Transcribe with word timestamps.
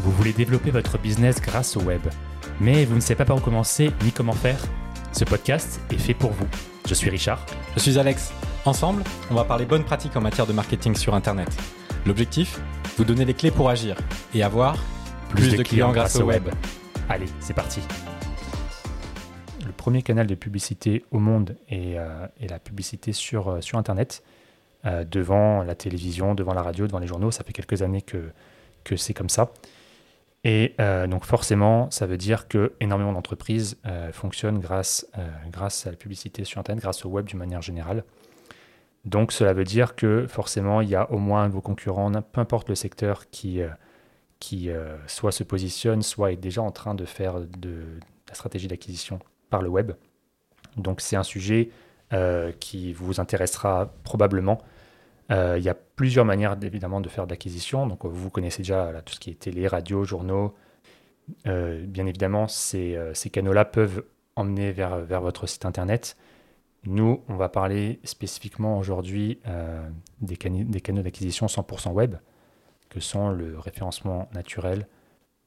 Vous 0.00 0.10
voulez 0.12 0.32
développer 0.32 0.70
votre 0.70 0.98
business 0.98 1.40
grâce 1.40 1.76
au 1.76 1.80
web, 1.80 2.02
mais 2.60 2.84
vous 2.84 2.94
ne 2.94 3.00
savez 3.00 3.16
pas 3.16 3.24
par 3.24 3.36
où 3.36 3.40
commencer 3.40 3.90
ni 4.04 4.12
comment 4.12 4.32
faire? 4.32 4.60
Ce 5.12 5.24
podcast 5.24 5.80
est 5.90 5.98
fait 5.98 6.14
pour 6.14 6.32
vous. 6.32 6.46
Je 6.86 6.92
suis 6.94 7.08
Richard. 7.08 7.44
Je 7.74 7.80
suis 7.80 7.98
Alex. 7.98 8.32
Ensemble, 8.66 9.02
on 9.30 9.34
va 9.34 9.44
parler 9.44 9.64
bonnes 9.64 9.84
pratiques 9.84 10.16
en 10.16 10.20
matière 10.20 10.46
de 10.46 10.52
marketing 10.52 10.94
sur 10.94 11.14
Internet. 11.14 11.48
L'objectif? 12.04 12.60
Vous 12.96 13.04
donner 13.04 13.24
les 13.24 13.34
clés 13.34 13.50
pour 13.50 13.70
agir 13.70 13.96
et 14.34 14.42
avoir 14.42 14.76
plus, 15.30 15.56
de, 15.56 15.62
clients, 15.62 15.92
grâce 15.92 16.16
au 16.16 16.24
web. 16.24 16.48
Allez, 17.08 17.26
c'est 17.40 17.54
parti. 17.54 17.80
Le 19.64 19.72
premier 19.72 20.02
canal 20.02 20.26
de 20.26 20.34
publicité 20.34 21.04
au 21.10 21.18
monde 21.18 21.56
est, 21.68 21.98
euh, 21.98 22.26
est 22.40 22.48
la 22.48 22.58
publicité 22.58 23.12
sur, 23.12 23.48
euh, 23.48 23.60
sur 23.60 23.78
Internet, 23.78 24.22
euh, 24.86 25.02
devant 25.02 25.62
la 25.62 25.74
télévision, 25.74 26.34
devant 26.34 26.52
la 26.52 26.62
radio, 26.62 26.86
devant 26.86 26.98
les 26.98 27.06
journaux. 27.06 27.30
Ça 27.30 27.42
fait 27.42 27.54
quelques 27.54 27.80
années 27.80 28.02
que, 28.02 28.30
que 28.84 28.96
c'est 28.96 29.14
comme 29.14 29.30
ça. 29.30 29.50
Et 30.44 30.74
euh, 30.78 31.06
donc 31.06 31.24
forcément, 31.24 31.90
ça 31.90 32.04
veut 32.04 32.18
dire 32.18 32.48
que 32.48 32.74
énormément 32.80 33.14
d'entreprises 33.14 33.78
euh, 33.86 34.12
fonctionnent 34.12 34.58
grâce, 34.58 35.06
grâce 35.50 35.86
à 35.86 35.90
la 35.90 35.96
publicité 35.96 36.44
sur 36.44 36.58
Internet, 36.60 36.82
grâce 36.82 37.06
au 37.06 37.08
web 37.08 37.24
d'une 37.24 37.38
manière 37.38 37.62
générale. 37.62 38.04
Donc 39.06 39.32
cela 39.32 39.54
veut 39.54 39.64
dire 39.64 39.96
que 39.96 40.26
forcément, 40.26 40.82
il 40.82 40.90
y 40.90 40.94
a 40.96 41.10
au 41.10 41.16
moins 41.16 41.48
vos 41.48 41.62
concurrents, 41.62 42.12
peu 42.12 42.42
importe 42.42 42.68
le 42.68 42.74
secteur, 42.74 43.30
qui, 43.30 43.60
qui 44.38 44.70
soit 45.06 45.32
se 45.32 45.44
positionne, 45.44 46.02
soit 46.02 46.32
est 46.32 46.36
déjà 46.36 46.62
en 46.62 46.70
train 46.70 46.94
de 46.94 47.04
faire 47.04 47.40
de, 47.40 47.84
la 48.28 48.34
stratégie 48.34 48.66
d'acquisition 48.66 49.18
par 49.48 49.60
le 49.60 49.68
web. 49.68 49.92
Donc 50.78 51.02
c'est 51.02 51.16
un 51.16 51.22
sujet 51.22 51.68
qui 52.60 52.94
vous 52.94 53.20
intéressera 53.20 53.92
probablement 54.04 54.58
il 55.30 55.62
y 55.62 55.68
a 55.68 55.74
plusieurs 55.74 56.24
manières 56.24 56.56
évidemment 56.62 57.00
de 57.00 57.08
faire 57.08 57.26
de 57.26 57.30
l'acquisition. 57.30 57.86
Donc 57.86 58.04
vous 58.04 58.30
connaissez 58.30 58.62
déjà 58.62 58.92
tout 59.04 59.14
ce 59.14 59.20
qui 59.20 59.30
est 59.30 59.38
télé, 59.38 59.66
radio, 59.66 60.04
journaux. 60.04 60.54
Euh, 61.46 61.84
bien 61.86 62.06
évidemment, 62.06 62.48
ces, 62.48 62.96
euh, 62.96 63.14
ces 63.14 63.30
canaux-là 63.30 63.64
peuvent 63.64 64.04
emmener 64.36 64.72
vers, 64.72 64.98
vers 65.00 65.20
votre 65.20 65.46
site 65.46 65.64
internet. 65.64 66.16
Nous, 66.84 67.22
on 67.28 67.36
va 67.36 67.48
parler 67.48 68.00
spécifiquement 68.04 68.78
aujourd'hui 68.78 69.40
des, 70.20 70.36
des, 70.36 70.80
canaux 70.82 71.02
d'acquisition 71.02 71.46
100% 71.46 71.92
web, 71.92 72.16
que 72.90 73.00
sont 73.00 73.30
le 73.30 73.58
référencement 73.58 74.28
naturel, 74.34 74.86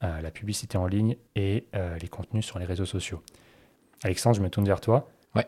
la 0.01 0.31
publicité 0.31 0.79
en 0.79 0.87
ligne 0.87 1.15
et 1.35 1.67
les 2.01 2.07
contenus 2.07 2.43
sur 2.43 2.57
les 2.57 2.65
réseaux 2.65 2.87
sociaux. 2.87 3.21
Alexandre, 4.01 4.35
je 4.35 4.41
me 4.41 4.49
tourne 4.49 4.65
vers 4.65 4.81
toi. 4.81 5.11
Ouais. 5.35 5.45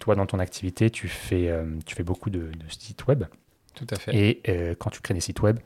toi, 0.00 0.16
dans 0.16 0.26
ton 0.26 0.40
activité, 0.40 0.90
tu 0.90 1.06
fais, 1.06 1.54
tu 1.86 1.94
fais 1.94 2.02
beaucoup 2.02 2.28
de, 2.28 2.50
de 2.50 2.68
sites 2.68 3.06
web. 3.06 3.22
Tout 3.74 3.86
à 3.90 3.96
fait. 3.96 4.14
Et 4.14 4.42
euh, 4.48 4.74
quand 4.78 4.90
tu 4.90 5.00
crées 5.00 5.14
des 5.14 5.20
sites 5.20 5.40
web, 5.40 5.58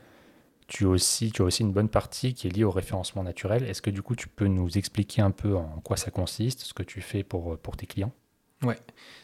tu 0.69 0.85
as, 0.85 0.89
aussi, 0.89 1.31
tu 1.31 1.43
as 1.43 1.45
aussi 1.45 1.63
une 1.63 1.73
bonne 1.73 1.89
partie 1.89 2.35
qui 2.35 2.49
est 2.49 2.51
liée 2.51 2.65
au 2.65 2.71
référencement 2.71 3.23
naturel. 3.23 3.65
Est-ce 3.65 3.83
que 3.83 3.91
du 3.91 4.03
coup, 4.03 4.17
tu 4.17 4.29
peux 4.29 4.47
nous 4.47 4.79
expliquer 4.79 5.23
un 5.23 5.31
peu 5.31 5.57
en 5.57 5.81
quoi 5.85 5.97
ça 5.97 6.11
consiste, 6.11 6.61
ce 6.63 6.75
que 6.75 6.83
tu 6.83 7.01
fais 7.01 7.23
pour, 7.23 7.53
euh, 7.53 7.57
pour 7.57 7.77
tes 7.77 7.87
clients? 7.87 8.13
Oui, 8.63 8.75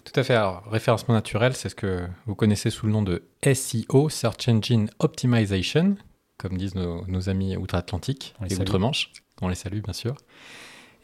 tout 0.05 0.13
à 0.21 0.23
fait. 0.23 0.35
Alors, 0.35 0.65
référencement 0.71 1.15
naturel, 1.15 1.55
c'est 1.57 1.71
ce 1.71 1.75
que 1.75 2.07
vous 2.27 2.35
connaissez 2.35 2.71
sous 2.71 2.87
le 2.87 2.93
nom 2.93 3.03
de 3.03 3.23
SEO, 3.43 4.09
Search 4.11 4.49
Engine 4.49 4.91
Optimization, 4.99 5.97
comme 6.37 6.59
disent 6.59 6.75
nos, 6.75 7.29
amis 7.29 7.57
outre-Atlantique 7.57 8.35
et 8.49 8.55
outre-Manche. 8.57 9.11
On 9.41 9.49
les 9.49 9.55
salue, 9.55 9.81
bien 9.81 9.95
sûr. 9.95 10.17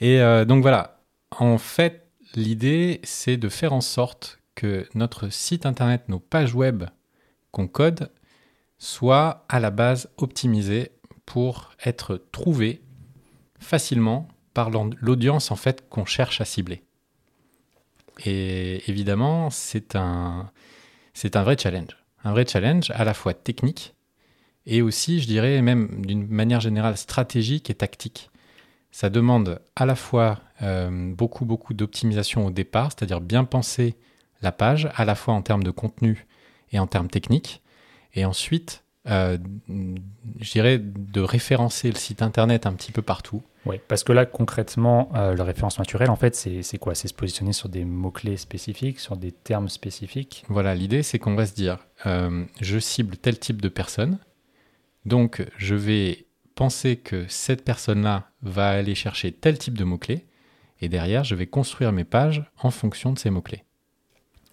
Et 0.00 0.20
euh, 0.20 0.44
donc 0.44 0.62
voilà, 0.62 1.00
en 1.30 1.58
fait, 1.58 2.10
l'idée, 2.34 3.00
c'est 3.02 3.36
de 3.36 3.48
faire 3.48 3.72
en 3.72 3.80
sorte 3.80 4.40
que 4.54 4.86
notre 4.94 5.30
site 5.30 5.64
internet, 5.66 6.08
nos 6.08 6.18
pages 6.18 6.54
web 6.54 6.84
qu'on 7.50 7.66
code 7.66 8.10
soit 8.78 9.44
à 9.48 9.60
la 9.60 9.70
base 9.70 10.08
optimisé 10.16 10.92
pour 11.26 11.72
être 11.84 12.22
trouvé 12.32 12.80
facilement 13.58 14.28
par 14.54 14.70
l'audience 14.70 15.50
en 15.50 15.56
fait 15.56 15.88
qu'on 15.88 16.04
cherche 16.04 16.40
à 16.40 16.44
cibler. 16.44 16.82
Et 18.24 18.88
évidemment, 18.88 19.50
c'est 19.50 19.94
un, 19.94 20.50
vrai 21.24 21.56
challenge. 21.58 21.96
Un 22.24 22.32
vrai 22.32 22.46
challenge 22.46 22.90
à 22.90 23.04
la 23.04 23.14
fois 23.14 23.34
technique 23.34 23.94
et 24.66 24.82
aussi, 24.82 25.20
je 25.20 25.26
dirais, 25.26 25.62
même 25.62 26.04
d'une 26.04 26.26
manière 26.26 26.60
générale 26.60 26.96
stratégique 26.96 27.70
et 27.70 27.74
tactique. 27.74 28.30
Ça 28.90 29.10
demande 29.10 29.60
à 29.76 29.86
la 29.86 29.94
fois 29.94 30.40
euh, 30.62 31.12
beaucoup, 31.14 31.44
beaucoup 31.44 31.74
d'optimisation 31.74 32.46
au 32.46 32.50
départ, 32.50 32.90
c'est-à-dire 32.92 33.20
bien 33.20 33.44
penser 33.44 33.96
la 34.42 34.52
page, 34.52 34.88
à 34.94 35.04
la 35.04 35.14
fois 35.14 35.34
en 35.34 35.42
termes 35.42 35.62
de 35.62 35.70
contenu 35.70 36.26
et 36.72 36.78
en 36.78 36.86
termes 36.86 37.08
techniques. 37.08 37.62
Et 38.14 38.24
ensuite, 38.24 38.84
euh, 39.08 39.38
je 39.68 40.50
dirais 40.50 40.78
de 40.78 41.20
référencer 41.20 41.90
le 41.90 41.96
site 41.96 42.20
internet 42.22 42.66
un 42.66 42.74
petit 42.74 42.92
peu 42.92 43.02
partout. 43.02 43.42
Oui, 43.64 43.80
parce 43.88 44.04
que 44.04 44.12
là, 44.12 44.26
concrètement, 44.26 45.10
euh, 45.14 45.34
le 45.34 45.42
référencement 45.42 45.82
naturel, 45.82 46.10
en 46.10 46.16
fait, 46.16 46.34
c'est 46.34 46.78
quoi? 46.78 46.94
C'est 46.94 47.08
se 47.08 47.14
positionner 47.14 47.52
sur 47.52 47.68
des 47.68 47.84
mots-clés 47.84 48.36
spécifiques, 48.36 49.00
sur 49.00 49.16
des 49.16 49.32
termes 49.32 49.68
spécifiques? 49.68 50.44
Voilà, 50.48 50.74
l'idée, 50.74 51.02
c'est 51.02 51.18
qu'on 51.18 51.34
va 51.34 51.46
se 51.46 51.54
dire, 51.54 51.78
euh, 52.06 52.44
je 52.60 52.78
cible 52.78 53.16
tel 53.16 53.38
type 53.38 53.60
de 53.62 53.68
personne, 53.68 54.18
donc 55.04 55.44
je 55.56 55.74
vais 55.74 56.26
penser 56.54 56.96
que 56.96 57.26
cette 57.28 57.64
personne-là 57.64 58.30
va 58.42 58.70
aller 58.70 58.94
chercher 58.94 59.32
tel 59.32 59.58
type 59.58 59.76
de 59.76 59.84
mots-clés, 59.84 60.26
et 60.80 60.88
derrière, 60.88 61.24
je 61.24 61.34
vais 61.34 61.46
construire 61.46 61.92
mes 61.92 62.04
pages 62.04 62.44
en 62.58 62.70
fonction 62.70 63.12
de 63.12 63.18
ces 63.18 63.30
mots-clés. 63.30 63.64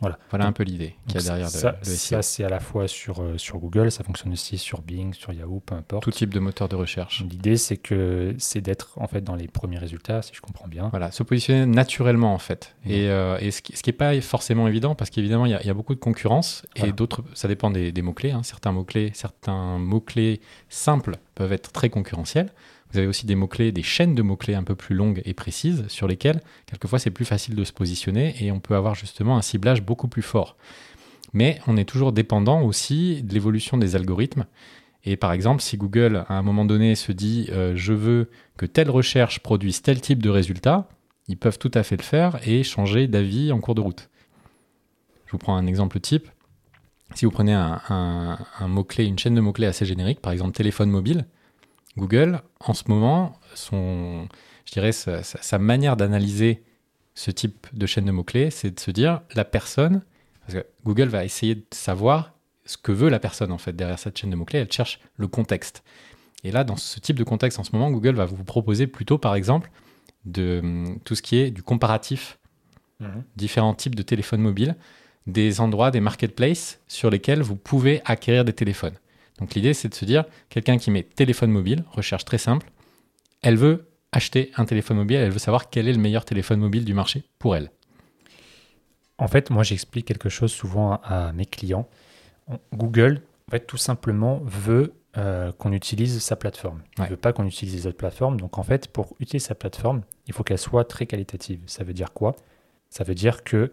Voilà, 0.01 0.19
voilà 0.29 0.45
un 0.45 0.51
peu 0.51 0.63
l'idée 0.63 0.95
qu'il 1.07 1.21
y 1.21 1.23
a 1.23 1.27
derrière 1.27 1.49
ça, 1.49 1.77
le, 1.79 1.85
SEO. 1.85 2.15
Ça, 2.15 2.21
c'est 2.21 2.43
à 2.43 2.49
la 2.49 2.59
fois 2.59 2.87
sur, 2.87 3.21
euh, 3.21 3.37
sur 3.37 3.59
Google, 3.59 3.91
ça 3.91 4.03
fonctionne 4.03 4.33
aussi 4.33 4.57
sur 4.57 4.81
Bing, 4.81 5.13
sur 5.13 5.31
Yahoo, 5.31 5.61
peu 5.65 5.73
importe. 5.73 6.03
Tout 6.03 6.11
type 6.11 6.33
de 6.33 6.39
moteur 6.39 6.67
de 6.67 6.75
recherche. 6.75 7.23
L'idée, 7.29 7.55
c'est 7.55 7.77
que 7.77 8.35
c'est 8.37 8.59
d'être 8.59 8.91
en 8.97 9.07
fait 9.07 9.21
dans 9.21 9.35
les 9.35 9.47
premiers 9.47 9.77
résultats, 9.77 10.21
si 10.21 10.33
je 10.33 10.41
comprends 10.41 10.67
bien. 10.67 10.89
Voilà, 10.89 11.11
se 11.11 11.23
positionner 11.23 11.65
naturellement 11.65 12.33
en 12.33 12.39
fait. 12.39 12.75
Et, 12.85 13.07
euh, 13.09 13.37
et, 13.39 13.51
ce 13.51 13.61
qui 13.61 13.73
n'est 13.87 13.93
pas 13.93 14.19
forcément 14.19 14.67
évident, 14.67 14.95
parce 14.95 15.09
qu'évidemment, 15.09 15.45
il 15.45 15.57
y, 15.63 15.65
y, 15.67 15.69
a 15.69 15.73
beaucoup 15.73 15.95
de 15.95 15.99
concurrence 15.99 16.65
et 16.75 16.91
d'autres, 16.91 17.23
ça 17.33 17.47
dépend 17.47 17.71
des, 17.71 17.93
des 17.93 18.01
mots-clés. 18.01 18.31
Hein. 18.31 18.43
Certains 18.43 18.73
mots-clés, 18.73 19.11
certains 19.13 19.77
mots-clés 19.77 20.41
simples 20.67 21.17
peuvent 21.35 21.53
être 21.53 21.71
très 21.71 21.89
concurrentiels. 21.89 22.51
Vous 22.91 22.99
avez 22.99 23.07
aussi 23.07 23.25
des 23.25 23.35
mots-clés, 23.35 23.71
des 23.71 23.83
chaînes 23.83 24.15
de 24.15 24.21
mots-clés 24.21 24.55
un 24.55 24.63
peu 24.63 24.75
plus 24.75 24.95
longues 24.95 25.21
et 25.25 25.33
précises 25.33 25.85
sur 25.87 26.07
lesquelles, 26.07 26.41
quelquefois, 26.65 26.99
c'est 26.99 27.11
plus 27.11 27.25
facile 27.25 27.55
de 27.55 27.63
se 27.63 27.73
positionner 27.73 28.35
et 28.39 28.51
on 28.51 28.59
peut 28.59 28.75
avoir 28.75 28.95
justement 28.95 29.37
un 29.37 29.41
ciblage 29.41 29.81
beaucoup 29.81 30.07
plus 30.07 30.21
fort. 30.21 30.55
Mais 31.33 31.59
on 31.67 31.77
est 31.77 31.85
toujours 31.85 32.11
dépendant 32.11 32.61
aussi 32.61 33.21
de 33.23 33.33
l'évolution 33.33 33.77
des 33.77 33.95
algorithmes. 33.95 34.45
Et 35.03 35.17
par 35.17 35.33
exemple, 35.33 35.61
si 35.61 35.77
Google, 35.77 36.25
à 36.29 36.37
un 36.37 36.41
moment 36.41 36.65
donné, 36.65 36.95
se 36.95 37.11
dit 37.11 37.47
euh, 37.51 37.73
je 37.75 37.93
veux 37.93 38.29
que 38.57 38.65
telle 38.65 38.89
recherche 38.89 39.39
produise 39.39 39.81
tel 39.81 40.01
type 40.01 40.23
de 40.23 40.29
résultat, 40.29 40.89
ils 41.27 41.37
peuvent 41.37 41.59
tout 41.59 41.71
à 41.73 41.83
fait 41.83 41.97
le 41.97 42.03
faire 42.03 42.39
et 42.47 42.63
changer 42.63 43.07
d'avis 43.07 43.51
en 43.51 43.59
cours 43.59 43.75
de 43.75 43.81
route. 43.81 44.09
Je 45.25 45.31
vous 45.31 45.37
prends 45.37 45.55
un 45.55 45.65
exemple 45.67 45.99
type. 45.99 46.27
Si 47.13 47.25
vous 47.25 47.31
prenez 47.31 47.53
un, 47.53 48.37
mot-clé, 48.67 49.05
une 49.05 49.17
chaîne 49.17 49.35
de 49.35 49.41
mots-clés 49.41 49.67
assez 49.67 49.85
générique, 49.85 50.21
par 50.21 50.33
exemple 50.33 50.55
téléphone 50.55 50.89
mobile, 50.89 51.25
Google, 51.97 52.41
en 52.59 52.73
ce 52.73 52.83
moment, 52.87 53.39
son, 53.53 54.27
je 54.65 54.71
dirais 54.73 54.91
sa, 54.91 55.59
manière 55.59 55.95
d'analyser 55.95 56.63
ce 57.13 57.31
type 57.31 57.67
de 57.73 57.85
chaîne 57.85 58.05
de 58.05 58.11
mots-clés, 58.11 58.49
c'est 58.49 58.71
de 58.71 58.79
se 58.79 58.91
dire 58.91 59.21
la 59.33 59.45
personne, 59.45 60.01
parce 60.41 60.59
que 60.59 60.65
Google 60.83 61.07
va 61.07 61.23
essayer 61.23 61.55
de 61.55 61.65
savoir 61.71 62.33
ce 62.65 62.77
que 62.77 62.91
veut 62.91 63.09
la 63.09 63.19
personne 63.19 63.51
en 63.51 63.57
fait 63.57 63.73
derrière 63.73 63.99
cette 63.99 64.17
chaîne 64.17 64.31
de 64.31 64.35
mots-clés, 64.35 64.59
elle 64.59 64.71
cherche 64.71 64.99
le 65.17 65.27
contexte. 65.27 65.83
Et 66.43 66.51
là, 66.51 66.63
dans 66.63 66.75
ce 66.75 66.99
type 66.99 67.17
de 67.17 67.23
contexte 67.23 67.59
en 67.59 67.63
ce 67.63 67.71
moment, 67.73 67.89
Google 67.89 68.15
va 68.15 68.25
vous 68.25 68.43
proposer 68.43 68.87
plutôt, 68.87 69.17
par 69.17 69.35
exemple, 69.35 69.71
de 70.25 70.59
hum, 70.61 70.99
tout 71.03 71.15
ce 71.15 71.21
qui 71.21 71.37
est 71.37 71.51
du 71.51 71.63
comparatif, 71.63 72.37
mhm. 72.99 73.23
différents 73.35 73.73
types 73.73 73.95
de 73.95 74.03
téléphones 74.03 74.41
mobiles, 74.41 74.75
des 75.27 75.59
endroits, 75.59 75.91
des 75.91 76.01
marketplaces 76.01 76.79
sur 76.87 77.09
lesquels 77.09 77.41
vous 77.41 77.55
pouvez 77.55 78.01
acquérir 78.05 78.45
des 78.45 78.53
téléphones. 78.53 78.95
Donc 79.39 79.53
l'idée, 79.55 79.73
c'est 79.73 79.89
de 79.89 79.93
se 79.93 80.05
dire, 80.05 80.25
quelqu'un 80.49 80.77
qui 80.77 80.91
met 80.91 81.03
téléphone 81.03 81.51
mobile, 81.51 81.83
recherche 81.91 82.25
très 82.25 82.37
simple, 82.37 82.71
elle 83.41 83.57
veut 83.57 83.89
acheter 84.11 84.51
un 84.55 84.65
téléphone 84.65 84.97
mobile, 84.97 85.17
elle 85.17 85.31
veut 85.31 85.39
savoir 85.39 85.69
quel 85.69 85.87
est 85.87 85.93
le 85.93 85.99
meilleur 85.99 86.23
téléphone 86.23 86.59
mobile 86.59 86.85
du 86.85 86.93
marché 86.93 87.23
pour 87.37 87.55
elle. 87.55 87.71
En 89.17 89.27
fait, 89.27 89.49
moi, 89.49 89.63
j'explique 89.63 90.05
quelque 90.05 90.29
chose 90.29 90.51
souvent 90.51 90.99
à 91.03 91.31
mes 91.33 91.45
clients. 91.45 91.87
Google, 92.73 93.21
en 93.47 93.51
fait, 93.51 93.65
tout 93.65 93.77
simplement, 93.77 94.41
veut 94.43 94.93
euh, 95.17 95.51
qu'on 95.53 95.71
utilise 95.71 96.19
sa 96.19 96.35
plateforme. 96.35 96.81
Il 96.97 97.03
ne 97.03 97.07
veut 97.07 97.17
pas 97.17 97.31
qu'on 97.31 97.45
utilise 97.45 97.73
les 97.75 97.87
autres 97.87 97.97
plateformes. 97.97 98.37
Donc, 98.37 98.57
en 98.57 98.63
fait, 98.63 98.87
pour 98.87 99.15
utiliser 99.19 99.47
sa 99.47 99.55
plateforme, 99.55 100.01
il 100.27 100.33
faut 100.33 100.43
qu'elle 100.43 100.57
soit 100.57 100.83
très 100.83 101.05
qualitative. 101.05 101.61
Ça 101.65 101.83
veut 101.83 101.93
dire 101.93 102.11
quoi? 102.11 102.35
Ça 102.89 103.03
veut 103.03 103.15
dire 103.15 103.43
que 103.43 103.71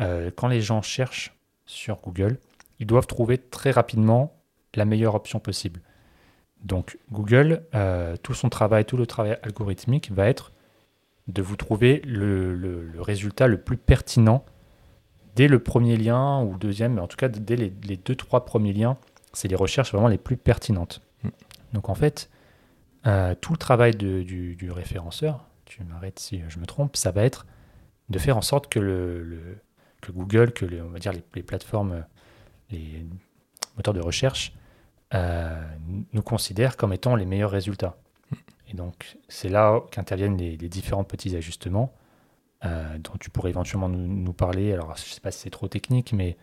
euh, 0.00 0.30
quand 0.34 0.48
les 0.48 0.60
gens 0.60 0.82
cherchent 0.82 1.34
sur 1.64 2.00
Google, 2.00 2.38
ils 2.78 2.86
doivent 2.86 3.06
trouver 3.06 3.38
très 3.38 3.70
rapidement 3.70 4.34
la 4.76 4.84
meilleure 4.84 5.14
option 5.14 5.40
possible. 5.40 5.80
Donc 6.64 6.98
Google, 7.10 7.64
euh, 7.74 8.16
tout 8.22 8.34
son 8.34 8.48
travail, 8.48 8.84
tout 8.84 8.96
le 8.96 9.06
travail 9.06 9.38
algorithmique 9.42 10.10
va 10.12 10.28
être 10.28 10.52
de 11.28 11.42
vous 11.42 11.56
trouver 11.56 12.00
le, 12.04 12.90
résultat 12.98 13.46
le 13.46 13.58
plus 13.58 13.76
pertinent 13.76 14.44
dès 15.34 15.48
le 15.48 15.58
premier 15.60 15.96
lien 15.96 16.42
ou 16.42 16.56
deuxième, 16.58 16.94
mais 16.94 17.00
en 17.00 17.06
tout 17.08 17.16
cas 17.16 17.28
dès 17.28 17.56
les, 17.56 17.70
deux, 17.96 18.14
trois 18.14 18.44
premiers 18.44 18.72
liens, 18.72 18.96
c'est 19.32 19.48
les 19.48 19.56
recherches 19.56 19.92
vraiment 19.92 20.08
les 20.08 20.18
plus 20.18 20.36
pertinentes. 20.36 21.00
Hmm. 21.24 21.30
Donc 21.72 21.88
en 21.88 21.94
fait, 21.94 22.28
euh, 23.06 23.34
tout 23.40 23.52
le 23.52 23.58
travail 23.58 23.92
de- 23.92 24.22
du, 24.22 24.56
du 24.56 24.70
référenceur, 24.70 25.44
tu 25.64 25.82
m'arrêtes 25.84 26.18
si 26.18 26.42
je 26.48 26.58
me 26.58 26.66
trompe, 26.66 26.96
ça 26.96 27.10
va 27.12 27.22
être 27.24 27.46
de 28.10 28.18
faire 28.18 28.36
en 28.36 28.42
sorte 28.42 28.68
que, 28.68 28.78
le, 28.78 29.22
le- 29.22 29.58
que 30.02 30.12
Google, 30.12 30.52
que 30.52 30.66
les, 30.66 30.80
on 30.82 30.90
va 30.90 30.98
dire 30.98 31.12
les, 31.12 31.22
les 31.34 31.42
plateformes, 31.42 32.04
les 32.70 33.06
moteurs 33.76 33.94
de 33.94 34.00
recherche, 34.00 34.52
euh, 35.14 35.60
nous 36.12 36.22
considèrent 36.22 36.76
comme 36.76 36.92
étant 36.92 37.16
les 37.16 37.26
meilleurs 37.26 37.50
résultats. 37.50 37.96
Et 38.68 38.74
donc 38.74 39.18
c'est 39.28 39.48
là 39.48 39.80
qu'interviennent 39.90 40.36
les, 40.36 40.56
les 40.56 40.68
différents 40.68 41.04
petits 41.04 41.36
ajustements 41.36 41.92
euh, 42.64 42.98
dont 42.98 43.14
tu 43.18 43.28
pourrais 43.28 43.50
éventuellement 43.50 43.88
nous, 43.88 44.06
nous 44.06 44.32
parler. 44.32 44.72
Alors 44.72 44.96
je 44.96 45.02
ne 45.02 45.14
sais 45.14 45.20
pas 45.20 45.30
si 45.30 45.40
c'est 45.40 45.50
trop 45.50 45.68
technique, 45.68 46.12
mais, 46.12 46.36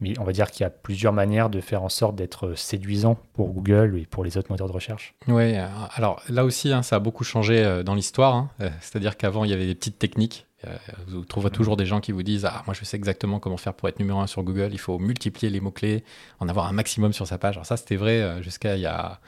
mais 0.00 0.18
on 0.18 0.24
va 0.24 0.32
dire 0.32 0.50
qu'il 0.50 0.62
y 0.62 0.66
a 0.66 0.70
plusieurs 0.70 1.12
manières 1.12 1.50
de 1.50 1.60
faire 1.60 1.82
en 1.82 1.88
sorte 1.88 2.16
d'être 2.16 2.54
séduisant 2.54 3.18
pour 3.32 3.50
Google 3.52 3.98
et 3.98 4.06
pour 4.06 4.24
les 4.24 4.36
autres 4.36 4.50
moteurs 4.50 4.68
de 4.68 4.72
recherche. 4.72 5.14
Oui, 5.28 5.54
alors 5.94 6.22
là 6.28 6.44
aussi, 6.44 6.72
hein, 6.72 6.82
ça 6.82 6.96
a 6.96 6.98
beaucoup 6.98 7.24
changé 7.24 7.64
euh, 7.64 7.82
dans 7.82 7.94
l'histoire. 7.94 8.34
hein. 8.34 8.50
Euh, 8.60 8.70
C'est-à-dire 8.80 9.16
qu'avant, 9.16 9.44
il 9.44 9.50
y 9.50 9.54
avait 9.54 9.66
des 9.66 9.74
petites 9.74 9.98
techniques. 9.98 10.46
Euh, 10.66 10.74
vous 11.08 11.24
trouverez 11.24 11.50
toujours 11.50 11.76
des 11.76 11.86
gens 11.86 12.00
qui 12.00 12.12
vous 12.12 12.22
disent 12.22 12.44
Ah, 12.46 12.62
moi, 12.66 12.74
je 12.78 12.84
sais 12.84 12.96
exactement 12.96 13.38
comment 13.40 13.56
faire 13.58 13.74
pour 13.74 13.88
être 13.88 13.98
numéro 13.98 14.18
un 14.20 14.26
sur 14.26 14.42
Google. 14.42 14.70
Il 14.72 14.78
faut 14.78 14.98
multiplier 14.98 15.50
les 15.50 15.60
mots-clés, 15.60 16.02
en 16.40 16.48
avoir 16.48 16.66
un 16.66 16.72
maximum 16.72 17.12
sur 17.12 17.26
sa 17.26 17.38
page. 17.38 17.56
Alors, 17.56 17.66
ça, 17.66 17.76
c'était 17.76 17.96
vrai 17.96 18.20
euh, 18.22 18.42
jusqu'à 18.42 18.74
il 18.76 18.80
y 18.82 18.86
a 18.86 19.20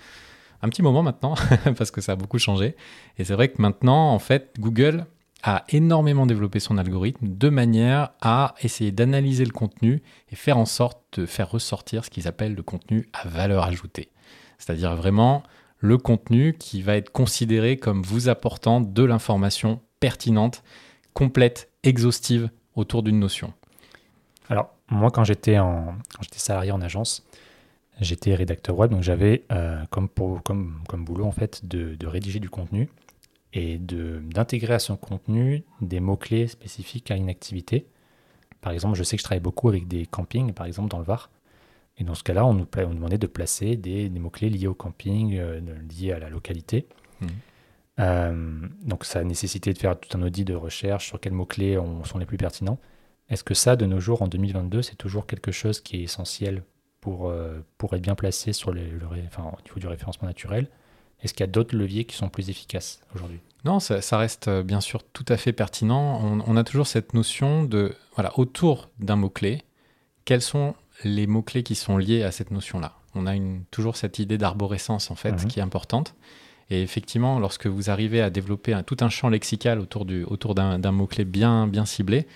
un 0.62 0.69
petit 0.71 0.82
moment 0.82 1.03
maintenant, 1.03 1.35
parce 1.76 1.91
que 1.91 2.00
ça 2.00 2.12
a 2.12 2.17
beaucoup 2.17 2.38
changé. 2.38 2.75
Et 3.19 3.25
c'est 3.25 3.35
vrai 3.35 3.49
que 3.49 3.61
maintenant, 3.62 4.11
en 4.12 4.19
fait, 4.19 4.55
Google 4.59 5.05
a 5.43 5.64
énormément 5.69 6.26
développé 6.26 6.61
son 6.61 6.79
algorithme 6.79 7.26
de 7.29 7.49
manière 7.49 8.11
à 8.20 8.55
essayer 8.62 8.90
d'analyser 8.90 9.44
le 9.44 9.52
contenu 9.52 10.02
et 10.31 10.37
faire 10.37 10.58
en 10.58 10.67
sorte 10.67 11.20
de 11.20 11.26
faire 11.26 11.50
ressortir 11.50 12.05
ce 12.05 12.11
qu'ils 12.11 12.26
appellent 12.26 12.55
le 12.55 12.62
contenu 12.62 13.08
à 13.12 13.29
valeur 13.29 13.64
ajoutée. 13.64 14.11
C'est-à-dire 14.58 14.96
vraiment 14.96 15.43
le 15.79 15.96
contenu 15.96 16.55
qui 16.58 16.82
va 16.82 16.96
être 16.96 17.11
considéré 17.11 17.76
comme 17.76 18.02
vous 18.02 18.29
apportant 18.29 18.81
de 18.81 19.02
l'information 19.05 19.81
pertinente, 20.00 20.64
complète, 21.14 21.70
exhaustive 21.85 22.50
autour 22.75 23.05
d'une 23.05 23.20
notion. 23.20 23.52
Alors, 24.49 24.75
moi, 24.90 25.11
quand 25.11 25.23
j'étais 25.23 25.56
salarié 26.32 26.73
en 26.73 26.81
agence, 26.81 27.25
j'étais 28.00 28.35
rédacteur 28.35 28.76
web, 28.76 28.90
donc 28.90 29.02
j'avais 29.02 29.44
euh, 29.52 29.85
comme, 29.90 30.08
boulot 31.05 31.26
en 31.26 31.32
fait 31.32 31.64
de 31.64 32.06
rédiger 32.06 32.40
du 32.40 32.50
contenu 32.50 32.88
et 33.53 33.79
d'intégrer 33.79 34.75
à 34.75 34.79
son 34.79 34.97
contenu 34.97 35.65
des 35.81 36.00
mots-clés 36.00 36.49
spécifiques 36.49 37.11
à 37.11 37.17
une 37.17 37.29
activité. 37.31 37.87
Par 38.61 38.73
exemple, 38.73 38.97
je 38.97 39.03
sais 39.03 39.17
que 39.17 39.21
je 39.21 39.25
travaille 39.25 39.43
beaucoup 39.43 39.69
avec 39.69 39.89
des 39.89 40.05
campings, 40.06 40.53
par 40.53 40.67
exemple 40.67 40.89
dans 40.91 40.99
le 40.99 41.05
Var. 41.05 41.31
Et 41.97 42.05
dans 42.05 42.15
ce 42.15 42.23
cas-là, 42.23 42.47
on 42.47 42.55
nous, 42.55 42.67
on 42.77 42.95
demandait 42.95 43.19
de 43.19 43.27
placer 43.27 43.77
des, 43.77 44.09
des 44.09 44.19
mots-clés 44.21 44.50
liés 44.50 44.67
au 44.67 44.75
camping, 44.75 45.37
euh, 45.37 45.61
liés 45.99 46.12
à 46.12 46.19
la 46.19 46.29
localité. 46.31 46.87
Mhm. 47.21 47.29
Euh, 48.00 48.69
donc 48.85 49.05
ça 49.05 49.19
a 49.21 49.25
nécessité 49.25 49.73
de 49.73 49.79
faire 49.79 49.99
tout 49.99 50.17
un 50.17 50.23
audit 50.23 50.45
de 50.47 50.55
recherche 50.55 51.06
sur 51.06 51.19
quels 51.19 51.33
mots-clés 51.33 51.79
on- 51.79 52.05
sont 52.05 52.19
les 52.19 52.27
plus 52.27 52.37
pertinents. 52.37 52.79
Est-ce 53.29 53.43
que 53.43 53.55
ça, 53.55 53.75
de 53.77 53.87
nos 53.87 53.99
jours, 54.00 54.23
en 54.23 54.29
2022, 54.29 54.83
c'est 54.83 54.95
toujours 54.97 55.27
quelque 55.27 55.50
chose 55.53 55.81
qui 55.81 55.97
est 55.97 56.03
essentiel 56.03 56.62
pour, 57.00 57.29
euh, 57.29 57.59
pour 57.77 57.95
être 57.95 58.03
bien 58.03 58.15
placé 58.15 58.53
sur 58.53 58.73
les, 58.73 58.89
le 58.89 59.05
enfin, 59.27 59.45
au 59.59 59.62
niveau 59.62 59.81
du 59.81 59.87
référencement 59.89 60.29
naturel? 60.29 60.69
Est-ce 61.23 61.35
qu'il 61.35 61.41
y 61.41 61.49
a 61.49 61.53
d'autres 61.53 61.76
leviers 61.76 62.05
qui 62.05 62.17
sont 62.17 62.29
plus 62.29 62.50
efficaces 62.50 63.00
aujourd'hui? 63.15 63.41
Non, 63.65 63.81
ça, 63.81 64.00
ça 64.00 64.19
reste 64.19 64.49
euh, 64.49 64.62
bien 64.62 64.81
sûr 64.81 65.03
tout 65.12 65.25
à 65.29 65.37
fait 65.37 65.53
pertinent. 65.53 66.20
On, 66.23 66.43
on 66.47 66.56
a 66.56 66.62
toujours 66.65 66.87
cette 66.87 67.12
notion 67.15 67.65
de, 67.65 67.94
voilà, 68.15 68.38
autour 68.38 68.88
d'un 69.00 69.17
mot-clé, 69.17 69.62
quels 70.25 70.43
sont 70.43 70.75
les 71.05 71.26
mots-clés 71.26 71.62
qui 71.65 71.75
sont 71.75 71.97
liés 71.97 72.23
à 72.23 72.31
cette 72.31 72.50
notion-là? 72.50 72.94
On 73.15 73.26
a 73.26 73.35
une, 73.35 73.65
toujours 73.70 73.97
cette 73.97 74.19
idée 74.20 74.38
d'arborescence, 74.38 75.11
en 75.11 75.15
fait, 75.17 75.32
Mhm. 75.32 75.47
qui 75.49 75.59
est 75.59 75.62
importante. 75.62 76.15
Et 76.70 76.82
effectivement, 76.82 77.38
lorsque 77.41 77.67
vous 77.67 77.88
arrivez 77.91 78.21
à 78.21 78.31
développer 78.31 78.73
un- 78.75 78.82
tout 78.82 78.99
un 79.00 79.09
champ 79.09 79.29
lexical 79.31 79.81
autour, 79.81 80.05
du, 80.05 80.23
autour 80.25 80.55
d'un, 80.55 80.79
d'un 80.79 80.93
mot-clé 80.93 81.25
bien, 81.25 81.67
bien 81.67 81.85
ciblé, 81.87 82.26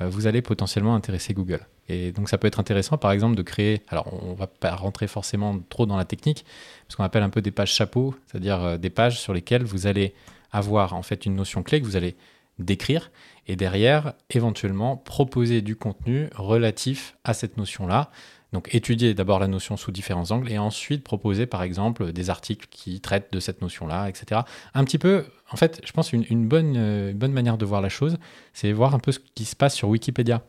euh, 0.00 0.08
vous 0.08 0.26
allez 0.26 0.42
potentiellement 0.42 0.94
intéresser 0.94 1.32
Google. 1.34 1.66
Et 1.88 2.12
donc 2.12 2.28
ça 2.28 2.38
peut 2.38 2.46
être 2.46 2.60
intéressant, 2.60 2.98
par 2.98 3.12
exemple, 3.12 3.34
de 3.34 3.42
créer, 3.42 3.82
alors 3.88 4.12
on 4.22 4.34
va 4.34 4.46
pas 4.46 4.74
rentrer 4.74 5.06
forcément 5.06 5.58
trop 5.70 5.86
dans 5.86 5.96
la 5.96 6.04
technique, 6.04 6.44
ce 6.88 6.96
qu'on 6.96 7.04
appelle 7.04 7.22
un 7.22 7.30
peu 7.30 7.40
des 7.40 7.50
pages 7.50 7.72
chapeaux, 7.72 8.14
c'est-à-dire 8.26 8.62
euh, 8.62 8.76
des 8.76 8.90
pages 8.90 9.18
sur 9.20 9.32
lesquelles 9.32 9.64
vous 9.64 9.86
allez 9.86 10.14
avoir 10.52 10.94
en 10.94 11.02
fait 11.02 11.26
une 11.26 11.34
notion 11.34 11.62
clé 11.62 11.80
que 11.80 11.86
vous 11.86 11.96
allez 11.96 12.16
décrire 12.58 13.10
et 13.46 13.56
derrière 13.56 14.14
éventuellement 14.30 14.96
proposer 14.96 15.62
du 15.62 15.76
contenu 15.76 16.28
relatif 16.34 17.16
à 17.24 17.34
cette 17.34 17.56
notion-là. 17.56 18.10
Donc 18.52 18.74
étudier 18.74 19.12
d'abord 19.12 19.38
la 19.38 19.46
notion 19.46 19.76
sous 19.76 19.92
différents 19.92 20.30
angles 20.30 20.50
et 20.50 20.58
ensuite 20.58 21.04
proposer 21.04 21.46
par 21.46 21.62
exemple 21.62 22.12
des 22.12 22.30
articles 22.30 22.66
qui 22.70 23.00
traitent 23.00 23.32
de 23.32 23.40
cette 23.40 23.60
notion-là, 23.60 24.08
etc. 24.08 24.40
Un 24.74 24.84
petit 24.84 24.98
peu, 24.98 25.26
en 25.50 25.56
fait, 25.56 25.80
je 25.84 25.92
pense 25.92 26.12
une 26.12 26.48
bonne, 26.48 26.74
euh, 26.76 27.10
une 27.10 27.18
bonne 27.18 27.32
manière 27.32 27.58
de 27.58 27.66
voir 27.66 27.80
la 27.80 27.90
chose, 27.90 28.18
c'est 28.54 28.72
voir 28.72 28.94
un 28.94 28.98
peu 28.98 29.12
ce 29.12 29.18
qui 29.34 29.44
se 29.44 29.54
passe 29.54 29.74
sur 29.74 29.88
Wikipédia. 29.88 30.42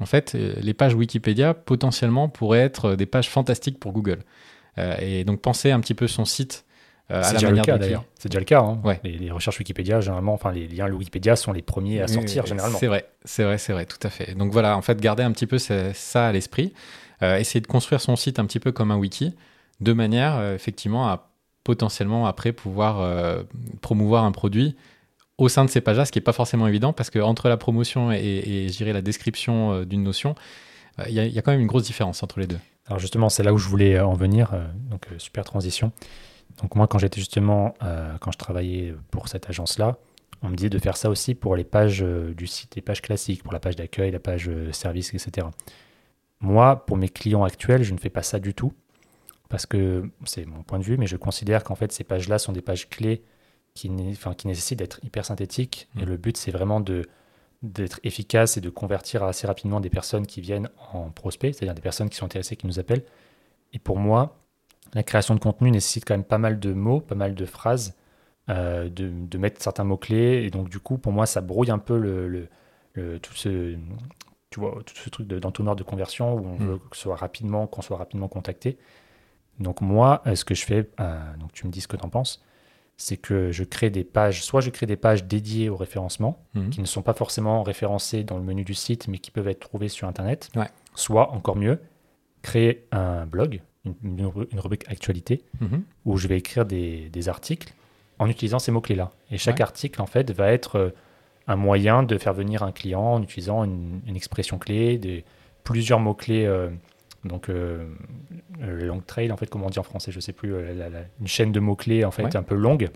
En 0.00 0.06
fait, 0.06 0.34
euh, 0.34 0.54
les 0.60 0.74
pages 0.74 0.94
Wikipédia 0.94 1.54
potentiellement 1.54 2.28
pourraient 2.28 2.60
être 2.60 2.94
des 2.96 3.06
pages 3.06 3.28
fantastiques 3.30 3.78
pour 3.78 3.92
Google. 3.92 4.18
Euh, 4.78 4.96
et 5.00 5.24
donc 5.24 5.40
penser 5.40 5.70
un 5.70 5.78
petit 5.80 5.94
peu 5.94 6.08
son 6.08 6.24
site 6.24 6.64
euh, 7.10 7.18
à 7.20 7.20
la 7.20 7.32
déjà 7.34 7.46
le 7.46 7.52
manière 7.52 7.64
cas 7.64 7.72
dont 7.72 7.78
il- 7.78 7.80
d'ailleurs. 7.80 8.04
C'est 8.18 8.28
déjà 8.28 8.40
le 8.40 8.44
cas. 8.44 8.60
hein. 8.60 8.80
Ouais. 8.82 8.98
Les, 9.04 9.18
les 9.18 9.30
recherches 9.30 9.58
Wikipédia, 9.58 10.00
généralement, 10.00 10.34
enfin 10.34 10.50
les 10.50 10.66
liens 10.66 10.90
Wikipédia 10.90 11.36
sont 11.36 11.52
les 11.52 11.62
premiers 11.62 12.00
à 12.00 12.08
sortir 12.08 12.44
généralement. 12.46 12.78
C'est 12.78 12.86
vrai, 12.88 13.06
c'est 13.24 13.44
vrai, 13.44 13.58
c'est 13.58 13.72
vrai, 13.72 13.86
tout 13.86 13.98
à 14.02 14.10
fait. 14.10 14.34
Donc 14.34 14.52
voilà, 14.52 14.76
en 14.76 14.82
fait, 14.82 15.00
garder 15.00 15.22
un 15.22 15.30
petit 15.30 15.46
peu 15.46 15.58
ça, 15.58 15.94
ça 15.94 16.26
à 16.28 16.32
l'esprit, 16.32 16.72
euh, 17.22 17.36
essayer 17.38 17.60
de 17.60 17.66
construire 17.68 18.00
son 18.00 18.16
site 18.16 18.38
un 18.40 18.46
petit 18.46 18.58
peu 18.58 18.72
comme 18.72 18.90
un 18.90 18.96
wiki, 18.96 19.34
de 19.80 19.92
manière 19.92 20.36
euh, 20.38 20.54
effectivement 20.56 21.06
à 21.08 21.30
potentiellement 21.62 22.26
après 22.26 22.52
pouvoir 22.52 23.00
euh, 23.00 23.42
promouvoir 23.80 24.24
un 24.24 24.32
produit 24.32 24.74
au 25.38 25.48
sein 25.48 25.64
de 25.64 25.70
ces 25.70 25.80
pages-là, 25.80 26.04
ce 26.04 26.12
qui 26.12 26.18
n'est 26.18 26.24
pas 26.24 26.32
forcément 26.32 26.66
évident 26.66 26.92
parce 26.92 27.10
que 27.10 27.18
entre 27.18 27.48
la 27.48 27.56
promotion 27.56 28.12
et, 28.12 28.18
et 28.18 28.68
je 28.68 28.76
dirais 28.76 28.92
la 28.92 29.02
description 29.02 29.72
euh, 29.72 29.84
d'une 29.84 30.02
notion, 30.02 30.34
euh, 31.00 31.04
il 31.08 31.14
y, 31.14 31.38
a- 31.38 31.42
quand 31.42 31.50
même 31.50 31.60
une 31.60 31.66
grosse 31.66 31.84
différence 31.84 32.22
entre 32.22 32.38
les 32.40 32.46
deux. 32.46 32.58
Alors 32.86 32.98
justement, 33.00 33.28
c'est 33.28 33.42
là 33.42 33.52
où 33.52 33.58
je 33.58 33.68
voulais 33.68 33.96
euh, 33.96 34.06
en 34.06 34.14
venir. 34.14 34.52
donc 34.90 35.06
super 35.18 35.44
transition. 35.44 35.92
Donc 36.62 36.76
moi, 36.76 36.86
quand 36.86 36.98
j'étais 36.98 37.18
justement, 37.18 37.74
quand 38.20 38.30
je 38.30 38.38
travaillais 38.38 38.94
pour 39.10 39.26
cette 39.26 39.48
agence-là, 39.50 39.96
on 40.42 40.50
me 40.50 40.54
disait 40.56 40.68
de 40.70 40.78
faire 40.78 40.96
ça 40.96 41.10
aussi 41.10 41.34
pour 41.34 41.56
les 41.56 41.64
pages 41.64 42.00
du 42.36 42.46
site, 42.46 42.76
les 42.76 42.82
pages 42.82 43.02
classiques, 43.02 43.42
pour 43.42 43.52
la 43.52 43.58
page 43.58 43.74
d'accueil, 43.74 44.12
la 44.12 44.20
page 44.20 44.48
service, 44.70 45.14
etc. 45.14 45.48
Moi, 46.40 46.84
pour 46.86 46.96
mes 46.96 47.08
clients 47.08 47.42
actuels, 47.42 47.82
je 47.82 47.92
ne 47.92 47.98
fais 47.98 48.10
pas 48.10 48.22
ça 48.22 48.38
du 48.38 48.54
tout 48.54 48.72
parce 49.48 49.66
que 49.66 50.08
c'est 50.26 50.44
mon 50.44 50.62
point 50.62 50.78
de 50.78 50.84
vue, 50.84 50.96
mais 50.96 51.06
je 51.06 51.16
considère 51.16 51.64
qu'en 51.64 51.74
fait 51.74 51.90
ces 51.90 52.04
pages-là 52.04 52.38
sont 52.38 52.52
des 52.52 52.62
pages 52.62 52.88
clés 52.88 53.22
qui, 53.74 53.90
enfin, 54.12 54.34
qui 54.34 54.46
nécessitent 54.46 54.78
d'être 54.78 55.00
hyper 55.04 55.24
synthétiques. 55.24 55.88
Et 55.96 56.02
Mhm. 56.02 56.08
le 56.08 56.16
but, 56.16 56.36
c'est 56.36 56.50
vraiment 56.52 56.80
de 56.80 57.06
d'être 57.62 57.98
efficace 58.02 58.58
et 58.58 58.60
de 58.60 58.68
convertir 58.68 59.22
assez 59.22 59.46
rapidement 59.46 59.80
des 59.80 59.88
personnes 59.88 60.26
qui 60.26 60.42
viennent 60.42 60.68
en 60.92 61.08
prospects, 61.08 61.54
c'est-à-dire 61.54 61.74
des 61.74 61.80
personnes 61.80 62.10
qui 62.10 62.16
sont 62.16 62.26
intéressées, 62.26 62.56
qui 62.56 62.66
nous 62.66 62.78
appellent. 62.78 63.04
Et 63.72 63.78
pour 63.78 63.96
moi, 63.98 64.36
la 64.92 65.02
création 65.02 65.34
de 65.34 65.40
contenu 65.40 65.70
nécessite 65.70 66.04
quand 66.04 66.12
même 66.12 66.24
pas 66.24 66.36
mal 66.36 66.60
de 66.60 66.74
mots, 66.74 67.00
pas 67.00 67.14
mal 67.14 67.34
de 67.34 67.46
phrases, 67.46 67.94
euh, 68.50 68.90
de, 68.90 69.08
de 69.08 69.38
mettre 69.38 69.62
certains 69.62 69.84
mots-clés. 69.84 70.44
Et 70.44 70.50
donc, 70.50 70.68
du 70.68 70.78
coup, 70.78 70.98
pour 70.98 71.12
moi, 71.12 71.24
ça 71.24 71.40
brouille 71.40 71.70
un 71.70 71.78
peu 71.78 71.96
le, 71.98 72.28
le- 72.28 72.48
le- 72.92 73.18
tout 73.18 73.32
ce, 73.32 73.78
tu 74.50 74.60
vois, 74.60 74.82
tout 74.84 74.94
ce 74.94 75.08
truc 75.08 75.26
de- 75.26 75.38
d'entonnoir 75.38 75.74
de, 75.74 75.82
conversion 75.84 76.34
où 76.34 76.46
on 76.46 76.58
Mm. 76.58 76.66
veut 76.66 76.78
que 76.90 76.96
soit 76.98 77.16
rapidement, 77.16 77.66
qu'on 77.66 77.80
soit 77.80 77.96
rapidement 77.96 78.28
contacté. 78.28 78.76
Donc, 79.58 79.80
moi, 79.80 80.20
euh, 80.26 80.34
ce 80.34 80.44
que 80.44 80.54
je 80.54 80.66
fais, 80.66 80.90
euh, 81.00 81.36
donc 81.38 81.52
tu 81.54 81.66
me 81.66 81.72
dis 81.72 81.80
ce 81.80 81.88
que 81.88 81.96
tu 81.96 82.04
en 82.04 82.10
penses, 82.10 82.44
c'est 82.96 83.16
que 83.16 83.50
je 83.52 83.64
crée 83.64 83.90
des 83.90 84.04
pages, 84.04 84.42
soit 84.44 84.60
je 84.60 84.70
crée 84.70 84.86
des 84.86 84.96
pages 84.96 85.24
dédiées 85.24 85.68
au 85.68 85.76
référencement, 85.76 86.42
Mhm. 86.54 86.70
qui 86.70 86.80
ne 86.80 86.86
sont 86.86 87.02
pas 87.02 87.12
forcément 87.14 87.62
référencés 87.62 88.22
dans 88.24 88.36
le 88.38 88.44
menu 88.44 88.64
du 88.64 88.74
site, 88.74 89.08
mais 89.08 89.18
qui 89.18 89.30
peuvent 89.30 89.48
être 89.48 89.60
trouvés 89.60 89.88
sur 89.88 90.06
Internet. 90.08 90.50
Ouais. 90.56 90.68
Soit, 90.94 91.30
encore 91.32 91.56
mieux, 91.56 91.80
créer 92.42 92.84
un 92.92 93.26
blog, 93.26 93.60
une, 93.84 93.94
une 94.04 94.26
rubri- 94.26 94.46
une 94.52 94.60
rubrique 94.60 94.88
actualité, 94.88 95.42
Mhm. 95.60 95.82
où 96.04 96.16
je 96.16 96.28
vais 96.28 96.38
écrire 96.38 96.64
des, 96.66 97.08
des 97.10 97.28
articles 97.28 97.72
en 98.18 98.28
utilisant 98.28 98.58
ces 98.60 98.70
mots-clés-là. 98.70 99.10
Et 99.30 99.38
chaque 99.38 99.56
Ouais. 99.56 99.62
article, 99.62 100.00
en 100.00 100.06
fait, 100.06 100.30
va 100.30 100.52
être 100.52 100.76
euh, 100.76 100.90
un 101.48 101.56
moyen 101.56 102.02
de 102.04 102.16
faire 102.16 102.32
venir 102.32 102.62
un 102.62 102.72
client 102.72 103.02
en 103.14 103.22
utilisant 103.22 103.64
une, 103.64 104.00
une 104.06 104.16
expression 104.16 104.58
clé, 104.58 104.98
des, 104.98 105.24
plusieurs 105.64 105.98
mots-clés, 106.00 106.46
euh, 106.46 106.70
donc 107.24 107.48
euh, 107.48 107.86
euh, 108.62 108.84
long 108.86 109.00
trail, 109.00 109.32
en 109.32 109.36
fait, 109.36 109.48
comment 109.48 109.66
on 109.66 109.70
dit 109.70 109.78
en 109.78 109.82
français, 109.84 110.12
je 110.12 110.20
sais 110.20 110.32
plus, 110.32 110.54
euh, 110.54 110.74
la- 110.74 110.88
la- 110.88 111.04
une 111.20 111.26
chaîne 111.26 111.52
de 111.52 111.60
mots-clés, 111.60 112.04
en 112.04 112.10
fait, 112.10 112.24
Ouais. 112.24 112.36
un 112.36 112.42
peu 112.42 112.54
longue. 112.54 112.88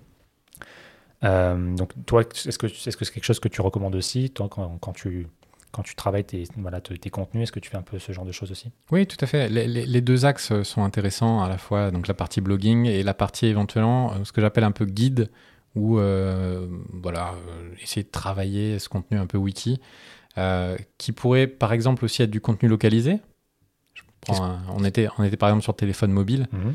Euh, 1.25 1.75
donc, 1.75 1.93
toi, 2.07 2.23
est-ce 2.23 2.59
que 2.59 2.69
c'est 2.69 2.95
quelque 2.97 3.25
chose 3.25 3.41
que 3.41 3.49
tu 3.49 3.61
recommandes 3.61 3.97
aussi, 3.97 4.31
toi, 4.31 4.49
quand, 4.49 4.79
quand 4.79 4.93
tu, 4.93 5.27
quand 5.73 5.83
tu 5.83 5.95
travailles 5.97 6.25
tes, 6.25 6.45
voilà, 6.57 6.81
tes 6.81 7.11
contenus, 7.11 7.43
est-ce 7.45 7.53
que 7.53 7.61
tu 7.61 7.71
fais 7.71 7.77
un 7.77 7.83
peu 7.83 7.99
ce 7.99 8.13
genre 8.13 8.25
de 8.25 8.33
choses 8.33 8.51
aussi? 8.53 8.71
Oui, 8.93 9.07
tout 9.07 9.17
à 9.21 9.27
fait. 9.27 9.49
Les, 9.49 9.67
les- 9.67 9.85
les 9.87 10.01
deux 10.01 10.25
axes 10.25 10.63
sont 10.63 10.85
intéressants 10.85 11.43
à 11.43 11.49
la 11.49 11.59
fois, 11.59 11.91
donc 11.91 12.07
la 12.07 12.15
partie 12.15 12.41
blogging 12.41 12.87
et 12.87 13.03
la 13.03 13.15
partie 13.15 13.47
éventuellement 13.47 14.25
ce 14.25 14.33
que 14.33 14.41
j'appelle 14.41 14.65
un 14.65 14.71
peu 14.73 14.85
guide 14.87 15.29
ou 15.75 15.99
euh, 15.99 16.67
voilà 16.93 17.35
essayer 17.83 18.03
de 18.03 18.11
travailler 18.11 18.79
ce 18.79 18.89
contenu 18.89 19.19
un 19.19 19.27
peu 19.27 19.37
wiki, 19.39 19.81
euh, 20.39 20.77
qui 20.97 21.13
pourrait 21.13 21.47
par 21.47 21.73
exemple 21.73 22.05
aussi 22.05 22.23
être 22.23 22.31
du 22.31 22.41
contenu 22.41 22.69
localisé. 22.69 23.19
Prends 24.35 24.59
on 24.77 24.85
était 24.85 25.09
on 25.19 25.25
était 25.25 25.37
par 25.37 25.49
exemple 25.49 25.65
sur 25.65 25.75
téléphone 25.77 26.13
mobile. 26.13 26.47
Mhm. 26.53 26.75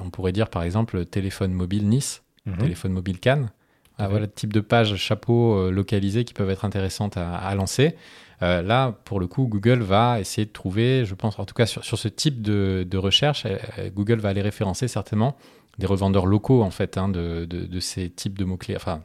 on 0.00 0.10
pourrait 0.10 0.32
dire 0.32 0.48
par 0.50 0.62
exemple 0.64 1.04
téléphone 1.04 1.52
mobile 1.52 1.88
Nice, 1.88 2.22
Mhm. 2.46 2.58
téléphone 2.58 2.92
mobile 2.92 3.20
Cannes. 3.20 3.50
Ah, 3.98 4.08
voilà 4.08 4.26
le 4.26 4.30
type 4.32 4.52
de 4.52 4.60
page 4.60 4.96
chapeau 4.96 5.54
euh, 5.56 5.70
localisées 5.70 6.24
qui 6.24 6.34
peuvent 6.34 6.50
être 6.50 6.64
intéressantes 6.64 7.16
à, 7.16 7.36
à 7.36 7.54
lancer. 7.54 7.94
Euh, 8.42 8.60
là, 8.60 8.90
pour 9.04 9.20
le 9.20 9.28
coup, 9.28 9.46
Google 9.46 9.82
va 9.82 10.18
essayer 10.18 10.44
de 10.46 10.50
trouver, 10.50 11.04
je 11.04 11.14
pense, 11.14 11.38
en 11.38 11.44
tout 11.44 11.54
cas 11.54 11.64
sur, 11.66 11.84
sur 11.84 11.96
ce 11.96 12.08
type 12.08 12.42
de, 12.42 12.84
de 12.90 12.98
recherche, 12.98 13.46
euh, 13.46 13.56
euh, 13.78 13.90
Google 13.90 14.18
va 14.18 14.30
aller 14.30 14.42
référencer 14.42 14.88
certainement 14.88 15.36
des 15.78 15.86
revendeurs 15.86 16.26
locaux 16.26 16.62
en 16.62 16.70
fait 16.72 16.98
hein, 16.98 17.08
de, 17.08 17.44
de- 17.44 17.66
de 17.66 17.80
ces 17.80 18.10
types 18.10 18.36
de 18.36 18.44
mots-clés, 18.44 18.74
enfin 18.76 19.02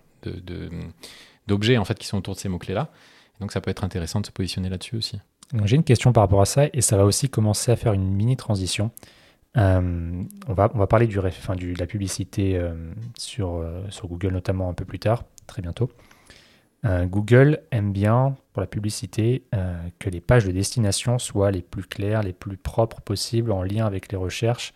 d'objets 1.48 1.78
en 1.78 1.86
fait 1.86 1.98
qui 1.98 2.08
sont 2.08 2.18
autour 2.18 2.34
de 2.36 2.40
ces 2.40 2.50
mots-clés-là. 2.50 2.90
Donc 3.40 3.52
ça 3.52 3.62
peut 3.62 3.72
être 3.72 3.84
intéressant 3.84 4.22
de 4.22 4.26
se 4.26 4.32
positionner 4.32 4.70
là-dessus 4.70 4.96
aussi. 4.98 5.20
Donc, 5.54 5.66
J'ai 5.66 5.76
une 5.76 5.84
question 5.84 6.14
par 6.14 6.22
rapport 6.24 6.42
à 6.42 6.46
ça 6.46 6.66
et 6.74 6.82
ça 6.82 6.96
va 6.98 7.06
aussi 7.06 7.30
commencer 7.30 7.72
à 7.72 7.76
faire 7.76 7.94
une 7.94 8.08
mini 8.08 8.38
transition. 8.38 8.92
Euh, 9.58 10.24
on, 10.48 10.54
va, 10.54 10.70
on 10.76 10.78
va 10.78 10.86
parler 10.88 11.08
du, 11.08 11.18
enfin, 11.20 11.56
du- 11.56 11.74
de 11.74 11.80
la 11.80 11.88
publicité 11.88 12.56
euh, 12.56 12.74
sur, 13.18 13.56
euh, 13.56 13.84
sur 13.90 14.08
Google 14.08 14.32
notamment 14.32 14.70
un 14.70 14.74
peu 14.74 14.86
plus 14.86 15.00
tard, 15.00 15.24
très 15.48 15.62
bientôt. 15.62 15.90
Google 16.86 17.60
aime 17.72 17.92
bien 17.92 18.38
pour 18.54 18.62
la 18.62 18.68
publicité 18.68 19.44
que 20.00 20.10
les 20.10 20.22
pages 20.22 20.46
de 20.46 20.52
destination 20.54 21.20
soient 21.20 21.52
les 21.52 21.62
plus 21.62 21.84
claires, 21.84 22.24
les 22.24 22.32
plus 22.32 22.56
propres 22.56 23.02
possibles 23.02 23.52
en 23.52 23.64
lien 23.64 23.86
avec 23.86 24.10
les 24.14 24.18
recherches. 24.18 24.74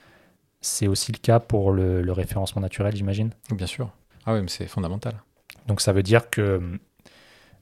C'est 0.60 0.88
aussi 0.88 1.14
le 1.14 1.18
cas 1.20 1.40
pour 1.40 1.72
le, 1.72 2.02
le 2.02 2.12
référencement 2.12 2.62
naturel, 2.62 2.94
j'imagine? 2.94 3.30
Bien 3.56 3.68
sûr. 3.68 3.90
Ah 4.26 4.34
oui, 4.34 4.42
mais 4.42 4.50
c'est 4.50 4.68
fondamental. 4.68 5.14
Donc 5.68 5.80
ça 5.80 5.94
veut 5.94 6.04
dire 6.04 6.30
que, 6.30 6.78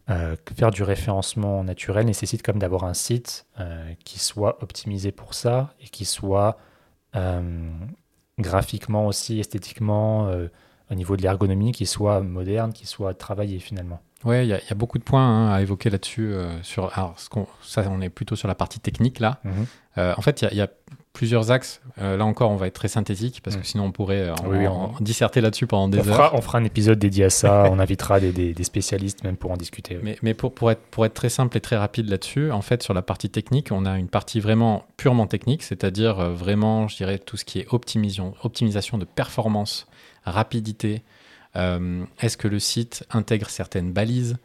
euh, 0.10 0.36
faire 0.58 0.72
du 0.72 0.84
référencement 0.84 1.63
naturel 1.63 2.05
nécessite 2.05 2.41
comme 2.43 2.60
d'avoir 2.60 2.84
un 2.86 2.93
site 2.93 3.46
euh, 3.60 3.93
qui 4.03 4.20
soit 4.20 4.62
optimisé 4.63 5.12
pour 5.12 5.34
ça 5.34 5.74
et 5.79 5.88
qui 5.88 6.05
soit 6.05 6.58
euh, 7.15 7.70
graphiquement 8.39 9.05
aussi, 9.08 9.39
esthétiquement, 9.39 10.31
au 10.89 10.96
niveau 10.96 11.15
de 11.15 11.22
l'ergonomie, 11.22 11.72
qui 11.72 11.86
soit 11.86 12.22
moderne, 12.22 12.74
qui 12.74 12.86
soit 12.86 13.13
travaillé 13.13 13.60
finalement. 13.60 14.00
Ouais, 14.24 14.46
il 14.46 14.50
y, 14.50 14.53
a- 14.53 14.60
il 14.62 14.67
y 14.67 14.72
a 14.72 14.75
beaucoup 14.75 14.98
de 15.00 15.03
points 15.03 15.25
hein, 15.25 15.51
à 15.53 15.62
évoquer 15.62 15.89
là-dessus. 15.89 16.34
euh, 16.34 16.62
sur, 16.63 16.96
alors, 16.98 17.20
ce 17.20 17.29
qu'on- 17.29 17.48
ça, 17.63 17.84
on 17.89 18.01
est 18.01 18.10
plutôt 18.10 18.36
sur 18.36 18.48
la 18.48 18.55
partie 18.55 18.79
technique 18.79 19.20
là. 19.20 19.39
Euh, 19.98 20.13
en 20.17 20.22
fait, 20.22 20.41
il 20.41 20.46
y 20.46 20.48
a- 20.48 20.51
il 20.51 20.58
y, 20.58 20.62
a 20.62 20.67
plusieurs 21.13 21.51
axes. 21.51 21.81
Euh, 21.99 22.15
là 22.17 22.25
encore, 22.25 22.51
on 22.51 22.55
va 22.55 22.67
être 22.67 22.73
très 22.73 22.87
synthétique 22.87 23.41
parce 23.43 23.57
que 23.57 23.65
sinon 23.65 23.85
on 23.85 23.91
pourrait 23.91 24.29
euh, 24.29 24.33
en, 24.35 24.47
Oui, 24.47 24.57
oui, 24.59 24.67
en- 24.67 24.91
on- 24.93 24.95
en 24.95 25.01
disserter 25.01 25.41
là-dessus 25.41 25.67
pendant 25.67 25.87
des 25.89 25.97
On 25.99 26.01
heures. 26.07 26.15
fera, 26.15 26.35
on 26.35 26.41
fera 26.41 26.57
un 26.57 26.63
épisode 26.63 26.99
dédié 26.99 27.25
à 27.25 27.29
ça, 27.29 27.67
on 27.71 27.79
invitera 27.79 28.19
des, 28.19 28.31
des- 28.31 28.53
des 28.53 28.63
spécialistes 28.63 29.23
même 29.23 29.35
pour 29.37 29.51
en 29.51 29.57
discuter. 29.57 29.95
oui. 29.97 30.01
Mais, 30.03 30.17
mais 30.21 30.33
pour, 30.33 30.53
pour, 30.53 30.71
être, 30.71 30.81
pour 30.89 31.05
être 31.05 31.13
très 31.13 31.29
simple 31.29 31.57
et 31.57 31.61
très 31.61 31.75
rapide 31.77 32.07
là-dessus, 32.09 32.51
en 32.51 32.61
fait, 32.61 32.81
sur 32.81 32.93
la 32.93 33.01
partie 33.01 33.29
technique, 33.29 33.69
on 33.71 33.85
a 33.85 33.97
une 33.99 34.07
partie 34.07 34.39
vraiment 34.39 34.85
purement 34.97 35.27
technique, 35.27 35.63
c'est-à-dire 35.63 36.19
euh, 36.19 36.33
vraiment, 36.33 36.87
je 36.87 36.95
dirais, 36.97 37.19
tout 37.19 37.35
ce 37.37 37.43
qui 37.45 37.59
est 37.59 37.67
optimisation, 37.71 38.33
optimisation 38.43 38.97
de 38.97 39.05
performance, 39.05 39.87
rapidité. 40.23 41.03
Est-ce 41.55 42.37
que 42.37 42.47
le 42.47 42.59
site 42.59 43.05
intègre 43.11 43.49
certaines 43.49 43.91
balises 43.91 44.37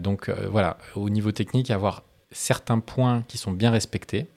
Donc 0.00 0.30
voilà, 0.50 0.78
au 0.96 1.10
niveau 1.10 1.30
technique, 1.32 1.70
avoir 1.70 2.02
certains 2.30 2.78
points 2.78 3.22
qui 3.28 3.36
sont 3.36 3.52
bien 3.52 3.70
respectés. 3.70 4.28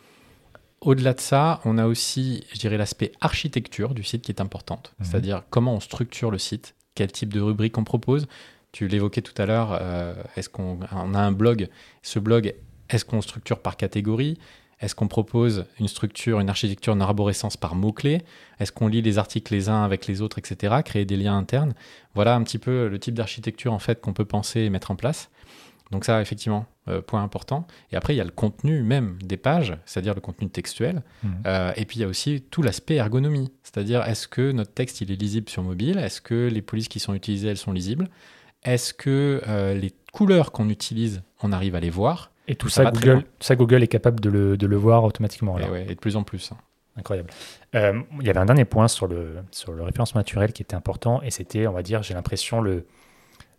Au-delà 0.81 1.13
de 1.13 1.19
ça, 1.19 1.61
on 1.63 1.77
a 1.77 1.85
aussi, 1.85 2.43
je 2.53 2.59
dirais, 2.59 2.77
l'aspect 2.77 3.11
architecture 3.21 3.93
du 3.93 4.03
site 4.03 4.23
qui 4.23 4.31
est 4.31 4.41
importante, 4.41 4.93
Mhm. 5.00 5.05
c'est-à-dire 5.05 5.43
comment 5.51 5.75
on 5.75 5.79
structure 5.79 6.31
le 6.31 6.39
site, 6.39 6.73
quel 6.95 7.11
type 7.11 7.31
de 7.33 7.39
rubrique 7.39 7.77
on 7.77 7.83
propose. 7.83 8.27
Tu 8.71 8.88
l'évoquais 8.88 9.21
tout 9.21 9.39
à 9.39 9.45
l'heure, 9.45 9.77
euh, 9.79 10.15
est-ce 10.35 10.50
qu'on 10.50 10.79
on 10.91 11.13
a 11.13 11.19
un 11.19 11.31
blog 11.31 11.69
Ce 12.01 12.17
blog, 12.19 12.55
est-ce 12.89 13.05
qu'on 13.05 13.21
structure 13.21 13.59
par 13.59 13.77
catégorie? 13.77 14.39
Est-ce 14.79 14.95
qu'on 14.95 15.07
propose 15.07 15.65
une 15.79 15.88
structure, 15.88 16.39
une 16.39 16.50
architecture, 16.50 16.93
une 16.93 17.03
arborescence 17.03 17.55
par 17.55 17.75
mots-clés? 17.75 18.23
Est-ce 18.59 18.71
qu'on 18.71 18.88
lit 18.88 19.03
les 19.03 19.19
articles 19.19 19.53
les 19.53 19.69
uns 19.69 19.83
avec 19.83 20.07
les 20.07 20.21
autres, 20.21 20.39
etc. 20.39 20.77
Créer 20.83 21.05
des 21.05 21.17
liens 21.17 21.38
internes? 21.38 21.75
Voilà 22.15 22.33
un 22.33 22.41
petit 22.41 22.57
peu 22.57 22.88
le 22.88 22.97
type 22.97 23.13
d'architecture 23.13 23.73
en 23.73 23.77
fait 23.79 24.01
qu'on 24.01 24.13
peut 24.13 24.25
penser 24.25 24.61
et 24.61 24.69
mettre 24.71 24.89
en 24.89 24.95
place. 24.95 25.29
Donc 25.91 26.05
ça, 26.05 26.21
effectivement, 26.21 26.65
euh, 26.88 27.01
point 27.01 27.21
important. 27.21 27.67
Et 27.91 27.95
après, 27.98 28.13
il 28.13 28.17
y 28.17 28.21
a 28.21 28.24
le 28.24 28.31
contenu 28.31 28.81
même 28.81 29.17
des 29.21 29.38
pages, 29.38 29.75
c'est-à-dire 29.86 30.13
le 30.15 30.21
contenu 30.21 30.50
textuel. 30.50 31.03
Mhm. 31.24 31.31
Euh, 31.45 31.71
et 31.75 31.86
puis, 31.86 31.98
il 31.98 32.01
y 32.01 32.05
a 32.05 32.07
aussi 32.07 32.41
tout 32.50 32.62
l'aspect 32.62 32.95
ergonomie. 32.95 33.51
C'est-à-dire, 33.63 34.03
est-ce 34.05 34.27
que 34.27 34.51
notre 34.51 34.74
texte, 34.74 35.01
il 35.01 35.12
est 35.12 35.15
lisible 35.21 35.50
sur 35.50 35.63
mobile? 35.63 35.98
Est-ce 35.98 36.21
que 36.21 36.48
les 36.48 36.62
polices 36.62 36.88
qui 36.88 37.00
sont 37.00 37.13
utilisées, 37.13 37.50
elles 37.50 37.57
sont 37.57 37.74
lisibles? 37.74 38.07
Est-ce 38.63 38.93
que 38.93 39.41
euh, 39.48 39.74
les 39.74 39.93
couleurs 40.13 40.51
qu'on 40.51 40.69
utilise, 40.69 41.24
on 41.43 41.51
arrive 41.51 41.75
à 41.75 41.79
les 41.79 41.89
voir? 41.89 42.31
Et 42.48 42.55
tout 42.55 42.69
Ça 42.69 42.86
Google, 42.89 43.24
ça, 43.39 43.55
Google 43.55 43.83
est 43.83 43.88
capable 43.88 44.19
de 44.19 44.29
le, 44.29 44.57
de 44.57 44.65
le 44.67 44.75
voir 44.75 45.03
automatiquement. 45.03 45.57
et, 45.57 45.63
alors. 45.63 45.74
ouais, 45.74 45.86
et 45.89 45.95
de 45.95 46.00
plus 46.00 46.15
en 46.15 46.24
plus. 46.24 46.51
hein. 46.51 46.57
Incroyable. 46.98 47.29
Il 47.74 48.25
y 48.25 48.29
avait 48.29 48.39
un 48.39 48.45
dernier 48.45 48.65
point 48.65 48.89
sur 48.89 49.07
le, 49.07 49.38
sur 49.51 49.71
le 49.71 49.81
référencement 49.83 50.19
naturel 50.19 50.51
qui 50.51 50.62
était 50.62 50.75
important, 50.75 51.21
et 51.21 51.31
c'était, 51.31 51.65
on 51.65 51.71
va 51.71 51.83
dire, 51.83 52.03
j'ai 52.03 52.13
l'impression, 52.13 52.60
le, 52.60 52.86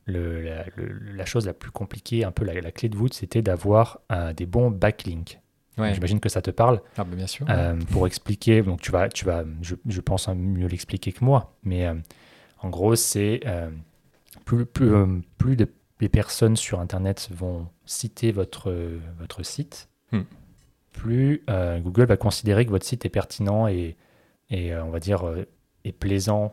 le, 0.04 0.42
la, 0.42 0.64
le- 0.76 0.98
la 1.14 1.24
chose 1.24 1.46
la 1.46 1.54
plus 1.54 1.70
compliquée, 1.70 2.24
un 2.24 2.32
peu 2.32 2.44
la, 2.44 2.54
la 2.60 2.72
clé 2.72 2.88
de 2.88 2.96
voûte, 2.96 3.14
c'était 3.14 3.42
d'avoir 3.42 4.00
euh, 4.10 4.32
des 4.32 4.46
bons 4.46 4.70
backlinks. 4.70 5.38
Ouais. 5.78 5.94
J'imagine 5.94 6.20
que 6.20 6.28
ça 6.28 6.42
te 6.42 6.50
parle. 6.50 6.80
Ah, 6.98 7.04
bah, 7.04 7.16
bien 7.16 7.26
sûr. 7.26 7.46
Euh, 7.48 7.76
pour 7.90 8.06
expliquer, 8.06 8.62
donc 8.62 8.80
tu 8.80 8.90
vas, 8.92 9.08
tu 9.08 9.24
vas 9.24 9.44
je, 9.62 9.74
je 9.86 10.00
pense 10.00 10.28
hein, 10.28 10.34
mieux 10.34 10.66
l'expliquer 10.66 11.12
que 11.12 11.24
moi, 11.24 11.56
mais 11.62 11.86
euh, 11.86 11.94
en 12.60 12.68
gros, 12.68 12.94
c'est 12.94 13.40
plus, 14.44 14.66
plus, 14.66 14.92
plus 15.38 15.56
de, 15.56 15.66
les 16.00 16.08
personnes 16.08 16.56
sur 16.56 16.80
Internet 16.80 17.28
vont 17.32 17.68
citer 17.86 18.32
votre, 18.32 18.72
votre 19.18 19.42
site, 19.44 19.88
Hmm. 20.12 20.22
plus 20.92 21.42
Google 21.80 22.04
va 22.04 22.16
considérer 22.18 22.66
que 22.66 22.70
votre 22.70 22.84
site 22.84 23.06
est 23.06 23.08
pertinent 23.08 23.66
et, 23.66 23.96
et 24.50 24.76
on 24.76 24.90
va 24.90 25.00
dire, 25.00 25.24
est 25.84 25.92
plaisant, 25.92 26.52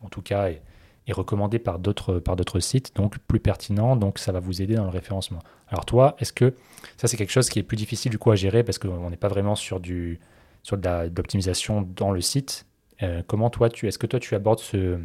en 0.00 0.08
tout 0.08 0.22
cas, 0.22 0.48
et, 0.48 0.62
et 1.06 1.12
recommandé 1.12 1.58
par 1.58 1.78
d'autres 1.78 2.18
par 2.18 2.34
d'autres 2.36 2.60
sites, 2.60 2.94
donc 2.96 3.18
plus 3.18 3.40
pertinent, 3.40 3.96
donc 3.96 4.18
ça 4.18 4.32
va 4.32 4.40
vous 4.40 4.60
aider 4.62 4.74
dans 4.74 4.84
le 4.84 4.90
référencement. 4.90 5.38
Alors 5.68 5.84
toi, 5.84 6.16
est-ce 6.18 6.32
que 6.32 6.54
ça 6.96 7.06
c'est 7.08 7.16
quelque 7.16 7.32
chose 7.32 7.48
qui 7.48 7.58
est 7.58 7.62
plus 7.62 7.76
difficile 7.76 8.10
du 8.10 8.18
coup 8.18 8.30
à 8.30 8.36
gérer 8.36 8.64
parce 8.64 8.78
qu'on 8.78 9.10
n'est 9.10 9.16
pas 9.16 9.28
vraiment 9.28 9.54
sur 9.54 9.78
du 9.80 10.18
sur 10.62 10.76
de 10.76 10.88
l'optimisation 11.16 11.82
dans 11.96 12.10
le 12.10 12.20
site. 12.20 12.66
Euh, 13.02 13.22
comment 13.26 13.50
toi 13.50 13.68
tu 13.70 13.86
est-ce 13.86 13.98
que 13.98 14.06
toi 14.06 14.18
tu 14.18 14.34
abordes 14.34 14.58
ce 14.60 14.98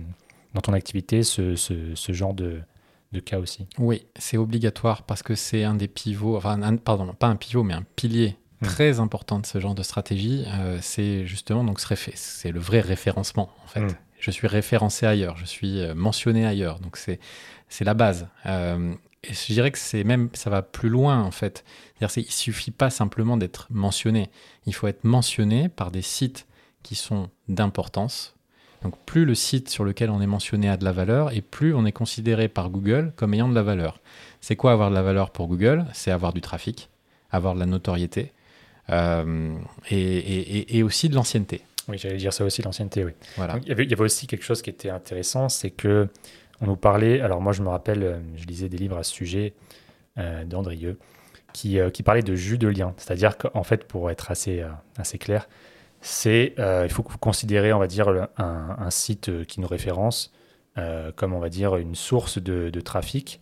dans 0.54 0.62
ton 0.62 0.74
activité 0.74 1.24
ce, 1.24 1.56
ce, 1.56 1.94
ce 1.96 2.12
genre 2.14 2.34
de, 2.34 2.62
de 3.12 3.20
cas 3.20 3.38
aussi? 3.40 3.68
Oui, 3.78 4.06
c'est 4.18 4.38
obligatoire 4.38 5.04
parce 5.04 5.22
que 5.24 5.36
c'est 5.36 5.64
un 5.64 5.76
des 5.76 5.88
pivots, 5.88 6.36
enfin, 6.36 6.62
un- 6.64 6.78
pardon, 6.78 7.14
pas 7.14 7.28
un 7.28 7.36
pivot, 7.36 7.64
mais 7.64 7.74
un 7.74 7.84
pilier 7.96 8.38
Hmm. 8.64 8.68
très 8.68 9.00
important 9.00 9.40
de 9.40 9.46
ce 9.48 9.60
genre 9.60 9.74
de 9.74 9.82
stratégie. 9.82 10.44
Euh, 10.48 10.78
c'est 10.84 11.26
justement 11.26 11.64
donc 11.64 11.80
ce 11.80 11.88
réfé- 11.88 12.12
c'est 12.14 12.52
le 12.52 12.60
vrai 12.60 12.80
référencement 12.80 13.50
en 13.64 13.68
fait. 13.68 13.80
Hmm. 13.82 13.88
Je 14.22 14.32
suis 14.32 14.48
référencé 14.48 15.06
ailleurs, 15.06 15.36
je 15.36 15.46
suis 15.46 15.82
euh, 15.82 15.94
mentionné 15.96 16.46
ailleurs, 16.46 16.80
donc 16.80 16.96
c'est 16.96 17.20
c'est 17.68 17.84
la 17.84 17.94
base. 17.94 18.28
Euh, 18.46 18.94
et 19.24 19.34
je 19.34 19.54
dirais 19.54 19.72
que 19.72 19.78
c'est 19.80 20.04
même 20.04 20.30
ça 20.34 20.50
va 20.50 20.62
plus 20.62 20.90
loin 20.90 21.22
en 21.24 21.32
fait. 21.32 21.64
C'est-à-dire 21.96 22.12
c'est- 22.12 22.22
il 22.22 22.32
suffit 22.32 22.72
pas 22.72 22.90
simplement 22.90 23.36
d'être 23.36 23.68
mentionné, 23.72 24.30
il 24.66 24.74
faut 24.76 24.88
être 24.88 25.04
mentionné 25.04 25.68
par 25.70 25.92
des 25.92 26.02
sites 26.04 26.48
qui 26.84 26.96
sont 26.96 27.30
d'importance. 27.50 28.36
Donc 28.84 28.96
plus 29.06 29.26
le 29.26 29.36
site 29.36 29.70
sur 29.70 29.84
lequel 29.84 30.10
on 30.10 30.22
est 30.22 30.28
mentionné 30.28 30.68
a 30.70 30.78
de 30.78 30.86
la 30.86 30.92
valeur 30.92 31.34
et 31.36 31.42
plus 31.42 31.74
on 31.76 31.86
est 31.86 31.92
considéré 31.92 32.48
par 32.48 32.70
Google 32.72 33.14
comme 33.16 33.34
ayant 33.36 33.50
de 33.50 33.54
la 33.56 33.62
valeur. 33.64 34.00
C'est 34.40 34.56
quoi 34.56 34.72
avoir 34.72 34.90
de 34.90 34.96
la 34.96 35.04
valeur 35.04 35.30
pour 35.32 35.48
Google? 35.48 35.86
C'est 35.94 36.10
avoir 36.12 36.34
du 36.34 36.42
trafic, 36.42 36.90
avoir 37.32 37.54
de 37.56 37.60
la 37.60 37.68
notoriété 37.68 38.34
euh, 38.90 39.56
et- 39.90 39.98
et- 39.98 40.78
et 40.78 40.84
aussi 40.84 41.08
de 41.10 41.16
l'ancienneté. 41.16 41.62
Oui, 41.88 41.98
j'allais 41.98 42.18
dire 42.18 42.34
ça 42.34 42.44
aussi 42.46 42.62
l'ancienneté, 42.62 43.04
oui. 43.04 43.12
Voilà. 43.38 43.54
Donc, 43.54 43.64
il, 43.66 43.70
y 43.70 43.72
avait, 43.72 43.84
il 43.84 43.90
y 43.90 43.94
avait 43.94 44.04
aussi 44.04 44.28
quelque 44.28 44.44
chose 44.44 44.62
qui 44.62 44.70
était 44.70 44.90
intéressant, 44.90 45.50
c'est 45.50 45.72
que 45.72 46.08
on 46.62 46.68
nous 46.68 46.76
parlait. 46.76 47.22
Alors 47.22 47.42
moi, 47.42 47.54
je 47.54 47.64
me 47.64 47.70
rappelle, 47.70 48.04
euh, 48.04 48.20
je 48.36 48.46
lisais 48.46 48.70
des 48.70 48.78
livres 48.78 48.98
à 48.98 49.04
ce 49.04 49.12
sujet 49.12 49.54
euh, 50.18 50.44
d'Andrieux 50.46 51.00
qui, 51.54 51.80
euh, 51.80 51.90
qui 51.90 52.04
parlait 52.04 52.22
de 52.22 52.36
jus 52.36 52.58
de 52.58 52.68
lien. 52.68 52.94
C'est-à-dire 52.98 53.38
qu'en 53.38 53.64
fait, 53.64 53.86
pour 53.86 54.12
être 54.12 54.30
assez, 54.30 54.62
euh, 54.62 54.70
assez 54.98 55.18
clair, 55.18 55.50
c'est 56.02 56.56
il 56.58 56.90
faut 56.90 57.04
que 57.04 57.12
vous 57.12 57.18
considérez, 57.20 57.74
on 57.74 57.80
va 57.80 57.88
dire, 57.88 58.10
un, 58.10 58.76
un 58.78 58.90
site 58.90 59.46
qui 59.46 59.62
nous 59.62 59.68
référence 59.68 60.34
comme 61.16 61.34
on 61.34 61.40
va 61.40 61.50
dire 61.50 61.76
une 61.76 61.94
source 61.94 62.42
de, 62.42 62.72
de 62.72 62.82
trafic. 62.82 63.40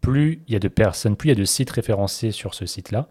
Plus 0.00 0.40
il 0.46 0.54
y 0.54 0.56
a 0.56 0.58
de 0.58 0.68
personnes, 0.68 1.14
plus 1.14 1.28
il 1.28 1.32
y 1.32 1.36
a 1.36 1.38
de 1.38 1.44
sites 1.44 1.70
référencés 1.70 2.30
sur 2.30 2.54
ce 2.54 2.64
site-là, 2.64 3.08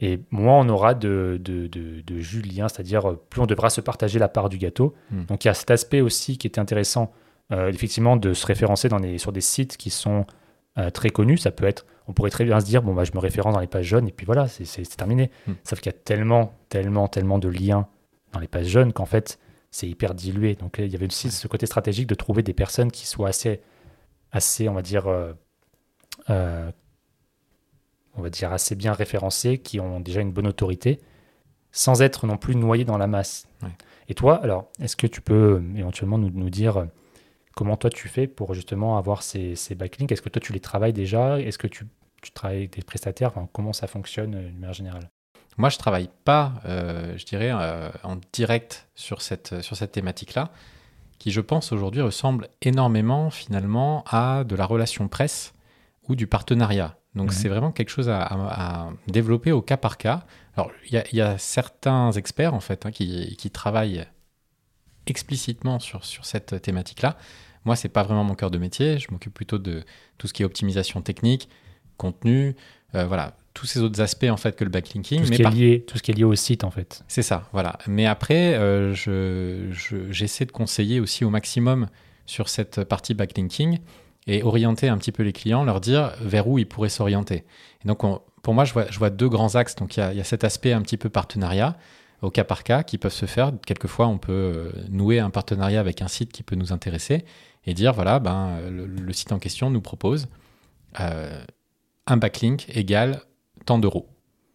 et 0.00 0.20
moins 0.30 0.60
on 0.60 0.68
aura 0.68 0.94
de, 0.94 1.40
de, 1.42 1.66
de, 1.68 2.02
de 2.02 2.18
jus 2.20 2.42
de 2.42 2.48
lien, 2.48 2.68
c'est-à-dire 2.68 3.10
euh, 3.10 3.24
plus 3.30 3.40
on 3.40 3.46
devra 3.46 3.70
se 3.70 3.80
partager 3.80 4.18
la 4.18 4.28
part 4.28 4.48
du 4.48 4.58
gâteau. 4.58 4.94
Hmm. 5.10 5.24
Donc 5.24 5.44
il 5.44 5.48
y 5.48 5.50
a 5.50 5.54
cet 5.54 5.70
aspect 5.70 6.00
aussi 6.02 6.36
qui 6.36 6.46
était 6.46 6.60
intéressant, 6.60 7.12
euh, 7.52 7.68
effectivement, 7.68 8.16
de 8.16 8.34
se 8.34 8.44
référencer 8.46 8.88
dans 8.88 9.00
sur 9.18 9.32
des 9.32 9.40
sites 9.40 9.76
qui 9.76 9.90
sont 9.90 10.26
euh, 10.78 10.90
très 10.90 11.10
connus. 11.10 11.38
Ça 11.38 11.50
peut 11.50 11.64
être, 11.64 11.86
on 12.08 12.12
pourrait 12.12 12.30
très 12.30 12.44
bien 12.44 12.60
se 12.60 12.66
dire, 12.66 12.82
bon, 12.82 12.92
bah, 12.92 13.04
je 13.04 13.12
me 13.14 13.18
référence 13.18 13.54
dans 13.54 13.60
les 13.60 13.66
pages 13.66 13.86
jaunes, 13.86 14.06
et 14.06 14.12
puis 14.12 14.26
voilà, 14.26 14.46
c'est- 14.48 14.96
terminé. 14.96 15.30
Hmm. 15.46 15.52
Sauf 15.64 15.80
qu'il 15.80 15.90
y 15.90 15.94
a 15.94 15.98
tellement, 15.98 16.52
tellement, 16.68 17.08
tellement 17.08 17.38
de 17.38 17.48
liens 17.48 17.88
dans 18.32 18.40
les 18.40 18.48
pages 18.48 18.66
jaunes 18.68 18.92
qu'en 18.92 19.06
fait, 19.06 19.38
c'est 19.70 19.88
hyper 19.88 20.14
dilué. 20.14 20.54
Donc 20.56 20.76
il 20.78 20.88
y 20.88 20.94
avait 20.94 21.06
aussi 21.06 21.30
ce 21.30 21.48
côté 21.48 21.64
stratégique 21.66 22.06
de 22.06 22.14
trouver 22.14 22.42
des 22.42 22.52
personnes 22.54 22.90
qui 22.90 23.06
soient 23.06 23.28
assez, 23.28 23.60
assez 24.32 24.68
on 24.68 24.74
va 24.74 24.82
dire, 24.82 25.06
euh, 25.06 25.32
on 28.16 28.22
va 28.22 28.30
dire 28.30 28.52
assez 28.52 28.74
bien 28.74 28.92
référencées, 28.92 29.58
qui 29.58 29.80
ont 29.80 30.00
déjà 30.00 30.20
une 30.20 30.32
bonne 30.32 30.46
autorité. 30.46 31.00
sans 31.72 32.00
être 32.00 32.26
non 32.26 32.38
plus 32.38 32.56
noyé 32.56 32.86
dans 32.86 32.96
la 32.96 33.06
masse. 33.06 33.48
Et 34.08 34.14
toi, 34.14 34.42
alors, 34.42 34.70
est-ce 34.80 34.96
que 34.96 35.06
tu 35.06 35.20
peux 35.20 35.60
euh, 35.60 35.76
éventuellement 35.76 36.16
nous, 36.16 36.30
nous, 36.30 36.48
dire 36.48 36.78
euh, 36.78 36.86
comment 37.54 37.76
toi 37.76 37.90
tu 37.90 38.08
fais 38.08 38.26
pour 38.26 38.54
justement 38.54 38.96
avoir 38.96 39.22
ces, 39.22 39.56
ces 39.56 39.74
backlinks? 39.74 40.10
Est-ce 40.10 40.22
que 40.22 40.30
toi 40.30 40.40
tu 40.40 40.54
les 40.54 40.60
travailles 40.60 40.94
déjà? 40.94 41.38
Est-ce 41.38 41.58
que 41.58 41.66
tu, 41.66 41.86
tu, 42.22 42.30
travailles 42.30 42.58
avec 42.58 42.76
des 42.76 42.82
prestataires? 42.82 43.32
Comment 43.52 43.74
ça 43.74 43.88
fonctionne 43.88 44.30
d'une 44.30 44.58
manière 44.58 44.72
générale? 44.72 45.10
Moi, 45.58 45.68
je 45.68 45.76
travaille 45.76 46.08
pas, 46.24 46.54
je 46.64 47.24
dirais, 47.24 47.50
en 47.50 48.16
direct 48.32 48.88
sur 48.94 49.22
cette, 49.22 49.60
sur 49.62 49.76
cette 49.76 49.92
thématique-là, 49.92 50.50
qui, 51.18 51.30
je 51.30 51.40
pense, 51.40 51.72
aujourd'hui 51.72 52.02
ressemble 52.02 52.48
énormément 52.62 53.30
finalement 53.30 54.04
à 54.06 54.44
de 54.44 54.54
la 54.54 54.66
relation 54.66 55.08
presse 55.08 55.54
ou 56.08 56.14
du 56.14 56.26
partenariat. 56.26 56.96
Donc, 57.16 57.28
mhm. 57.28 57.32
c'est 57.32 57.48
vraiment 57.48 57.72
quelque 57.72 57.88
chose 57.88 58.08
à, 58.08 58.90
développer 59.08 59.50
au 59.50 59.62
cas 59.62 59.76
par 59.76 59.96
cas. 59.96 60.24
Alors, 60.56 60.70
il 60.90 61.02
y, 61.12 61.20
a 61.20 61.38
certains 61.38 62.12
experts, 62.12 62.54
en 62.54 62.60
fait, 62.60 62.86
hein, 62.86 62.90
qui, 62.90 63.50
travaillent 63.52 64.06
explicitement 65.06 65.78
sur, 65.78 66.04
sur 66.04 66.24
cette 66.24 66.60
thématique-là. 66.62 67.16
Moi, 67.64 67.74
c'est 67.74 67.88
pas 67.88 68.02
vraiment 68.02 68.22
mon 68.22 68.34
cœur 68.34 68.50
de 68.50 68.58
métier. 68.58 68.98
Je 68.98 69.08
m'occupe 69.10 69.34
plutôt 69.34 69.58
de 69.58 69.82
tout 70.18 70.28
ce 70.28 70.32
qui 70.32 70.42
est 70.42 70.44
optimisation 70.44 71.02
technique, 71.02 71.48
contenu, 71.96 72.54
euh, 72.94 73.06
voilà, 73.06 73.36
tous 73.54 73.66
ces 73.66 73.80
autres 73.80 74.00
aspects 74.00 74.28
en 74.30 74.36
fait 74.36 74.54
que 74.54 74.64
le 74.64 74.70
backlinking. 74.70 75.20
Tout 75.20 75.26
ce, 75.26 75.32
qui, 75.32 75.42
est 75.42 75.50
lié, 75.50 75.84
tout 75.86 75.98
ce 75.98 76.02
qui 76.02 76.10
est 76.10 76.14
lié 76.14 76.24
au 76.24 76.34
site 76.34 76.62
en 76.62 76.70
fait. 76.70 77.02
C'est 77.08 77.22
ça, 77.22 77.48
voilà. 77.52 77.78
Mais 77.86 78.06
après, 78.06 78.54
euh, 78.54 78.94
j'essaie 80.10 80.44
de 80.44 80.52
conseiller 80.52 81.00
aussi 81.00 81.24
au 81.24 81.30
maximum 81.30 81.88
sur 82.26 82.48
cette 82.48 82.84
partie 82.84 83.14
backlinking 83.14 83.78
et 84.26 84.42
orienter 84.42 84.88
un 84.88 84.98
petit 84.98 85.12
peu 85.12 85.22
les 85.22 85.32
clients, 85.32 85.64
leur 85.64 85.80
dire 85.80 86.12
vers 86.20 86.48
où 86.48 86.58
ils 86.58 86.66
pourraient 86.66 86.88
s'orienter. 86.88 87.44
Et 87.84 87.88
donc, 87.88 88.00
pour 88.42 88.54
moi, 88.54 88.64
je 88.64 88.72
vois, 88.72 88.86
je 88.90 88.98
vois, 88.98 89.10
deux 89.10 89.28
grands 89.28 89.54
axes. 89.54 89.76
Donc, 89.76 89.96
il 89.96 90.00
y, 90.00 90.20
a, 90.20 90.24
cet 90.24 90.44
aspect 90.44 90.72
un 90.72 90.82
petit 90.82 90.96
peu 90.96 91.08
partenariat 91.08 91.76
au 92.22 92.30
cas 92.30 92.44
par 92.44 92.64
cas 92.64 92.82
qui 92.82 92.98
peuvent 92.98 93.12
se 93.12 93.26
faire. 93.26 93.52
Quelquefois, 93.66 94.08
on 94.08 94.18
peut 94.18 94.32
euh, 94.32 94.72
nouer 94.88 95.20
un 95.20 95.30
partenariat 95.30 95.80
avec 95.80 96.02
un 96.02 96.08
site 96.08 96.32
qui 96.32 96.42
peut 96.42 96.56
nous 96.56 96.72
intéresser 96.72 97.24
et 97.66 97.74
dire 97.74 97.92
voilà, 97.92 98.18
ben, 98.18 98.58
le, 98.70 99.12
site 99.12 99.32
en 99.32 99.38
question 99.38 99.70
nous 99.70 99.80
propose 99.80 100.28
euh, 101.00 101.44
un 102.06 102.16
backlink 102.16 102.66
égal 102.74 103.20
tant 103.64 103.78
d'euros, 103.78 104.08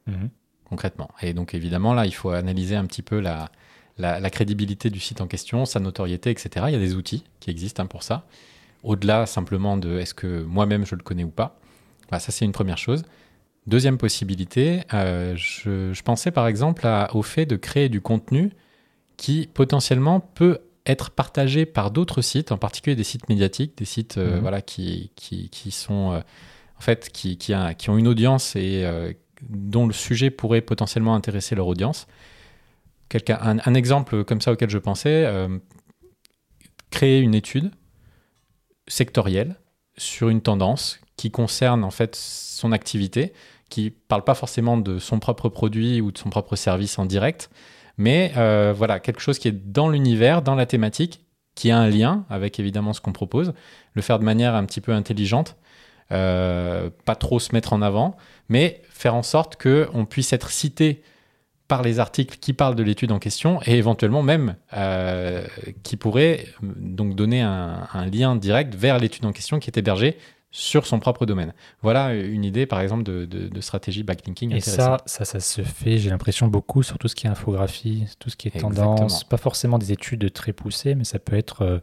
mhm. 0.07 0.29
concrètement. 0.65 1.09
Et 1.21 1.33
donc, 1.33 1.53
évidemment, 1.53 1.93
là, 1.93 2.05
il 2.05 2.13
faut 2.13 2.29
analyser 2.29 2.75
un 2.75 2.85
petit 2.85 3.01
peu 3.01 3.19
la, 3.19 3.51
la, 3.97 4.29
crédibilité 4.29 4.89
du 4.89 4.99
site 4.99 5.21
en 5.21 5.27
question, 5.27 5.65
sa 5.65 5.79
notoriété, 5.79 6.29
etc. 6.31 6.65
Il 6.69 6.73
y 6.73 6.77
a 6.77 6.79
des 6.79 6.95
outils 6.95 7.23
qui 7.39 7.49
existent 7.49 7.83
hein, 7.83 7.87
pour 7.87 8.03
ça 8.03 8.25
au-delà 8.83 9.25
simplement 9.25 9.77
de 9.77 9.99
est-ce 9.99 10.13
que 10.13 10.41
moi-même 10.43 10.85
je 10.85 10.95
le 10.95 11.03
connais 11.03 11.23
ou 11.23 11.29
pas. 11.29 11.59
ça, 12.11 12.19
c'est 12.19 12.45
une 12.45 12.51
première 12.51 12.77
chose. 12.77 13.03
Deuxième 13.67 13.97
possibilité, 13.97 14.81
euh, 14.93 15.35
je, 15.35 16.01
pensais 16.01 16.31
par 16.31 16.47
exemple 16.47 16.87
au 17.13 17.21
fait 17.21 17.45
de 17.45 17.55
créer 17.55 17.89
du 17.89 18.01
contenu 18.01 18.51
qui 19.17 19.47
potentiellement 19.53 20.19
peut 20.19 20.59
être 20.87 21.11
partagé 21.11 21.67
par 21.67 21.91
d'autres 21.91 22.23
sites, 22.23 22.51
en 22.51 22.57
particulier 22.57 22.95
des 22.95 23.03
sites 23.03 23.29
médiatiques, 23.29 23.77
des 23.77 23.85
sites 23.85 24.17
euh, 24.17 24.35
mhm. 24.35 24.41
voilà, 24.41 24.61
qui, 24.63 25.11
qui, 25.15 25.71
sont 25.71 26.11
euh, 26.11 26.21
en 26.75 26.81
fait 26.81 27.09
qui, 27.11 27.37
qui, 27.37 27.53
ont 27.53 27.97
une 27.99 28.07
audience 28.07 28.55
et 28.55 28.83
dont 29.47 29.85
le 29.85 29.93
sujet 29.93 30.31
pourrait 30.31 30.61
potentiellement 30.61 31.13
intéresser 31.13 31.53
leur 31.53 31.67
audience. 31.67 32.07
Un, 33.29 33.59
un, 33.63 33.73
exemple 33.75 34.23
comme 34.23 34.41
ça 34.41 34.53
auquel 34.53 34.71
je 34.71 34.79
pensais, 34.79 35.31
créer 36.89 37.19
une 37.19 37.35
étude 37.35 37.71
sectoriel 38.91 39.55
sur 39.97 40.29
une 40.29 40.41
tendance 40.41 40.99
qui 41.15 41.31
concerne 41.31 41.83
en 41.83 41.91
fait 41.91 42.15
son 42.15 42.71
activité, 42.71 43.33
qui 43.69 43.89
parle 43.89 44.23
pas 44.23 44.35
forcément 44.35 44.77
de 44.77 44.99
son 44.99 45.19
propre 45.19 45.49
produit 45.49 46.01
ou 46.01 46.11
de 46.11 46.17
son 46.17 46.29
propre 46.29 46.55
service 46.55 46.99
en 46.99 47.05
direct, 47.05 47.49
mais 47.97 48.33
euh, 48.35 48.73
voilà 48.75 48.99
quelque 48.99 49.21
chose 49.21 49.39
qui 49.39 49.47
est 49.47 49.71
dans 49.71 49.89
l'univers, 49.89 50.41
dans 50.41 50.55
la 50.55 50.65
thématique, 50.65 51.23
qui 51.55 51.71
a 51.71 51.77
un 51.77 51.89
lien 51.89 52.25
avec 52.29 52.59
évidemment 52.59 52.93
ce 52.93 53.01
qu'on 53.01 53.13
propose, 53.13 53.53
le 53.93 54.01
faire 54.01 54.19
de 54.19 54.25
manière 54.25 54.55
un 54.55 54.65
petit 54.65 54.81
peu 54.81 54.91
intelligente, 54.91 55.55
euh, 56.11 56.89
pas 57.05 57.15
trop 57.15 57.39
se 57.39 57.53
mettre 57.53 57.73
en 57.73 57.81
avant, 57.81 58.17
mais 58.49 58.81
faire 58.89 59.15
en 59.15 59.23
sorte 59.23 59.55
que 59.55 59.89
on 59.93 60.05
puisse 60.05 60.33
être 60.33 60.49
cité 60.49 61.01
par 61.71 61.83
les 61.83 61.99
articles 61.99 62.37
qui 62.37 62.51
parlent 62.51 62.75
de 62.75 62.83
l'étude 62.83 63.13
en 63.13 63.19
question 63.19 63.61
et 63.65 63.77
éventuellement 63.77 64.23
même 64.23 64.57
euh, 64.73 65.41
qui 65.83 65.95
pourraient 65.95 66.45
donc 66.61 67.15
donner 67.15 67.39
un, 67.39 68.05
lien 68.11 68.35
direct 68.35 68.75
vers 68.75 68.99
l'étude 68.99 69.25
en 69.25 69.31
question 69.31 69.57
qui 69.57 69.69
est 69.69 69.77
hébergée 69.77 70.17
sur 70.51 70.85
son 70.85 70.99
propre 70.99 71.25
domaine. 71.25 71.53
Voilà 71.81 72.13
une 72.13 72.43
idée, 72.43 72.65
par 72.65 72.81
exemple, 72.81 73.03
de, 73.03 73.61
stratégie 73.61 74.03
backlinking. 74.03 74.53
Et 74.53 74.59
ça, 74.59 74.97
ça, 75.05 75.23
ça 75.23 75.39
se 75.39 75.61
fait, 75.61 75.97
j'ai 75.97 76.09
l'impression, 76.09 76.49
beaucoup 76.49 76.83
sur 76.83 76.97
tout 76.97 77.07
ce 77.07 77.15
qui 77.15 77.25
est 77.25 77.29
infographie, 77.29 78.03
tout 78.19 78.29
ce 78.29 78.35
qui 78.35 78.49
est 78.49 78.59
tendance. 78.59 79.23
Pas 79.23 79.37
forcément 79.37 79.77
des 79.77 79.93
études 79.93 80.33
très 80.33 80.51
poussées, 80.51 80.93
mais 80.93 81.05
ça 81.05 81.19
peut 81.19 81.37
être 81.37 81.81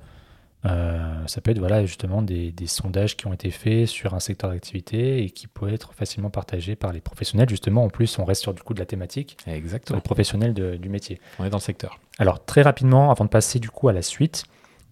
euh, 0.67 1.27
ça 1.27 1.41
peut 1.41 1.53
être 1.53 1.59
voilà, 1.59 1.87
justement 1.87 2.21
des, 2.21 2.53
sondages 2.67 3.17
qui 3.17 3.27
ont 3.27 3.33
été 3.33 3.51
faits 3.51 3.87
sur 3.87 4.15
un 4.15 4.21
secteur 4.21 4.51
d'activité 4.51 5.23
et 5.23 5.31
qui 5.31 5.47
peuvent 5.47 5.73
être 5.73 5.93
facilement 5.95 6.31
partagés 6.31 6.77
par 6.77 6.93
les 6.93 7.01
professionnels. 7.01 7.49
Justement, 7.49 7.85
en 7.85 7.89
plus, 7.89 8.19
on 8.19 8.25
reste 8.25 8.43
sur 8.43 8.55
du 8.55 8.63
coup 8.63 8.75
de 8.75 8.81
la 8.81 8.87
thématique. 8.87 9.37
Exactement. 9.47 9.97
Les 9.97 10.03
professionnels 10.03 10.55
du 10.55 10.89
métier. 10.89 11.21
On 11.39 11.45
est 11.45 11.51
dans 11.51 11.59
le 11.59 11.63
secteur. 11.63 12.01
Alors, 12.19 12.45
très 12.45 12.63
rapidement, 12.63 13.11
avant 13.11 13.25
de 13.25 13.31
passer 13.31 13.61
du 13.61 13.71
coup 13.71 13.89
à 13.89 13.93
la 13.93 14.03
suite, 14.03 14.45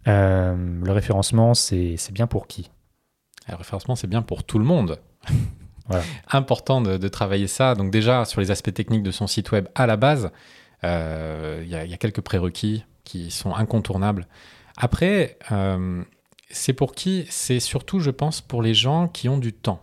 euh, 0.06 0.54
le 0.56 0.92
référencement, 0.92 1.54
c'est 1.54 1.96
bien 2.12 2.26
pour 2.26 2.46
qui? 2.46 2.70
Le 3.48 3.56
référencement, 3.56 3.96
c'est 3.96 4.06
bien 4.06 4.22
pour 4.22 4.44
tout 4.44 4.58
le 4.58 4.64
monde. 4.64 4.98
voilà. 5.88 6.04
Important 6.30 6.80
de, 6.80 7.08
travailler 7.08 7.48
ça. 7.48 7.74
Donc 7.74 7.90
déjà, 7.90 8.24
sur 8.24 8.40
les 8.40 8.50
aspects 8.50 8.72
techniques 8.72 9.02
de 9.02 9.10
son 9.10 9.26
site 9.26 9.50
web 9.52 9.68
à 9.74 9.86
la 9.86 9.96
base, 9.96 10.30
euh, 10.84 11.62
il 11.64 11.68
y, 11.68 11.74
a 11.74 11.96
quelques 11.96 12.20
prérequis 12.20 12.84
qui 13.04 13.30
sont 13.30 13.54
incontournables. 13.54 14.26
Après, 14.76 15.38
euh, 15.52 16.02
c'est 16.50 16.72
pour 16.72 16.94
qui? 16.94 17.26
C'est 17.30 17.60
surtout, 17.60 18.00
je 18.00 18.10
pense, 18.10 18.40
pour 18.40 18.62
les 18.62 18.74
gens 18.74 19.08
qui 19.08 19.28
ont 19.28 19.38
du 19.38 19.52
temps. 19.52 19.82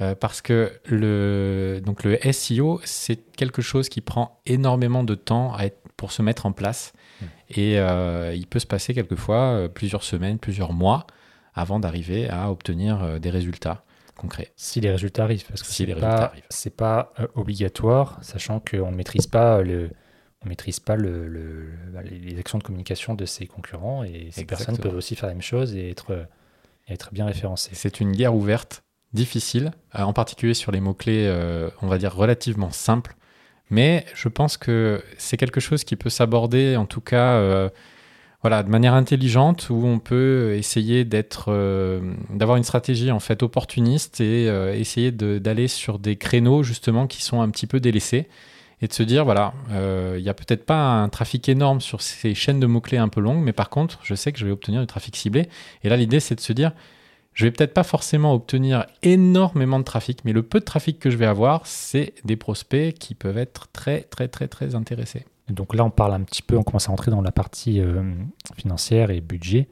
Euh, 0.00 0.14
parce 0.14 0.40
que 0.40 0.72
le, 0.86 1.80
donc 1.84 2.04
le 2.04 2.18
SEO, 2.32 2.80
c'est 2.84 3.16
quelque 3.36 3.62
chose 3.62 3.88
qui 3.88 4.00
prend 4.00 4.40
énormément 4.46 5.04
de 5.04 5.14
temps 5.14 5.54
à 5.54 5.66
être, 5.66 5.78
pour 5.96 6.12
se 6.12 6.22
mettre 6.22 6.46
en 6.46 6.52
place. 6.52 6.92
Mmh. 7.20 7.24
Et 7.50 7.78
euh, 7.78 8.34
il 8.34 8.46
peut 8.46 8.58
se 8.58 8.66
passer 8.66 8.94
quelquefois 8.94 9.68
plusieurs 9.72 10.02
semaines, 10.02 10.38
plusieurs 10.38 10.72
mois 10.72 11.06
avant 11.54 11.78
d'arriver 11.78 12.30
à 12.30 12.50
obtenir 12.50 13.20
des 13.20 13.28
résultats 13.28 13.84
concrets. 14.16 14.52
Si 14.56 14.80
les 14.80 14.90
résultats 14.90 15.24
arrivent, 15.24 15.44
parce 15.46 15.62
que 15.62 15.68
si 15.68 15.84
les 15.84 15.92
résultats 15.92 16.28
arrivent. 16.28 16.42
C'est 16.48 16.74
pas 16.74 17.12
obligatoire, 17.34 18.18
sachant 18.22 18.58
qu'on 18.58 18.90
ne 18.90 18.96
maîtrise 18.96 19.26
pas 19.26 19.60
le, 19.60 19.90
on 20.44 20.48
maîtrise 20.48 20.80
pas 20.80 20.96
le, 20.96 21.68
bah, 21.92 22.00
les 22.02 22.38
actions 22.38 22.58
de 22.58 22.64
communication 22.64 23.14
de 23.14 23.24
ses 23.24 23.46
concurrents 23.46 24.04
et 24.04 24.28
ces 24.32 24.44
personnes 24.44 24.78
peuvent 24.78 24.96
aussi 24.96 25.14
faire 25.14 25.28
la 25.28 25.34
même 25.34 25.42
chose 25.42 25.74
et 25.74 25.90
être, 25.90 26.26
être 26.88 27.10
bien 27.12 27.26
référencées. 27.26 27.70
C'est 27.74 28.00
une 28.00 28.12
guerre 28.12 28.34
ouverte, 28.34 28.82
difficile, 29.12 29.72
euh, 29.94 30.02
en 30.02 30.12
particulier 30.12 30.54
sur 30.54 30.72
les 30.72 30.80
mots-clés, 30.80 31.26
euh, 31.26 31.68
on 31.82 31.88
va 31.88 31.98
dire, 31.98 32.14
relativement 32.14 32.70
simples. 32.70 33.16
Mais 33.70 34.04
je 34.14 34.28
pense 34.28 34.56
que 34.56 35.02
c'est 35.16 35.36
quelque 35.36 35.60
chose 35.60 35.84
qui 35.84 35.96
peut 35.96 36.10
s'aborder, 36.10 36.76
en 36.76 36.84
tout 36.84 37.00
cas, 37.00 37.34
euh, 37.34 37.70
voilà, 38.42 38.62
de 38.62 38.68
manière 38.68 38.94
intelligente, 38.94 39.68
où 39.70 39.86
on 39.86 39.98
peut 39.98 40.54
essayer 40.56 41.04
d'être, 41.04 41.52
d'avoir 42.28 42.58
une 42.58 42.64
stratégie 42.64 43.12
en 43.12 43.20
fait 43.20 43.42
opportuniste 43.42 44.20
et 44.20 44.46
essayer 44.76 45.12
d'aller 45.12 45.68
sur 45.68 46.00
des 46.00 46.16
créneaux 46.16 46.64
justement 46.64 47.06
qui 47.06 47.22
sont 47.22 47.40
un 47.40 47.48
petit 47.50 47.68
peu 47.68 47.78
délaissés 47.78 48.28
et 48.82 48.88
de 48.88 48.92
se 48.92 49.04
dire 49.04 49.24
voilà, 49.24 49.54
euh, 49.70 50.16
il 50.18 50.22
n'y 50.22 50.28
a 50.28 50.34
peut-être 50.34 50.66
pas 50.66 51.00
un 51.00 51.08
trafic 51.08 51.48
énorme 51.48 51.80
sur 51.80 52.02
ces 52.02 52.34
chaînes 52.34 52.60
de 52.60 52.66
mots-clés 52.66 52.98
un 52.98 53.08
peu 53.08 53.20
longues, 53.20 53.42
mais 53.42 53.52
par 53.52 53.70
contre, 53.70 54.00
je 54.02 54.14
sais 54.14 54.32
que 54.32 54.38
je 54.38 54.44
vais 54.44 54.50
obtenir 54.50 54.80
du 54.80 54.86
trafic 54.88 55.16
ciblé. 55.16 55.48
Et 55.84 55.88
là, 55.88 55.96
l'idée, 55.96 56.18
c'est 56.20 56.34
de 56.34 56.40
se 56.40 56.52
dire 56.52 56.72
je 57.32 57.46
vais 57.46 57.50
peut-être 57.50 57.72
pas 57.72 57.84
forcément 57.84 58.34
obtenir 58.34 58.86
énormément 59.02 59.78
de 59.78 59.84
trafic, 59.84 60.24
mais 60.24 60.32
le 60.32 60.42
peu 60.42 60.60
de 60.60 60.64
trafic 60.64 60.98
que 60.98 61.10
je 61.10 61.16
vais 61.16 61.26
avoir, 61.26 61.66
c'est 61.66 62.12
des 62.24 62.36
prospects 62.36 62.92
qui 62.92 63.14
peuvent 63.14 63.38
être 63.38 63.68
très, 63.72 64.02
très, 64.02 64.28
très, 64.28 64.48
très 64.48 64.74
intéressés. 64.74 65.24
donc 65.48 65.74
là, 65.74 65.84
on 65.84 65.90
parle 65.90 66.12
un 66.12 66.22
petit 66.22 66.42
peu, 66.42 66.58
on 66.58 66.62
commence 66.62 66.88
à 66.88 66.92
entrer 66.92 67.10
dans 67.10 67.22
la 67.22 67.32
partie 67.32 67.80
euh, 67.80 68.02
financière 68.56 69.10
et 69.10 69.20
budget. 69.20 69.68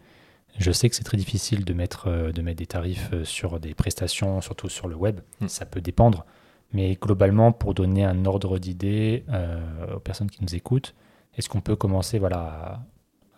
Je 0.57 0.73
sais 0.73 0.89
que 0.89 0.97
c'est 0.97 1.05
très 1.05 1.17
difficile 1.17 1.65
de 1.65 1.75
mettre, 1.75 2.09
euh, 2.09 2.33
de 2.33 2.43
mettre 2.43 2.59
des 2.59 2.67
tarifs 2.67 3.11
sur 3.25 3.61
des 3.61 3.75
prestations, 3.75 4.41
surtout 4.41 4.69
sur 4.69 4.89
le 4.89 4.95
web. 4.95 5.21
Hmm. 5.41 5.49
Ça 5.49 5.67
peut 5.67 5.81
dépendre. 5.81 6.25
Mais 6.73 6.97
globalement, 7.01 7.53
pour 7.53 7.75
donner 7.75 8.05
un 8.05 8.25
ordre 8.25 8.59
d'idée 8.59 9.25
euh, 9.29 9.97
aux 9.97 10.01
personnes 10.01 10.31
qui 10.31 10.43
nous 10.43 10.55
écoutent, 10.55 10.95
est-ce 11.37 11.49
qu'on 11.49 11.61
peut 11.61 11.77
commencer 11.77 12.19
voilà, 12.19 12.81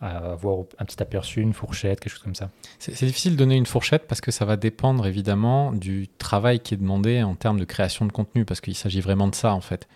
à, 0.01 0.31
avoir 0.33 0.65
un 0.77 0.85
petit 0.85 1.01
aperçu, 1.01 1.41
une 1.41 1.53
fourchette, 1.53 1.99
quelque 1.99 2.11
chose 2.11 2.21
comme 2.21 2.35
ça? 2.35 2.49
C'est 2.77 3.05
difficile 3.05 3.33
de 3.33 3.37
donner 3.37 3.55
une 3.55 3.65
fourchette 3.65 4.07
parce 4.07 4.21
que 4.21 4.31
ça 4.31 4.45
va 4.45 4.55
dépendre 4.55 5.07
évidemment 5.07 5.71
du 5.71 6.07
travail 6.17 6.59
qui 6.59 6.73
est 6.73 6.77
demandé 6.77 7.23
en 7.23 7.35
termes 7.35 7.59
de 7.59 7.65
création 7.65 8.05
de 8.05 8.11
contenu, 8.11 8.45
parce 8.45 8.61
qu'il 8.61 8.75
s'agit 8.75 9.01
vraiment 9.01 9.27
de 9.27 9.35
ça 9.35 9.53
en 9.53 9.61
fait. 9.61 9.87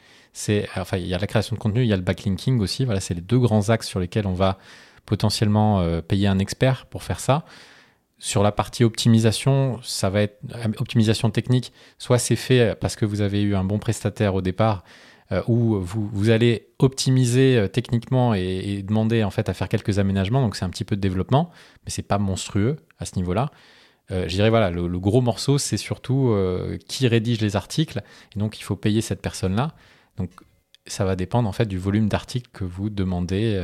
Enfin, 0.75 0.97
il 0.97 1.07
y 1.07 1.13
a 1.13 1.17
la 1.17 1.27
création 1.27 1.55
de 1.55 1.59
contenu, 1.59 1.81
il 1.81 1.87
y 1.87 1.93
a 1.93 1.97
le 1.97 2.03
backlinking 2.03 2.59
aussi. 2.59 2.85
Voilà, 2.85 2.99
c'est 2.99 3.13
les 3.13 3.21
deux 3.21 3.39
grands 3.39 3.69
axes 3.69 3.87
sur 3.87 3.99
lesquels 3.99 4.27
on 4.27 4.33
va 4.33 4.57
potentiellement 5.05 5.79
euh, 5.79 6.01
payer 6.01 6.27
un 6.27 6.37
expert 6.37 6.85
pour 6.85 7.03
faire 7.03 7.19
ça. 7.19 7.45
Sur 8.19 8.43
la 8.43 8.51
partie 8.51 8.83
optimisation, 8.83 9.79
ça 9.83 10.09
va 10.09 10.21
être 10.21 10.39
euh, 10.55 10.71
optimisation 10.79 11.29
technique. 11.29 11.71
Soit 11.97 12.17
c'est 12.17 12.35
fait 12.35 12.75
parce 12.79 12.95
que 12.95 13.05
vous 13.05 13.21
avez 13.21 13.41
eu 13.41 13.55
un 13.55 13.63
bon 13.63 13.79
prestataire 13.79 14.33
au 14.33 14.41
départ, 14.41 14.83
euh, 15.33 15.41
où 15.49 15.77
vous, 15.81 16.29
allez 16.29 16.69
optimiser 16.79 17.57
euh, 17.57 17.67
techniquement 17.67 18.33
et, 18.33 18.81
demander 18.81 19.25
en 19.25 19.29
fait 19.29 19.49
à 19.49 19.53
faire 19.53 19.67
quelques 19.67 19.99
aménagements. 19.99 20.41
Donc 20.41 20.55
c'est 20.55 20.63
un 20.63 20.69
petit 20.69 20.85
peu 20.85 20.95
de 20.95 21.01
développement, 21.01 21.51
mais 21.83 21.91
c'est 21.91 22.01
pas 22.01 22.17
monstrueux 22.17 22.77
à 22.97 23.05
ce 23.05 23.15
niveau-là. 23.17 23.51
Euh, 24.09 24.23
je 24.29 24.35
dirais 24.35 24.49
voilà, 24.49 24.69
le, 24.69 24.87
gros 24.99 25.19
morceau, 25.19 25.57
c'est 25.57 25.75
surtout 25.75 26.33
qui 26.87 27.09
rédige 27.09 27.41
les 27.41 27.57
articles, 27.57 28.01
et 28.35 28.39
donc 28.39 28.57
il 28.57 28.63
faut 28.63 28.77
payer 28.77 29.01
cette 29.01 29.21
personne-là. 29.21 29.73
Ça 30.87 31.05
va 31.05 31.15
dépendre 31.15 31.47
en 31.47 31.51
fait 31.51 31.65
du 31.65 31.77
volume 31.77 32.09
d'articles 32.09 32.49
que 32.51 32.63
vous 32.63 32.89
demandez 32.89 33.61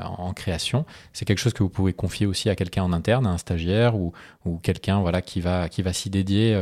en, 0.00 0.32
création. 0.32 0.84
C'est 1.12 1.24
quelque 1.24 1.38
chose 1.38 1.52
que 1.52 1.62
vous 1.62 1.68
pouvez 1.68 1.92
confier 1.92 2.26
aussi 2.26 2.50
à 2.50 2.56
quelqu'un 2.56 2.82
en 2.82 2.92
interne, 2.92 3.26
à 3.26 3.30
un 3.30 3.38
stagiaire 3.38 3.96
ou, 3.96 4.12
ou 4.44 4.58
quelqu'un 4.58 5.00
voilà 5.00 5.22
qui 5.22 5.40
va 5.40 5.68
qui 5.68 5.82
va 5.82 5.92
s'y 5.92 6.10
dédier 6.10 6.58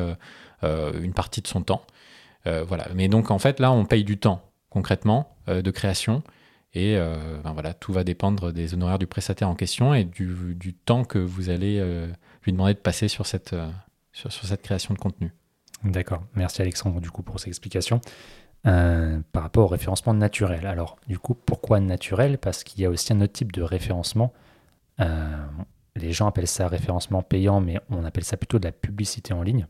une 0.63 1.13
partie 1.13 1.41
de 1.41 1.47
son 1.47 1.63
temps. 1.63 1.83
Euh, 2.47 2.65
voilà. 2.67 2.89
Mais 2.95 3.09
donc 3.09 3.31
en 3.31 3.39
fait 3.39 3.61
là, 3.61 3.73
on 3.73 3.85
paye 3.85 4.05
du 4.05 4.19
temps 4.19 4.43
concrètement 4.71 5.37
euh, 5.49 5.63
de 5.63 5.71
création. 5.71 6.23
Et 6.75 6.97
euh, 6.97 7.17
ben 7.45 7.53
voilà, 7.53 7.75
tout 7.75 7.93
va 7.93 8.03
dépendre 8.03 8.53
des 8.53 8.73
honoraires 8.73 8.99
du 8.99 9.07
prestataire 9.07 9.49
en 9.49 9.55
question 9.55 9.93
et 9.93 10.05
du, 10.05 10.75
temps 10.75 11.05
que 11.05 11.19
vous 11.19 11.51
allez 11.51 11.85
lui 12.45 12.53
demander 12.53 12.73
de 12.73 12.79
passer 12.79 13.09
sur 13.09 13.27
cette, 13.27 13.55
sur, 14.13 14.33
cette 14.33 14.63
création 14.63 14.95
de 14.95 14.99
contenu. 14.99 15.33
D'accord. 15.85 16.23
Merci 16.35 16.63
Alexandre 16.63 17.01
du 17.01 17.11
coup 17.11 17.23
pour 17.23 17.41
ces 17.41 17.49
explications. 17.49 18.01
Par 18.65 19.43
rapport 19.43 19.65
au 19.65 19.69
référencement 19.69 20.15
naturel. 20.15 20.67
Alors, 20.67 20.97
du 21.09 21.19
coup, 21.19 21.35
pourquoi 21.35 21.81
naturel? 21.81 22.39
Parce 22.39 22.65
qu'il 22.65 22.83
y 22.83 22.87
a 22.87 22.91
aussi 22.91 23.13
un 23.13 23.21
autre 23.21 23.33
type 23.33 23.53
de 23.53 23.63
référencement. 23.63 24.33
les 24.99 26.13
gens 26.13 26.27
appellent 26.27 26.47
ça 26.47 26.69
référencement 26.69 27.23
payant, 27.23 27.61
mais 27.61 27.81
on 27.91 28.05
appelle 28.05 28.25
ça 28.25 28.37
plutôt 28.37 28.59
de 28.59 28.65
la 28.65 28.73
publicité 28.73 29.35
en 29.35 29.43
ligne. 29.43 29.67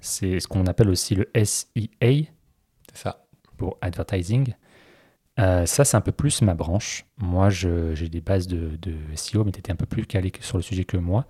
C'est 0.00 0.40
ce 0.40 0.48
qu'on 0.48 0.66
appelle 0.66 0.88
aussi 0.88 1.14
le 1.14 1.28
SEA. 1.34 2.30
ça. 2.92 3.26
Pour 3.56 3.78
advertising. 3.80 4.54
Euh, 5.38 5.66
ça, 5.66 5.84
c'est 5.84 5.96
un 5.96 6.00
peu 6.00 6.12
plus 6.12 6.42
ma 6.42 6.54
branche. 6.54 7.04
Moi, 7.18 7.50
j'ai 7.50 8.08
des 8.08 8.20
bases 8.20 8.46
de, 8.46 8.78
SEO, 9.14 9.44
mais 9.44 9.52
tu 9.52 9.58
étais 9.58 9.72
un 9.72 9.76
peu 9.76 9.86
plus 9.86 10.06
calé 10.06 10.32
sur 10.40 10.56
le 10.56 10.62
sujet 10.62 10.84
que 10.84 10.96
moi. 10.96 11.26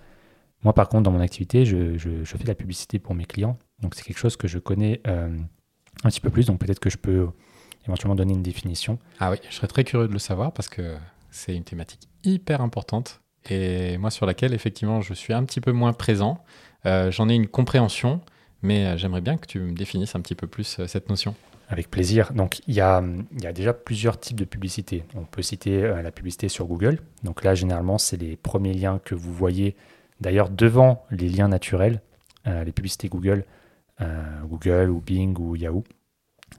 Moi, 0.63 0.73
par 0.73 0.89
contre, 0.89 1.05
dans 1.05 1.13
mon 1.13 1.21
activité, 1.21 1.65
je, 1.65 1.97
fais 2.25 2.39
de 2.39 2.49
la 2.49 2.55
publicité 2.55 2.99
pour 2.99 3.15
mes 3.15 3.25
clients. 3.25 3.59
Donc, 3.81 3.95
c'est 3.95 4.03
quelque 4.03 4.19
chose 4.19 4.37
que 4.37 4.49
je 4.49 4.59
connais 4.59 5.01
euh, 5.07 5.37
un 6.05 6.09
petit 6.09 6.21
peu 6.21 6.31
plus. 6.31 6.47
Donc, 6.47 6.59
peut-être 6.61 6.81
que 6.81 6.91
je 6.91 6.99
peux 6.99 7.29
éventuellement 7.87 8.17
donner 8.17 8.35
une 8.35 8.43
définition. 8.43 8.99
Ah 9.21 9.31
oui, 9.31 9.39
je 9.49 9.55
serais 9.55 9.69
très 9.69 9.85
curieux 9.85 10.09
de 10.09 10.13
le 10.13 10.19
savoir 10.19 10.53
parce 10.53 10.69
que 10.69 10.97
c'est 11.31 11.55
une 11.55 11.65
thématique 11.65 12.09
hyper 12.25 12.61
importante 12.61 13.21
et 13.49 13.97
moi 13.99 14.11
sur 14.11 14.27
laquelle, 14.27 14.55
effectivement, 14.55 15.01
je 15.01 15.15
suis 15.15 15.33
un 15.33 15.45
petit 15.45 15.61
peu 15.61 15.73
moins 15.73 15.93
présent. 15.93 16.43
Euh, 16.85 17.11
j'en 17.11 17.29
ai 17.29 17.35
une 17.35 17.47
compréhension, 17.47 18.21
mais 18.63 18.87
euh, 18.87 18.97
j'aimerais 18.97 19.21
bien 19.21 19.37
que 19.37 19.47
tu 19.47 19.61
me 19.61 19.73
définisses 19.73 20.15
un 20.15 20.21
petit 20.21 20.35
peu 20.35 20.47
plus 20.47 20.79
euh, 20.81 20.87
cette 20.87 21.09
notion. 21.09 21.35
Avec 21.69 21.91
plaisir. 21.91 22.33
Donc, 22.33 22.61
il 22.69 22.75
y 22.75 22.81
a, 22.81 23.03
il 23.33 23.43
y 23.43 23.47
a 23.47 23.53
déjà 23.53 23.73
plusieurs 23.73 24.21
types 24.21 24.39
de 24.39 24.45
publicité. 24.45 25.05
On 25.17 25.25
peut 25.25 25.43
citer 25.43 25.83
euh, 25.83 26.03
la 26.03 26.13
publicité 26.13 26.49
sur 26.49 26.67
Google. 26.67 27.01
Donc 27.25 27.43
là, 27.43 27.55
généralement, 27.55 27.99
c'est 27.99 28.17
les 28.17 28.37
premiers 28.37 28.73
liens 28.73 29.01
que 29.05 29.15
vous 29.15 29.33
voyez, 29.33 29.75
d'ailleurs, 30.21 30.49
devant 30.49 31.05
les 31.11 31.29
liens 31.29 31.49
naturels, 31.49 32.01
les 32.65 32.71
publicités 32.71 33.09
Google, 33.09 33.45
Google 34.45 34.91
ou 34.91 35.01
Bing 35.01 35.37
ou 35.39 35.57
Yahoo. 35.57 35.85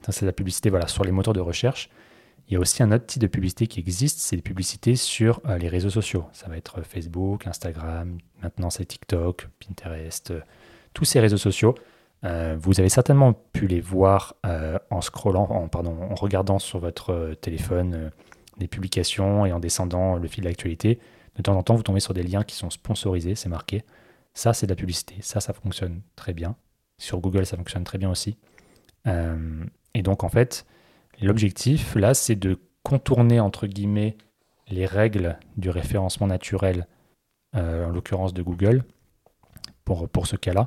Ça, 0.02 0.12
c'est 0.12 0.26
la 0.26 0.32
publicité 0.32 0.70
voilà, 0.70 0.88
sur 0.88 1.04
les 1.04 1.12
moteurs 1.12 1.34
de 1.34 1.40
recherche. 1.40 1.90
Il 2.48 2.54
y 2.54 2.56
a 2.56 2.60
aussi 2.60 2.82
un 2.82 2.90
autre 2.92 3.06
type 3.06 3.20
de 3.20 3.26
publicité 3.26 3.66
qui 3.66 3.78
existe, 3.78 4.20
c'est 4.20 4.36
les 4.36 4.42
publicités 4.42 4.96
sur 4.96 5.40
les 5.58 5.68
réseaux 5.68 5.90
sociaux. 5.90 6.24
Ça 6.32 6.48
va 6.48 6.56
être 6.56 6.82
Facebook, 6.82 7.46
Instagram, 7.46 8.18
maintenant 8.42 8.70
c'est 8.70 8.86
TikTok, 8.86 9.48
Pinterest, 9.60 10.32
tous 10.94 11.04
ces 11.04 11.20
réseaux 11.20 11.36
sociaux. 11.36 11.74
Euh, 12.24 12.56
vous 12.60 12.80
avez 12.80 12.88
certainement 12.88 13.32
pu 13.32 13.66
les 13.66 13.80
voir 13.80 14.34
euh, 14.44 14.78
en 14.90 15.00
scrollant, 15.00 15.68
en, 15.72 16.14
regardant 16.14 16.58
sur 16.58 16.80
votre 16.80 17.10
euh, 17.10 17.34
téléphone 17.34 18.10
des 18.58 18.66
publications 18.66 19.46
et 19.46 19.52
en 19.52 19.60
descendant 19.60 20.16
le 20.16 20.26
fil 20.26 20.42
de 20.42 20.48
l'actualité. 20.48 20.98
De 21.36 21.42
temps 21.42 21.56
en 21.56 21.62
temps, 21.62 21.76
vous 21.76 21.84
tombez 21.84 22.00
sur 22.00 22.14
des 22.14 22.24
liens 22.24 22.42
qui 22.42 22.56
sont 22.56 22.70
sponsorisés, 22.70 23.36
c'est 23.36 23.48
marqué. 23.48 23.84
Ça, 24.34 24.52
c'est 24.52 24.66
de 24.66 24.72
la 24.72 24.76
publicité. 24.76 25.16
Ça, 25.20 25.40
ça 25.40 25.52
fonctionne 25.52 26.00
très 26.16 26.32
bien. 26.32 26.56
Sur 26.98 27.20
Google, 27.20 27.46
ça 27.46 27.56
fonctionne 27.56 27.84
très 27.84 27.98
bien 27.98 28.10
aussi. 28.10 28.36
et 29.06 30.02
donc, 30.02 30.24
en 30.24 30.28
fait, 30.28 30.66
l'objectif, 31.22 31.94
là, 31.94 32.12
c'est 32.12 32.36
de 32.36 32.58
contourner, 32.82 33.40
entre 33.40 33.66
guillemets, 33.66 34.16
les 34.68 34.84
règles 34.84 35.38
du 35.56 35.70
référencement 35.70 36.26
naturel, 36.26 36.86
en 37.54 37.88
l'occurrence 37.88 38.34
de 38.34 38.42
Google, 38.42 38.84
pour, 39.84 40.26
ce 40.26 40.36
cas-là, 40.36 40.66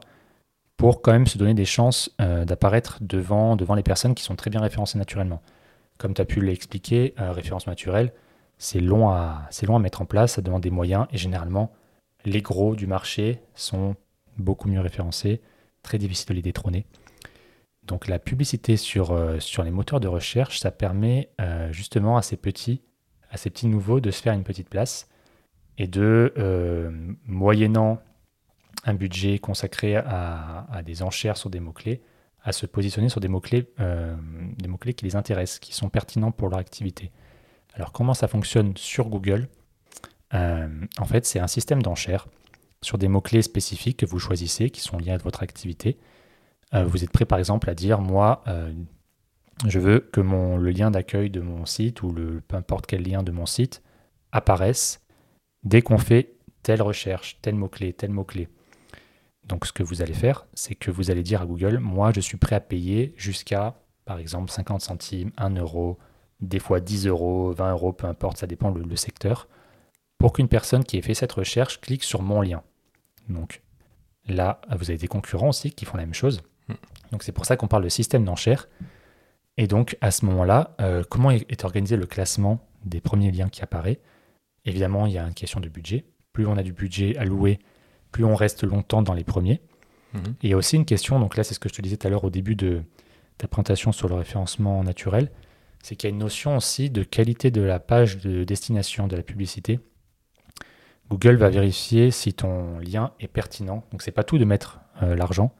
pour 0.77 1.01
quand 1.01 1.11
même 1.11 1.27
se 1.27 1.37
donner 1.37 1.53
des 1.53 1.65
chances 1.65 2.13
euh, 2.21 2.45
d'apparaître 2.45 2.97
devant, 3.01 3.55
les 3.55 3.83
personnes 3.83 4.15
qui 4.15 4.23
sont 4.23 4.35
très 4.35 4.49
bien 4.49 4.61
référencées 4.61 4.97
naturellement. 4.97 5.41
Comme 5.97 6.13
tu 6.13 6.21
as 6.21 6.25
pu 6.25 6.41
l'expliquer, 6.41 7.13
euh, 7.19 7.31
référence 7.31 7.67
naturelle, 7.67 8.13
c'est 8.57 8.79
long, 8.79 9.09
long 9.09 9.75
à 9.75 9.79
mettre 9.79 10.01
en 10.01 10.05
place, 10.05 10.33
ça 10.33 10.41
demande 10.41 10.63
des 10.63 10.71
moyens, 10.71 11.07
et 11.11 11.17
généralement, 11.17 11.71
les 12.25 12.41
gros 12.41 12.75
du 12.75 12.87
marché 12.87 13.41
sont 13.55 13.95
beaucoup 14.37 14.69
mieux 14.69 14.79
référencés, 14.79 15.41
très 15.83 15.97
difficile 15.97 16.29
de 16.29 16.33
les 16.33 16.41
détrôner. 16.41 16.85
Donc 17.83 18.07
la 18.07 18.19
publicité 18.19 18.77
sur, 18.77 19.11
euh, 19.11 19.37
les 19.63 19.71
moteurs 19.71 19.99
de 19.99 20.07
recherche, 20.07 20.59
ça 20.59 20.71
permet 20.71 21.31
justement 21.71 22.17
à 22.17 22.21
ces 22.21 22.37
petits, 22.37 22.81
à 23.29 23.37
ces 23.37 23.49
petits 23.49 23.67
nouveaux 23.67 23.99
de 23.99 24.11
se 24.11 24.21
faire 24.21 24.33
une 24.33 24.43
petite 24.43 24.69
place 24.69 25.07
et 25.77 25.87
de, 25.87 26.33
moyennant 27.25 27.99
un 28.83 28.93
budget 28.93 29.39
consacré 29.39 29.95
à, 29.95 30.81
des 30.85 31.03
enchères 31.03 31.37
sur 31.37 31.49
des 31.49 31.59
mots-clés, 31.59 32.01
à 32.43 32.51
se 32.51 32.65
positionner 32.65 33.09
sur 33.09 33.19
des 33.19 33.27
mots-clés 33.27 33.71
euh, 33.79 34.15
des 34.57 34.67
mots-clés 34.67 34.93
qui 34.93 35.05
les 35.05 35.15
intéressent, 35.15 35.59
qui 35.59 35.73
sont 35.73 35.89
pertinents 35.89 36.31
pour 36.31 36.49
leur 36.49 36.59
activité. 36.59 37.11
Alors 37.73 37.91
comment 37.91 38.13
ça 38.13 38.27
fonctionne 38.27 38.75
sur 38.77 39.09
Google? 39.09 39.47
Euh, 40.33 40.67
En 40.97 41.05
fait, 41.05 41.25
c'est 41.25 41.39
un 41.39 41.47
système 41.47 41.81
d'enchères 41.81 42.27
sur 42.83 42.97
des 42.97 43.07
mots-clés 43.07 43.41
spécifiques 43.41 43.97
que 43.97 44.05
vous 44.05 44.19
choisissez, 44.19 44.69
qui 44.69 44.81
sont 44.81 44.97
liés 44.97 45.11
à 45.11 45.17
votre 45.17 45.43
activité. 45.43 45.97
Euh, 46.73 46.85
vous 46.85 47.03
êtes 47.03 47.11
prêt 47.11 47.25
par 47.25 47.39
exemple 47.39 47.69
à 47.69 47.75
dire, 47.75 48.01
moi, 48.01 48.43
je 49.67 49.79
veux 49.79 49.99
que 49.99 50.21
le 50.21 50.71
lien 50.71 50.91
d'accueil 50.91 51.29
de 51.29 51.41
mon 51.41 51.65
site 51.65 52.01
ou 52.01 52.11
le, 52.11 52.41
peu 52.41 52.55
importe 52.55 52.87
quel 52.87 53.03
lien 53.03 53.23
de 53.23 53.31
mon 53.31 53.45
site 53.45 53.81
apparaisse 54.31 55.01
dès 55.63 55.81
qu'on 55.81 55.97
fait 55.97 56.35
telle 56.63 56.81
recherche, 56.81 57.39
tel 57.41 57.55
mot-clé, 57.55 57.93
tel 57.93 58.11
mot-clé. 58.11 58.47
Donc 59.43 59.65
ce 59.65 59.73
que 59.73 59.83
vous 59.83 60.01
allez 60.01 60.13
faire, 60.13 60.45
c'est 60.53 60.75
que 60.75 60.91
vous 60.91 61.11
allez 61.11 61.23
dire 61.23 61.41
à 61.41 61.45
Google, 61.45 61.79
moi 61.79 62.11
je 62.13 62.19
suis 62.19 62.37
prêt 62.37 62.55
à 62.55 62.59
payer 62.59 63.13
jusqu'à, 63.17 63.75
par 64.05 64.19
exemple, 64.19 64.51
50 64.51 64.81
centimes, 64.81 65.31
1 65.37 65.55
euro, 65.55 65.97
des 66.39 66.59
fois 66.59 66.79
10 66.79 67.07
euros, 67.07 67.51
20 67.51 67.71
euros, 67.71 67.93
peu 67.93 68.07
importe, 68.07 68.37
ça 68.37 68.47
dépend 68.47 68.69
le, 68.71 68.95
secteur, 68.95 69.47
pour 70.17 70.33
qu'une 70.33 70.47
personne 70.47 70.83
qui 70.83 70.97
ait 70.97 71.01
fait 71.01 71.13
cette 71.13 71.31
recherche 71.31 71.81
clique 71.81 72.03
sur 72.03 72.21
mon 72.21 72.41
lien. 72.41 72.63
Donc 73.29 73.61
là, 74.27 74.61
vous 74.69 74.89
avez 74.89 74.97
des 74.97 75.07
concurrents 75.07 75.49
aussi 75.49 75.71
qui 75.71 75.85
font 75.85 75.97
la 75.97 76.05
même 76.05 76.13
chose. 76.13 76.41
Hmm. 76.67 76.73
Donc 77.11 77.23
c'est 77.23 77.31
pour 77.31 77.45
ça 77.45 77.57
qu'on 77.57 77.67
parle 77.67 77.83
de 77.83 77.89
système 77.89 78.23
d'enchères. 78.23 78.67
Et 79.57 79.67
donc 79.67 79.97
à 80.01 80.11
ce 80.11 80.25
moment-là, 80.25 80.75
euh, 80.81 81.03
comment 81.09 81.31
est 81.31 81.63
organisé 81.65 81.97
le 81.97 82.05
classement 82.05 82.65
des 82.85 83.01
premiers 83.01 83.31
liens 83.31 83.49
qui 83.49 83.61
apparaissent? 83.61 83.97
Évidemment, 84.65 85.07
il 85.07 85.13
y 85.13 85.17
a 85.17 85.25
une 85.25 85.33
question 85.33 85.59
de 85.59 85.69
budget. 85.69 86.05
Plus 86.33 86.45
on 86.45 86.55
a 86.57 86.63
du 86.63 86.71
budget 86.71 87.17
alloué, 87.17 87.59
plus 88.11 88.23
on 88.23 88.35
reste 88.35 88.63
longtemps 88.63 89.01
dans 89.01 89.13
les 89.13 89.23
premiers. 89.23 89.61
Mhm. 90.13 90.21
Et 90.41 90.47
il 90.47 90.49
y 90.49 90.53
a 90.53 90.57
aussi 90.57 90.75
une 90.75 90.85
question, 90.85 91.19
donc 91.19 91.35
là 91.35 91.43
c'est 91.43 91.53
ce 91.53 91.59
que 91.59 91.69
je 91.69 91.73
te 91.73 91.81
disais 91.81 91.97
tout 91.97 92.07
à 92.07 92.09
l'heure 92.09 92.23
au 92.23 92.29
début 92.29 92.55
de 92.55 92.83
ta 93.37 93.47
présentation 93.47 93.91
sur 93.91 94.07
le 94.07 94.15
référencement 94.15 94.83
naturel, 94.83 95.31
c'est 95.81 95.95
qu'il 95.95 96.09
y 96.09 96.11
a 96.11 96.13
une 96.13 96.19
notion 96.19 96.57
aussi 96.57 96.89
de 96.89 97.03
qualité 97.03 97.49
de 97.49 97.61
la 97.61 97.79
page 97.79 98.17
de 98.17 98.43
destination 98.43 99.07
de 99.07 99.15
la 99.15 99.23
publicité. 99.23 99.79
Google 101.11 101.35
va 101.35 101.49
vérifier 101.49 102.09
si 102.09 102.33
ton 102.33 102.79
lien 102.79 103.11
est 103.19 103.27
pertinent. 103.27 103.83
Donc 103.91 104.01
c'est 104.01 104.13
pas 104.13 104.23
tout 104.23 104.37
de 104.37 104.45
mettre 104.45 104.79
euh, 105.03 105.13
l'argent. 105.13 105.53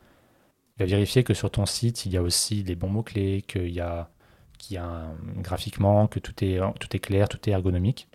Il 0.77 0.83
va 0.83 0.85
vérifier 0.85 1.25
que 1.25 1.33
sur 1.33 1.51
ton 1.51 1.65
site, 1.65 2.05
il 2.05 2.13
y 2.13 2.17
a 2.17 2.21
aussi 2.21 2.63
les 2.63 2.75
bons 2.75 2.87
mots-clés, 2.87 3.43
qu'il 3.45 3.67
y 3.67 3.81
a, 3.81 4.09
qu'il 4.57 4.75
y 4.75 4.77
a 4.77 5.11
graphiquement, 5.39 6.07
que 6.07 6.19
tout 6.19 6.41
est, 6.41 6.59
tout 6.79 6.95
est 6.95 6.99
clair, 6.99 7.27
tout 7.27 7.49
est 7.49 7.51
ergonomique. 7.51 8.07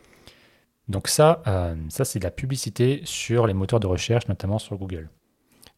Donc 0.88 1.08
ça, 1.08 1.42
euh, 1.46 1.76
ça 1.90 2.06
c'est 2.06 2.20
de 2.20 2.24
la 2.24 2.30
publicité 2.30 3.02
sur 3.04 3.46
les 3.46 3.52
moteurs 3.52 3.80
de 3.80 3.86
recherche, 3.86 4.28
notamment 4.28 4.58
sur 4.58 4.78
Google. 4.78 5.10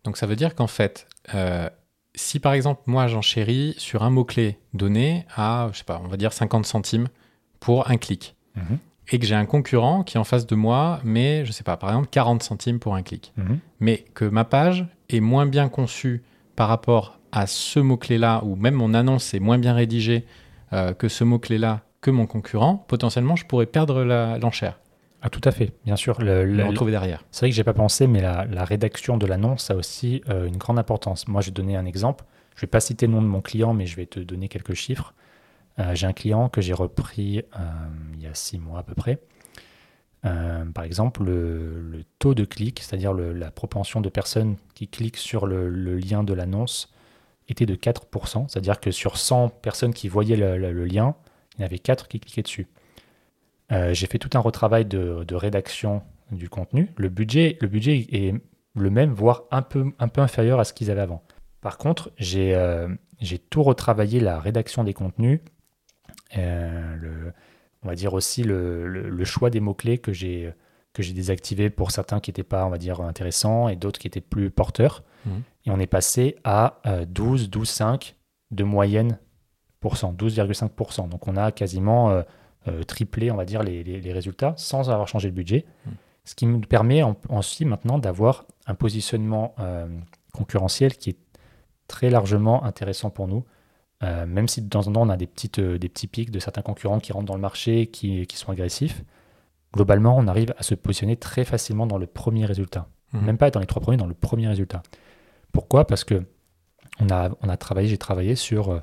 Donc 0.04 0.16
ça 0.16 0.26
veut 0.26 0.36
dire 0.36 0.54
qu'en 0.54 0.68
fait, 0.68 1.08
euh, 1.34 1.68
si 2.14 2.38
par 2.38 2.52
exemple 2.52 2.82
moi 2.86 3.08
j'enchéris 3.08 3.74
sur 3.78 4.04
un 4.04 4.10
mot-clé 4.10 4.58
donné 4.74 5.26
à, 5.34 5.70
je 5.72 5.78
sais 5.78 5.84
pas, 5.84 6.00
on 6.04 6.06
va 6.08 6.16
dire 6.16 6.32
50 6.32 6.66
centimes 6.66 7.08
pour 7.58 7.90
un 7.90 7.96
clic, 7.96 8.36
mhm. 8.54 8.78
Et 9.10 9.18
que 9.18 9.26
j'ai 9.26 9.34
un 9.34 9.46
concurrent 9.46 10.02
qui 10.02 10.18
en 10.18 10.24
face 10.24 10.46
de 10.46 10.54
moi 10.54 11.00
met, 11.04 11.44
je 11.44 11.52
sais 11.52 11.64
pas, 11.64 11.76
par 11.76 11.90
exemple 11.90 12.08
40 12.10 12.42
centimes 12.42 12.78
pour 12.78 12.94
un 12.94 13.02
clic, 13.02 13.32
mhm. 13.36 13.58
mais 13.80 14.04
que 14.14 14.24
ma 14.24 14.44
page 14.44 14.86
est 15.08 15.20
moins 15.20 15.46
bien 15.46 15.68
conçue 15.68 16.22
par 16.56 16.68
rapport 16.68 17.18
à 17.32 17.46
ce 17.46 17.78
mot-clé-là, 17.78 18.42
ou 18.44 18.56
même 18.56 18.74
mon 18.74 18.94
annonce 18.94 19.34
est 19.34 19.40
moins 19.40 19.58
bien 19.58 19.74
rédigée 19.74 20.24
euh, 20.72 20.92
que 20.92 21.08
ce 21.08 21.24
mot-clé-là 21.24 21.82
que 22.00 22.10
mon 22.10 22.26
concurrent, 22.26 22.84
potentiellement 22.88 23.36
je 23.36 23.44
pourrais 23.44 23.66
perdre 23.66 24.02
l'enchère. 24.40 24.78
Ah, 25.20 25.30
tout 25.30 25.40
à 25.44 25.50
fait, 25.50 25.72
bien 25.84 25.96
sûr. 25.96 26.20
Le, 26.20 26.44
le, 26.44 26.64
retrouver 26.64 26.92
derrière. 26.92 27.24
C'est 27.32 27.40
vrai 27.40 27.50
que 27.50 27.56
j'ai 27.56 27.64
pas 27.64 27.74
pensé, 27.74 28.06
mais 28.06 28.20
la, 28.20 28.64
rédaction 28.64 29.16
de 29.16 29.26
l'annonce 29.26 29.70
a 29.70 29.74
aussi 29.74 30.22
euh, 30.28 30.46
une 30.46 30.56
grande 30.56 30.78
importance. 30.78 31.26
Moi, 31.26 31.40
je 31.40 31.46
vais 31.46 31.52
donner 31.52 31.76
un 31.76 31.86
exemple. 31.86 32.24
Je 32.54 32.60
vais 32.60 32.68
pas 32.68 32.80
citer 32.80 33.06
le 33.06 33.12
nom 33.12 33.22
de 33.22 33.26
mon 33.26 33.40
client, 33.40 33.74
mais 33.74 33.86
je 33.86 33.96
vais 33.96 34.06
te 34.06 34.20
donner 34.20 34.48
quelques 34.48 34.74
chiffres. 34.74 35.14
J'ai 35.92 36.06
un 36.06 36.12
client 36.12 36.48
que 36.48 36.60
j'ai 36.60 36.72
repris 36.72 37.42
il 38.14 38.22
y 38.22 38.26
a 38.26 38.34
six 38.34 38.58
mois 38.58 38.80
à 38.80 38.82
peu 38.82 38.94
près. 38.94 39.20
par 40.22 40.84
exemple, 40.84 41.22
le, 41.24 42.04
taux 42.18 42.34
de 42.34 42.44
clic, 42.44 42.80
c'est-à-dire 42.80 43.12
la 43.12 43.50
propension 43.50 44.00
de 44.00 44.08
personnes 44.08 44.56
qui 44.74 44.88
cliquent 44.88 45.16
sur 45.16 45.46
le, 45.46 45.68
lien 45.98 46.24
de 46.24 46.34
l'annonce, 46.34 46.92
était 47.48 47.66
de 47.66 47.74
4%. 47.74 48.48
C'est-à-dire 48.48 48.80
que 48.80 48.90
sur 48.90 49.16
100 49.16 49.48
personnes 49.48 49.94
qui 49.94 50.08
voyaient 50.08 50.36
le, 50.36 50.84
lien, 50.84 51.14
il 51.56 51.60
y 51.60 51.62
en 51.62 51.66
avait 51.66 51.78
4 51.78 52.08
qui 52.08 52.20
cliquaient 52.20 52.42
dessus. 52.42 52.66
j'ai 53.70 54.06
fait 54.06 54.18
tout 54.18 54.30
un 54.36 54.40
retravail 54.40 54.84
de, 54.84 55.34
rédaction 55.34 56.02
du 56.32 56.48
contenu. 56.48 56.92
Le 56.96 57.08
budget, 57.08 57.56
le 57.60 57.68
budget 57.68 58.06
est 58.10 58.34
le 58.74 58.90
même, 58.90 59.12
voire 59.12 59.44
un 59.50 59.62
peu, 59.62 59.92
inférieur 60.16 60.60
à 60.60 60.64
ce 60.64 60.72
qu'ils 60.72 60.90
avaient 60.90 61.00
avant. 61.00 61.22
Par 61.60 61.78
contre, 61.78 62.10
j'ai 62.16 62.54
euh, 62.54 62.88
tout 63.50 63.62
retravaillé 63.62 64.20
la 64.20 64.38
rédaction 64.38 64.84
des 64.84 64.94
contenus, 64.94 65.40
euh, 65.40 65.57
le, 66.36 67.32
on 67.82 67.88
va 67.88 67.94
dire 67.94 68.14
aussi 68.14 68.42
le, 68.42 68.86
le, 68.88 69.24
choix 69.24 69.50
des 69.50 69.60
mots-clés 69.60 69.98
que 69.98 70.12
j'ai 70.12 70.52
que 70.92 71.02
j'ai 71.02 71.12
désactivé 71.12 71.70
pour 71.70 71.90
certains 71.90 72.18
qui 72.18 72.30
n'étaient 72.30 72.42
pas, 72.42 72.64
on 72.66 72.70
va 72.70 72.78
dire, 72.78 73.00
intéressants 73.00 73.68
et 73.68 73.76
d'autres 73.76 74.00
qui 74.00 74.06
étaient 74.06 74.20
plus 74.20 74.50
porteurs. 74.50 75.04
Mmh. 75.26 75.30
Et 75.66 75.70
on 75.70 75.78
est 75.78 75.86
passé 75.86 76.36
à 76.44 76.80
12, 77.08 77.50
12,5 77.50 78.14
de 78.50 78.64
moyenne 78.64 79.18
12,5%. 79.82 81.08
Donc 81.08 81.28
on 81.28 81.36
a 81.36 81.52
quasiment 81.52 82.10
euh, 82.10 82.82
triplé, 82.84 83.30
on 83.30 83.36
va 83.36 83.44
dire, 83.44 83.62
les, 83.62 83.82
les, 83.84 84.12
résultats 84.12 84.54
sans 84.56 84.90
avoir 84.90 85.06
changé 85.08 85.28
le 85.28 85.34
budget. 85.34 85.66
Mmh. 85.86 85.90
Ce 86.24 86.34
qui 86.34 86.46
nous 86.46 86.60
permet 86.60 87.02
aussi 87.30 87.64
maintenant 87.64 87.98
d'avoir 87.98 88.44
un 88.66 88.74
positionnement 88.74 89.54
euh, 89.60 89.86
concurrentiel 90.34 90.96
qui 90.96 91.10
est 91.10 91.18
très 91.86 92.10
largement 92.10 92.64
intéressant 92.64 93.10
pour 93.10 93.28
nous. 93.28 93.44
Euh, 94.04 94.26
même 94.26 94.46
si 94.46 94.62
de 94.62 94.68
temps 94.68 94.86
en 94.86 94.92
temps 94.92 95.02
on 95.02 95.08
a 95.08 95.16
des, 95.16 95.26
petites, 95.26 95.58
euh, 95.58 95.78
des 95.78 95.88
petits 95.88 96.06
pics 96.06 96.30
de 96.30 96.38
certains 96.38 96.62
concurrents 96.62 97.00
qui 97.00 97.12
rentrent 97.12 97.26
dans 97.26 97.34
le 97.34 97.40
marché, 97.40 97.88
qui, 97.88 98.26
qui, 98.26 98.36
sont 98.36 98.52
agressifs, 98.52 99.02
globalement 99.72 100.16
on 100.16 100.28
arrive 100.28 100.54
à 100.56 100.62
se 100.62 100.74
positionner 100.74 101.16
très 101.16 101.44
facilement 101.44 101.86
dans 101.86 101.98
le 101.98 102.06
premier 102.06 102.46
résultat. 102.46 102.86
Mmh. 103.12 103.20
Même 103.24 103.38
pas 103.38 103.50
dans 103.50 103.60
les 103.60 103.66
trois 103.66 103.82
premiers, 103.82 103.96
dans 103.96 104.06
le 104.06 104.14
premier 104.14 104.46
résultat. 104.46 104.82
Pourquoi? 105.52 105.86
Parce 105.86 106.04
que 106.04 106.24
on 107.00 107.10
a, 107.10 107.30
on 107.42 107.48
a 107.48 107.56
travaillé, 107.56 107.88
j'ai 107.88 107.98
travaillé 107.98 108.36
sur 108.36 108.82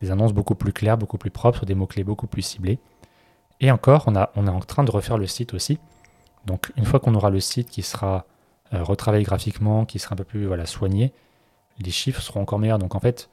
des 0.00 0.10
annonces 0.10 0.32
beaucoup 0.32 0.54
plus 0.54 0.72
claires, 0.72 0.98
beaucoup 0.98 1.18
plus 1.18 1.30
propres, 1.30 1.58
sur 1.58 1.66
des 1.66 1.74
mots-clés 1.74 2.04
beaucoup 2.04 2.26
plus 2.26 2.42
ciblés. 2.42 2.78
Et 3.60 3.70
encore, 3.70 4.04
on, 4.06 4.16
a, 4.16 4.30
on 4.36 4.46
est 4.46 4.50
en 4.50 4.60
train 4.60 4.84
de 4.84 4.90
refaire 4.90 5.18
le 5.18 5.26
site 5.26 5.54
aussi. 5.54 5.78
Donc 6.44 6.72
une 6.76 6.84
fois 6.84 7.00
qu'on 7.00 7.14
aura 7.14 7.30
le 7.30 7.40
site 7.40 7.70
qui 7.70 7.82
sera 7.82 8.26
euh, 8.72 8.82
retravaillé 8.82 9.24
graphiquement, 9.24 9.84
qui 9.84 9.98
sera 9.98 10.14
un 10.14 10.16
peu 10.16 10.24
plus 10.24 10.46
voilà, 10.46 10.66
soigné, 10.66 11.12
les 11.78 11.90
chiffres 11.90 12.20
seront 12.20 12.40
encore 12.40 12.58
meilleurs. 12.58 12.78
Donc 12.78 12.94
en 12.94 13.00
fait, 13.00 13.28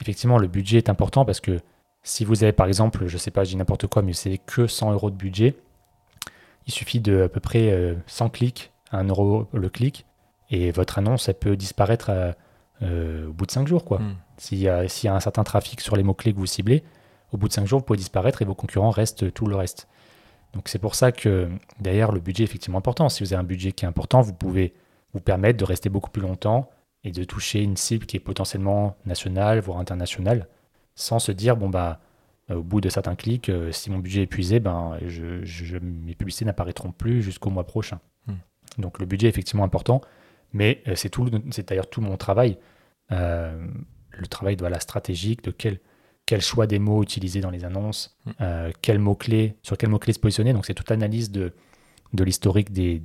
effectivement, 0.00 0.38
le 0.38 0.48
budget 0.48 0.78
est 0.78 0.88
important 0.88 1.24
parce 1.24 1.40
que 1.40 1.60
si 2.02 2.24
vous 2.24 2.42
avez 2.42 2.52
par 2.52 2.66
exemple, 2.66 3.06
je 3.06 3.14
ne 3.14 3.18
sais 3.18 3.30
pas, 3.30 3.44
je 3.44 3.50
dis 3.50 3.56
n'importe 3.56 3.86
quoi, 3.86 4.02
mais 4.02 4.12
c'est 4.12 4.38
que 4.38 4.66
100 4.66 4.92
euros 4.92 5.10
de 5.10 5.16
budget, 5.16 5.56
il 6.66 6.72
suffit 6.72 7.00
de 7.00 7.22
à 7.22 7.28
peu 7.28 7.40
près 7.40 7.96
100 8.06 8.26
euh, 8.26 8.28
clics, 8.28 8.72
1 8.92 9.04
euro 9.04 9.46
le 9.52 9.68
clic, 9.68 10.06
et 10.50 10.70
votre 10.70 10.98
annonce, 10.98 11.28
elle 11.28 11.34
peut 11.34 11.56
disparaître 11.56 12.10
euh, 12.82 13.26
au 13.26 13.32
bout 13.32 13.46
de 13.46 13.50
5 13.50 13.66
jours. 13.66 13.84
quoi. 13.84 13.98
Hmm. 13.98 14.14
S'il 14.36 14.58
y, 14.58 14.68
a 14.68 14.84
un 15.14 15.20
certain 15.20 15.44
trafic 15.44 15.80
sur 15.80 15.96
les 15.96 16.02
mots-clés 16.02 16.32
que 16.32 16.38
vous 16.38 16.46
ciblez, 16.46 16.84
au 17.32 17.36
bout 17.36 17.48
de 17.48 17.52
5 17.52 17.66
jours, 17.66 17.80
vous 17.80 17.84
pouvez 17.84 17.98
disparaître 17.98 18.40
et 18.40 18.44
vos 18.44 18.54
concurrents 18.54 18.90
restent 18.90 19.32
tout 19.34 19.46
le 19.46 19.56
reste. 19.56 19.88
Donc 20.54 20.68
c'est 20.68 20.78
pour 20.78 20.94
ça 20.94 21.12
que 21.12 21.48
derrière 21.80 22.12
le 22.12 22.20
budget 22.20 22.44
est 22.44 22.46
effectivement 22.46 22.78
important. 22.78 23.08
Si 23.08 23.22
vous 23.22 23.32
avez 23.34 23.40
un 23.40 23.44
budget 23.44 23.72
qui 23.72 23.84
est 23.84 23.88
important, 23.88 24.22
vous 24.22 24.32
pouvez 24.32 24.72
vous 25.12 25.20
permettre 25.20 25.58
de 25.58 25.64
rester 25.64 25.90
beaucoup 25.90 26.10
plus 26.10 26.22
longtemps 26.22 26.70
et 27.04 27.12
de 27.12 27.24
toucher 27.24 27.62
une 27.62 27.76
cible 27.76 28.06
qui 28.06 28.16
est 28.16 28.20
potentiellement 28.20 28.96
nationale, 29.06 29.60
voire 29.60 29.78
internationale, 29.78 30.48
sans 30.94 31.18
se 31.18 31.32
dire 31.32 31.56
bon 31.56 31.68
bah 31.68 32.00
euh, 32.50 32.56
au 32.56 32.62
bout 32.62 32.80
de 32.80 32.88
certains 32.88 33.14
clics, 33.14 33.48
euh, 33.48 33.72
si 33.72 33.90
mon 33.90 33.98
budget 33.98 34.20
est 34.20 34.24
épuisé, 34.24 34.60
ben 34.60 34.98
je, 35.06 35.78
mes 35.78 36.14
publicités 36.14 36.44
n'apparaîtront 36.44 36.92
plus 36.92 37.22
jusqu'au 37.22 37.50
mois 37.50 37.64
prochain. 37.64 38.00
Hmm. 38.26 38.34
Donc 38.78 38.98
le 38.98 39.06
budget 39.06 39.26
est 39.26 39.30
effectivement 39.30 39.64
important, 39.64 40.00
mais 40.52 40.82
euh, 40.88 40.94
c'est 40.96 41.10
tout, 41.10 41.30
c'est 41.50 41.68
d'ailleurs 41.68 41.90
tout 41.90 42.00
mon 42.00 42.16
travail, 42.16 42.58
le 43.10 44.26
travail 44.28 44.56
de 44.56 44.66
la 44.66 44.80
stratégique, 44.80 45.42
de 45.42 45.50
quel 45.50 45.78
quel 46.28 46.42
choix 46.42 46.66
des 46.66 46.78
mots 46.78 47.02
utiliser 47.02 47.40
dans 47.40 47.48
les 47.48 47.64
annonces, 47.64 48.14
mm. 48.26 48.30
euh, 48.42 48.72
quels 48.82 48.98
mots-clés, 48.98 49.56
sur 49.62 49.78
quels 49.78 49.88
mots-clés 49.88 50.12
se 50.12 50.18
positionner. 50.18 50.52
Donc 50.52 50.66
c'est 50.66 50.74
toute 50.74 50.90
l'analyse 50.90 51.30
de, 51.30 51.54
de 52.12 52.22
l'historique 52.22 52.70
des, 52.70 52.98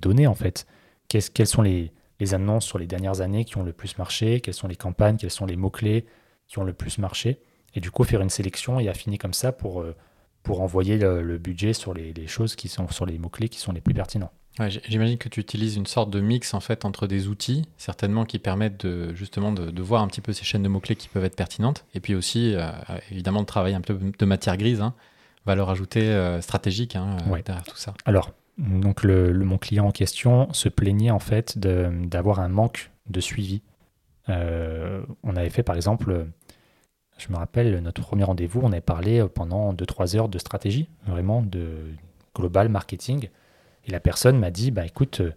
données 0.00 0.26
en 0.26 0.34
fait. 0.34 0.66
quelles 1.08 1.46
sont 1.46 1.60
les, 1.60 1.92
annonces 2.34 2.66
sur 2.66 2.78
les 2.78 2.86
dernières 2.86 3.20
années 3.20 3.44
qui 3.44 3.56
ont 3.56 3.62
le 3.62 3.72
plus 3.72 3.98
marché, 3.98 4.40
quelles 4.40 4.54
sont 4.54 4.68
les 4.68 4.76
campagnes, 4.76 5.16
quels 5.16 5.30
sont 5.30 5.46
les 5.46 5.56
mots-clés 5.56 6.06
qui 6.46 6.58
ont 6.58 6.64
le 6.64 6.72
plus 6.72 6.98
marché. 6.98 7.40
Et 7.74 7.80
du 7.80 7.90
coup 7.90 8.04
faire 8.04 8.20
une 8.20 8.30
sélection 8.30 8.80
et 8.80 8.88
affiner 8.88 9.18
comme 9.18 9.34
ça 9.34 9.52
pour, 9.52 9.80
euh, 9.80 9.94
pour 10.42 10.60
envoyer 10.60 10.98
le, 10.98 11.38
budget 11.38 11.72
sur 11.72 11.94
les, 11.94 12.12
les, 12.12 12.26
choses 12.26 12.56
qui 12.56 12.68
sont 12.68 12.88
sur 12.88 13.06
les 13.06 13.18
mots-clés 13.18 13.48
qui 13.48 13.58
sont 13.58 13.72
les 13.72 13.80
plus 13.80 13.94
pertinents. 13.94 14.32
J'imagine 14.68 15.16
que 15.16 15.28
tu 15.28 15.40
utilises 15.40 15.76
une 15.76 15.86
sorte 15.86 16.10
de 16.10 16.20
mix 16.20 16.54
en 16.54 16.60
fait 16.60 16.84
entre 16.84 17.06
des 17.06 17.28
outils, 17.28 17.64
certainement 17.78 18.24
qui 18.24 18.38
permettent 18.38 18.84
de, 18.84 19.14
justement 19.14 19.52
de, 19.52 19.82
voir 19.82 20.02
un 20.02 20.08
petit 20.08 20.20
peu 20.20 20.32
ces 20.32 20.44
chaînes 20.44 20.62
de 20.62 20.68
mots-clés 20.68 20.96
qui 20.96 21.08
peuvent 21.08 21.24
être 21.24 21.36
pertinentes, 21.36 21.86
et 21.94 22.00
puis 22.00 22.14
aussi 22.14 22.54
euh, 22.54 22.70
évidemment 23.10 23.40
de 23.40 23.46
travailler 23.46 23.76
un 23.76 23.80
peu 23.80 23.94
de 23.94 24.24
matière 24.26 24.56
grise, 24.56 24.80
hein, 24.80 24.94
valeur 25.46 25.70
ajoutée 25.70 26.02
euh, 26.02 26.40
stratégique 26.40 26.96
hein, 26.96 27.16
euh, 27.30 27.42
derrière 27.42 27.64
tout 27.64 27.76
ça. 27.76 27.94
Alors, 28.04 28.32
donc 28.58 29.02
le, 29.02 29.32
mon 29.32 29.58
client 29.58 29.86
en 29.86 29.92
question 29.92 30.52
se 30.52 30.68
plaignait 30.68 31.10
en 31.10 31.18
fait 31.18 31.58
d'avoir 31.58 32.40
un 32.40 32.48
manque 32.48 32.90
de 33.08 33.20
suivi. 33.20 33.62
on 34.28 35.36
avait 35.36 35.50
fait 35.50 35.62
par 35.62 35.76
exemple, 35.76 36.26
je 37.18 37.32
me 37.32 37.36
rappelle, 37.36 37.80
notre 37.80 38.02
premier 38.02 38.24
rendez-vous, 38.24 38.60
on 38.62 38.72
avait 38.72 38.80
parlé 38.80 39.24
pendant 39.34 39.72
2-3 39.72 40.16
heures 40.16 40.28
de 40.28 40.38
stratégie, 40.38 40.88
vraiment 41.06 41.42
de 41.42 41.94
global 42.34 42.68
marketing. 42.68 43.28
Et 43.86 43.90
la 43.90 44.00
personne 44.00 44.38
m'a 44.38 44.50
dit, 44.50 44.70
bah 44.70 44.86
écoute, 44.86 45.20
euh, 45.20 45.32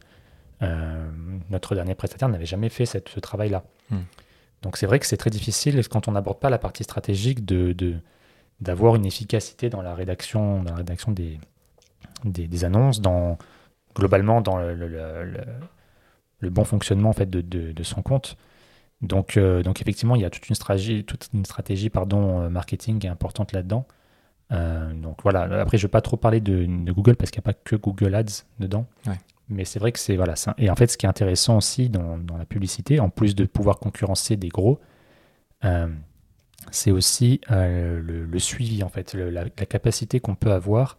euh, 0.62 1.10
notre 1.50 1.76
dernier 1.76 1.96
prestataire 1.96 2.30
n'avait 2.30 2.46
jamais 2.46 2.70
fait 2.70 2.86
cette, 2.86 3.10
ce 3.10 3.20
travail-là. 3.20 3.64
Hmm. 3.90 4.02
Donc 4.62 4.78
c'est 4.78 4.86
vrai 4.86 5.00
que 5.00 5.06
c'est 5.06 5.18
très 5.18 5.30
difficile 5.30 5.86
quand 5.90 6.08
on 6.08 6.14
n'aborde 6.14 6.40
pas 6.40 6.50
la 6.50 6.58
partie 6.58 6.84
stratégique 6.84 7.44
de, 7.46 7.76
d'avoir 8.62 8.96
une 8.96 9.06
efficacité 9.06 9.70
dans 9.70 9.82
la 9.82 9.94
rédaction, 9.94 10.64
dans 10.64 10.72
la 10.72 10.78
rédaction 10.78 11.12
des, 11.12 11.40
des, 12.26 12.66
annonces, 12.66 13.02
dans, 13.02 13.38
globalement 13.96 14.42
dans 14.42 14.58
le, 14.58 14.74
le, 16.40 16.50
bon 16.50 16.64
fonctionnement 16.64 17.10
en 17.10 17.14
fait 17.14 17.30
de, 17.30 17.42
de, 17.42 17.84
son 17.84 18.02
compte. 18.02 18.38
Donc, 19.02 19.38
euh, 19.38 19.64
donc 19.64 19.82
effectivement, 19.82 20.16
il 20.16 20.22
y 20.22 20.26
a 20.26 20.30
toute 20.30 20.48
une 20.50 20.56
stratégie, 20.56 21.04
toute 21.04 21.30
une 21.34 21.46
stratégie 21.46 21.90
pardon, 21.90 22.50
marketing 22.50 23.08
importante 23.08 23.52
là-dedans. 23.52 23.86
Euh, 24.52 24.94
donc 24.94 25.24
voilà, 25.24 25.62
après 25.62 25.78
je 25.78 25.84
ne 25.84 25.88
vais 25.88 25.92
pas 25.92 26.02
trop 26.02 26.18
parler 26.18 26.40
de, 26.40 26.66
Google 26.92 27.16
parce 27.16 27.32
qu'il 27.32 27.40
n'y 27.40 27.44
a 27.44 27.50
pas 27.54 27.60
que 27.64 27.76
Google 27.76 28.16
Ads 28.16 28.46
dedans. 28.60 28.86
Mais 29.50 29.66
c'est 29.66 29.80
vrai 29.80 29.92
que 29.92 30.00
c'est 30.00 30.16
voilà 30.16 30.36
ça. 30.36 30.56
Et 30.58 30.70
en 30.70 30.76
fait, 30.76 30.88
ce 30.88 30.98
qui 30.98 31.06
est 31.06 31.10
intéressant 31.10 31.58
aussi 31.58 31.90
dans, 31.90 32.18
la 32.38 32.46
publicité, 32.46 33.00
en 33.00 33.10
plus 33.10 33.36
de 33.36 33.46
pouvoir 33.46 33.78
concurrencer 33.80 34.38
des 34.38 34.48
gros, 34.48 34.80
euh, 35.66 35.88
c'est 36.72 36.92
aussi 36.92 37.42
euh, 37.52 38.02
le, 38.02 38.40
suivi 38.40 38.84
en 38.84 38.90
fait, 38.90 39.14
la, 39.14 39.50
capacité 39.50 40.20
qu'on 40.20 40.36
peut 40.36 40.52
avoir 40.52 40.98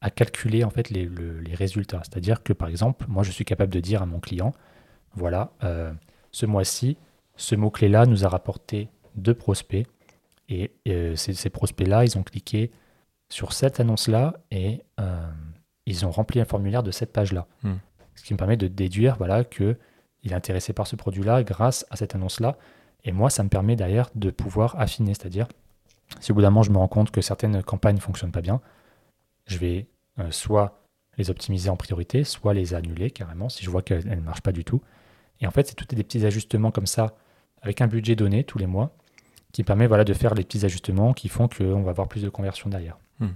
à 0.00 0.10
calculer 0.10 0.64
en 0.64 0.70
fait 0.70 0.90
les, 0.90 1.06
les 1.06 1.54
résultats. 1.54 2.02
C'est-à-dire 2.04 2.42
que 2.42 2.52
par 2.52 2.68
exemple, 2.68 3.06
moi 3.08 3.22
je 3.22 3.30
suis 3.30 3.44
capable 3.44 3.72
de 3.72 3.80
dire 3.80 4.02
à 4.02 4.06
mon 4.06 4.20
client, 4.20 4.52
voilà, 5.14 5.52
ce 6.30 6.46
mois-ci, 6.46 6.96
ce 7.36 7.54
mot-clé-là 7.54 8.06
nous 8.06 8.24
a 8.24 8.28
rapporté 8.28 8.88
deux 9.16 9.34
prospects. 9.34 9.86
Et 10.48 10.72
ces, 11.16 11.34
ces 11.34 11.50
prospects-là, 11.50 12.04
ils 12.04 12.16
ont 12.16 12.22
cliqué 12.22 12.70
sur 13.28 13.52
cette 13.52 13.80
annonce-là 13.80 14.34
et 14.50 14.82
euh, 15.00 15.30
ils 15.86 16.06
ont 16.06 16.10
rempli 16.10 16.40
un 16.40 16.44
formulaire 16.44 16.82
de 16.82 16.90
cette 16.90 17.12
page-là. 17.12 17.46
Hmm. 17.62 17.74
Ce 18.14 18.22
qui 18.22 18.32
me 18.32 18.38
permet 18.38 18.56
de 18.56 18.68
déduire 18.68 19.16
voilà, 19.16 19.44
qu'il 19.44 19.76
est 20.24 20.32
intéressé 20.32 20.72
par 20.72 20.86
ce 20.86 20.96
produit-là 20.96 21.42
grâce 21.42 21.86
à 21.90 21.96
cette 21.96 22.14
annonce-là. 22.14 22.56
Et 23.04 23.12
moi, 23.12 23.30
ça 23.30 23.42
me 23.42 23.48
permet 23.48 23.76
derrière 23.76 24.10
de 24.14 24.30
pouvoir 24.30 24.78
affiner. 24.80 25.14
C'est-à-dire, 25.14 25.46
si 26.20 26.32
au 26.32 26.34
bout 26.34 26.42
d'un 26.42 26.50
moment 26.50 26.62
je 26.62 26.70
me 26.70 26.78
rends 26.78 26.88
compte 26.88 27.10
que 27.10 27.20
certaines 27.20 27.62
campagnes 27.62 27.96
ne 27.96 28.00
fonctionnent 28.00 28.32
pas 28.32 28.40
bien, 28.40 28.60
je 29.48 29.58
vais 29.58 29.88
euh, 30.20 30.30
soit 30.30 30.80
les 31.16 31.30
optimiser 31.30 31.68
en 31.68 31.76
priorité, 31.76 32.22
soit 32.22 32.54
les 32.54 32.74
annuler 32.74 33.10
carrément 33.10 33.48
si 33.48 33.64
je 33.64 33.70
vois 33.70 33.82
qu'elles 33.82 34.06
ne 34.06 34.20
marchent 34.20 34.42
pas 34.42 34.52
du 34.52 34.64
tout. 34.64 34.80
Et 35.40 35.46
en 35.46 35.50
fait, 35.50 35.66
c'est 35.66 35.74
tout 35.74 35.84
des 35.84 36.04
petits 36.04 36.24
ajustements 36.24 36.70
comme 36.70 36.86
ça, 36.86 37.16
avec 37.60 37.80
un 37.80 37.88
budget 37.88 38.14
donné 38.14 38.44
tous 38.44 38.58
les 38.58 38.66
mois, 38.66 38.96
qui 39.52 39.64
permet 39.64 39.86
voilà, 39.86 40.04
de 40.04 40.14
faire 40.14 40.34
les 40.34 40.44
petits 40.44 40.64
ajustements 40.64 41.12
qui 41.12 41.28
font 41.28 41.48
qu'on 41.48 41.82
va 41.82 41.90
avoir 41.90 42.08
plus 42.08 42.22
de 42.22 42.28
conversion 42.28 42.70
derrière. 42.70 42.98
Hmm. 43.18 43.30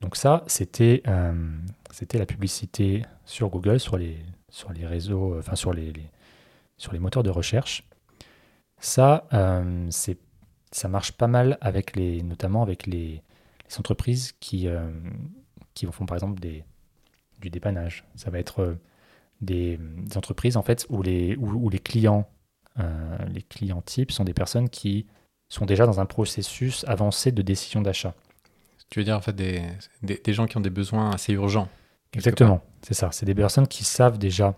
Donc 0.00 0.16
ça, 0.16 0.44
c'était 0.46 1.02
euh, 1.06 1.32
c'était 1.90 2.18
la 2.18 2.26
publicité 2.26 3.04
sur 3.24 3.48
Google, 3.48 3.80
sur 3.80 3.96
les, 3.96 4.18
sur 4.50 4.72
les 4.72 4.86
réseaux, 4.86 5.34
euh, 5.34 5.38
enfin 5.38 5.56
sur 5.56 5.72
les, 5.72 5.92
sur 6.76 6.92
les 6.92 6.98
moteurs 6.98 7.22
de 7.22 7.30
recherche. 7.30 7.84
Ça, 8.78 9.26
euh, 9.32 9.86
c'est 9.90 10.18
ça 10.72 10.88
marche 10.88 11.12
pas 11.12 11.28
mal 11.28 11.56
avec 11.60 11.96
les, 11.96 12.22
notamment 12.22 12.62
avec 12.62 12.86
les, 12.86 13.22
entreprises 13.78 14.32
qui, 14.40 14.68
qui 15.74 15.86
font 15.86 16.06
par 16.06 16.16
exemple 16.16 16.40
des, 16.40 16.64
du 17.40 17.50
dépannage. 17.50 18.04
Ça 18.14 18.30
va 18.30 18.38
être 18.38 18.76
des, 19.40 19.78
entreprises 20.14 20.56
en 20.56 20.62
fait 20.62 20.86
où 20.88 21.02
les, 21.02 21.36
où, 21.36 21.68
les 21.68 21.78
clients, 21.78 22.28
les 23.28 23.42
clients 23.42 23.82
types 23.82 24.12
sont 24.12 24.24
des 24.24 24.34
personnes 24.34 24.68
qui 24.68 25.06
sont 25.48 25.66
déjà 25.66 25.86
dans 25.86 26.00
un 26.00 26.06
processus 26.06 26.84
avancé 26.88 27.32
de 27.32 27.42
décision 27.42 27.82
d'achat. 27.82 28.14
Tu 28.90 29.00
veux 29.00 29.04
dire 29.04 29.16
en 29.16 29.20
fait 29.20 29.34
des, 29.34 29.62
des, 30.02 30.32
gens 30.32 30.46
qui 30.46 30.56
ont 30.56 30.60
des 30.60 30.70
besoins 30.70 31.10
assez 31.10 31.32
urgents 31.32 31.68
Exactement, 32.12 32.62
c'est 32.82 32.94
ça. 32.94 33.10
C'est 33.12 33.26
des 33.26 33.34
personnes 33.34 33.66
qui 33.66 33.84
savent 33.84 34.18
déjà. 34.18 34.54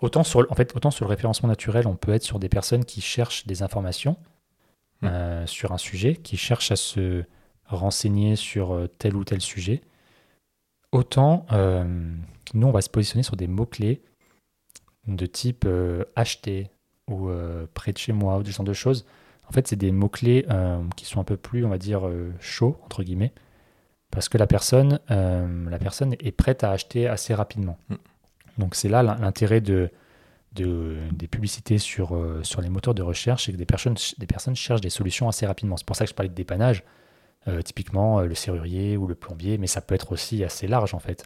Autant 0.00 0.24
sur, 0.24 0.46
en 0.50 0.54
fait, 0.54 0.74
autant 0.76 0.90
sur 0.90 1.04
le 1.04 1.10
référencement 1.10 1.48
naturel, 1.48 1.86
on 1.86 1.96
peut 1.96 2.12
être 2.12 2.22
sur 2.22 2.38
des 2.38 2.48
personnes 2.48 2.84
qui 2.84 3.00
cherchent 3.00 3.46
des 3.46 3.62
informations 3.62 4.16
hmm. 5.02 5.06
euh, 5.06 5.46
sur 5.46 5.72
un 5.72 5.78
sujet, 5.78 6.16
qui 6.16 6.36
cherchent 6.36 6.70
à 6.70 6.76
se 6.76 7.24
renseigner 7.68 8.36
sur 8.36 8.72
euh, 8.72 8.86
tel 8.98 9.16
ou 9.16 9.24
tel 9.24 9.40
sujet. 9.40 9.82
Autant, 10.92 11.46
euh, 11.52 11.84
nous, 12.54 12.66
on 12.66 12.72
va 12.72 12.80
se 12.80 12.90
positionner 12.90 13.22
sur 13.22 13.36
des 13.36 13.46
mots-clés 13.46 14.02
de 15.06 15.26
type 15.26 15.68
acheter 16.16 16.68
ou 17.08 17.30
près 17.74 17.92
de 17.92 17.98
chez 17.98 18.12
moi 18.12 18.38
ou 18.38 18.42
des 18.42 18.50
genre 18.50 18.64
de 18.64 18.72
choses 18.72 19.06
en 19.48 19.52
fait, 19.52 19.68
c'est 19.68 19.76
des 19.76 19.92
mots-clés 19.92 20.46
euh, 20.50 20.82
qui 20.96 21.04
sont 21.04 21.20
un 21.20 21.24
peu 21.24 21.36
plus, 21.36 21.64
on 21.64 21.68
va 21.68 21.78
dire, 21.78 22.06
euh, 22.06 22.32
chauds, 22.40 22.78
entre 22.84 23.02
guillemets, 23.02 23.32
parce 24.10 24.28
que 24.28 24.38
la 24.38 24.46
personne, 24.46 25.00
euh, 25.10 25.70
la 25.70 25.78
personne 25.78 26.14
est 26.18 26.32
prête 26.32 26.64
à 26.64 26.72
acheter 26.72 27.06
assez 27.06 27.34
rapidement. 27.34 27.78
Mm. 27.88 27.94
Donc 28.58 28.74
c'est 28.74 28.88
là 28.88 29.02
l'intérêt 29.02 29.60
de, 29.60 29.90
des 30.52 31.28
publicités 31.28 31.76
sur, 31.76 32.18
sur 32.42 32.62
les 32.62 32.70
moteurs 32.70 32.94
de 32.94 33.02
recherche, 33.02 33.44
c'est 33.44 33.52
que 33.52 33.58
des 33.58 33.66
personnes, 33.66 33.96
des 34.16 34.26
personnes 34.26 34.56
cherchent 34.56 34.80
des 34.80 34.88
solutions 34.88 35.28
assez 35.28 35.44
rapidement. 35.44 35.76
C'est 35.76 35.84
pour 35.84 35.94
ça 35.94 36.06
que 36.06 36.10
je 36.10 36.14
parlais 36.14 36.30
de 36.30 36.34
dépannage, 36.34 36.82
typiquement 37.64 38.20
le 38.20 38.34
serrurier 38.34 38.96
ou 38.96 39.06
le 39.06 39.14
plombier, 39.14 39.56
mais 39.58 39.66
ça 39.66 39.80
peut 39.80 39.94
être 39.94 40.12
aussi 40.12 40.42
assez 40.42 40.66
large 40.66 40.94
en 40.94 40.98
fait. 40.98 41.24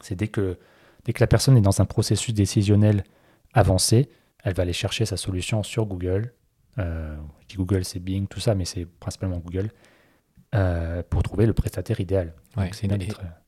C'est 0.00 0.14
dès 0.14 0.28
que, 0.28 0.58
dès 1.04 1.12
que 1.12 1.20
la 1.20 1.26
personne 1.26 1.56
est 1.56 1.60
dans 1.60 1.80
un 1.80 1.84
processus 1.84 2.34
décisionnel 2.34 3.04
avancé, 3.52 4.08
elle 4.44 4.54
va 4.54 4.62
aller 4.62 4.72
chercher 4.72 5.04
sa 5.04 5.16
solution 5.16 5.62
sur 5.62 5.86
Google, 5.86 6.32
euh, 6.78 7.16
Google, 7.54 7.84
c'est 7.84 7.98
Bing, 7.98 8.26
tout 8.28 8.40
ça, 8.40 8.54
mais 8.54 8.64
c'est 8.64 8.86
principalement 8.86 9.38
Google, 9.38 9.70
euh, 10.52 11.04
pour 11.08 11.22
trouver 11.22 11.46
le 11.46 11.52
prestataire 11.52 12.00
idéal. 12.00 12.32
c'est 12.72 12.90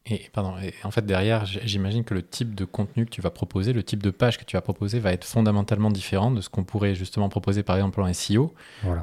et, 0.06 0.14
et, 0.14 0.30
pardon, 0.32 0.54
et 0.62 0.72
en 0.84 0.92
fait, 0.92 1.04
derrière, 1.04 1.44
j'imagine 1.46 2.04
que 2.04 2.14
le 2.14 2.22
type 2.22 2.54
de 2.54 2.64
contenu 2.64 3.06
que 3.06 3.10
tu 3.10 3.20
vas 3.20 3.30
proposer, 3.30 3.72
le 3.72 3.82
type 3.82 4.04
de 4.04 4.10
page 4.10 4.38
que 4.38 4.44
tu 4.44 4.56
vas 4.56 4.60
proposer 4.60 5.00
va 5.00 5.12
être 5.12 5.24
fondamentalement 5.24 5.90
différent 5.90 6.30
de 6.30 6.40
ce 6.40 6.48
qu'on 6.48 6.62
pourrait 6.62 6.94
justement 6.94 7.28
proposer 7.28 7.64
par 7.64 7.74
exemple 7.74 8.00
en 8.02 8.12
SEO, 8.12 8.54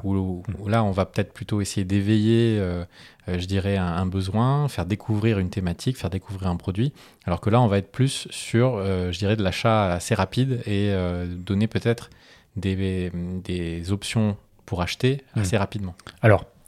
où, 0.02 0.42
là, 0.66 0.82
on 0.82 0.92
va 0.92 1.04
peut-être 1.04 1.34
plutôt 1.34 1.60
essayer 1.60 1.84
d'éveiller, 1.84 2.58
euh, 2.58 2.86
euh, 3.28 3.38
je 3.38 3.44
dirais, 3.44 3.76
un, 3.76 4.06
besoin, 4.06 4.68
faire 4.68 4.86
découvrir 4.86 5.38
une 5.38 5.50
thématique, 5.50 5.98
faire 5.98 6.10
découvrir 6.10 6.48
un 6.48 6.56
produit, 6.56 6.94
alors 7.26 7.42
que 7.42 7.50
là, 7.50 7.60
on 7.60 7.66
va 7.66 7.76
être 7.76 7.92
plus 7.92 8.28
sur, 8.30 8.82
je 8.82 9.18
dirais, 9.18 9.36
de 9.36 9.42
l'achat 9.42 9.92
assez 9.92 10.14
rapide 10.14 10.62
et 10.66 10.94
donner 11.26 11.66
peut-être 11.66 12.08
des, 12.56 13.12
des 13.44 13.92
options 13.92 14.38
pour 14.64 14.80
acheter 14.80 15.22
hmm. 15.34 15.40
assez 15.40 15.56
rapidement 15.58 15.94
Alors, 16.22 16.42
euh, 16.42 16.59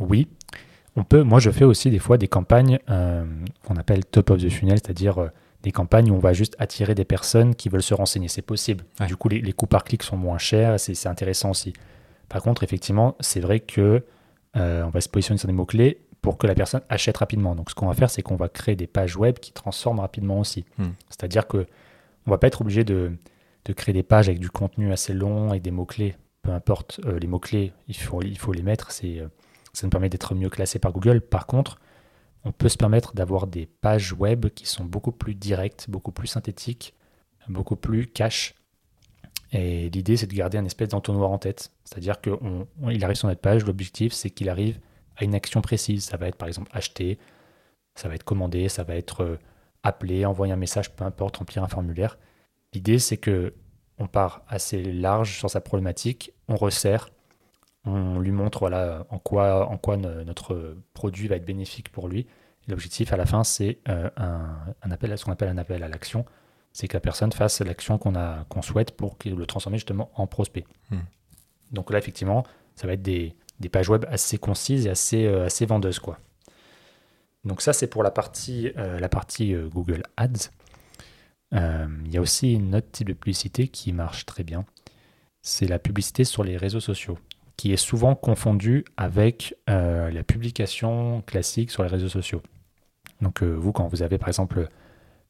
oui. 0.00 0.28
On 0.96 1.02
peut, 1.02 1.22
moi, 1.22 1.40
je 1.40 1.50
fais 1.50 1.64
aussi 1.64 1.90
des 1.90 1.98
fois 1.98 2.18
des 2.18 2.28
campagnes 2.28 2.78
euh, 2.88 3.24
qu'on 3.66 3.76
appelle 3.76 4.04
top 4.04 4.30
of 4.30 4.40
the 4.40 4.48
funnel, 4.48 4.78
c'est-à-dire 4.78 5.18
euh, 5.18 5.28
des 5.62 5.72
campagnes 5.72 6.10
où 6.10 6.14
on 6.14 6.20
va 6.20 6.32
juste 6.32 6.54
attirer 6.60 6.94
des 6.94 7.04
personnes 7.04 7.56
qui 7.56 7.68
veulent 7.68 7.82
se 7.82 7.94
renseigner. 7.94 8.28
C'est 8.28 8.42
possible. 8.42 8.84
Du 9.08 9.16
coup, 9.16 9.28
les, 9.28 9.40
les, 9.40 9.52
coûts 9.52 9.66
par 9.66 9.82
clic 9.82 10.02
sont 10.04 10.16
moins 10.16 10.38
chers, 10.38 10.78
c'est 10.78 11.08
intéressant 11.08 11.50
aussi. 11.50 11.72
Par 12.28 12.42
contre, 12.42 12.62
effectivement, 12.62 13.16
c'est 13.20 13.40
vrai 13.40 13.60
que 13.60 14.04
on 14.56 14.88
va 14.90 15.00
se 15.00 15.08
positionner 15.08 15.38
sur 15.38 15.48
des 15.48 15.52
mots-clés 15.52 15.98
pour 16.22 16.38
que 16.38 16.46
la 16.46 16.54
personne 16.54 16.80
achète 16.88 17.16
rapidement. 17.16 17.56
Donc, 17.56 17.70
ce 17.70 17.74
qu'on 17.74 17.88
va 17.88 17.94
faire, 17.94 18.08
c'est 18.08 18.22
qu'on 18.22 18.36
va 18.36 18.48
créer 18.48 18.76
des 18.76 18.86
pages 18.86 19.16
web 19.16 19.38
qui 19.40 19.52
transforment 19.52 19.98
rapidement 19.98 20.38
aussi. 20.38 20.64
Hmm. 20.78 20.92
C'est-à-dire 21.10 21.48
que 21.48 21.66
on 22.26 22.30
va 22.30 22.38
pas 22.38 22.46
être 22.46 22.62
obligé 22.62 22.84
de, 22.84 23.12
de 23.64 23.72
créer 23.72 23.92
des 23.92 24.02
pages 24.02 24.28
avec 24.28 24.38
du 24.38 24.48
contenu 24.48 24.92
assez 24.92 25.12
long 25.12 25.52
et 25.52 25.60
des 25.60 25.70
mots-clés. 25.70 26.14
Peu 26.44 26.52
importe 26.52 27.00
euh, 27.06 27.18
les 27.18 27.26
mots-clés, 27.26 27.72
il 27.88 27.96
faut, 27.96 28.20
les 28.20 28.62
mettre. 28.62 28.90
Euh, 29.02 29.28
ça 29.72 29.86
nous 29.86 29.90
permet 29.90 30.10
d'être 30.10 30.34
mieux 30.34 30.50
classé 30.50 30.78
par 30.78 30.92
Google. 30.92 31.20
Par 31.22 31.46
contre, 31.46 31.80
on 32.44 32.52
peut 32.52 32.68
se 32.68 32.76
permettre 32.76 33.14
d'avoir 33.14 33.46
des 33.46 33.66
pages 33.66 34.12
web 34.12 34.46
qui 34.50 34.66
sont 34.66 34.84
beaucoup 34.84 35.10
plus 35.10 35.34
directes, 35.34 35.86
beaucoup 35.88 36.12
plus 36.12 36.28
synthétiques, 36.28 36.94
beaucoup 37.48 37.76
plus 37.76 38.06
cash. 38.06 38.54
Et 39.52 39.88
l'idée, 39.88 40.18
c'est 40.18 40.26
de 40.26 40.34
garder 40.34 40.58
un 40.58 40.66
espèce 40.66 40.88
d'entonnoir 40.88 41.30
en 41.30 41.38
tête. 41.38 41.72
C'est-à-dire 41.84 42.20
qu'il 42.20 43.04
arrive 43.04 43.16
sur 43.16 43.28
notre 43.28 43.40
page, 43.40 43.64
l'objectif, 43.64 44.12
c'est 44.12 44.28
qu'il 44.28 44.50
arrive 44.50 44.78
à 45.16 45.24
une 45.24 45.34
action 45.34 45.62
précise. 45.62 46.04
Ça 46.04 46.18
va 46.18 46.28
être 46.28 46.36
par 46.36 46.48
exemple 46.48 46.70
acheter, 46.74 47.18
ça 47.94 48.08
va 48.08 48.16
être 48.16 48.24
commander, 48.24 48.68
ça 48.68 48.84
va 48.84 48.96
être 48.96 49.22
euh, 49.22 49.38
appeler, 49.82 50.26
envoyer 50.26 50.52
un 50.52 50.56
message, 50.56 50.94
peu 50.94 51.04
importe, 51.04 51.38
remplir 51.38 51.64
un 51.64 51.68
formulaire. 51.68 52.18
L'idée, 52.74 52.98
c'est 52.98 53.16
que 53.16 53.54
on 53.98 54.06
part 54.06 54.42
assez 54.48 54.82
large 54.82 55.38
sur 55.38 55.50
sa 55.50 55.60
problématique, 55.60 56.32
on 56.48 56.56
resserre, 56.56 57.10
on 57.84 58.18
lui 58.18 58.32
montre 58.32 58.60
voilà, 58.60 59.06
en 59.10 59.18
quoi, 59.18 59.68
en 59.68 59.76
quoi 59.76 59.96
notre 59.96 60.76
produit 60.94 61.28
va 61.28 61.36
être 61.36 61.44
bénéfique 61.44 61.90
pour 61.90 62.08
lui. 62.08 62.26
L'objectif 62.66 63.12
à 63.12 63.16
la 63.16 63.26
fin, 63.26 63.44
c'est 63.44 63.78
euh, 63.88 64.08
un, 64.16 64.90
appel 64.90 65.12
à 65.12 65.16
ce 65.16 65.24
qu'on 65.24 65.32
appelle 65.32 65.50
un 65.50 65.58
appel 65.58 65.82
à 65.82 65.88
l'action. 65.88 66.24
C'est 66.72 66.88
que 66.88 66.94
la 66.94 67.00
personne 67.00 67.30
fasse 67.30 67.60
l'action 67.60 67.98
qu'on 67.98 68.14
qu'on 68.48 68.62
souhaite 68.62 68.92
pour 68.92 69.16
le 69.24 69.46
transformer 69.46 69.78
justement 69.78 70.10
en 70.14 70.26
prospect. 70.26 70.64
Hmm. 70.90 71.00
Donc 71.72 71.90
là, 71.90 71.98
effectivement, 71.98 72.44
ça 72.74 72.86
va 72.86 72.94
être 72.94 73.02
des, 73.02 73.34
pages 73.70 73.88
web 73.88 74.06
assez 74.08 74.38
concises 74.38 74.86
et 74.86 74.90
assez, 74.90 75.26
euh, 75.26 75.46
assez 75.46 75.66
vendeuses. 75.66 75.98
Quoi. 75.98 76.18
Donc 77.44 77.60
ça, 77.60 77.72
c'est 77.74 77.86
pour 77.86 78.02
la 78.02 78.10
partie, 78.10 78.72
euh, 78.76 78.98
la 78.98 79.08
partie 79.08 79.54
Google 79.54 80.02
Ads. 80.16 80.50
Euh, 81.54 81.86
il 82.04 82.12
y 82.12 82.16
a 82.16 82.20
aussi 82.20 82.52
une 82.54 82.74
autre 82.74 82.90
type 82.90 83.08
de 83.08 83.12
publicité 83.12 83.68
qui 83.68 83.92
marche 83.92 84.26
très 84.26 84.42
bien. 84.42 84.64
C'est 85.42 85.66
la 85.66 85.78
publicité 85.78 86.24
sur 86.24 86.42
les 86.42 86.56
réseaux 86.56 86.80
sociaux, 86.80 87.18
qui 87.56 87.72
est 87.72 87.76
souvent 87.76 88.14
confondue 88.14 88.84
avec 88.96 89.54
euh, 89.70 90.10
la 90.10 90.22
publication 90.22 91.22
classique 91.22 91.70
sur 91.70 91.82
les 91.82 91.88
réseaux 91.88 92.08
sociaux. 92.08 92.42
Donc 93.20 93.42
euh, 93.42 93.52
vous, 93.52 93.72
quand 93.72 93.86
vous 93.86 94.02
avez 94.02 94.18
par 94.18 94.28
exemple 94.28 94.68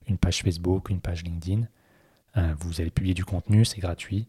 une 0.07 0.19
page 0.19 0.43
Facebook, 0.43 0.91
une 0.91 1.01
page 1.01 1.25
LinkedIn, 1.25 1.67
vous 2.59 2.81
allez 2.81 2.91
publier 2.91 3.15
du 3.15 3.25
contenu, 3.25 3.65
c'est 3.65 3.79
gratuit. 3.79 4.27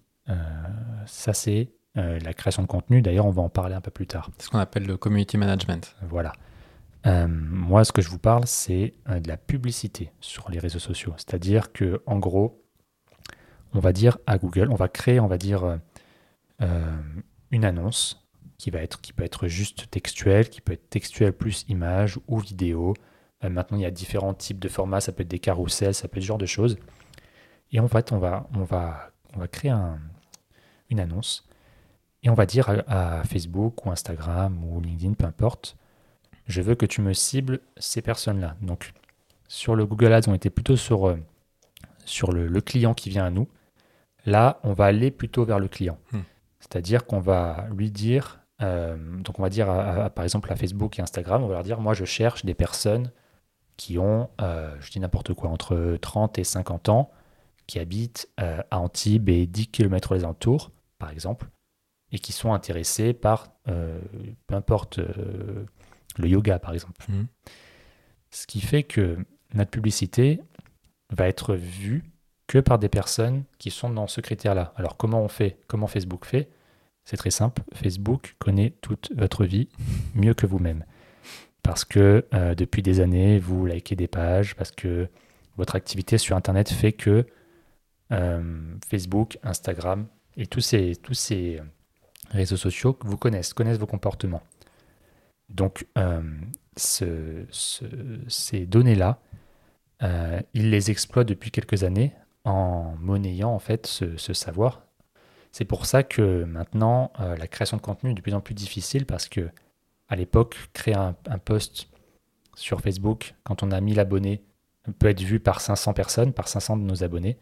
ça, 1.08 1.34
c'est 1.34 1.70
la 1.96 2.36
création 2.36 2.62
de 2.62 2.68
contenu. 2.68 3.02
D'ailleurs, 3.02 3.26
on 3.26 3.32
va 3.32 3.42
en 3.42 3.50
parler 3.50 3.74
un 3.74 3.82
peu 3.82 3.90
plus 3.90 4.06
tard. 4.06 4.30
C'est 4.38 4.46
ce 4.46 4.50
qu'on 4.52 4.60
appelle 4.60 4.86
le 4.86 4.96
community 4.96 5.40
management. 5.40 5.96
Voilà. 6.04 6.34
Euh, 7.06 7.28
moi, 7.28 7.86
ce 7.86 7.92
que 7.92 8.02
je 8.02 8.10
vous 8.10 8.20
parle, 8.20 8.48
c'est 8.48 8.94
euh, 9.10 9.20
de 9.20 9.28
la 9.28 9.38
publicité 9.38 10.12
sur 10.22 10.50
les 10.50 10.60
réseaux 10.60 10.80
sociaux. 10.80 11.14
C'est-à-dire 11.18 11.72
que, 11.72 12.02
en 12.06 12.18
gros, 12.18 12.64
on 13.74 13.80
va 13.80 13.94
dire 13.94 14.18
à 14.26 14.38
Google, 14.38 14.72
on 14.72 14.76
va 14.76 14.88
créer, 14.88 15.20
on 15.20 15.28
va 15.28 15.38
dire, 15.38 15.80
euh, 16.62 16.98
une 17.52 17.66
annonce 17.66 18.28
qui 18.58 18.72
va 18.72 18.80
être, 18.80 19.02
qui 19.02 19.14
peut 19.14 19.24
être 19.24 19.48
juste 19.48 19.90
textuelle, 19.92 20.50
qui 20.50 20.62
peut 20.62 20.74
être 20.74 20.90
textuelle 20.90 21.34
plus 21.34 21.66
image 21.68 22.20
ou 22.28 22.40
vidéo. 22.40 22.94
maintenant, 23.44 23.78
il 23.78 23.84
y 23.84 23.86
a 23.86 23.92
différents 23.92 24.34
types 24.34 24.60
de 24.60 24.70
formats. 24.70 25.02
Ça 25.02 25.12
peut 25.12 25.22
être 25.22 25.28
des 25.28 25.40
carousels, 25.40 25.94
ça 25.94 26.08
peut 26.08 26.18
être 26.18 26.24
ce 26.24 26.28
genre 26.28 26.38
de 26.38 26.46
choses. 26.46 26.78
Et 27.72 27.80
en 27.80 27.88
fait, 27.88 28.12
on 28.12 28.18
va, 28.18 28.48
on 28.56 28.64
va, 28.64 29.12
on 29.36 29.40
va 29.40 29.48
créer 29.48 29.74
une 30.90 31.00
annonce 31.00 31.48
et 32.24 32.30
on 32.30 32.34
va 32.34 32.46
dire 32.46 32.84
à 32.88 33.24
Facebook 33.24 33.86
ou 33.86 33.92
Instagram 33.92 34.64
ou 34.64 34.82
LinkedIn, 34.82 35.14
peu 35.14 35.26
importe, 35.26 35.78
je 36.46 36.62
veux 36.62 36.76
que 36.76 36.86
tu 36.86 37.02
me 37.02 37.14
cibles 37.14 37.60
ces 37.78 38.02
personnes-là. 38.02 38.56
Donc, 38.62 38.94
sur 39.48 39.76
le 39.76 39.86
Google 39.86 40.14
Ads, 40.14 40.28
on 40.28 40.34
était 40.34 40.50
plutôt 40.50 40.76
sur, 40.76 41.08
euh, 41.08 41.18
sur 42.06 42.32
le, 42.32 42.62
client 42.62 42.94
qui 42.94 43.10
vient 43.10 43.26
à 43.26 43.30
nous. 43.30 43.48
Là, 44.26 44.60
on 44.64 44.74
va 44.74 44.86
aller 44.86 45.12
plutôt 45.12 45.46
vers 45.46 45.60
le 45.60 45.68
client. 45.68 45.98
Hmm. 46.12 46.22
C'est-à-dire 46.60 47.06
qu'on 47.06 47.20
va 47.20 47.68
lui 47.72 47.92
dire, 47.92 48.40
euh, 48.62 48.98
donc 49.20 49.38
on 49.40 49.44
va 49.44 49.50
dire 49.50 49.68
par 50.16 50.24
exemple 50.24 50.52
à 50.52 50.56
Facebook 50.56 50.98
et 50.98 51.02
Instagram, 51.02 51.44
on 51.44 51.48
va 51.48 51.56
leur 51.56 51.64
dire, 51.64 51.80
moi 51.80 51.94
je 51.94 52.06
cherche 52.06 52.44
des 52.44 52.56
personnes 52.56 53.12
qui 53.78 54.00
ont, 54.00 54.30
euh, 54.42 54.76
je 54.80 54.90
dis 54.90 55.00
n'importe 55.00 55.36
quoi, 55.36 55.52
entre 55.52 55.98
30 56.02 56.40
et 56.40 56.44
50 56.44 56.90
ans, 56.90 57.12
qui 57.68 57.78
habitent 57.78 58.30
à 58.38 58.80
Antibes 58.80 59.30
et 59.30 59.46
10 59.46 59.68
km 59.68 60.16
les 60.16 60.24
alentours, 60.24 60.72
par 60.98 61.12
exemple, 61.12 61.50
et 62.12 62.18
qui 62.18 62.32
sont 62.32 62.54
intéressés 62.54 63.14
par, 63.14 63.50
peu 63.66 64.56
importe 64.56 65.00
le 66.18 66.28
yoga 66.28 66.60
par 66.60 66.74
exemple. 66.74 67.06
Mhm. 67.10 67.28
Ce 68.32 68.48
qui 68.48 68.62
fait 68.62 68.84
que 68.84 69.18
notre 69.54 69.72
publicité 69.72 70.42
va 71.12 71.28
être 71.28 71.56
vue 71.56 72.04
que 72.48 72.60
par 72.60 72.80
des 72.80 72.90
personnes 72.90 73.44
qui 73.58 73.72
sont 73.72 73.90
dans 73.90 74.08
ce 74.08 74.22
critère-là. 74.22 74.74
Alors 74.76 74.98
comment 74.98 75.22
on 75.22 75.28
fait 75.28 75.58
Comment 75.68 75.88
Facebook 75.88 76.26
fait? 76.26 76.50
C'est 77.04 77.18
très 77.18 77.32
simple. 77.32 77.62
Facebook 77.74 78.36
connaît 78.40 78.72
toute 78.82 79.12
votre 79.16 79.46
vie 79.46 79.70
mieux 80.16 80.34
que 80.34 80.46
vous-même. 80.46 80.84
Parce 81.64 81.86
que 81.86 82.26
euh, 82.34 82.56
depuis 82.56 82.82
des 82.82 83.00
années, 83.00 83.40
vous 83.40 83.66
likez 83.66 83.96
des 83.96 84.08
pages, 84.08 84.56
parce 84.56 84.72
que 84.72 85.08
votre 85.58 85.76
activité 85.76 86.18
sur 86.18 86.36
Internet 86.36 86.70
fait 86.70 86.94
que 86.94 87.26
euh, 88.12 88.76
Facebook, 88.88 89.38
Instagram 89.44 90.08
et 90.38 90.46
tous 90.46 90.62
ces, 90.62 90.96
tous 90.96 91.14
ces 91.14 91.62
réseaux 92.30 92.58
sociaux 92.58 92.98
vous 93.04 93.18
connaissent, 93.18 93.54
connaissent 93.54 93.80
vos 93.80 93.88
comportements. 93.88 94.44
Donc, 95.50 95.88
euh, 95.98 96.22
ces 96.76 98.66
données-là, 98.66 99.20
euh, 100.04 100.42
ils 100.54 100.70
les 100.70 100.92
exploitent 100.92 101.28
depuis 101.28 101.52
quelques 101.52 101.84
années 101.84 102.14
en 102.44 102.96
monnayant 103.00 103.52
en 103.52 103.60
fait 103.60 103.88
ce, 103.88 104.34
savoir. 104.34 104.86
C'est 105.52 105.66
pour 105.66 105.86
ça 105.86 106.04
que 106.04 106.44
maintenant, 106.44 107.12
euh, 107.20 107.36
la 107.38 107.48
création 107.48 107.78
de 107.78 107.82
contenu 107.82 108.12
est 108.12 108.14
de 108.14 108.22
plus 108.22 108.34
en 108.34 108.42
plus 108.42 108.54
difficile 108.54 109.06
parce 109.06 109.30
que 109.30 109.50
à 110.08 110.16
l'époque, 110.16 110.56
créer 110.74 110.96
un, 110.96 111.16
un 111.28 111.38
post 111.38 111.90
sur 112.56 112.82
Facebook, 112.82 113.36
quand 113.44 113.64
on 113.64 113.72
a 113.72 113.82
1000 113.82 114.00
abonnés, 114.00 114.44
peut 115.00 115.08
être 115.08 115.22
vu 115.22 115.40
par 115.40 115.62
500 115.62 115.94
personnes, 115.94 116.34
par 116.34 116.48
500 116.48 116.78
de 116.78 116.84
nos 116.84 117.04
abonnés. 117.04 117.40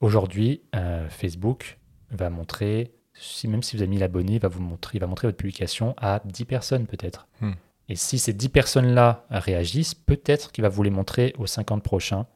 Aujourd'hui, 0.00 0.62
Facebook 1.08 1.78
va 2.10 2.30
montrer, 2.30 2.92
si, 3.14 3.48
même 3.48 3.62
si 3.62 3.76
vous 3.76 3.82
avez 3.82 3.90
1000 3.90 4.02
abonnés, 4.02 4.34
il 4.34 4.40
va 4.40 4.48
vous 4.48 4.62
montrer, 4.62 4.98
il 4.98 5.00
va 5.00 5.06
montrer 5.06 5.28
votre 5.28 5.36
publication 5.36 5.94
à 5.98 6.20
10 6.24 6.44
personnes 6.44 6.86
peut-être. 6.86 7.26
Hmm. 7.40 7.52
Et 7.88 7.96
si 7.96 8.18
ces 8.18 8.32
10 8.32 8.48
personnes-là 8.48 9.26
réagissent, 9.30 9.94
peut-être 9.94 10.52
qu'il 10.52 10.62
va 10.62 10.68
vous 10.68 10.82
les 10.82 10.90
montrer 10.90 11.34
aux 11.38 11.46
50 11.46 11.82
prochains 11.82 12.26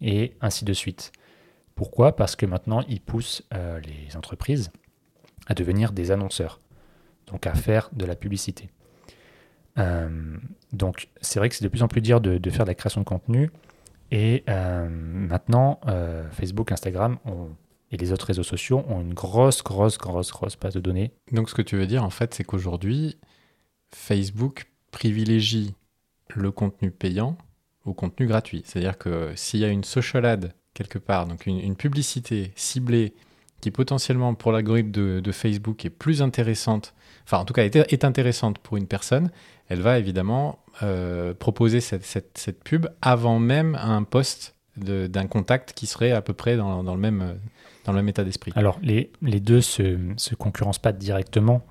et 0.00 0.36
ainsi 0.40 0.64
de 0.64 0.72
suite. 0.72 1.12
Pourquoi? 1.74 2.16
Parce 2.16 2.36
que 2.36 2.46
maintenant, 2.46 2.82
il 2.88 3.00
pousse 3.00 3.42
euh, 3.52 3.80
les 3.80 4.16
entreprises 4.16 4.70
à 5.46 5.54
devenir 5.54 5.92
des 5.92 6.10
annonceurs, 6.10 6.60
donc 7.26 7.46
à 7.46 7.54
faire 7.54 7.90
de 7.92 8.04
la 8.04 8.16
publicité. 8.16 8.70
Euh, 9.76 10.36
donc 10.72 11.08
c'est 11.20 11.38
vrai 11.38 11.48
que 11.48 11.56
c'est 11.56 11.64
de 11.64 11.68
plus 11.68 11.82
en 11.82 11.88
plus 11.88 12.00
dur 12.00 12.20
de, 12.20 12.38
de, 12.38 12.50
faire 12.50 12.64
de 12.64 12.70
la 12.70 12.74
création 12.74 13.00
de 13.00 13.06
contenu. 13.06 13.50
Et 14.10 14.44
euh, 14.48 14.88
maintenant, 14.88 15.80
Facebook, 16.32 16.72
Instagram 16.72 17.18
ont, 17.24 17.48
et 17.90 17.96
les 17.96 18.12
autres 18.12 18.26
réseaux 18.26 18.42
sociaux 18.42 18.84
ont 18.88 19.00
une 19.00 19.14
grosse, 19.14 19.62
grosse, 19.62 19.98
grosse, 19.98 20.30
grosse 20.30 20.56
base 20.56 20.74
de 20.74 20.80
données. 20.80 21.12
Donc 21.32 21.48
ce 21.48 21.54
que 21.54 21.62
tu 21.62 21.76
veux 21.76 21.86
dire, 21.86 22.04
en 22.04 22.10
fait, 22.10 22.34
c'est 22.34 22.44
qu'aujourd'hui, 22.44 23.18
Facebook 23.94 24.70
privilégie 24.90 25.74
le 26.34 26.50
contenu 26.50 26.90
payant 26.90 27.36
au 27.84 27.92
contenu 27.92 28.26
gratuit. 28.26 28.62
C'est-à-dire 28.64 28.98
que 28.98 29.32
s'il 29.36 29.60
y 29.60 29.64
a 29.64 29.68
une 29.68 29.84
social 29.84 30.24
ad 30.24 30.52
quelque 30.72 30.98
part, 30.98 31.26
donc 31.26 31.46
une, 31.46 31.76
publicité 31.76 32.52
ciblée 32.56 33.14
qui 33.60 33.70
potentiellement 33.70 34.34
pour 34.34 34.50
l'algorithme 34.52 34.90
de, 34.90 35.20
de, 35.20 35.32
Facebook 35.32 35.84
est 35.84 35.90
plus 35.90 36.20
intéressante, 36.20 36.94
enfin 37.24 37.38
en 37.38 37.44
tout 37.44 37.54
cas 37.54 37.64
est, 37.64 37.76
est 37.76 38.04
intéressante 38.04 38.58
pour 38.58 38.76
une 38.76 38.88
personne, 38.88 39.30
elle 39.68 39.80
va 39.80 39.98
évidemment 39.98 40.58
euh, 40.82 41.32
proposer 41.32 41.80
cette, 41.80 42.04
cette, 42.04 42.36
cette, 42.36 42.62
pub 42.62 42.88
avant 43.00 43.38
même 43.38 43.76
un 43.80 44.02
post 44.02 44.53
d'un 44.76 45.26
contact 45.26 45.72
qui 45.72 45.86
serait 45.86 46.12
à 46.12 46.22
peu 46.22 46.32
près 46.32 46.56
dans, 46.56 46.82
dans, 46.82 46.94
le, 46.94 47.00
même, 47.00 47.38
dans 47.84 47.92
le 47.92 47.96
même 47.96 48.08
état 48.08 48.24
d'esprit. 48.24 48.52
Alors, 48.56 48.78
les, 48.82 49.12
les 49.22 49.40
deux 49.40 49.60
se, 49.60 49.98
se 50.16 50.34
concurrencent 50.34 50.80
pas 50.80 50.92
directement 50.92 51.62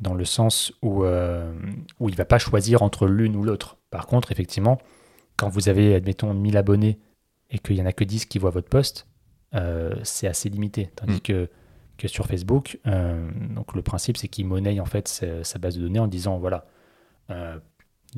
dans 0.00 0.14
le 0.14 0.24
sens 0.24 0.72
où, 0.82 1.04
euh, 1.04 1.52
où 2.00 2.08
il 2.08 2.12
ne 2.12 2.16
va 2.16 2.24
pas 2.24 2.38
choisir 2.38 2.82
entre 2.82 3.06
l'une 3.06 3.36
ou 3.36 3.44
l'autre. 3.44 3.78
Par 3.90 4.06
contre, 4.06 4.32
effectivement, 4.32 4.78
quand 5.36 5.48
vous 5.48 5.68
avez, 5.68 5.94
admettons, 5.94 6.34
1000 6.34 6.56
abonnés 6.56 6.98
et 7.50 7.58
qu'il 7.58 7.76
n'y 7.76 7.82
en 7.82 7.86
a 7.86 7.92
que 7.92 8.04
10 8.04 8.26
qui 8.26 8.38
voient 8.38 8.50
votre 8.50 8.68
post, 8.68 9.06
euh, 9.54 9.94
c'est 10.02 10.26
assez 10.26 10.48
limité. 10.48 10.90
Tandis 10.96 11.16
mmh. 11.16 11.20
que, 11.20 11.50
que 11.98 12.08
sur 12.08 12.26
Facebook, 12.26 12.78
euh, 12.86 13.30
donc 13.54 13.74
le 13.74 13.82
principe, 13.82 14.16
c'est 14.16 14.28
qu'il 14.28 14.46
monnaie 14.46 14.80
en 14.80 14.86
fait 14.86 15.08
sa, 15.08 15.44
sa, 15.44 15.58
base 15.58 15.76
de 15.76 15.82
données 15.82 15.98
en 15.98 16.08
disant, 16.08 16.38
voilà, 16.38 16.66
euh, 17.30 17.58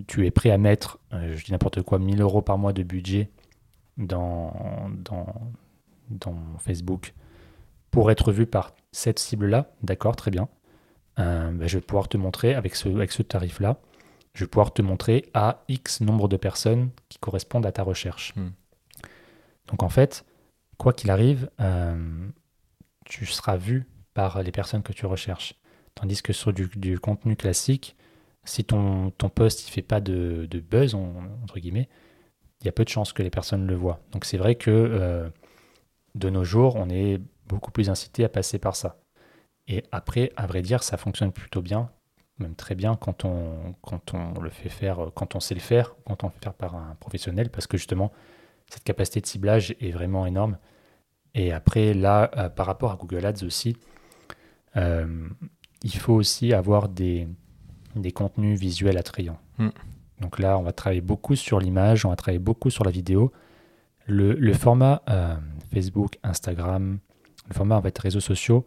tu 0.07 0.27
es 0.27 0.31
prêt 0.31 0.51
à 0.51 0.59
mettre, 0.59 0.99
je 1.13 1.45
dis 1.45 1.53
n'importe 1.53 1.83
quoi, 1.83 1.99
1000 1.99 2.21
euros 2.21 2.43
par 2.43 2.59
mois 2.59 2.73
de 2.73 2.83
budget 2.83 3.31
dans, 3.97 4.91
dans, 4.97 5.53
dans 6.11 6.37
Facebook 6.59 7.15
pour 7.91 8.11
être 8.11 8.33
vu 8.33 8.47
par 8.47 8.75
cette 8.93 9.19
cible-là, 9.19 9.71
d'accord, 9.83 10.17
très 10.17 10.31
bien. 10.31 10.49
Euh, 11.21 11.53
ben 11.53 11.69
je 11.69 11.79
vais 11.79 11.85
pouvoir 11.85 12.09
te 12.09 12.17
montrer 12.17 12.55
avec 12.55 12.75
ce, 12.75 12.89
avec 12.89 13.13
ce 13.13 13.23
tarif-là, 13.23 13.79
je 14.35 14.45
vais 14.45 14.49
pouvoir 14.49 14.73
te 14.73 14.83
montrer 14.83 15.31
à 15.33 15.63
X 15.69 16.01
nombre 16.01 16.29
de 16.29 16.37
personnes 16.37 16.91
qui 17.09 17.19
correspondent 17.19 17.67
à 17.67 17.73
ta 17.73 17.85
recherche. 17.85 18.35
Hmm. 18.35 18.51
Donc 19.69 19.83
en 19.83 19.89
fait, 19.89 20.25
quoi 20.77 20.93
qu'il 20.93 21.11
arrive, 21.11 21.49
euh, 21.61 22.29
tu 23.05 23.27
seras 23.27 23.57
vu 23.57 23.87
par 24.13 24.43
les 24.43 24.51
personnes 24.51 24.83
que 24.83 24.93
tu 24.93 25.07
recherches. 25.07 25.55
Tandis 25.95 26.21
que 26.21 26.33
sur 26.33 26.53
du, 26.53 26.69
du 26.75 26.99
contenu 26.99 27.37
classique, 27.37 27.97
si 28.45 28.65
ton, 28.65 29.11
ton 29.11 29.29
post 29.29 29.67
ne 29.69 29.71
fait 29.71 29.83
pas 29.83 30.01
de, 30.01 30.47
de 30.51 30.61
buzz, 30.61 30.95
on, 30.95 31.15
entre 31.45 31.61
guillemets, 31.61 31.89
il 32.65 32.67
y 32.67 32.71
a 32.71 32.73
peu 32.73 32.85
de 32.85 32.89
chances 32.89 33.13
que 33.13 33.23
les 33.23 33.31
personnes 33.31 33.67
le 33.67 33.75
voient. 33.75 34.01
Donc 34.13 34.25
c'est 34.25 34.39
vrai 34.39 34.55
que 34.55 34.71
euh, 34.71 35.29
de 36.15 36.31
nos 36.31 36.45
jours, 36.45 36.77
on 36.77 36.89
est 36.89 37.21
beaucoup 37.47 37.71
plus 37.71 37.91
incité 37.91 38.25
à 38.25 38.31
passer 38.31 38.59
par 38.59 38.75
ça. 38.75 38.97
Et 39.69 39.85
après, 39.93 40.33
à 40.37 40.47
vrai 40.47 40.63
dire, 40.63 40.83
ça 40.83 40.97
fonctionne 40.97 41.31
plutôt 41.31 41.61
bien, 41.61 41.91
même 42.39 42.55
très 42.55 42.75
bien 42.75 42.97
quand 42.97 43.27
on, 43.27 43.75
le 44.41 44.51
fait 44.51 44.71
faire, 44.71 45.11
quand 45.15 45.37
on 45.37 45.41
sait 45.41 45.55
le 45.55 45.61
faire, 45.61 45.95
quand 46.07 46.25
on 46.25 46.29
le 46.29 46.33
fait 46.33 46.43
faire 46.43 46.55
par 46.55 46.75
un 46.75 46.97
professionnel, 47.01 47.51
parce 47.51 47.67
que 47.67 47.77
justement, 47.77 48.13
cette 48.71 48.85
capacité 48.85 49.21
de 49.21 49.27
ciblage 49.27 49.77
est 49.81 49.91
vraiment 49.91 50.25
énorme. 50.25 50.57
Et 51.35 51.53
après, 51.53 51.93
là, 51.93 52.31
euh, 52.37 52.49
par 52.49 52.65
rapport 52.65 52.93
à 52.93 52.97
Google 52.97 53.27
Ads 53.27 53.45
aussi, 53.45 53.77
euh, 54.77 55.29
il 55.83 55.97
faut 55.97 56.15
aussi 56.15 56.55
avoir 56.55 56.89
des, 56.89 57.29
contenus 58.15 58.59
visuels 58.59 58.97
attrayants. 58.97 59.39
Mm. 59.59 59.69
Donc 60.25 60.39
là, 60.39 60.59
on 60.59 60.63
va 60.63 60.73
travailler 60.73 61.03
beaucoup 61.03 61.37
sur 61.37 61.61
l'image, 61.61 62.07
on 62.07 62.09
va 62.09 62.17
travailler 62.17 62.39
beaucoup 62.39 62.71
sur 62.71 62.83
la 62.83 62.91
vidéo. 62.91 63.31
Le, 64.07 64.33
le 64.33 64.55
format 64.55 65.03
euh, 65.11 65.37
Facebook, 65.71 66.19
Instagram, 66.23 66.99
le 67.47 67.55
format 67.55 67.77
en 67.77 67.83
fait, 67.83 67.99
réseaux 67.99 68.21
sociaux 68.21 68.65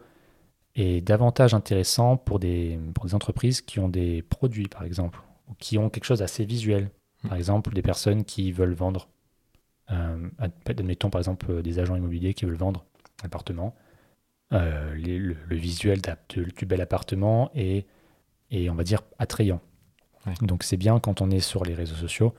est 0.75 1.01
davantage 1.01 1.55
intéressant 1.55 2.15
pour 2.15 2.37
des, 2.37 2.79
pour 2.93 3.05
des 3.05 3.15
entreprises 3.15 3.61
qui 3.61 3.79
ont 3.79 3.89
des 3.89 4.21
produits, 4.21 4.67
par 4.67 4.83
exemple, 4.83 5.19
ou 5.47 5.55
qui 5.55 5.79
ont 5.79 5.89
quelque 5.89 6.03
chose 6.03 6.19
d'assez 6.19 6.45
visuel. 6.45 6.91
Par 7.23 7.33
mm. 7.33 7.37
exemple, 7.37 7.73
des 7.73 7.81
personnes 7.81 8.23
qui 8.23 8.51
veulent 8.51 8.75
vendre, 8.75 9.09
euh, 9.89 10.29
admettons 10.67 11.09
par 11.09 11.19
exemple 11.19 11.63
des 11.63 11.79
agents 11.79 11.95
immobiliers 11.95 12.35
qui 12.35 12.45
veulent 12.45 12.53
vendre 12.53 12.85
un 13.23 13.25
appartement. 13.25 13.73
Euh, 14.53 14.93
les, 14.93 15.17
le, 15.17 15.35
le, 15.49 15.55
visuel 15.55 16.01
de, 16.01 16.43
du 16.43 16.65
bel 16.67 16.81
appartement 16.81 17.49
et 17.55 17.87
et 18.49 18.69
on 18.69 18.75
va 18.75 18.83
dire 18.83 19.01
attrayant. 19.19 19.59
Ouais. 20.27 20.33
Donc 20.41 20.63
c'est 20.63 20.77
bien 20.77 20.99
quand 20.99 21.21
on 21.21 21.31
est 21.31 21.39
sur 21.39 21.63
les 21.63 21.73
réseaux 21.73 21.95
sociaux 21.95 22.33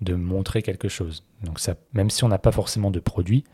de 0.00 0.14
montrer 0.14 0.62
quelque 0.62 0.88
chose. 0.88 1.24
Donc 1.42 1.58
ça, 1.60 1.74
même 1.92 2.10
si 2.10 2.24
on 2.24 2.28
n'a 2.28 2.38
pas 2.38 2.52
forcément 2.52 2.90
de 2.90 3.00
produit, 3.00 3.44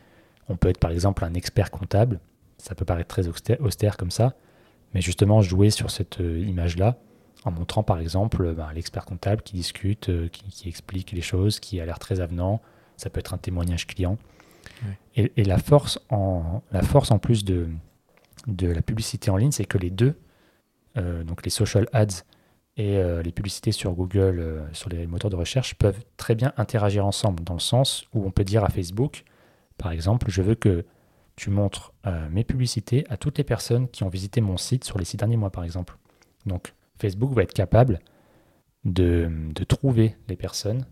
on 0.48 0.56
peut 0.56 0.68
être 0.68 0.78
par 0.78 0.90
exemple 0.90 1.24
un 1.24 1.34
expert 1.34 1.70
comptable, 1.70 2.20
ça 2.58 2.74
peut 2.74 2.84
paraître 2.84 3.08
très 3.08 3.28
austère, 3.28 3.96
comme 3.96 4.10
ça, 4.10 4.34
mais 4.92 5.00
justement 5.00 5.42
jouer 5.42 5.70
sur 5.70 5.90
cette 5.90 6.20
euh, 6.20 6.40
image-là 6.40 6.98
en 7.44 7.50
montrant 7.50 7.82
par 7.82 7.98
exemple 7.98 8.54
ben, 8.54 8.72
l'expert 8.74 9.04
comptable 9.04 9.42
qui 9.42 9.54
discute, 9.54 10.08
euh, 10.08 10.28
qui, 10.28 10.44
qui, 10.50 10.68
explique 10.68 11.12
les 11.12 11.20
choses, 11.20 11.60
qui 11.60 11.80
a 11.80 11.86
l'air 11.86 11.98
très 11.98 12.20
avenant, 12.20 12.60
ça 12.96 13.10
peut 13.10 13.20
être 13.20 13.34
un 13.34 13.38
témoignage 13.38 13.86
client. 13.86 14.18
Ouais. 14.82 14.98
Et, 15.16 15.32
et, 15.36 15.44
la, 15.44 15.58
force 15.58 15.98
en, 16.10 16.62
la 16.72 16.82
force 16.82 17.10
en 17.10 17.18
plus 17.18 17.44
de, 17.44 17.68
de 18.46 18.68
la 18.68 18.82
publicité 18.82 19.30
en 19.30 19.36
ligne, 19.36 19.52
c'est 19.52 19.66
que 19.66 19.78
les 19.78 19.90
deux 19.90 20.14
euh, 20.96 21.24
donc 21.24 21.44
les 21.44 21.50
social 21.50 21.88
ads 21.92 22.22
et 22.76 22.96
euh, 22.96 23.22
les 23.22 23.32
publicités 23.32 23.72
sur 23.72 23.92
Google, 23.92 24.38
euh, 24.40 24.66
sur 24.72 24.88
les 24.88 25.06
moteurs 25.06 25.30
de 25.30 25.36
recherche, 25.36 25.74
peuvent 25.74 26.04
très 26.16 26.34
bien 26.34 26.52
interagir 26.56 27.06
ensemble, 27.06 27.44
dans 27.44 27.54
le 27.54 27.60
sens 27.60 28.06
où 28.12 28.26
on 28.26 28.30
peut 28.30 28.44
dire 28.44 28.64
à 28.64 28.68
Facebook, 28.68 29.24
par 29.78 29.92
exemple, 29.92 30.30
je 30.30 30.42
veux 30.42 30.54
que 30.54 30.84
tu 31.36 31.50
montres 31.50 31.92
euh, 32.06 32.28
mes 32.30 32.44
publicités 32.44 33.04
à 33.08 33.16
toutes 33.16 33.38
les 33.38 33.44
personnes 33.44 33.88
qui 33.88 34.02
ont 34.02 34.08
visité 34.08 34.40
mon 34.40 34.56
site 34.56 34.84
sur 34.84 34.98
les 34.98 35.04
six 35.04 35.16
derniers 35.16 35.36
mois, 35.36 35.50
par 35.50 35.64
exemple. 35.64 35.96
Donc 36.46 36.74
Facebook 36.98 37.32
va 37.32 37.42
être 37.42 37.54
capable 37.54 38.00
de, 38.84 39.30
de 39.54 39.64
trouver 39.64 40.16
les 40.28 40.36
personnes 40.36 40.86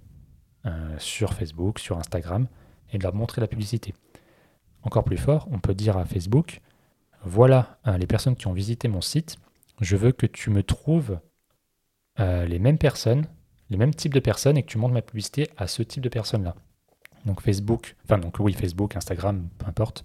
sur 0.98 1.34
Facebook, 1.34 1.80
sur 1.80 1.98
Instagram, 1.98 2.46
et 2.92 2.98
de 2.98 3.02
leur 3.02 3.12
montrer 3.12 3.40
la 3.40 3.48
publicité. 3.48 3.94
Encore 4.84 5.02
plus 5.02 5.16
fort, 5.16 5.48
on 5.50 5.58
peut 5.58 5.74
dire 5.74 5.96
à 5.96 6.04
Facebook, 6.04 6.60
voilà 7.24 7.80
les 7.98 8.06
personnes 8.06 8.36
qui 8.36 8.46
ont 8.46 8.52
visité 8.52 8.86
mon 8.86 9.00
site, 9.00 9.38
je 9.80 9.96
veux 9.96 10.12
que 10.12 10.24
tu 10.24 10.50
me 10.50 10.62
trouves 10.62 11.18
euh, 12.20 12.44
les 12.46 12.58
mêmes 12.58 12.78
personnes, 12.78 13.26
les 13.70 13.76
mêmes 13.76 13.94
types 13.94 14.14
de 14.14 14.20
personnes 14.20 14.56
et 14.56 14.62
que 14.62 14.68
tu 14.68 14.78
montres 14.78 14.94
ma 14.94 15.02
publicité 15.02 15.48
à 15.56 15.66
ce 15.66 15.82
type 15.82 16.02
de 16.02 16.08
personnes-là. 16.08 16.54
Donc 17.24 17.40
Facebook, 17.40 17.96
enfin 18.04 18.18
donc 18.18 18.36
oui, 18.40 18.52
Facebook, 18.52 18.96
Instagram, 18.96 19.48
peu 19.58 19.66
importe, 19.66 20.04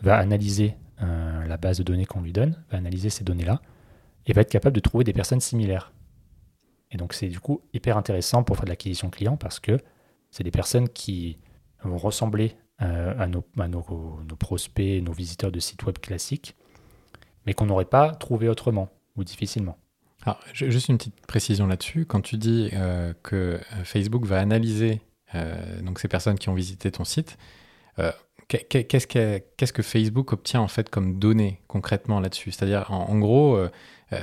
va 0.00 0.16
analyser 0.16 0.74
euh, 1.00 1.46
la 1.46 1.56
base 1.56 1.78
de 1.78 1.82
données 1.82 2.06
qu'on 2.06 2.20
lui 2.20 2.32
donne, 2.32 2.62
va 2.70 2.78
analyser 2.78 3.10
ces 3.10 3.24
données-là 3.24 3.60
et 4.26 4.32
va 4.32 4.42
être 4.42 4.50
capable 4.50 4.74
de 4.74 4.80
trouver 4.80 5.04
des 5.04 5.12
personnes 5.12 5.40
similaires. 5.40 5.92
Et 6.90 6.96
donc 6.96 7.14
c'est 7.14 7.28
du 7.28 7.40
coup 7.40 7.62
hyper 7.72 7.96
intéressant 7.96 8.42
pour 8.42 8.56
faire 8.56 8.66
de 8.66 8.70
l'acquisition 8.70 9.10
client 9.10 9.36
parce 9.36 9.60
que 9.60 9.78
c'est 10.30 10.44
des 10.44 10.50
personnes 10.50 10.88
qui 10.88 11.38
vont 11.82 11.96
ressembler 11.96 12.56
euh, 12.82 13.14
à, 13.18 13.26
nos, 13.26 13.42
prospects, 14.38 15.02
nos 15.02 15.12
visiteurs 15.12 15.52
de 15.52 15.60
sites 15.60 15.84
web 15.84 15.98
classiques, 15.98 16.56
mais 17.46 17.54
qu'on 17.54 17.66
n'aurait 17.66 17.84
pas 17.84 18.12
trouvé 18.12 18.48
autrement 18.48 18.88
ou 19.16 19.24
difficilement. 19.24 19.78
Alors, 20.24 20.40
juste 20.52 20.88
une 20.88 20.98
petite 20.98 21.26
précision 21.26 21.66
là-dessus. 21.66 22.06
Quand 22.06 22.20
tu 22.20 22.36
dis 22.36 22.70
euh, 22.74 23.12
que 23.22 23.58
Facebook 23.84 24.24
va 24.24 24.38
analyser 24.38 25.00
euh, 25.34 25.80
donc 25.80 25.98
ces 25.98 26.08
personnes 26.08 26.38
qui 26.38 26.48
ont 26.48 26.54
visité 26.54 26.90
ton 26.90 27.04
site, 27.04 27.38
euh, 27.98 28.12
qu'est-ce 28.48 29.06
que, 29.72 29.82
Facebook 29.82 30.32
obtient 30.32 30.60
en 30.60 30.68
fait 30.68 30.90
comme 30.90 31.18
données 31.18 31.60
concrètement 31.68 32.20
là-dessus? 32.20 32.52
C'est-à-dire, 32.52 32.90
en, 32.90 33.18
gros, 33.18 33.56
euh, 33.56 33.68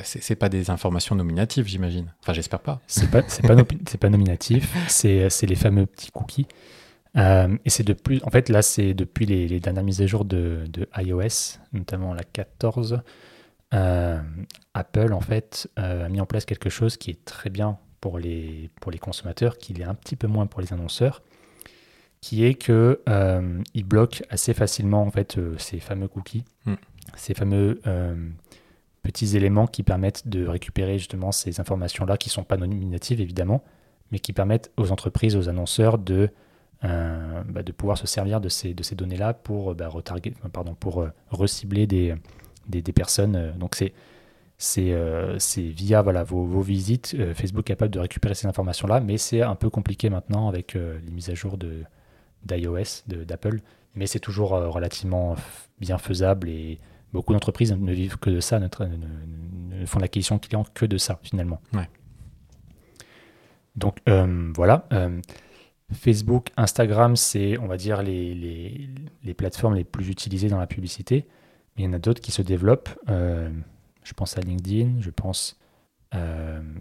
c'est, 0.04 0.36
pas 0.36 0.50
des 0.50 0.70
informations 0.70 1.16
nominatives, 1.16 1.68
j'imagine. 1.68 2.14
Enfin, 2.22 2.34
j'espère 2.34 2.60
pas. 2.60 2.80
C'est 2.88 3.10
pas, 3.10 3.24
c'est 3.28 3.46
pas, 3.46 3.56
no, 3.56 3.64
c'est 3.88 3.98
pas 3.98 4.10
nominatif. 4.10 4.74
C'est, 4.88 5.30
c'est 5.30 5.48
les 5.48 5.56
fameux 5.56 5.86
petits 5.86 6.12
cookies. 6.12 6.48
et 7.16 7.70
c'est 7.70 7.84
de 7.84 7.94
plus, 7.94 8.22
en 8.24 8.30
fait, 8.30 8.50
là, 8.50 8.62
c'est 8.62 8.94
depuis 8.94 9.26
les, 9.26 9.60
dernières 9.60 9.84
mises 9.84 10.02
à 10.02 10.06
jour 10.06 10.26
de, 10.26 10.66
iOS, 10.98 11.58
notamment 11.74 12.14
la 12.14 12.24
14, 12.24 13.02
Apple, 13.72 15.14
en 15.14 15.22
fait, 15.22 15.70
a 15.76 16.10
mis 16.10 16.22
en 16.22 16.26
place 16.26 16.46
quelque 16.46 16.70
chose 16.70 16.98
qui 16.98 17.12
est 17.12 17.26
très 17.26 17.50
bien 17.50 17.78
pour 18.02 18.18
les, 18.18 18.70
pour 18.82 18.92
les 18.92 18.98
consommateurs, 18.98 19.58
qui 19.58 19.74
l'est 19.74 19.84
un 19.84 19.96
petit 19.96 20.16
peu 20.16 20.28
moins 20.28 20.48
pour 20.48 20.62
les 20.62 20.74
annonceurs, 20.74 21.22
qui 22.22 22.46
est 22.46 22.56
que 22.56 23.02
ils 23.74 23.84
bloquent 23.84 24.24
assez 24.30 24.54
facilement, 24.54 25.04
en 25.04 25.12
fait, 25.12 25.38
ces 25.58 25.80
fameux 25.80 26.08
cookies, 26.08 26.46
mm. 26.66 26.74
ces 27.16 27.34
fameux 27.34 27.82
petits 29.02 29.36
éléments 29.36 29.68
qui 29.68 29.84
permettent 29.84 30.28
de 30.28 30.46
récupérer 30.46 30.98
justement 30.98 31.32
ces 31.32 31.60
informations-là, 31.60 32.18
qui 32.18 32.30
ne 32.30 32.34
sont 32.34 32.44
pas 32.44 32.58
nominatives 32.58 33.22
évidemment, 33.22 33.64
mais 34.12 34.20
qui 34.20 34.34
permettent 34.34 34.72
aux 34.78 34.92
entreprises, 34.92 35.36
aux 35.36 35.50
annonceurs 35.50 35.98
de, 35.98 36.30
euh, 36.84 37.44
bah, 37.48 37.64
de 37.64 37.72
pouvoir 37.72 37.98
se 37.98 38.08
servir 38.08 38.42
de 38.42 38.50
ces, 38.50 38.74
de 38.74 38.84
ces 38.84 38.96
données-là 38.96 39.34
pour, 39.34 39.76
bah, 39.76 39.88
retarguer, 39.88 40.34
pardon, 40.52 40.76
pour 40.76 41.02
euh, 41.02 41.10
recibler 41.30 41.88
des, 41.88 42.16
des, 42.70 42.82
personnes. 42.94 43.54
Donc 43.58 43.76
c'est 43.76 43.94
c'est 44.58 45.62
via 45.62 46.02
voilà, 46.02 46.24
vos, 46.24 46.44
vos 46.44 46.62
visites, 46.62 47.16
Facebook 47.34 47.62
est 47.70 47.74
capable 47.74 47.92
de 47.92 48.00
récupérer 48.00 48.36
ces 48.36 48.48
informations-là, 48.48 49.00
mais 49.00 49.18
c'est 49.18 49.42
un 49.42 49.56
peu 49.56 49.70
compliqué 49.70 50.10
maintenant 50.10 50.48
avec 50.48 50.74
les 50.74 51.12
mises 51.12 51.30
à 51.30 51.34
jour 51.34 51.58
d'iOS, 51.58 53.04
d'Apple, 53.08 53.60
mais 53.96 54.06
c'est 54.06 54.20
toujours 54.20 54.50
relativement 54.50 55.36
bien 55.80 55.98
faisable 55.98 56.50
et 56.50 56.80
Beaucoup 57.12 57.34
d'entreprises 57.34 57.74
ne 57.74 57.92
vivent 57.92 58.18
que 58.18 58.30
de 58.30 58.40
ça, 58.40 58.60
ne, 58.60 59.86
font 59.86 60.00
l'acquisition 60.00 60.38
client 60.38 60.64
que 60.74 60.86
de 60.86 60.98
ça 60.98 61.20
finalement. 61.24 61.60
Donc 63.76 63.98
euh, 64.08 64.52
voilà. 64.56 64.88
Euh, 64.94 65.20
Facebook, 65.92 66.50
Instagram, 66.56 67.16
c'est, 67.16 67.58
on 67.58 67.66
va 67.66 67.78
dire, 67.78 68.04
les, 68.04 68.36
les, 69.24 69.34
plateformes 69.34 69.74
les 69.74 69.84
plus 69.84 70.10
utilisées 70.10 70.48
dans 70.48 70.60
la 70.60 70.68
publicité. 70.68 71.26
Il 71.80 71.86
y 71.86 71.88
en 71.88 71.94
a 71.94 72.00
d'autres 72.00 72.22
qui 72.22 72.32
se 72.32 72.42
développent. 72.42 72.90
Euh, 73.10 73.50
je 74.04 74.14
pense 74.14 74.38
à 74.38 74.42
LinkedIn, 74.42 75.02
je 75.02 75.10
pense 75.10 75.58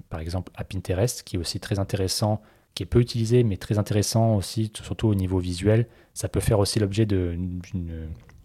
par 0.09 0.21
exemple 0.21 0.51
à 0.57 0.65
Pinterest, 0.65 1.23
qui 1.23 1.37
est 1.37 1.39
aussi 1.39 1.61
très 1.61 1.79
intéressant, 1.79 2.41
qui 2.75 2.83
est 2.83 2.87
peu 2.87 3.01
utilisé, 3.01 3.45
mais 3.45 3.57
très 3.57 3.79
intéressant 3.79 4.37
aussi, 4.37 4.73
surtout 4.75 5.09
au 5.09 5.15
niveau 5.15 5.39
visuel. 5.39 5.87
Ça 6.15 6.29
peut 6.29 6.41
faire 6.41 6.59
aussi 6.59 6.79
l'objet 6.79 7.07
d'une 7.07 7.61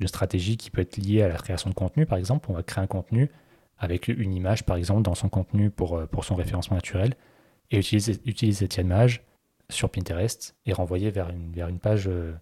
stratégie 0.05 0.57
qui 0.57 0.71
peut 0.71 0.81
être 0.81 0.97
liée 0.97 1.21
à 1.21 1.27
la 1.27 1.35
création 1.35 1.69
de 1.69 1.75
contenu, 1.75 2.05
par 2.05 2.17
exemple. 2.17 2.49
On 2.49 2.53
va 2.53 2.63
créer 2.63 2.83
un 2.83 2.87
contenu 2.87 3.29
avec 3.77 4.07
une 4.07 4.33
image, 4.33 4.65
par 4.65 4.75
exemple, 4.75 5.01
dans 5.01 5.15
son 5.15 5.29
contenu 5.29 5.69
pour, 5.69 5.97
euh, 5.97 6.05
pour 6.05 6.23
son 6.25 6.35
référencement 6.35 6.75
naturel, 6.75 7.15
et 7.71 7.79
utiliser, 7.79 8.53
cette 8.53 8.77
image 8.77 9.23
sur 9.69 9.89
Pinterest 9.89 10.55
et 10.65 10.73
renvoyer 10.73 11.09
vers 11.09 11.29
une, 11.29 11.51
vers 11.51 11.67
une 11.67 11.79
page 11.79 12.07
euh, 12.07 12.33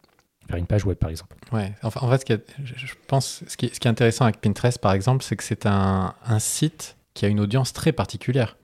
vers 0.48 0.58
une 0.58 0.68
page 0.68 0.86
web 0.86 0.98
par 0.98 1.10
exemple. 1.10 1.36
Ouais, 1.52 1.74
en 1.84 1.90
fait, 1.90 2.18
ce 2.20 2.26
qui 2.26 2.34
je 2.64 2.94
pense, 3.08 3.44
ce 3.48 3.58
qui, 3.58 3.70
ce 3.74 3.80
qui, 3.80 3.88
est 3.88 3.92
intéressant 3.92 4.26
avec 4.26 4.42
Pinterest 4.42 4.80
par 4.80 4.94
exemple, 4.94 5.24
c'est 5.24 5.36
que 5.36 5.44
c'est 5.44 5.66
un, 5.66 6.14
un, 6.26 6.40
site 6.40 6.98
qui 7.14 7.26
a 7.26 7.28
une 7.28 7.40
audience 7.40 7.74
très 7.74 7.92
particulière. 7.92 8.58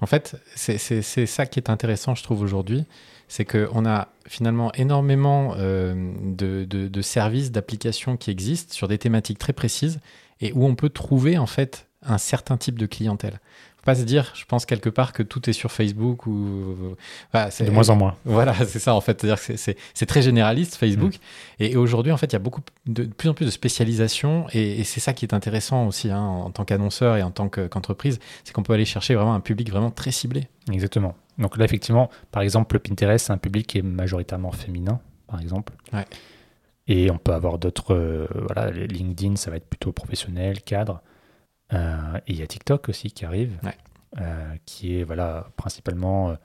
En 0.00 0.06
fait, 0.06 0.36
c'est 0.56 0.78
ça 0.78 1.46
qui 1.46 1.60
est 1.60 1.70
intéressant, 1.70 2.16
je 2.16 2.24
trouve, 2.24 2.42
aujourd'hui, 2.42 2.86
c'est 3.32 3.44
qu'on 3.44 3.86
a 3.86 4.08
finalement 4.26 4.72
énormément 4.72 5.54
euh, 5.56 6.12
de, 6.22 7.02
services, 7.02 7.50
d'applications 7.50 8.18
qui 8.18 8.30
existent 8.30 8.74
sur 8.74 8.88
des 8.88 8.98
thématiques 8.98 9.38
très 9.38 9.54
précises 9.54 10.00
et 10.42 10.52
où 10.52 10.66
on 10.66 10.74
peut 10.74 10.90
trouver 10.90 11.38
en 11.38 11.46
fait 11.46 11.88
un 12.02 12.18
certain 12.18 12.58
type 12.58 12.78
de 12.78 12.84
clientèle 12.84 13.40
pas 13.84 13.94
se 13.94 14.02
dire, 14.02 14.32
je 14.34 14.44
pense 14.44 14.64
quelque 14.64 14.88
part 14.88 15.12
que 15.12 15.22
tout 15.22 15.48
est 15.50 15.52
sur 15.52 15.72
Facebook 15.72 16.26
ou 16.26 16.96
c'est 17.50 17.64
de 17.64 17.70
moins 17.70 17.88
en 17.90 17.96
moins. 17.96 18.16
Voilà, 18.24 18.54
c'est 18.66 18.78
ça 18.78 18.94
en 18.94 19.00
fait, 19.00 19.20
c'est-à-dire 19.20 19.44
que 19.44 19.56
c'est 19.56 20.06
très 20.06 20.22
généraliste 20.22 20.76
Facebook. 20.76 21.14
Mm. 21.14 21.62
Et, 21.64 21.76
aujourd'hui, 21.76 22.12
en 22.12 22.16
fait, 22.16 22.26
il 22.26 22.32
y 22.34 22.36
a 22.36 22.40
beaucoup 22.40 22.60
de, 22.86 23.04
plus 23.04 23.28
en 23.28 23.34
plus 23.34 23.46
de 23.46 23.50
spécialisation 23.50 24.46
et, 24.52 24.84
c'est 24.84 25.00
ça 25.00 25.12
qui 25.12 25.24
est 25.24 25.34
intéressant 25.34 25.86
aussi 25.86 26.10
hein, 26.10 26.20
en 26.20 26.50
tant 26.50 26.64
qu'annonceur 26.64 27.16
et 27.16 27.22
en 27.22 27.30
tant 27.30 27.48
qu'entreprise, 27.48 28.18
c'est 28.44 28.52
qu'on 28.52 28.62
peut 28.62 28.72
aller 28.72 28.84
chercher 28.84 29.14
vraiment 29.14 29.34
un 29.34 29.40
public 29.40 29.70
vraiment 29.70 29.90
très 29.90 30.10
ciblé. 30.10 30.48
Exactement. 30.70 31.14
Donc 31.38 31.56
là, 31.56 31.64
effectivement, 31.64 32.10
par 32.30 32.42
exemple, 32.42 32.76
le 32.76 32.80
Pinterest, 32.80 33.26
c'est 33.26 33.32
un 33.32 33.38
public 33.38 33.66
qui 33.66 33.78
est 33.78 33.82
majoritairement 33.82 34.52
féminin, 34.52 35.00
par 35.26 35.40
exemple. 35.40 35.72
Et 36.88 37.10
on 37.10 37.18
peut 37.18 37.32
avoir 37.32 37.58
d'autres, 37.58 37.94
euh, 37.94 38.26
voilà, 38.34 38.70
LinkedIn, 38.70 39.36
ça 39.36 39.50
va 39.50 39.56
être 39.56 39.68
plutôt 39.68 39.92
professionnel, 39.92 40.62
cadre. 40.62 41.00
Euh, 41.72 42.16
et 42.26 42.32
il 42.32 42.38
y 42.38 42.42
a 42.42 42.46
TikTok 42.46 42.88
aussi 42.88 43.10
qui 43.10 43.24
arrive, 43.24 43.58
euh, 44.20 44.54
qui 44.66 44.98
est 44.98 45.04
voilà, 45.04 45.48
principalement 45.56 46.36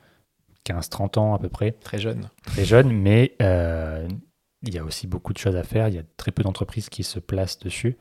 15-30 0.66 1.20
ans 1.20 1.34
à 1.34 1.40
peu 1.40 1.50
près. 1.50 1.72
Très 1.72 2.00
jeune. 2.00 2.30
Très 2.44 2.66
jeune, 2.66 2.92
mais 2.92 3.36
il 3.40 4.74
y 4.74 4.78
a 4.78 4.84
aussi 4.84 5.08
beaucoup 5.08 5.34
de 5.34 5.38
choses 5.38 5.56
à 5.56 5.64
faire. 5.64 5.88
Il 5.88 5.96
y 5.96 6.00
a 6.00 6.04
très 6.18 6.32
peu 6.32 6.44
d'entreprises 6.44 6.90
qui 6.90 7.04
se 7.04 7.20
placent 7.20 7.60
dessus. 7.60 7.98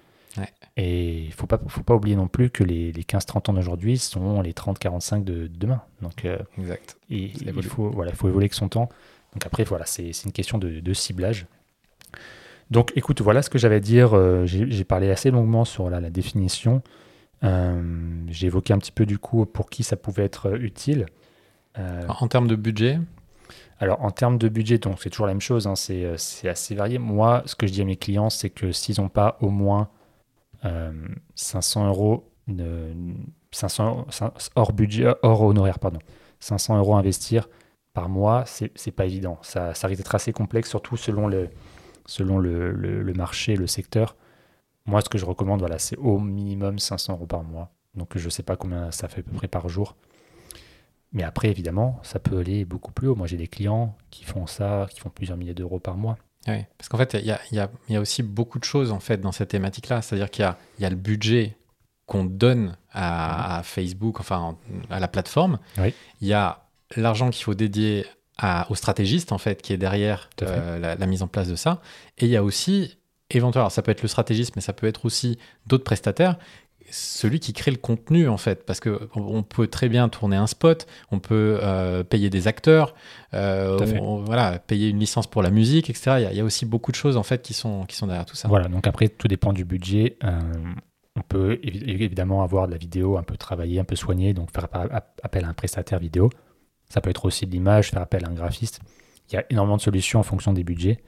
Et 0.76 1.22
il 1.22 1.28
ne 1.28 1.32
faut 1.32 1.46
pas, 1.46 1.58
faut 1.68 1.82
pas 1.82 1.94
oublier 1.94 2.16
non 2.16 2.28
plus 2.28 2.50
que 2.50 2.64
les, 2.64 2.92
les 2.92 3.02
15-30 3.02 3.50
ans 3.50 3.54
d'aujourd'hui 3.54 3.98
sont 3.98 4.42
les 4.42 4.52
30-45 4.52 5.24
de, 5.24 5.46
demain. 5.46 5.82
Donc, 6.02 6.24
euh, 6.24 6.38
exact. 6.58 6.98
Et, 7.10 7.32
il, 7.40 7.62
faut, 7.62 7.90
voilà, 7.90 8.10
il 8.10 8.16
faut 8.16 8.28
évoluer 8.28 8.44
avec 8.44 8.54
son 8.54 8.68
temps. 8.68 8.88
Donc 9.32 9.46
après, 9.46 9.64
voilà, 9.64 9.86
c'est 9.86 10.10
une 10.24 10.32
question 10.32 10.58
de, 10.58 10.80
de, 10.80 10.94
ciblage. 10.94 11.46
Donc 12.70 12.92
écoute, 12.96 13.20
voilà 13.20 13.42
ce 13.42 13.50
que 13.50 13.58
j'avais 13.58 13.76
à 13.76 13.80
dire. 13.80 14.14
Euh, 14.14 14.44
j'ai 14.46 14.84
parlé 14.84 15.10
assez 15.10 15.30
longuement 15.30 15.64
sur 15.64 15.88
la, 15.88 16.00
la 16.00 16.10
définition. 16.10 16.82
Euh, 17.46 18.24
j'ai 18.28 18.48
évoqué 18.48 18.72
un 18.72 18.78
petit 18.78 18.92
peu 18.92 19.06
du 19.06 19.18
coup 19.18 19.46
pour 19.46 19.70
qui 19.70 19.82
ça 19.82 19.96
pouvait 19.96 20.24
être 20.24 20.60
utile. 20.60 21.06
en 21.76 22.28
termes 22.28 22.48
de 22.48 22.56
budget? 22.56 22.98
Alors 23.78 24.02
en 24.02 24.10
termes 24.10 24.38
de 24.38 24.48
budget, 24.48 24.78
donc 24.78 25.00
c'est 25.02 25.10
toujours 25.10 25.26
la 25.26 25.34
même 25.34 25.40
chose, 25.40 25.66
hein, 25.66 25.76
c'est 25.76 26.48
assez 26.48 26.74
varié. 26.74 26.98
Moi, 26.98 27.42
ce 27.46 27.54
que 27.54 27.66
je 27.66 27.72
dis 27.72 27.82
à 27.82 27.84
mes 27.84 27.96
clients, 27.96 28.30
c'est 28.30 28.50
que 28.50 28.72
s'ils 28.72 29.00
n'ont 29.00 29.10
pas 29.10 29.36
au 29.40 29.50
moins 29.50 29.88
500 31.34 31.84
euh, 31.84 31.88
euros, 31.88 32.32
de, 32.48 32.94
500, 33.52 34.06
hors 34.54 34.72
budget, 34.72 35.14
hors 35.22 35.42
honoraire, 35.42 35.78
pardon. 35.78 35.98
500 36.40 36.78
euros 36.78 36.94
à 36.96 36.98
investir 36.98 37.48
par 37.92 38.08
mois, 38.08 38.44
c'est 38.46 38.90
pas 38.90 39.06
évident. 39.06 39.38
Ça, 39.42 39.74
ça 39.74 39.86
risque 39.86 40.00
d'être 40.02 40.14
assez 40.14 40.32
complexe, 40.32 40.68
surtout 40.68 40.96
selon 40.96 41.28
le, 41.28 41.48
selon 42.04 42.38
le, 42.38 42.72
le, 42.72 43.12
marché, 43.14 43.56
le 43.56 43.66
secteur. 43.66 44.16
Moi, 44.86 45.00
ce 45.00 45.08
que 45.08 45.18
je 45.18 45.24
recommande, 45.24 45.60
voilà, 45.60 45.78
c'est 45.78 45.96
au 45.96 46.18
minimum 46.18 46.78
500 46.78 47.14
euros 47.14 47.26
par 47.26 47.42
mois. 47.42 47.70
Donc, 47.94 48.16
je 48.16 48.24
ne 48.24 48.30
sais 48.30 48.42
pas 48.42 48.56
combien 48.56 48.90
ça 48.90 49.08
fait 49.08 49.20
à 49.20 49.22
peu 49.24 49.32
près 49.32 49.48
par 49.48 49.68
jour. 49.68 49.96
Mais 51.12 51.22
après, 51.22 51.48
évidemment, 51.48 51.98
ça 52.02 52.18
peut 52.18 52.38
aller 52.38 52.64
beaucoup 52.64 52.92
plus 52.92 53.08
haut. 53.08 53.14
Moi, 53.14 53.26
j'ai 53.26 53.36
des 53.36 53.48
clients 53.48 53.96
qui 54.10 54.24
font 54.24 54.46
ça, 54.46 54.86
qui 54.90 55.00
font 55.00 55.08
plusieurs 55.08 55.38
milliers 55.38 55.54
d'euros 55.54 55.78
par 55.78 55.96
mois. 55.96 56.18
Oui, 56.46 56.64
parce 56.78 56.88
qu'en 56.88 56.98
fait, 56.98 57.14
il 57.14 57.26
y 57.26 57.32
a, 57.32 57.40
y, 57.50 57.58
a, 57.58 57.70
y 57.88 57.96
a, 57.96 58.00
aussi 58.00 58.22
beaucoup 58.22 58.58
de 58.58 58.64
choses 58.64 58.92
en 58.92 59.00
fait 59.00 59.20
dans 59.20 59.32
cette 59.32 59.48
thématique-là. 59.48 60.02
C'est-à-dire 60.02 60.30
qu'il 60.30 60.44
y, 60.78 60.82
y 60.82 60.84
a, 60.84 60.90
le 60.90 60.96
budget 60.96 61.56
qu'on 62.06 62.24
donne 62.24 62.76
à, 62.92 63.62
Facebook, 63.64 64.20
enfin 64.20 64.56
à 64.90 65.00
la 65.00 65.08
plateforme. 65.08 65.58
Il 65.76 66.28
y 66.28 66.34
a 66.34 66.66
l'argent 66.94 67.30
qu'il 67.30 67.44
faut 67.44 67.54
dédier 67.54 68.06
à, 68.38 68.70
au 68.70 68.74
stratégiste 68.74 69.32
en 69.32 69.38
fait 69.38 69.60
qui 69.60 69.72
est 69.72 69.78
derrière 69.78 70.28
euh, 70.42 70.78
la, 70.78 70.94
la, 70.94 71.06
mise 71.06 71.22
en 71.22 71.28
place 71.28 71.48
de 71.48 71.56
ça. 71.56 71.80
Et 72.18 72.26
il 72.26 72.30
y 72.30 72.36
a 72.36 72.44
aussi 72.44 72.96
éventuellement, 73.30 73.70
ça 73.70 73.82
peut 73.82 73.90
être 73.90 74.02
le 74.02 74.08
stratégiste, 74.08 74.56
mais 74.56 74.62
ça 74.62 74.72
peut 74.72 74.86
être 74.86 75.04
aussi 75.04 75.38
d'autres 75.66 75.84
prestataires. 75.84 76.38
Celui 76.88 77.40
qui 77.40 77.52
crée 77.52 77.72
le 77.72 77.78
contenu 77.78 78.28
en 78.28 78.36
fait. 78.36 78.64
Parce 78.64 78.78
que 78.78 79.08
on 79.16 79.42
peut 79.42 79.66
très 79.66 79.88
bien 79.88 80.08
tourner 80.08 80.36
un 80.36 80.46
spot 80.46 80.86
on 81.10 81.18
peut 81.18 81.58
euh, 81.60 82.04
payer 82.04 82.30
des 82.30 82.46
acteurs 82.46 82.94
euh, 83.34 83.76
voilà 84.24 84.60
payer 84.60 84.90
une 84.90 85.00
licence 85.00 85.26
pour 85.26 85.42
la 85.42 85.50
musique 85.50 85.90
etc 85.90 86.28
il 86.30 86.36
y, 86.36 86.40
a, 86.40 86.44
aussi 86.44 86.64
beaucoup 86.64 86.92
de 86.92 86.96
choses 86.96 87.16
en 87.16 87.24
fait 87.24 87.42
qui 87.42 87.54
sont 87.54 87.84
qui 87.86 87.96
sont 87.96 88.06
derrière 88.06 88.24
tout 88.24 88.36
ça. 88.36 88.46
Voilà. 88.46 88.68
Donc 88.68 88.86
après 88.86 89.08
tout 89.08 89.26
dépend 89.26 89.52
du 89.52 89.64
budget. 89.64 90.16
Euh, 90.22 90.40
on 91.16 91.22
peut 91.22 91.58
évidemment 91.62 92.44
avoir 92.44 92.68
de 92.68 92.72
la 92.72 92.78
vidéo 92.78 93.16
un 93.16 93.22
peu 93.24 93.36
travaillée 93.36 93.80
un 93.80 93.84
peu 93.84 93.96
soignée. 93.96 94.32
Donc 94.32 94.52
faire 94.52 94.68
appel 95.22 95.44
à 95.44 95.48
un 95.48 95.54
prestataire 95.54 95.98
vidéo. 95.98 96.30
Ça 96.88 97.00
peut 97.00 97.10
être 97.10 97.24
aussi 97.24 97.46
de 97.46 97.50
l'image 97.50 97.90
faire 97.90 98.02
appel 98.02 98.24
à 98.24 98.28
un 98.28 98.34
graphiste. 98.34 98.80
Il 99.28 99.34
y 99.34 99.38
a 99.38 99.44
énormément 99.50 99.76
de 99.76 99.82
solutions 99.82 100.20
en 100.20 100.22
fonction 100.22 100.52
des 100.52 100.62
budgets 100.62 101.00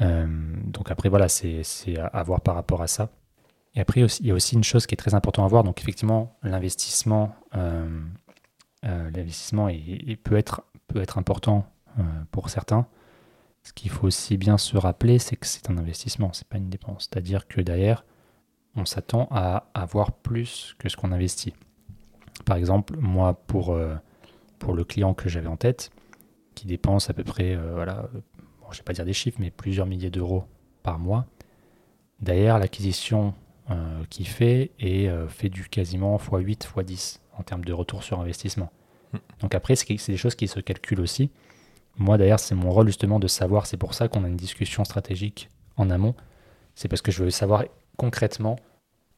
donc 0.00 0.90
après 0.90 1.08
voilà 1.08 1.28
c'est 1.28 1.62
à 1.98 2.22
voir 2.22 2.40
par 2.40 2.54
rapport 2.54 2.82
à 2.82 2.86
ça 2.86 3.10
et 3.74 3.80
après, 3.80 4.00
il 4.00 4.26
y 4.26 4.30
a 4.30 4.34
aussi 4.34 4.56
une 4.56 4.64
chose 4.64 4.86
qui 4.86 4.94
est 4.94 4.96
très 4.96 5.14
importante 5.14 5.44
à 5.44 5.48
voir. 5.48 5.62
Donc, 5.62 5.80
effectivement, 5.80 6.36
l'investissement, 6.42 7.34
euh, 7.54 8.02
euh, 8.84 9.10
peut, 10.24 10.36
être, 10.36 10.62
peut 10.88 11.00
être 11.00 11.18
important 11.18 11.66
euh, 11.98 12.02
pour 12.32 12.50
certains. 12.50 12.86
Ce 13.62 13.72
qu'il 13.72 13.90
faut 13.90 14.06
aussi 14.06 14.38
bien 14.38 14.58
se 14.58 14.76
rappeler, 14.76 15.18
c'est 15.18 15.36
que 15.36 15.46
c'est 15.46 15.70
un 15.70 15.78
investissement, 15.78 16.32
c'est 16.32 16.48
pas 16.48 16.56
une 16.56 16.70
dépense. 16.70 17.08
C'est-à-dire 17.10 17.46
que 17.46 17.60
derrière, 17.60 18.04
on 18.74 18.84
s'attend 18.84 19.28
à 19.30 19.68
avoir 19.74 20.12
plus 20.12 20.74
que 20.78 20.88
ce 20.88 20.96
qu'on 20.96 21.12
investit. 21.12 21.54
Par 22.46 22.56
exemple, 22.56 22.96
moi, 22.98 23.34
pour, 23.34 23.78
pour 24.58 24.72
le 24.72 24.84
client 24.84 25.12
que 25.12 25.28
j'avais 25.28 25.46
en 25.46 25.58
tête, 25.58 25.90
qui 26.54 26.66
dépense 26.66 27.10
à 27.10 27.12
peu 27.12 27.22
près, 27.22 27.54
voilà, 27.56 28.08
je 28.72 28.78
ne 28.78 28.82
vais 28.82 28.84
pas 28.84 28.92
dire 28.92 29.04
des 29.04 29.12
chiffres, 29.12 29.38
mais 29.40 29.50
plusieurs 29.50 29.86
milliers 29.86 30.10
d'euros 30.10 30.44
par 30.82 30.98
mois, 30.98 31.26
derrière 32.20 32.58
l'acquisition 32.58 33.34
euh, 33.70 34.04
qui 34.10 34.24
fait 34.24 34.72
et 34.78 35.08
euh, 35.08 35.28
fait 35.28 35.48
du 35.48 35.68
quasiment 35.68 36.16
x8, 36.16 36.66
x10 36.74 37.18
en 37.38 37.42
termes 37.42 37.64
de 37.64 37.72
retour 37.72 38.02
sur 38.02 38.20
investissement. 38.20 38.72
Hmm. 39.12 39.18
Donc 39.40 39.54
après, 39.54 39.76
c'est 39.76 39.94
des 39.94 40.16
choses 40.16 40.34
qui 40.34 40.48
se 40.48 40.60
calculent 40.60 41.00
aussi. 41.00 41.30
moi 41.96 42.18
d'ailleurs, 42.18 42.40
c'est 42.40 42.54
mon 42.54 42.70
rôle 42.70 42.86
justement 42.86 43.18
de 43.18 43.28
savoir, 43.28 43.66
c'est 43.66 43.76
pour 43.76 43.94
ça 43.94 44.08
qu'on 44.08 44.24
a 44.24 44.28
une 44.28 44.36
discussion 44.36 44.84
stratégique 44.84 45.48
en 45.76 45.90
amont, 45.90 46.14
c'est 46.74 46.88
parce 46.88 47.02
que 47.02 47.12
je 47.12 47.22
veux 47.22 47.30
savoir 47.30 47.64
concrètement 47.96 48.56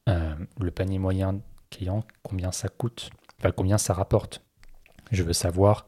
euh, 0.09 0.35
le 0.61 0.71
panier 0.71 0.99
moyen 0.99 1.41
client, 1.71 2.05
combien 2.23 2.53
ça 2.53 2.69
coûte, 2.69 3.11
enfin, 3.39 3.53
combien 3.53 3.79
ça 3.79 3.95
rapporte. 3.95 4.43
Je 5.11 5.23
veux 5.23 5.33
savoir 5.33 5.87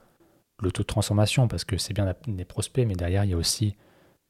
le 0.64 0.72
taux 0.72 0.82
de 0.82 0.88
transformation, 0.88 1.48
parce 1.48 1.64
que 1.64 1.76
c'est 1.76 1.94
bien 1.94 2.12
des 2.26 2.44
prospects, 2.44 2.86
mais 2.86 2.94
derrière, 2.94 3.24
il 3.24 3.30
y 3.30 3.34
a 3.34 3.36
aussi 3.36 3.76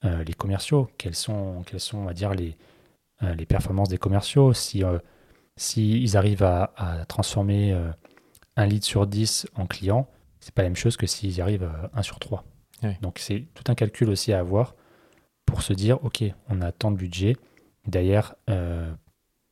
euh, 0.04 0.22
les 0.24 0.34
commerciaux. 0.34 0.88
Quelles 0.98 1.14
sont, 1.14 1.62
quelles 1.66 1.80
sont, 1.80 1.98
on 1.98 2.04
va 2.04 2.12
dire, 2.12 2.34
les, 2.34 2.56
euh, 3.22 3.34
les 3.34 3.46
performances 3.46 3.88
des 3.88 3.98
commerciaux? 3.98 4.52
Si, 4.52 4.82
si 5.56 6.02
ils 6.02 6.16
arrivent 6.16 6.42
à, 6.42 6.72
à 6.76 7.04
transformer 7.06 7.74
un 8.56 8.66
lead 8.66 8.84
sur 8.84 9.06
10 9.06 9.48
en 9.54 9.66
client, 9.66 10.08
c'est 10.40 10.52
pas 10.52 10.62
la 10.62 10.68
même 10.68 10.76
chose 10.76 10.96
que 10.96 11.06
s'ils 11.06 11.36
y 11.36 11.40
arrivent 11.40 11.64
à 11.64 11.90
1 11.94 12.02
sur 12.02 12.18
3. 12.18 12.44
Donc 13.00 13.18
c'est 13.18 13.46
tout 13.54 13.64
un 13.68 13.74
calcul 13.74 14.10
aussi 14.10 14.32
à 14.32 14.40
avoir 14.40 14.74
pour 15.46 15.62
se 15.62 15.72
dire, 15.72 16.02
OK, 16.04 16.22
on 16.48 16.60
a 16.60 16.72
tant 16.72 16.90
de 16.90 16.96
budget. 16.96 17.36
D'ailleurs, 17.86 18.34
euh, 18.50 18.92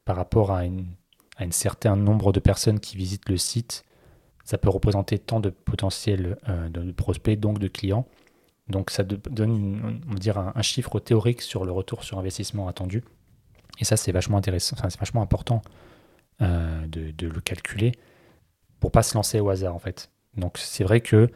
par 0.04 0.16
rapport 0.16 0.50
à, 0.50 0.62
un 1.38 1.50
certain 1.50 1.96
nombre 1.96 2.32
de 2.32 2.40
personnes 2.40 2.78
qui 2.78 2.96
visitent 2.96 3.28
le 3.28 3.36
site, 3.36 3.84
ça 4.44 4.58
peut 4.58 4.70
représenter 4.70 5.18
tant 5.18 5.40
de 5.40 5.50
potentiels 5.50 6.36
euh, 6.48 6.68
de 6.68 6.92
prospects, 6.92 7.38
donc 7.38 7.58
de 7.58 7.68
clients. 7.68 8.06
Donc 8.68 8.90
ça 8.90 9.02
donne 9.02 10.00
dire 10.16 10.38
un, 10.38 10.62
chiffre 10.62 11.00
théorique 11.00 11.42
sur 11.42 11.64
le 11.64 11.72
retour 11.72 12.04
sur 12.04 12.18
investissement 12.18 12.68
attendu. 12.68 13.02
Et 13.78 13.84
ça, 13.84 13.96
c'est 13.96 14.12
vachement 14.12 14.38
intéressant, 14.38 14.76
c'est 14.76 14.98
vachement 14.98 15.22
important 15.22 15.62
euh, 16.40 16.86
de, 16.86 17.26
le 17.26 17.40
calculer 17.40 17.92
pour 18.80 18.90
pas 18.90 19.02
se 19.02 19.14
lancer 19.14 19.40
au 19.40 19.50
hasard 19.50 19.74
en 19.74 19.78
fait. 19.78 20.10
Donc 20.36 20.58
c'est 20.58 20.84
vrai 20.84 21.00
que 21.00 21.28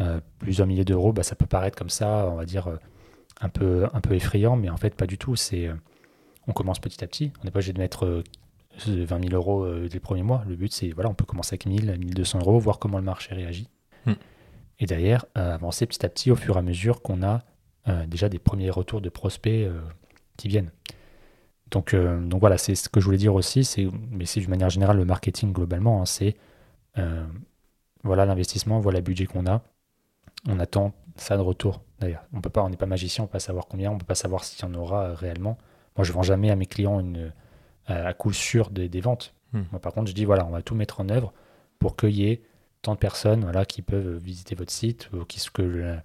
euh, 0.00 0.20
plusieurs 0.38 0.66
milliers 0.66 0.84
d'euros, 0.84 1.12
bah, 1.12 1.22
ça 1.22 1.34
peut 1.34 1.46
paraître 1.46 1.76
comme 1.76 1.90
ça, 1.90 2.28
on 2.30 2.36
va 2.36 2.44
dire, 2.44 2.68
euh, 2.68 2.76
un 3.40 3.48
peu, 3.48 3.86
un 3.92 4.00
peu 4.00 4.14
effrayant, 4.14 4.56
mais 4.56 4.70
en 4.70 4.76
fait, 4.76 4.94
pas 4.94 5.06
du 5.06 5.18
tout. 5.18 5.36
C'est, 5.36 5.68
on 6.46 6.52
commence 6.52 6.78
petit 6.78 7.02
à 7.02 7.06
petit. 7.06 7.32
On 7.40 7.44
n'est 7.44 7.50
pas 7.50 7.58
obligé 7.58 7.72
de 7.72 7.80
mettre 7.80 8.22
20 8.86 9.28
000 9.28 9.34
euros 9.34 9.66
dès 9.66 9.94
le 9.94 10.00
premier 10.00 10.22
mois. 10.22 10.44
Le 10.48 10.56
but, 10.56 10.72
c'est, 10.72 10.90
voilà, 10.90 11.10
on 11.10 11.14
peut 11.14 11.24
commencer 11.24 11.54
avec 11.54 11.66
1000, 11.66 11.98
1200 11.98 12.40
euros, 12.40 12.58
voir 12.58 12.78
comment 12.78 12.98
le 12.98 13.04
marché 13.04 13.34
réagit. 13.34 13.68
Hmm. 14.06 14.14
Et 14.78 14.86
derrière, 14.86 15.24
avancer 15.34 15.86
petit 15.86 16.04
à 16.04 16.08
petit 16.08 16.30
au 16.30 16.36
fur 16.36 16.56
et 16.56 16.58
à 16.58 16.62
mesure 16.62 17.02
qu'on 17.02 17.22
a 17.22 17.42
déjà 18.06 18.28
des 18.28 18.38
premiers 18.38 18.70
retours 18.70 19.00
de 19.00 19.08
prospects 19.08 19.66
qui 20.36 20.48
viennent. 20.48 20.70
Donc, 21.70 21.96
donc 21.96 22.40
voilà, 22.40 22.58
c'est 22.58 22.74
ce 22.74 22.88
que 22.88 23.00
je 23.00 23.04
voulais 23.04 23.18
dire 23.18 23.34
aussi, 23.34 23.64
c'est, 23.64 23.88
mais 24.10 24.24
c'est 24.24 24.40
d'une 24.40 24.50
manière 24.50 24.70
générale 24.70 24.98
le 24.98 25.04
marketing 25.04 25.52
globalement, 25.52 26.00
hein, 26.02 26.06
c'est 26.06 26.36
voilà 28.04 28.24
l'investissement, 28.24 28.78
voilà 28.78 28.98
le 29.00 29.04
budget 29.04 29.26
qu'on 29.26 29.46
a, 29.46 29.62
on 30.46 30.58
attend 30.60 30.92
ça 31.16 31.36
de 31.36 31.42
retour. 31.42 31.82
D'ailleurs, 32.00 32.24
on 32.32 32.40
peut 32.40 32.50
pas, 32.50 32.62
on 32.62 32.70
n'est 32.70 32.76
pas 32.76 32.86
magicien, 32.86 33.24
on 33.24 33.26
peut 33.26 33.32
pas 33.32 33.40
savoir 33.40 33.66
combien, 33.66 33.90
on 33.90 33.98
peut 33.98 34.06
pas 34.06 34.14
savoir 34.14 34.44
s'il 34.44 34.64
y 34.64 34.68
en 34.68 34.74
aura 34.74 35.04
euh, 35.04 35.14
réellement. 35.14 35.58
Moi, 35.96 36.04
je 36.04 36.12
vends 36.12 36.22
jamais 36.22 36.50
à 36.50 36.56
mes 36.56 36.66
clients 36.66 37.00
une, 37.00 37.16
euh, 37.16 37.30
à 37.88 38.12
coup 38.14 38.32
sûr 38.32 38.70
des, 38.70 39.00
ventes. 39.00 39.34
Hmm. 39.52 39.62
Moi, 39.72 39.80
par 39.80 39.92
contre, 39.92 40.08
je 40.08 40.14
dis 40.14 40.24
voilà, 40.24 40.46
on 40.46 40.50
va 40.50 40.62
tout 40.62 40.74
mettre 40.74 41.00
en 41.00 41.08
œuvre 41.08 41.32
pour 41.78 41.96
qu'il 41.96 42.10
y 42.10 42.28
ait 42.28 42.42
tant 42.82 42.94
de 42.94 42.98
personnes 42.98 43.42
voilà, 43.42 43.64
qui 43.64 43.82
peuvent 43.82 44.16
visiter 44.16 44.54
votre 44.54 44.72
site, 44.72 45.10
ou 45.12 45.24
que, 45.24 45.96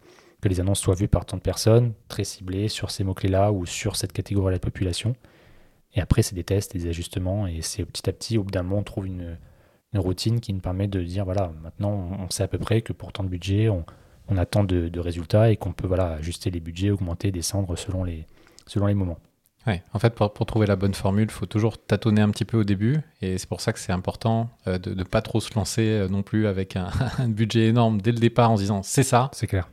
que 0.41 0.49
les 0.49 0.59
annonces 0.59 0.79
soient 0.79 0.95
vues 0.95 1.07
par 1.07 1.25
tant 1.25 1.37
de 1.37 1.41
personnes, 1.41 1.93
très 2.07 2.23
ciblées 2.23 2.67
sur 2.67 2.91
ces 2.91 3.03
mots-clés-là 3.03 3.51
ou 3.51 3.65
sur 3.65 3.95
cette 3.95 4.13
catégorie 4.13 4.51
de 4.51 4.55
la 4.55 4.59
population. 4.59 5.15
Et 5.93 6.01
après, 6.01 6.23
c'est 6.23 6.35
des 6.35 6.43
tests, 6.43 6.75
des 6.75 6.87
ajustements, 6.87 7.45
et 7.47 7.61
c'est 7.61 7.85
petit 7.85 8.09
à 8.09 8.13
petit, 8.13 8.37
au 8.37 8.43
bout 8.43 8.51
d'un 8.51 8.63
moment, 8.63 8.79
on 8.79 8.83
trouve 8.83 9.07
une, 9.07 9.37
routine 9.95 10.39
qui 10.39 10.53
nous 10.53 10.59
permet 10.59 10.87
de 10.87 11.03
dire 11.03 11.23
voilà, 11.23 11.53
maintenant, 11.61 11.91
on 12.19 12.27
sait 12.31 12.41
à 12.41 12.47
peu 12.47 12.57
près 12.57 12.81
que 12.81 12.93
pour 12.93 13.13
tant 13.13 13.23
de 13.23 13.29
budget, 13.29 13.69
on, 13.69 13.85
on 14.27 14.37
attend 14.37 14.63
de, 14.63 14.99
résultats 14.99 15.51
et 15.51 15.57
qu'on 15.57 15.73
peut 15.73 15.87
voilà, 15.87 16.13
ajuster 16.13 16.49
les 16.49 16.59
budgets, 16.59 16.91
augmenter, 16.91 17.31
descendre 17.31 17.75
selon 17.75 18.03
les, 18.03 18.25
selon 18.65 18.87
les 18.87 18.93
moments. 18.93 19.19
Ouais, 19.65 19.81
en 19.93 19.99
fait, 19.99 20.13
pour, 20.13 20.45
trouver 20.45 20.67
la 20.67 20.75
bonne 20.75 20.93
formule, 20.93 21.25
il 21.25 21.31
faut 21.31 21.45
toujours 21.45 21.77
tâtonner 21.77 22.21
un 22.21 22.29
petit 22.29 22.43
peu 22.43 22.57
au 22.57 22.63
début. 22.65 22.99
Et 23.21 23.37
c'est 23.37 23.47
pour 23.47 23.61
ça 23.61 23.71
que 23.71 23.79
c'est 23.79 23.93
important 23.93 24.49
euh, 24.67 24.77
de 24.77 24.93
ne 24.93 25.03
pas 25.03 25.21
trop 25.21 25.39
se 25.39 25.53
lancer 25.55 25.87
euh, 25.87 26.09
non 26.09 26.21
plus 26.21 26.47
avec 26.47 26.75
un, 27.17 27.29
budget 27.29 27.67
énorme 27.67 28.01
dès 28.01 28.11
le 28.11 28.19
départ 28.19 28.51
en 28.51 28.57
se 28.57 28.63
disant 28.63 28.83
c'est 28.83 29.03
ça. 29.03 29.29
C'est 29.33 29.47
clair. 29.47 29.69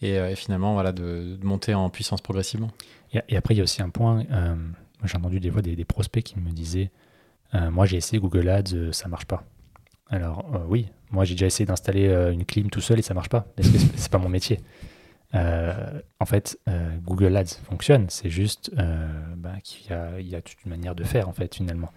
Et, 0.00 0.18
euh, 0.18 0.34
finalement, 0.36 0.74
voilà, 0.74 0.92
de, 0.92 1.38
monter 1.42 1.74
en 1.74 1.90
puissance 1.90 2.20
progressivement. 2.20 2.70
Et, 3.12 3.36
après, 3.36 3.54
il 3.54 3.58
y 3.58 3.60
a 3.60 3.64
aussi 3.64 3.82
un 3.82 3.90
point. 3.90 4.24
j'ai 5.04 5.16
entendu 5.16 5.40
des 5.40 5.50
fois 5.50 5.60
des, 5.60 5.76
des, 5.76 5.84
prospects 5.84 6.22
qui 6.22 6.38
me 6.38 6.50
disaient 6.50 6.90
Moi, 7.52 7.84
j'ai 7.84 7.98
essayé 7.98 8.18
Google 8.18 8.48
Ads, 8.48 8.92
ça 8.92 9.08
marche 9.08 9.26
pas. 9.26 9.44
Alors, 10.08 10.46
oui, 10.66 10.88
moi, 11.10 11.24
j'ai 11.24 11.34
déjà 11.34 11.44
essayé 11.44 11.66
d'installer 11.66 12.06
une 12.32 12.46
clim 12.46 12.70
tout 12.70 12.80
seul 12.80 12.98
et 12.98 13.02
ça 13.02 13.12
marche 13.12 13.28
pas. 13.28 13.46
C'est 13.96 14.10
pas 14.10 14.16
mon 14.16 14.30
métier. 14.30 14.60
Euh, 15.34 16.00
en 16.20 16.26
fait, 16.26 16.58
euh, 16.68 16.96
Google 17.02 17.36
Ads 17.36 17.56
fonctionne. 17.64 18.06
C'est 18.08 18.30
juste 18.30 18.70
qu'il 19.60 19.90
y, 19.90 20.34
a, 20.34 20.42
toute 20.42 20.64
une 20.64 20.70
manière 20.70 20.94
de 20.94 21.04
faire, 21.04 21.28
en 21.28 21.32
fait, 21.32 21.54
finalement. 21.54 21.90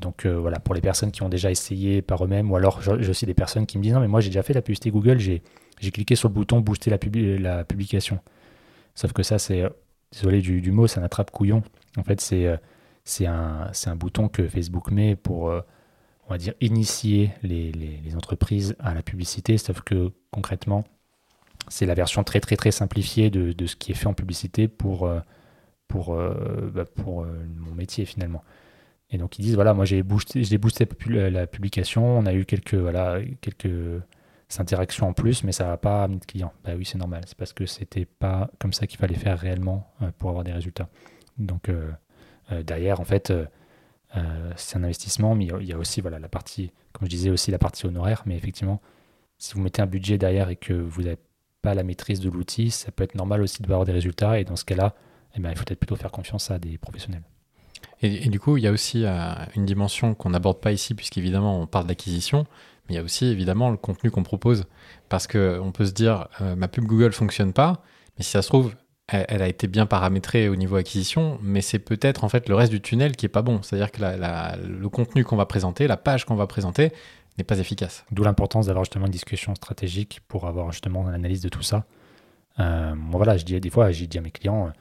Donc 0.00 0.26
voilà, 0.26 0.60
pour 0.60 0.74
les 0.74 0.80
personnes 0.80 1.10
qui 1.10 1.22
ont 1.22 1.28
déjà 1.28 1.50
essayé 1.50 2.02
par 2.02 2.24
eux-mêmes, 2.24 2.50
ou 2.50 2.56
alors 2.56 2.80
j'ai 2.82 3.10
aussi 3.10 3.26
des 3.26 3.34
personnes 3.34 3.66
qui 3.66 3.78
me 3.78 3.82
disent 3.82 3.92
non, 3.92 4.00
mais 4.00 4.08
moi 4.08 4.20
j'ai 4.20 4.28
déjà 4.28 4.42
fait 4.42 4.54
la 4.54 4.62
publicité 4.62 4.90
Google, 4.90 5.18
j'ai 5.18 5.42
cliqué 5.90 6.14
sur 6.14 6.28
le 6.28 6.34
bouton 6.34 6.60
booster 6.60 6.88
la, 6.88 6.98
la 7.38 7.64
publication. 7.64 8.20
Sauf 8.94 9.12
que 9.12 9.22
ça, 9.24 9.38
c'est, 9.38 9.64
désolé 10.12 10.40
du, 10.40 10.70
mot, 10.70 10.86
ça 10.86 11.00
n'attrape 11.00 11.30
couillon. 11.30 11.62
En 11.98 12.04
fait, 12.04 12.20
c'est 12.20 12.48
c'est 13.04 13.26
un, 13.26 13.72
un, 13.86 13.96
bouton 13.96 14.28
que 14.28 14.46
Facebook 14.46 14.92
met 14.92 15.16
pour 15.16 15.52
on 16.26 16.30
va 16.32 16.38
dire, 16.38 16.54
initier 16.60 17.30
les, 17.42 18.14
entreprises 18.16 18.76
à 18.78 18.94
la 18.94 19.02
publicité, 19.02 19.58
sauf 19.58 19.80
que 19.82 20.12
concrètement, 20.30 20.84
c'est 21.68 21.86
la 21.86 21.94
version 21.94 22.24
très 22.24 22.40
très 22.40 22.56
très 22.56 22.70
simplifiée 22.70 23.30
de, 23.30 23.66
ce 23.66 23.76
qui 23.76 23.92
est 23.92 23.94
fait 23.94 24.06
en 24.06 24.14
publicité 24.14 24.68
pour, 24.68 25.06
euh, 25.06 25.20
pour, 25.92 26.14
euh, 26.14 26.70
bah, 26.74 26.84
euh, 26.98 27.46
mon 27.58 27.74
métier 27.74 28.06
finalement. 28.06 28.42
Et 29.10 29.18
donc 29.18 29.38
ils 29.38 29.42
disent, 29.42 29.56
voilà, 29.56 29.74
moi 29.74 29.84
j'ai 29.84 30.02
boosté, 30.02 30.42
j'ai 30.42 30.56
boosté 30.56 30.88
la 31.06 31.46
publication, 31.46 32.18
on 32.18 32.24
a 32.24 32.32
eu 32.32 32.46
quelques, 32.46 32.74
voilà, 32.74 33.20
quelques 33.42 34.00
interactions 34.58 35.08
en 35.08 35.12
plus, 35.12 35.44
mais 35.44 35.52
ça 35.52 35.66
va 35.66 35.76
pas 35.76 36.04
amener 36.04 36.18
de 36.18 36.24
clients. 36.24 36.54
Bah 36.64 36.72
oui, 36.78 36.86
c'est 36.86 36.96
normal, 36.96 37.22
c'est 37.26 37.36
parce 37.36 37.52
que 37.52 37.66
c'était 37.66 38.06
pas 38.06 38.50
comme 38.58 38.72
ça 38.72 38.86
qu'il 38.86 38.98
fallait 38.98 39.14
faire 39.14 39.38
réellement 39.38 39.92
pour 40.16 40.30
avoir 40.30 40.44
des 40.44 40.52
résultats. 40.52 40.88
Donc 41.36 41.70
derrière, 42.50 43.00
en 43.00 43.04
fait, 43.04 43.30
euh, 44.16 44.52
c'est 44.56 44.76
un 44.76 44.84
investissement, 44.84 45.34
mais 45.34 45.46
il 45.60 45.66
y 45.66 45.72
a 45.72 45.78
aussi 45.78 46.00
voilà, 46.00 46.18
la 46.18 46.28
partie, 46.28 46.70
comme 46.92 47.06
je 47.06 47.10
disais, 47.10 47.30
aussi 47.30 47.50
la 47.50 47.58
partie 47.58 47.86
honoraire. 47.86 48.22
Mais 48.26 48.36
effectivement, 48.36 48.80
si 49.38 49.54
vous 49.54 49.60
mettez 49.60 49.82
un 49.82 49.86
budget 49.86 50.18
derrière 50.18 50.48
et 50.48 50.56
que 50.56 50.72
vous 50.72 51.02
n'avez 51.02 51.18
pas 51.62 51.74
la 51.74 51.82
maîtrise 51.82 52.20
de 52.20 52.30
l'outil, 52.30 52.70
ça 52.70 52.92
peut 52.92 53.04
être 53.04 53.14
normal 53.14 53.42
aussi 53.42 53.62
de 53.62 53.66
voir 53.66 53.84
des 53.84 53.92
résultats. 53.92 54.38
Et 54.40 54.44
dans 54.44 54.56
ce 54.56 54.64
cas-là, 54.64 54.94
eh 55.36 55.40
ben, 55.40 55.50
il 55.50 55.56
faut 55.56 55.64
peut-être 55.64 55.80
plutôt 55.80 55.96
faire 55.96 56.10
confiance 56.10 56.50
à 56.50 56.58
des 56.58 56.78
professionnels. 56.78 57.22
Et, 58.04 58.28
du 58.28 58.40
coup, 58.40 58.56
il 58.56 58.64
y 58.64 58.66
a 58.66 58.72
aussi 58.72 59.04
euh, 59.04 59.32
une 59.54 59.64
dimension 59.64 60.14
qu'on 60.14 60.30
n'aborde 60.30 60.60
pas 60.60 60.72
ici, 60.72 60.94
puisqu'évidemment, 60.94 61.60
on 61.60 61.66
parle 61.68 61.86
d'acquisition, 61.86 62.46
mais 62.88 62.94
il 62.94 62.96
y 62.96 62.98
a 62.98 63.02
aussi 63.02 63.26
évidemment 63.26 63.70
le 63.70 63.76
contenu 63.76 64.10
qu'on 64.10 64.24
propose. 64.24 64.64
Parce 65.08 65.28
qu'on 65.28 65.70
peut 65.72 65.86
se 65.86 65.92
dire, 65.92 66.26
euh, 66.40 66.56
ma 66.56 66.66
pub 66.66 66.84
Google 66.84 67.12
fonctionne 67.12 67.52
pas, 67.52 67.82
mais 68.18 68.24
si 68.24 68.30
ça 68.30 68.42
se 68.42 68.48
trouve, 68.48 68.74
elle, 69.06 69.42
a 69.42 69.48
été 69.48 69.66
bien 69.66 69.86
paramétrée 69.86 70.48
au 70.48 70.56
niveau 70.56 70.76
acquisition, 70.76 71.38
mais 71.42 71.60
c'est 71.60 71.78
peut-être 71.78 72.24
en 72.24 72.28
fait 72.28 72.48
le 72.48 72.54
reste 72.54 72.72
du 72.72 72.80
tunnel 72.80 73.14
qui 73.14 73.26
est 73.26 73.28
pas 73.28 73.42
bon. 73.42 73.60
C'est-à-dire 73.62 73.92
que 73.92 74.00
le 74.00 74.88
contenu 74.88 75.24
qu'on 75.24 75.36
va 75.36 75.46
présenter, 75.46 75.86
la 75.86 75.96
page 75.96 76.24
qu'on 76.24 76.34
va 76.34 76.46
présenter, 76.46 76.92
n'est 77.38 77.44
pas 77.44 77.58
efficace. 77.58 78.04
D'où 78.10 78.24
l'importance 78.24 78.66
d'avoir 78.66 78.84
justement 78.84 79.06
une 79.06 79.12
discussion 79.12 79.54
stratégique 79.54 80.20
pour 80.28 80.46
avoir 80.46 80.72
justement 80.72 81.08
une 81.08 81.14
analyse 81.14 81.40
de 81.40 81.48
tout 81.48 81.62
ça. 81.62 81.84
Euh, 82.58 82.94
moi 82.94 83.18
voilà, 83.18 83.36
je 83.36 83.44
dis 83.44 83.58
des 83.58 83.70
fois, 83.70 83.90
j'ai 83.90 84.06
dit 84.06 84.18
à 84.18 84.20
mes 84.20 84.30
clients, 84.30 84.72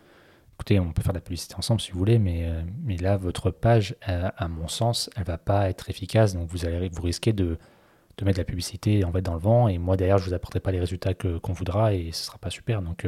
écoutez, 0.62 0.80
on 0.80 0.92
peut 0.94 1.02
faire 1.02 1.14
de 1.14 1.18
la 1.18 1.22
publicité 1.22 1.56
ensemble 1.58 1.82
si 1.82 1.92
vous 1.92 2.00
voulez, 2.00 2.20
mais, 2.20 2.46
euh, 2.46 2.62
mais 2.84 2.98
là 2.98 3.18
votre 3.18 3.52
page, 3.52 3.96
à 4.02 4.48
mon 4.48 4.68
sens, 4.68 5.10
elle 5.16 5.24
va 5.24 5.38
pas 5.38 5.70
être 5.70 5.90
efficace, 5.90 6.36
donc 6.36 6.50
vous 6.50 6.66
allez 6.66 6.90
vous 6.90 7.02
risquez 7.02 7.34
de, 7.34 7.58
de 8.18 8.26
mettre 8.26 8.38
de 8.38 8.42
la 8.42 8.46
publicité 8.46 9.04
en 9.04 9.12
fait 9.12 9.22
dans 9.22 9.34
le 9.34 9.40
vent, 9.40 9.68
et 9.68 9.78
moi 9.78 9.98
derrière 9.98 10.20
je 10.20 10.26
vous 10.26 10.34
apporterai 10.34 10.60
pas 10.60 10.72
les 10.72 10.80
résultats 10.80 11.14
qu'on 11.14 11.54
voudra 11.54 11.94
et 11.94 12.12
ce 12.12 12.26
sera 12.26 12.38
pas 12.38 12.50
super. 12.50 12.82
Donc 12.82 13.06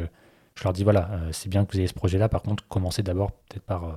je 0.56 0.64
leur 0.64 0.74
dis 0.74 0.84
voilà, 0.84 1.10
euh, 1.12 1.30
c'est 1.32 1.50
bien 1.50 1.66
que 1.66 1.72
vous 1.72 1.80
ayez 1.80 1.88
ce 1.88 1.94
projet-là. 1.94 2.30
Par 2.30 2.42
contre, 2.42 2.68
commencez 2.68 3.04
d'abord 3.04 3.32
peut-être 3.32 3.64
par 3.64 3.84
euh, 3.86 3.94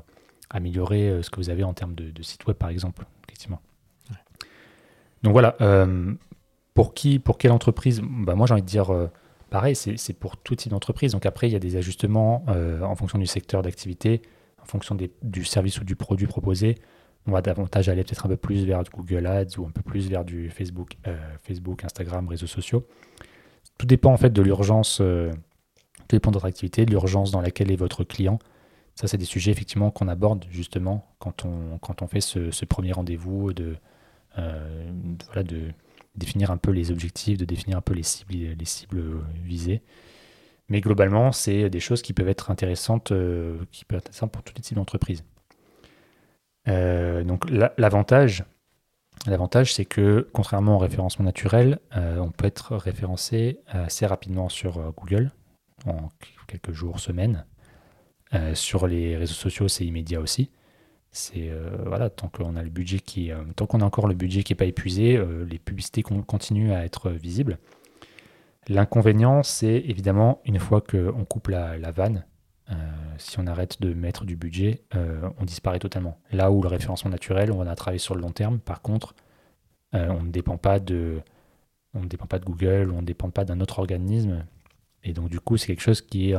améliorer 0.51 1.09
euh, 1.09 1.23
ce 1.23 1.31
que 1.31 1.37
vous 1.37 1.51
avez 1.51 1.65
en 1.65 1.75
termes 1.75 1.95
de, 1.95 2.23
site 2.23 2.47
web, 2.47 2.57
par 2.57 2.71
exemple, 2.71 3.05
effectivement. 3.27 3.61
Donc 5.23 5.33
voilà, 5.33 5.57
pour 6.75 6.95
qui, 6.95 7.19
pour 7.19 7.37
quelle 7.37 7.51
entreprise? 7.51 8.01
Bah, 8.05 8.37
Moi, 8.37 8.47
j'ai 8.47 8.53
envie 8.53 8.63
de 8.63 8.67
dire 8.67 8.93
pareil, 9.51 9.75
c'est 9.77 10.13
pour 10.13 10.37
tout 10.37 10.55
type 10.55 10.71
d'entreprise. 10.71 11.13
Donc 11.13 11.27
après, 11.27 11.49
il 11.49 11.53
y 11.53 11.57
a 11.57 11.61
des 11.61 11.77
ajustements 11.77 12.45
en 12.49 12.95
fonction 12.95 13.19
du 13.19 13.27
secteur 13.27 13.63
d'activité, 13.63 14.23
en 14.63 14.65
fonction 14.65 14.97
du 15.23 15.45
service 15.45 15.81
ou 15.81 15.85
du 15.85 15.97
produit 15.97 16.27
proposé. 16.27 16.77
On 17.27 17.33
va 17.33 17.43
davantage 17.43 17.89
aller 17.89 18.05
peut-être 18.05 18.27
un 18.27 18.29
peu 18.29 18.37
plus 18.37 18.65
vers 18.65 18.83
Google 18.85 19.27
Ads 19.27 19.59
ou 19.59 19.67
un 19.67 19.71
peu 19.71 19.83
plus 19.83 20.09
vers 20.09 20.25
du 20.25 20.51
Facebook, 20.51 20.97
Facebook, 21.43 21.85
Instagram, 21.85 22.29
réseaux 22.29 22.47
sociaux. 22.47 22.87
Tout 23.79 23.87
dépend 23.87 24.13
en 24.13 24.17
fait 24.17 24.31
de 24.31 24.43
l'urgence 24.43 25.03
tout 26.07 26.17
dépend 26.17 26.31
de 26.31 26.37
votre 26.37 26.47
activité, 26.47 26.87
de 26.87 26.91
l'urgence 26.91 27.31
dans 27.33 27.41
laquelle 27.41 27.71
est 27.71 27.77
votre 27.77 28.05
client. 28.05 28.39
Ça, 28.95 29.09
c'est 29.09 29.19
des 29.19 29.25
sujets 29.25 29.51
effectivement 29.51 29.91
qu'on 29.91 30.09
aborde 30.09 30.47
justement 30.51 31.07
quand 31.19 31.45
on, 31.45 32.07
fait 32.07 32.21
ce, 32.21 32.65
premier 32.65 32.93
rendez-vous, 32.93 33.51
euh, 34.39 34.93
de 35.43 35.73
définir 36.17 36.51
un 36.51 36.57
peu 36.57 36.71
les 36.71 36.91
objectifs, 36.91 37.39
de 37.39 37.45
définir 37.45 37.79
un 37.79 37.81
peu 37.81 37.95
les 37.95 38.03
cibles, 38.03 38.35
les 38.35 38.65
cibles 38.65 39.21
visées. 39.45 39.83
Mais 40.69 40.81
globalement, 40.81 41.33
c'est 41.33 41.71
des 41.71 41.81
choses 41.81 42.03
qui 42.03 42.13
peuvent 42.13 42.29
être 42.29 42.51
intéressantes, 42.51 43.13
qui 43.71 43.85
peuvent 43.85 43.99
être 43.99 44.09
intéressantes 44.09 44.33
pour 44.33 44.43
tous 44.43 44.55
les 44.57 44.63
types 44.63 44.77
d'entreprises. 44.77 45.25
donc 46.67 47.49
l'avantage, 47.79 48.45
l'avantage, 49.27 49.75
c'est 49.75 49.85
que 49.85 50.29
contrairement 50.33 50.77
au 50.77 50.79
référencement 50.79 51.25
naturel, 51.25 51.79
on 51.95 52.31
peut 52.31 52.47
être 52.47 52.77
référencé 52.77 53.61
assez 53.69 54.07
rapidement 54.07 54.49
sur 54.49 54.93
Google 54.93 55.31
en 55.87 56.09
quelques 56.49 56.73
jours, 56.73 56.99
semaines. 56.99 57.45
sur 58.55 58.87
les 58.87 59.17
réseaux 59.17 59.35
sociaux, 59.35 59.69
c'est 59.69 59.85
immédiat 59.85 60.21
aussi 60.21 60.51
c'est 61.17 61.49
euh, 61.49 61.71
voilà 61.87 62.11
tant 62.11 62.29
qu'on 62.29 62.57
a 62.57 62.63
le 62.63 62.69
budget 62.69 62.99
qui 62.99 63.33
euh, 63.33 63.43
tant 63.57 63.67
qu'on 63.67 63.81
a 63.81 63.85
encore 63.85 64.07
le 64.07 64.15
budget 64.15 64.43
qui 64.43 64.53
est 64.53 64.57
pas 64.57 64.67
épuisé 64.67 65.17
euh, 65.17 65.47
les 65.47 65.59
publicités 65.59 66.03
continuent 66.03 66.73
à 66.73 66.85
être 66.85 67.11
visibles. 67.11 67.59
L'inconvénient 68.69 69.43
c'est 69.43 69.77
évidemment 69.77 70.43
une 70.45 70.59
fois 70.59 70.83
qu'on 70.83 71.25
coupe 71.25 71.49
la, 71.49 71.79
vanne 71.91 72.25
si 73.17 73.39
on 73.39 73.47
arrête 73.47 73.81
de 73.81 73.95
mettre 73.95 74.25
du 74.25 74.37
budget 74.37 74.83
on 74.93 75.45
disparaît 75.45 75.79
totalement. 75.79 76.19
Là 76.33 76.51
où 76.51 76.61
le 76.63 76.69
référencement 76.69 77.11
naturel 77.11 77.51
on 77.53 77.65
va 77.65 77.77
travailler 77.77 78.01
sur 78.01 78.15
le 78.15 78.21
long 78.21 78.33
terme. 78.33 78.59
Par 78.59 78.83
contre 78.83 79.15
on 79.93 80.23
ne 80.23 80.31
dépend 80.31 80.59
pas 80.59 80.81
de 80.81 81.21
on 81.95 82.01
ne 82.01 82.09
dépend 82.09 82.27
pas 82.27 82.41
de 82.41 82.45
Google 82.45 82.91
on 82.93 83.01
ne 83.01 83.07
dépend 83.07 83.31
pas 83.31 83.45
d'un 83.45 83.61
autre 83.61 83.79
organisme. 83.79 84.45
Et 85.05 85.13
donc 85.13 85.31
du 85.31 85.41
coup 85.41 85.57
c'est 85.57 85.69
quelque 85.69 85.81
chose 85.81 86.03
qui 86.03 86.33
est 86.33 86.37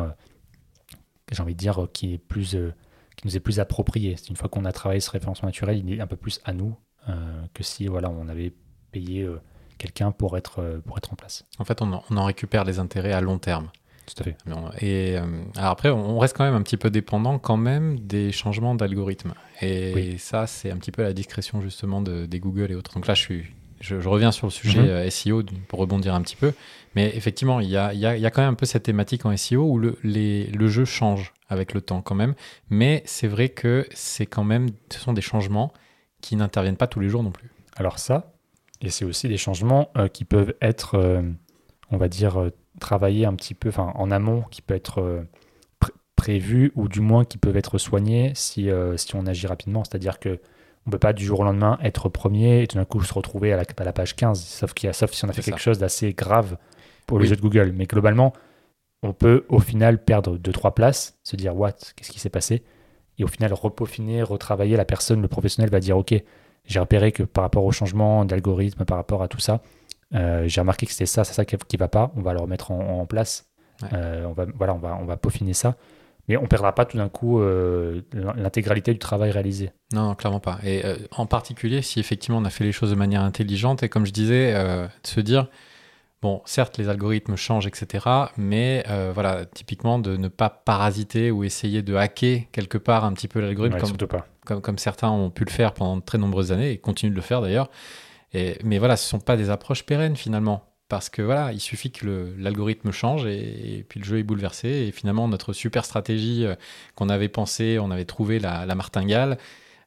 j'ai 1.32 1.42
envie 1.42 1.56
de 1.56 1.60
dire 1.60 1.88
qui 1.94 2.14
est 2.14 2.18
plus 2.18 2.58
qui 3.18 3.28
nous 3.28 3.36
est 3.36 3.42
plus 3.42 3.60
approprié. 3.60 4.16
Une 4.30 4.36
fois 4.36 4.48
qu'on 4.48 4.64
a 4.64 4.72
travaillé 4.72 5.02
ce 5.02 5.10
référencement 5.10 5.48
naturel, 5.48 5.78
il 5.78 5.94
est 5.94 6.00
un 6.00 6.08
peu 6.08 6.16
plus 6.16 6.40
à 6.46 6.54
nous 6.54 6.76
euh, 7.10 7.14
que 7.54 7.64
si 7.64 7.88
voilà, 7.88 8.10
on 8.10 8.30
avait 8.30 8.54
payé 8.92 9.24
euh, 9.24 9.42
quelqu'un 9.78 10.12
pour 10.12 10.38
être, 10.38 10.60
euh, 10.60 10.80
pour 10.80 10.98
être 10.98 11.12
en 11.12 11.16
place. 11.16 11.46
En 11.58 11.66
fait, 11.66 11.82
on 11.82 11.92
en, 11.94 12.26
récupère 12.26 12.64
les 12.64 12.80
intérêts 12.80 13.12
à 13.12 13.22
long 13.22 13.40
terme. 13.40 13.70
Tout 14.06 14.22
à 14.22 14.24
fait. 14.24 14.38
Et 14.80 15.18
alors 15.58 15.72
après, 15.72 15.90
on 15.90 16.18
reste 16.18 16.38
quand 16.38 16.46
même 16.46 16.54
un 16.54 16.62
petit 16.62 16.78
peu 16.78 16.90
dépendant 16.90 17.40
quand 17.40 17.58
même 17.58 18.00
des 18.00 18.32
changements 18.32 18.74
d'algorithme. 18.74 19.34
Et 19.62 20.18
ça, 20.18 20.48
c'est 20.48 20.72
un 20.72 20.78
petit 20.78 20.92
peu 20.92 21.02
la 21.02 21.12
discrétion 21.12 21.60
justement 21.60 22.02
de, 22.02 22.26
des 22.26 22.40
Google 22.40 22.72
et 22.72 22.76
autres. 22.76 22.94
Donc 22.94 23.06
là, 23.06 23.16
je 23.16 23.22
suis 23.22 23.48
je, 23.80 23.96
reviens 24.08 24.32
sur 24.32 24.48
le 24.48 24.52
sujet 24.52 24.82
mhm. 24.82 24.88
euh, 24.88 25.10
SEO 25.10 25.44
pour 25.68 25.80
rebondir 25.80 26.16
un 26.16 26.22
petit 26.22 26.36
peu. 26.36 26.54
Mais 26.96 27.16
effectivement, 27.16 27.60
il 27.60 27.70
y 27.70 27.78
a, 27.78 28.32
quand 28.32 28.42
même 28.42 28.52
un 28.52 28.56
peu 28.56 28.66
cette 28.66 28.84
thématique 28.84 29.26
en 29.26 29.36
SEO 29.36 29.64
où 29.64 29.78
le, 29.78 29.98
le 30.04 30.68
jeu 30.68 30.86
change 30.86 31.34
avec 31.48 31.74
le 31.74 31.82
temps 31.82 32.02
quand 32.02 32.16
même. 32.16 32.34
Mais 32.70 33.04
c'est 33.06 33.28
vrai 33.28 33.50
que 33.50 33.88
c'est 33.92 34.26
quand 34.26 34.44
même, 34.44 34.70
ce 34.92 35.00
sont 35.00 35.14
des 35.14 35.22
changements 35.22 35.72
qui 36.22 36.36
n'interviennent 36.36 36.78
pas 36.78 36.88
tous 36.88 37.00
les 37.00 37.10
jours 37.10 37.24
non 37.24 37.32
plus. 37.32 37.52
Alors 37.76 38.00
ça, 38.00 38.34
et 38.82 38.90
c'est 38.90 39.06
aussi 39.06 39.28
des 39.28 39.38
changements 39.38 39.92
euh, 39.98 40.08
qui 40.08 40.26
peuvent 40.26 40.56
être, 40.62 40.96
euh, 40.96 41.22
on 41.92 41.98
va 41.98 42.08
dire, 42.08 42.50
travaillés 42.80 43.26
un 43.26 43.36
petit 43.36 43.54
peu, 43.54 43.70
enfin 43.70 43.92
en 43.96 44.10
amont, 44.10 44.44
qui 44.50 44.62
peuvent 44.62 44.78
être 44.78 45.26
prévus 46.16 46.72
ou 46.76 46.88
du 46.88 47.00
moins 47.00 47.26
qui 47.26 47.38
peuvent 47.38 47.58
être 47.58 47.78
soignés 47.78 48.32
si, 48.34 48.70
si 48.96 49.16
on 49.16 49.28
agit 49.28 49.46
rapidement. 49.46 49.84
C'est-à-dire 49.84 50.20
que 50.20 50.40
on 50.88 50.90
peut 50.90 51.00
pas 51.00 51.14
du 51.14 51.26
jour 51.26 51.42
au 51.42 51.44
lendemain 51.44 51.78
être 51.84 52.08
premier 52.08 52.64
et 52.64 52.68
tout 52.68 52.78
d'un 52.78 52.86
coup 52.86 53.04
se 53.04 53.14
retrouver 53.14 53.52
à 53.52 53.58
la, 53.58 53.94
page 53.94 54.16
15, 54.16 54.42
sauf, 54.42 54.74
qu'il 54.74 54.88
y 54.88 54.90
a, 54.90 54.94
sauf 54.94 55.12
si 55.12 55.26
on 55.26 55.30
a 55.30 55.34
fait 55.34 55.42
quelque 55.42 55.60
chose 55.60 55.78
d'assez 55.78 56.14
grave 56.14 56.58
pour 57.06 57.20
les 57.20 57.28
jeux 57.28 57.36
de 57.36 57.42
Google. 57.42 57.74
Mais 57.76 57.86
globalement, 57.86 58.32
on 59.04 59.12
peut 59.12 59.46
au 59.50 59.60
final 59.60 60.02
perdre 60.02 60.38
2-3 60.38 60.74
places, 60.74 61.20
se 61.24 61.36
dire 61.36 61.56
what, 61.56 61.74
qu'est-ce 61.96 62.12
qui 62.12 62.20
s'est 62.20 62.30
passé? 62.30 62.64
Et 63.18 63.26
au 63.26 63.28
final, 63.28 63.52
repaufiner, 63.54 64.24
retravailler, 64.24 64.78
la 64.78 64.86
personne, 64.86 65.22
le 65.22 65.28
professionnel 65.28 65.70
va 65.70 65.82
dire 65.82 65.98
ok, 65.98 66.16
j'ai 66.66 66.80
repéré 66.80 67.12
que 67.12 67.24
par 67.24 67.44
rapport 67.44 67.66
au 67.66 67.72
changement 67.72 68.24
d'algorithme, 68.24 68.86
par 68.86 68.98
rapport 68.98 69.22
à 69.22 69.28
tout 69.28 69.40
ça, 69.40 69.62
euh, 70.16 70.48
j'ai 70.48 70.62
remarqué 70.62 70.86
que 70.86 70.94
c'était 70.94 71.06
ça, 71.06 71.26
c'est 71.26 71.34
ça 71.34 71.44
qui, 71.44 71.56
ne 71.56 71.80
va 71.80 71.90
pas, 71.90 72.14
on 72.16 72.22
va 72.22 72.34
le 72.34 72.40
remettre 72.40 72.72
en, 72.72 73.06
place. 73.06 73.50
Euh, 73.92 74.26
on, 74.26 74.32
va, 74.32 74.46
voilà, 74.56 74.74
on, 74.74 74.80
va, 74.80 74.98
on 75.02 75.06
va 75.06 75.18
peaufiner 75.18 75.54
ça 75.54 75.76
mais 76.28 76.38
on 76.38 76.44
ne 76.44 76.48
perdra 76.48 76.76
pas 76.76 76.86
tout 76.86 76.98
d'un 76.98 77.10
coup 77.10 77.40
euh, 77.40 78.02
l'intégralité 78.36 78.92
du 78.92 79.00
travail 79.00 79.32
réalisé. 79.32 79.72
Non, 79.94 80.14
clairement 80.16 80.40
pas. 80.40 80.60
Et 80.64 80.86
euh, 80.86 80.98
en 81.12 81.26
particulier, 81.26 81.82
si 81.82 82.00
effectivement 82.00 82.38
on 82.40 82.46
a 82.46 82.50
fait 82.50 82.64
les 82.64 82.72
choses 82.72 82.90
de 82.90 82.96
manière 82.96 83.22
intelligente, 83.22 83.84
et 83.84 83.90
comme 83.90 84.06
je 84.06 84.12
disais, 84.12 84.54
euh, 84.54 84.88
de 84.88 85.08
se 85.08 85.22
dire, 85.22 85.48
bon, 86.22 86.42
certes, 86.46 86.78
les 86.78 86.90
algorithmes 86.90 87.38
changent, 87.38 87.68
etc., 87.68 88.06
mais 88.36 88.84
voilà, 89.14 89.46
typiquement 89.46 90.00
de 90.00 90.18
ne 90.18 90.28
pas 90.28 90.50
parasiter 90.50 91.32
ou 91.32 91.44
essayer 91.44 91.82
de 91.82 91.96
hacker 91.96 92.42
quelque 92.52 92.78
part 92.78 93.06
un 93.06 93.14
petit 93.14 93.30
peu 93.30 93.40
l'algorithme, 93.40 93.78
comme, 93.78 94.22
comme, 94.46 94.62
comme, 94.62 94.78
certains 94.78 95.10
ont 95.10 95.30
pu 95.30 95.46
le 95.46 95.52
faire 95.52 95.74
pendant 95.74 95.98
de 95.98 96.02
très 96.02 96.18
nombreuses 96.18 96.52
années, 96.52 96.72
et 96.72 96.78
continuent 96.78 97.12
de 97.12 97.16
le 97.16 97.22
faire 97.22 97.42
d'ailleurs. 97.42 97.70
Et, 98.34 98.58
mais 98.66 98.80
voilà, 98.80 98.98
ce 98.98 99.06
ne 99.06 99.20
sont 99.20 99.24
pas 99.24 99.38
des 99.38 99.50
approches 99.50 99.84
pérennes 99.86 100.18
finalement 100.18 100.67
parce 100.90 101.10
que 101.10 101.22
voilà, 101.22 101.52
il 101.52 101.60
suffit 101.60 101.92
que 101.92 102.34
l'algorithme 102.38 102.92
change 102.92 103.26
et, 103.26 103.86
puis 103.90 104.00
le 104.00 104.06
jeu 104.06 104.20
est 104.20 104.24
bouleversé. 104.24 104.70
Et 104.70 104.92
finalement, 104.92 105.28
notre 105.28 105.54
super 105.54 105.84
stratégie 105.86 106.46
euh, 106.46 106.56
qu'on 106.96 107.10
avait 107.10 107.28
pensée, 107.28 107.78
on 107.80 107.92
avait 107.92 108.06
trouvé 108.06 108.40
la, 108.40 108.66
martingale, 108.76 109.38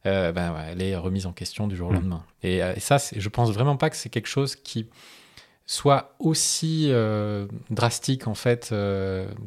euh, 0.07 0.33
ben, 0.33 0.55
elle 0.71 0.83
est 0.83 0.97
remise 0.97 1.27
en 1.27 1.33
question 1.33 1.69
du 1.69 1.77
jour 1.77 1.89
au 1.89 1.93
mmh. 1.93 1.97
lendemain. 1.97 2.25
Et, 2.43 2.63
euh, 2.63 2.75
et 2.77 2.81
ça, 2.81 2.99
je 3.15 3.29
pense 3.29 3.51
vraiment 3.51 3.77
pas 3.77 3.89
que 3.91 3.97
c'est 3.97 4.11
quelque 4.11 4.29
chose 4.29 4.57
qui 4.57 4.89
soit 5.67 6.17
aussi 6.19 6.91
drastique 7.71 8.27
en 8.27 8.35
fait 8.35 8.75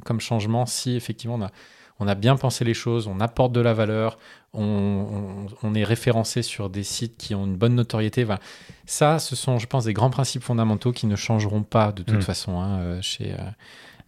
comme 0.05 0.21
changement 0.21 0.65
si 0.65 0.95
effectivement 0.95 1.35
on 1.35 1.41
a 1.41 1.51
on 1.99 2.07
a 2.07 2.15
bien 2.15 2.35
pensé 2.35 2.63
les 2.63 2.73
choses, 2.73 3.07
on 3.07 3.19
apporte 3.19 3.51
de 3.51 3.61
la 3.61 3.73
valeur, 3.73 4.17
on, 4.53 5.73
est 5.73 5.83
référencé 5.83 6.41
sur 6.41 6.69
des 6.69 6.83
sites 6.83 7.17
qui 7.17 7.33
ont 7.35 7.45
une 7.45 7.55
bonne 7.55 7.75
notoriété. 7.75 8.25
Ça, 8.85 9.19
ce 9.19 9.35
sont, 9.35 9.57
je 9.57 9.67
pense, 9.67 9.85
des 9.85 9.93
grands 9.93 10.09
principes 10.09 10.43
fondamentaux 10.43 10.91
qui 10.91 11.07
ne 11.07 11.15
changeront 11.15 11.63
pas 11.63 11.91
de 11.91 12.03
toute 12.03 12.17
mm. 12.17 12.21
façon 12.21 12.59
hein, 12.59 12.79
euh, 12.79 13.01
chez, 13.01 13.33
euh, 13.33 13.37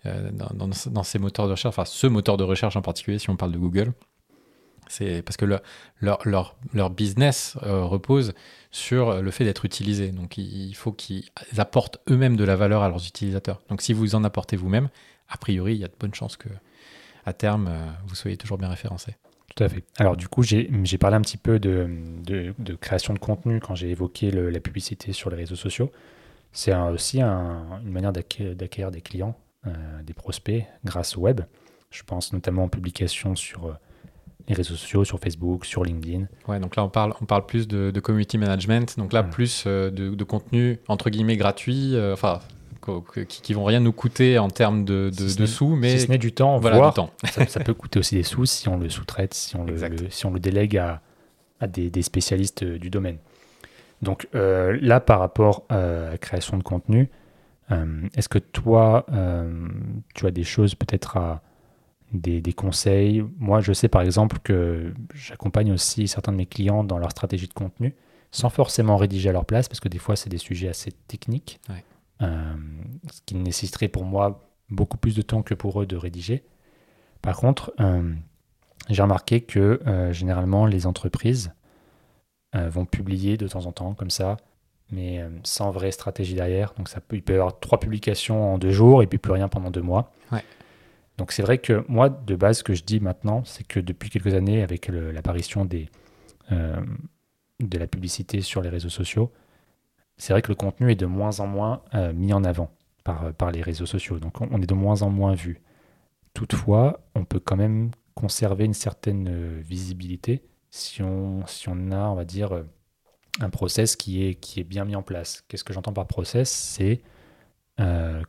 euh, 0.05 0.31
dans, 0.31 1.03
ces 1.03 1.19
moteurs 1.19 1.47
de 1.47 1.51
recherche, 1.51 1.73
enfin 1.73 1.85
ce 1.85 2.07
moteur 2.07 2.37
de 2.37 2.43
recherche 2.43 2.75
en 2.75 2.81
particulier, 2.81 3.19
si 3.19 3.29
on 3.29 3.35
parle 3.35 3.51
de 3.51 3.57
Google. 3.57 3.93
C'est 4.87 5.23
parce 5.23 5.35
que 5.35 5.45
leur, 5.45 5.61
leur, 5.99 6.55
leur, 6.71 6.89
business 6.91 7.57
repose 7.63 8.35
sur 8.69 9.19
le 9.19 9.31
fait 9.31 9.43
d'être 9.43 9.65
utilisé. 9.65 10.11
Donc 10.11 10.37
il 10.37 10.75
faut 10.75 10.91
qu'ils 10.91 11.23
apportent 11.57 11.97
eux-mêmes 12.07 12.35
de 12.35 12.43
la 12.43 12.55
valeur 12.55 12.83
à 12.83 12.89
leurs 12.89 13.03
utilisateurs. 13.07 13.61
Donc 13.69 13.81
si 13.81 13.93
vous 13.93 14.13
en 14.13 14.23
apportez 14.23 14.55
vous-même, 14.55 14.89
a 15.27 15.37
priori, 15.37 15.73
il 15.73 15.79
y 15.79 15.83
a 15.83 15.87
de 15.87 15.95
bonnes 15.99 16.13
chances 16.13 16.37
que 16.37 16.49
à 17.25 17.33
terme, 17.33 17.67
euh, 17.67 17.91
vous 18.07 18.15
soyez 18.15 18.37
toujours 18.37 18.57
bien 18.57 18.69
référencé. 18.69 19.15
Tout 19.55 19.63
à 19.63 19.69
fait. 19.69 19.83
Alors 19.97 20.17
du 20.17 20.27
coup, 20.27 20.43
j'ai 20.43 20.97
parlé 20.99 21.15
un 21.15 21.21
petit 21.21 21.37
peu 21.37 21.59
de, 21.59 21.89
de, 22.25 22.75
création 22.75 23.13
de 23.13 23.19
contenu 23.19 23.61
quand 23.61 23.73
j'ai 23.73 23.89
évoqué 23.89 24.29
la 24.29 24.59
publicité 24.59 25.13
sur 25.13 25.29
les 25.29 25.37
réseaux 25.37 25.55
sociaux. 25.55 25.91
C'est 26.51 26.73
aussi 26.75 27.21
une 27.21 27.91
manière 27.91 28.11
d'acquérir 28.11 28.91
des 28.91 29.01
clients, 29.01 29.37
euh, 29.67 29.71
des 30.03 30.13
prospects 30.13 30.65
grâce 30.83 31.17
au 31.17 31.21
web. 31.21 31.41
Je 31.89 32.03
pense 32.03 32.33
notamment 32.33 32.65
en 32.65 32.67
publication 32.67 33.35
sur 33.37 33.67
euh, 33.67 33.73
les 34.49 34.55
réseaux 34.55 34.75
sociaux, 34.75 35.05
sur 35.05 35.19
Facebook, 35.19 35.65
sur 35.65 35.85
LinkedIn. 35.85 36.27
Ouais, 36.49 36.59
donc 36.59 36.75
là 36.75 36.83
on 36.83 36.89
parle, 36.89 37.13
on 37.21 37.25
parle 37.25 37.45
plus 37.45 37.67
de, 37.67 37.97
community 38.01 38.37
management, 38.37 38.97
donc 38.97 39.13
là 39.13 39.23
plus 39.23 39.65
de, 39.65 39.89
de, 39.89 40.23
contenu 40.25 40.79
entre 40.89 41.09
guillemets 41.09 41.37
gratuit, 41.37 41.95
enfin 42.11 42.39
qui, 43.27 43.53
vont 43.53 43.63
rien 43.63 43.79
nous 43.79 43.91
coûter 43.91 44.37
en 44.39 44.49
termes 44.49 44.85
de, 44.85 45.11
sous, 45.45 45.75
mais 45.75 45.97
si 45.97 46.05
ce 46.05 46.11
n'est 46.11 46.17
du 46.17 46.31
temps, 46.31 46.57
voilà, 46.57 46.89
du 46.89 46.93
temps. 46.93 47.11
ça, 47.47 47.59
peut 47.59 47.73
coûter 47.73 47.99
aussi 47.99 48.15
des 48.15 48.23
sous 48.23 48.45
si 48.45 48.67
on 48.67 48.77
le 48.77 48.89
sous-traite, 48.89 49.33
si, 49.33 49.55
on 49.55 49.65
le, 49.65 49.75
si 50.09 50.25
on 50.25 50.31
le 50.31 50.39
délègue 50.39 50.77
à, 50.77 51.01
à 51.59 51.67
des, 51.67 52.01
spécialistes 52.01 52.63
euh, 52.63 52.77
du 52.77 52.89
domaine. 52.89 53.17
Donc 54.01 54.27
euh, 54.35 54.77
là, 54.81 54.99
par 54.99 55.19
rapport 55.19 55.63
à 55.69 56.09
la 56.11 56.17
création 56.17 56.57
de 56.57 56.63
contenu, 56.63 57.09
euh, 57.71 58.07
est-ce 58.15 58.29
que 58.29 58.39
toi, 58.39 59.05
tu 60.13 60.27
as 60.27 60.31
des 60.31 60.43
choses 60.43 60.75
peut-être 60.75 61.17
à 61.17 61.41
des, 62.11 62.41
des, 62.41 62.53
conseils? 62.53 63.23
Moi, 63.39 63.61
je 63.61 63.73
sais 63.73 63.87
par 63.87 64.01
exemple 64.01 64.37
que 64.43 64.93
j'accompagne 65.13 65.71
aussi 65.71 66.07
certains 66.07 66.31
de 66.31 66.37
mes 66.37 66.45
clients 66.45 66.83
dans 66.83 66.97
leur 66.97 67.11
stratégie 67.11 67.47
de 67.47 67.53
contenu, 67.53 67.95
sans 68.31 68.49
forcément 68.49 68.97
rédiger 68.97 69.29
à 69.29 69.33
leur 69.33 69.45
place, 69.45 69.67
parce 69.67 69.79
que 69.79 69.89
des 69.89 69.97
fois, 69.97 70.15
c'est 70.15 70.29
des 70.29 70.37
sujets 70.37 70.67
assez 70.67 70.91
techniques. 71.07 71.59
Ouais. 71.69 71.83
Euh, 72.21 72.55
ce 73.11 73.19
qui 73.25 73.35
nécessiterait 73.35 73.89
pour 73.89 74.05
moi 74.05 74.49
beaucoup 74.69 74.97
plus 74.97 75.15
de 75.15 75.21
temps 75.21 75.43
que 75.43 75.53
pour 75.53 75.81
eux 75.81 75.85
de 75.85 75.97
rédiger. 75.97 76.45
Par 77.21 77.37
contre, 77.37 77.73
euh, 77.79 78.13
j'ai 78.89 79.01
remarqué 79.01 79.41
que 79.41 79.81
euh, 79.85 80.13
généralement 80.13 80.65
les 80.65 80.87
entreprises 80.87 81.53
vont 82.69 82.85
publier 82.85 83.35
de 83.35 83.49
temps 83.49 83.65
en 83.65 83.73
temps 83.73 83.93
comme 83.95 84.09
ça, 84.09 84.37
mais 84.89 85.21
sans 85.43 85.71
vraie 85.71 85.91
stratégie 85.91 86.35
derrière. 86.35 86.73
Donc 86.77 86.87
ça 86.87 87.01
peut, 87.01 87.17
il 87.17 87.21
peut 87.21 87.33
y 87.33 87.35
avoir 87.35 87.59
trois 87.59 87.81
publications 87.81 88.53
en 88.53 88.57
deux 88.57 88.71
jours 88.71 89.03
et 89.03 89.07
puis 89.07 89.17
plus 89.17 89.33
rien 89.33 89.49
pendant 89.49 89.71
deux 89.71 89.81
mois. 89.81 90.13
Donc 91.17 91.33
c'est 91.33 91.41
vrai 91.41 91.57
que 91.57 91.83
moi, 91.89 92.07
de 92.07 92.33
base, 92.37 92.59
ce 92.59 92.63
que 92.63 92.73
je 92.73 92.85
dis 92.85 93.01
maintenant, 93.01 93.43
c'est 93.43 93.67
que 93.67 93.81
depuis 93.81 94.09
quelques 94.09 94.33
années, 94.33 94.63
avec 94.63 94.87
l'apparition 94.87 95.65
des, 95.65 95.89
de 96.49 97.77
la 97.77 97.87
publicité 97.87 98.39
sur 98.39 98.61
les 98.61 98.69
réseaux 98.69 98.87
sociaux, 98.87 99.33
c'est 100.17 100.33
vrai 100.33 100.41
que 100.41 100.49
le 100.49 100.55
contenu 100.55 100.91
est 100.91 100.95
de 100.95 101.05
moins 101.05 101.39
en 101.39 101.47
moins 101.47 101.83
euh, 101.93 102.13
mis 102.13 102.33
en 102.33 102.43
avant 102.43 102.71
par, 103.03 103.25
euh, 103.25 103.31
par 103.31 103.51
les 103.51 103.61
réseaux 103.61 103.85
sociaux. 103.85 104.19
Donc 104.19 104.41
on 104.41 104.61
est 104.61 104.67
de 104.67 104.73
moins 104.73 105.01
en 105.01 105.09
moins 105.09 105.33
vu. 105.33 105.61
Toutefois, 106.33 107.01
on 107.15 107.25
peut 107.25 107.39
quand 107.39 107.55
même 107.55 107.91
conserver 108.13 108.65
une 108.65 108.73
certaine 108.73 109.27
euh, 109.29 109.61
visibilité 109.61 110.43
si 110.69 111.01
on, 111.01 111.45
si 111.47 111.69
on 111.69 111.91
a, 111.91 112.07
on 112.09 112.15
va 112.15 112.25
dire, 112.25 112.63
un 113.39 113.49
process 113.49 113.95
qui 113.95 114.25
est, 114.25 114.35
qui 114.35 114.59
est 114.59 114.65
bien 114.65 114.83
mis 114.83 114.95
en 114.95 115.03
place. 115.03 115.43
Qu'est-ce 115.47 115.63
que 115.63 115.73
j'entends 115.73 115.93
par 115.93 116.07
process? 116.07 116.51
C'est 116.51 117.01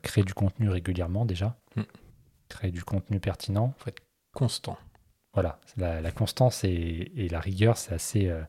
créer 0.03 0.25
du 0.25 0.35
contenu 0.35 0.69
régulièrement 0.69 1.25
déjà. 1.25 1.57
Mm. 1.77 1.83
créer 2.49 2.71
du 2.71 2.83
contenu 2.83 3.21
pertinent. 3.21 3.75
Il 3.79 3.83
faut 3.83 3.89
être 3.91 4.03
constant. 4.33 4.77
Voilà, 5.37 5.59
la, 5.77 6.11
constance 6.13 6.65
et, 6.65 7.29
la 7.31 7.41
rigueur, 7.41 7.77
c'est 7.77 7.93
assez, 7.93 8.29
euh, 8.29 8.41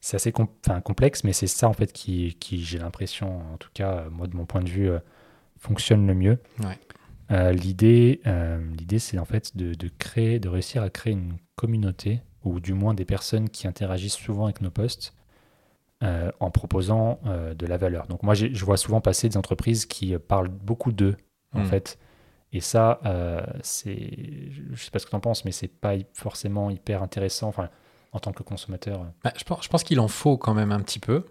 c'est 0.00 0.16
assez 0.16 0.32
complexe, 0.32 1.24
mais 1.24 1.32
c'est 1.32 1.46
ça 1.46 1.68
en 1.68 1.72
fait 1.72 1.92
qui, 1.92 2.36
qui 2.40 2.62
j'ai 2.62 2.78
l'impression, 2.78 3.40
en 3.52 3.56
tout 3.58 3.70
cas, 3.74 4.06
moi 4.10 4.26
de 4.26 4.36
mon 4.36 4.46
point 4.46 4.62
de 4.62 4.68
vue, 4.68 4.90
euh, 4.90 4.98
fonctionne 5.58 6.06
le 6.06 6.14
mieux. 6.14 6.38
Euh, 7.30 7.52
l'idée, 7.52 8.20
c'est 8.98 9.18
en 9.18 9.24
fait 9.24 9.56
de, 9.56 9.74
de, 9.74 9.90
créer, 9.98 10.40
de 10.40 10.48
réussir 10.48 10.82
à 10.82 10.90
créer 10.90 11.12
une 11.12 11.36
communauté 11.54 12.22
ou 12.42 12.60
du 12.60 12.72
moins 12.72 12.94
des 12.94 13.04
personnes 13.04 13.50
qui 13.50 13.68
interagissent 13.68 14.16
souvent 14.16 14.44
avec 14.44 14.62
nos 14.62 14.70
posts 14.70 15.14
en 16.02 16.50
proposant 16.50 17.20
de 17.26 17.66
la 17.66 17.76
valeur. 17.76 18.06
Donc 18.06 18.22
moi, 18.22 18.32
je 18.32 18.64
vois 18.64 18.78
souvent 18.78 19.02
passer 19.02 19.28
des 19.28 19.36
entreprises 19.36 19.84
qui 19.84 20.16
parlent 20.16 20.48
beaucoup 20.48 20.92
d'eux, 20.92 21.16
en 21.52 21.60
hmm. 21.60 21.66
fait, 21.66 21.98
et 22.52 22.60
ça, 22.60 23.00
euh, 23.04 23.40
c'est, 23.62 24.50
je 24.72 24.82
sais 24.82 24.90
pas 24.90 24.98
ce 24.98 25.06
que 25.06 25.10
tu 25.10 25.16
en 25.16 25.20
penses, 25.20 25.44
mais 25.44 25.52
c'est 25.52 25.68
pas 25.68 25.94
forcément 26.14 26.70
hyper 26.70 27.02
intéressant 27.02 27.48
enfin, 27.48 27.70
en 28.12 28.20
tant 28.20 28.32
que 28.32 28.42
consommateur. 28.42 29.06
Bah, 29.24 29.32
je 29.36 29.44
pense, 29.44 29.64
je 29.64 29.68
pense 29.68 29.84
qu'il 29.84 30.00
en 30.00 30.08
faut 30.08 30.36
quand 30.36 30.54
même 30.54 30.72
un 30.72 30.80
petit 30.80 30.98
peu, 30.98 31.24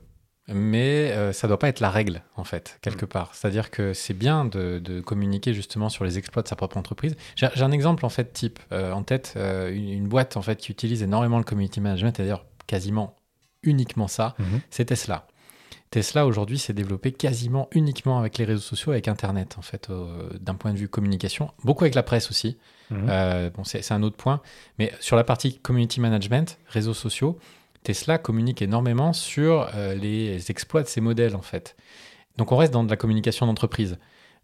mais 0.47 1.11
euh, 1.11 1.33
ça 1.33 1.47
doit 1.47 1.59
pas 1.59 1.67
être 1.67 1.79
la 1.79 1.89
règle, 1.89 2.23
en 2.35 2.43
fait, 2.43 2.79
quelque 2.81 3.05
mm. 3.05 3.09
part. 3.09 3.35
C'est-à-dire 3.35 3.69
que 3.69 3.93
c'est 3.93 4.13
bien 4.13 4.45
de, 4.45 4.79
de, 4.79 5.01
communiquer 5.01 5.53
justement 5.53 5.89
sur 5.89 6.03
les 6.03 6.17
exploits 6.17 6.43
de 6.43 6.47
sa 6.47 6.55
propre 6.55 6.77
entreprise. 6.77 7.15
J'ai, 7.35 7.47
un 7.61 7.71
exemple, 7.71 8.05
en 8.05 8.09
fait, 8.09 8.33
type 8.33 8.59
euh, 8.71 8.91
en 8.91 9.03
tête, 9.03 9.37
une, 9.37 10.07
boîte, 10.07 10.37
en 10.37 10.41
fait, 10.41 10.57
qui 10.57 10.71
utilise 10.71 11.03
énormément 11.03 11.37
le 11.37 11.43
community 11.43 11.81
management, 11.81 12.19
et 12.19 12.23
d'ailleurs 12.23 12.45
quasiment 12.67 13.15
uniquement 13.63 14.07
ça, 14.07 14.35
mm-hmm. 14.39 14.59
c'est 14.69 14.85
Tesla. 14.85 15.27
Tesla 15.91 16.27
aujourd'hui 16.27 16.59
s'est 16.59 16.73
développé 16.73 17.11
quasiment 17.11 17.67
uniquement 17.71 18.19
avec 18.19 18.37
les 18.37 18.45
réseaux 18.45 18.61
sociaux, 18.61 18.91
avec 18.91 19.07
Internet 19.07 19.55
en 19.57 19.61
fait, 19.61 19.89
d'un 20.39 20.55
point 20.55 20.71
de 20.71 20.77
vue 20.77 20.87
communication, 20.87 21.51
beaucoup 21.63 21.83
avec 21.83 21.95
la 21.95 22.03
presse 22.03 22.29
aussi. 22.29 22.57
Mhm. 22.91 23.07
Euh, 23.09 23.49
bon, 23.49 23.63
c'est 23.63 23.91
un 23.91 24.03
autre 24.03 24.17
point, 24.17 24.41
mais 24.77 24.91
sur 24.99 25.15
la 25.15 25.23
partie 25.23 25.57
community 25.57 25.99
management, 25.99 26.59
réseaux 26.67 26.93
sociaux, 26.93 27.39
Tesla 27.83 28.17
communique 28.17 28.61
énormément 28.61 29.13
sur 29.13 29.69
euh, 29.75 29.95
les 29.95 30.51
exploits 30.51 30.83
de 30.83 30.87
ses 30.87 31.01
modèles 31.01 31.35
en 31.35 31.41
fait. 31.41 31.75
Donc 32.37 32.51
on 32.51 32.57
reste 32.57 32.73
dans 32.73 32.83
de 32.83 32.89
la 32.89 32.97
communication 32.97 33.45
d'entreprise, 33.45 33.97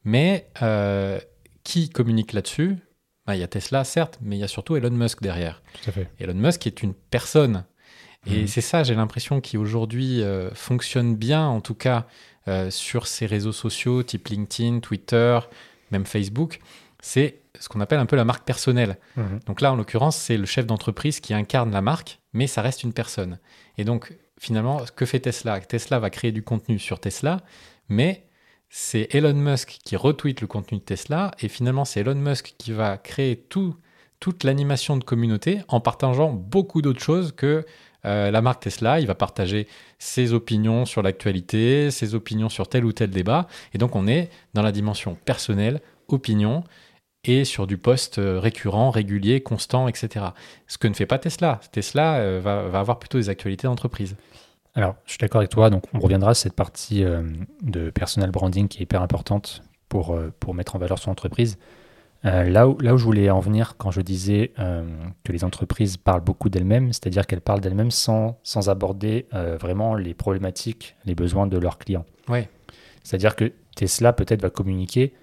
mais 0.04 0.50
euh, 0.62 1.20
qui 1.64 1.90
communique 1.90 2.34
là-dessus? 2.34 2.78
Bah, 3.26 3.36
Il 3.36 3.40
y 3.40 3.44
a 3.44 3.48
Tesla 3.48 3.84
certes, 3.84 4.20
mais 4.22 4.38
il 4.38 4.40
y 4.40 4.44
a 4.44 4.48
surtout 4.48 4.76
Elon 4.76 4.92
Musk 4.92 5.22
derrière. 5.22 5.62
Tout 5.84 5.90
à 5.90 5.94
fait. 5.94 6.10
Elon 6.20 6.36
Musk 6.36 6.68
est 6.68 6.84
une 6.84 6.94
personne 6.94 7.66
et 8.26 8.42
mhm. 8.42 8.48
c'est 8.48 8.62
ça, 8.62 8.84
j'ai 8.84 8.96
l'impression, 8.96 9.42
qui 9.42 9.58
aujourd'hui 9.58 10.22
euh, 10.22 10.50
fonctionne 10.54 11.16
bien, 11.16 11.46
en 11.46 11.62
tout 11.62 11.76
cas 11.76 12.08
euh, 12.48 12.70
sur 12.70 13.08
ces 13.08 13.26
réseaux 13.26 13.52
sociaux 13.52 14.04
type 14.04 14.28
LinkedIn, 14.28 14.80
Twitter, 14.80 15.40
même 15.92 16.06
Facebook. 16.06 16.60
C'est 17.02 17.42
ce 17.60 17.70
qu'on 17.70 17.82
appelle 17.82 18.00
un 18.00 18.06
peu 18.06 18.16
la 18.16 18.26
marque 18.26 18.46
personnelle. 18.46 18.98
Mhm. 19.16 19.40
Donc 19.46 19.62
là, 19.62 19.72
en 19.72 19.76
l'occurrence, 19.76 20.18
c'est 20.18 20.38
le 20.38 20.46
chef 20.46 20.66
d'entreprise 20.66 21.20
qui 21.20 21.34
incarne 21.34 21.72
la 21.72 21.82
marque, 21.82 22.20
mais 22.34 22.48
ça 22.48 22.62
reste 22.62 22.84
une 22.84 22.94
personne. 22.94 23.40
Et 23.78 23.84
donc, 23.84 24.18
finalement, 24.40 24.82
que 24.96 25.06
fait 25.06 25.20
Tesla? 25.20 25.60
Tesla 25.60 26.00
va 26.00 26.10
créer 26.10 26.32
du 26.32 26.44
contenu 26.44 26.80
sur 26.80 27.00
Tesla, 27.00 27.42
mais 27.90 28.26
c'est 28.70 29.08
Elon 29.16 29.34
Musk 29.34 29.78
qui 29.86 29.96
retweet 29.96 30.42
le 30.42 30.48
contenu 30.48 30.80
de 30.80 30.84
Tesla, 30.84 31.32
et 31.40 31.48
finalement, 31.48 31.86
c'est 31.86 32.02
Elon 32.02 32.16
Musk 32.16 32.56
qui 32.58 32.72
va 32.72 32.98
créer 32.98 33.38
tout, 33.38 33.76
toute 34.20 34.44
l'animation 34.44 34.98
de 34.98 35.04
communauté 35.04 35.62
en 35.68 35.80
partageant 35.80 36.34
beaucoup 36.34 36.82
d'autres 36.82 37.02
choses 37.04 37.32
que 37.32 37.66
euh, 38.06 38.32
la 38.32 38.42
marque 38.42 38.64
Tesla, 38.64 39.00
il 39.00 39.08
va 39.08 39.16
partager 39.16 39.68
ses 40.00 40.34
opinions 40.34 40.86
sur 40.86 41.02
l'actualité, 41.02 41.92
ses 41.92 42.16
opinions 42.16 42.50
sur 42.50 42.68
tel 42.68 42.86
ou 42.86 42.92
tel 42.92 43.10
débat. 43.10 43.48
Et 43.74 43.78
donc 43.78 43.96
on 43.96 44.08
est 44.08 44.30
dans 44.54 44.62
la 44.62 44.72
dimension 44.72 45.18
personnelle, 45.26 45.82
opinion, 46.08 46.64
et 47.24 47.44
sur 47.44 47.66
du 47.66 47.78
poste 47.78 48.20
euh, 48.20 48.40
récurrent, 48.40 48.92
régulier, 48.92 49.42
constant, 49.42 49.88
etc. 49.88 50.28
Ce 50.68 50.78
que 50.78 50.88
ne 50.88 50.94
fait 50.94 51.08
pas 51.08 51.18
Tesla. 51.18 51.60
Tesla 51.72 52.18
euh, 52.18 52.40
va, 52.42 52.80
avoir 52.80 53.00
plutôt 53.00 53.18
des 53.18 53.30
actualités 53.30 53.68
d'entreprise. 53.68 54.16
Alors, 54.76 54.96
je 55.06 55.12
suis 55.12 55.20
d'accord 55.20 55.40
avec 55.40 55.50
toi. 55.50 55.70
Donc, 55.70 55.84
on 55.94 56.00
reviendra 56.00 56.32
à 56.32 56.34
cette 56.34 56.54
partie 56.54 57.06
de 57.62 57.90
personal 57.92 58.30
branding 58.30 58.68
qui 58.68 58.80
est 58.80 58.82
hyper 58.82 59.02
importante 59.02 59.64
pour, 59.88 60.20
pour 60.42 60.54
mettre 60.54 60.76
en 60.76 60.80
valeur 60.80 61.00
son 61.00 61.12
entreprise. 61.12 61.58
Euh, 62.26 62.50
là, 62.50 62.68
où, 62.68 62.80
là 62.80 62.94
où 62.94 62.98
je 62.98 63.04
voulais 63.04 63.30
en 63.30 63.40
venir 63.40 63.78
quand 63.78 63.92
je 63.92 64.02
disais 64.02 64.52
euh, 64.58 64.84
que 65.24 65.32
les 65.32 65.44
entreprises 65.44 65.98
parlent 65.98 66.24
beaucoup 66.24 66.50
d'elles-mêmes, 66.50 66.92
c'est-à-dire 66.92 67.28
qu'elles 67.28 67.42
parlent 67.42 67.62
d'elles-mêmes 67.62 67.92
sans, 67.92 68.40
sans 68.44 68.70
aborder 68.70 69.28
euh, 69.34 69.58
vraiment 69.58 69.94
les 69.94 70.14
problématiques, 70.14 70.96
les 71.06 71.14
besoins 71.14 71.46
de 71.46 71.58
leurs 71.58 71.78
clients. 71.78 72.06
Ouais. 72.28 72.50
C'est-à-dire 73.04 73.36
que 73.36 73.52
Tesla 73.76 74.12
peut-être 74.12 74.42
va 74.42 74.50
communiquer, 74.50 75.14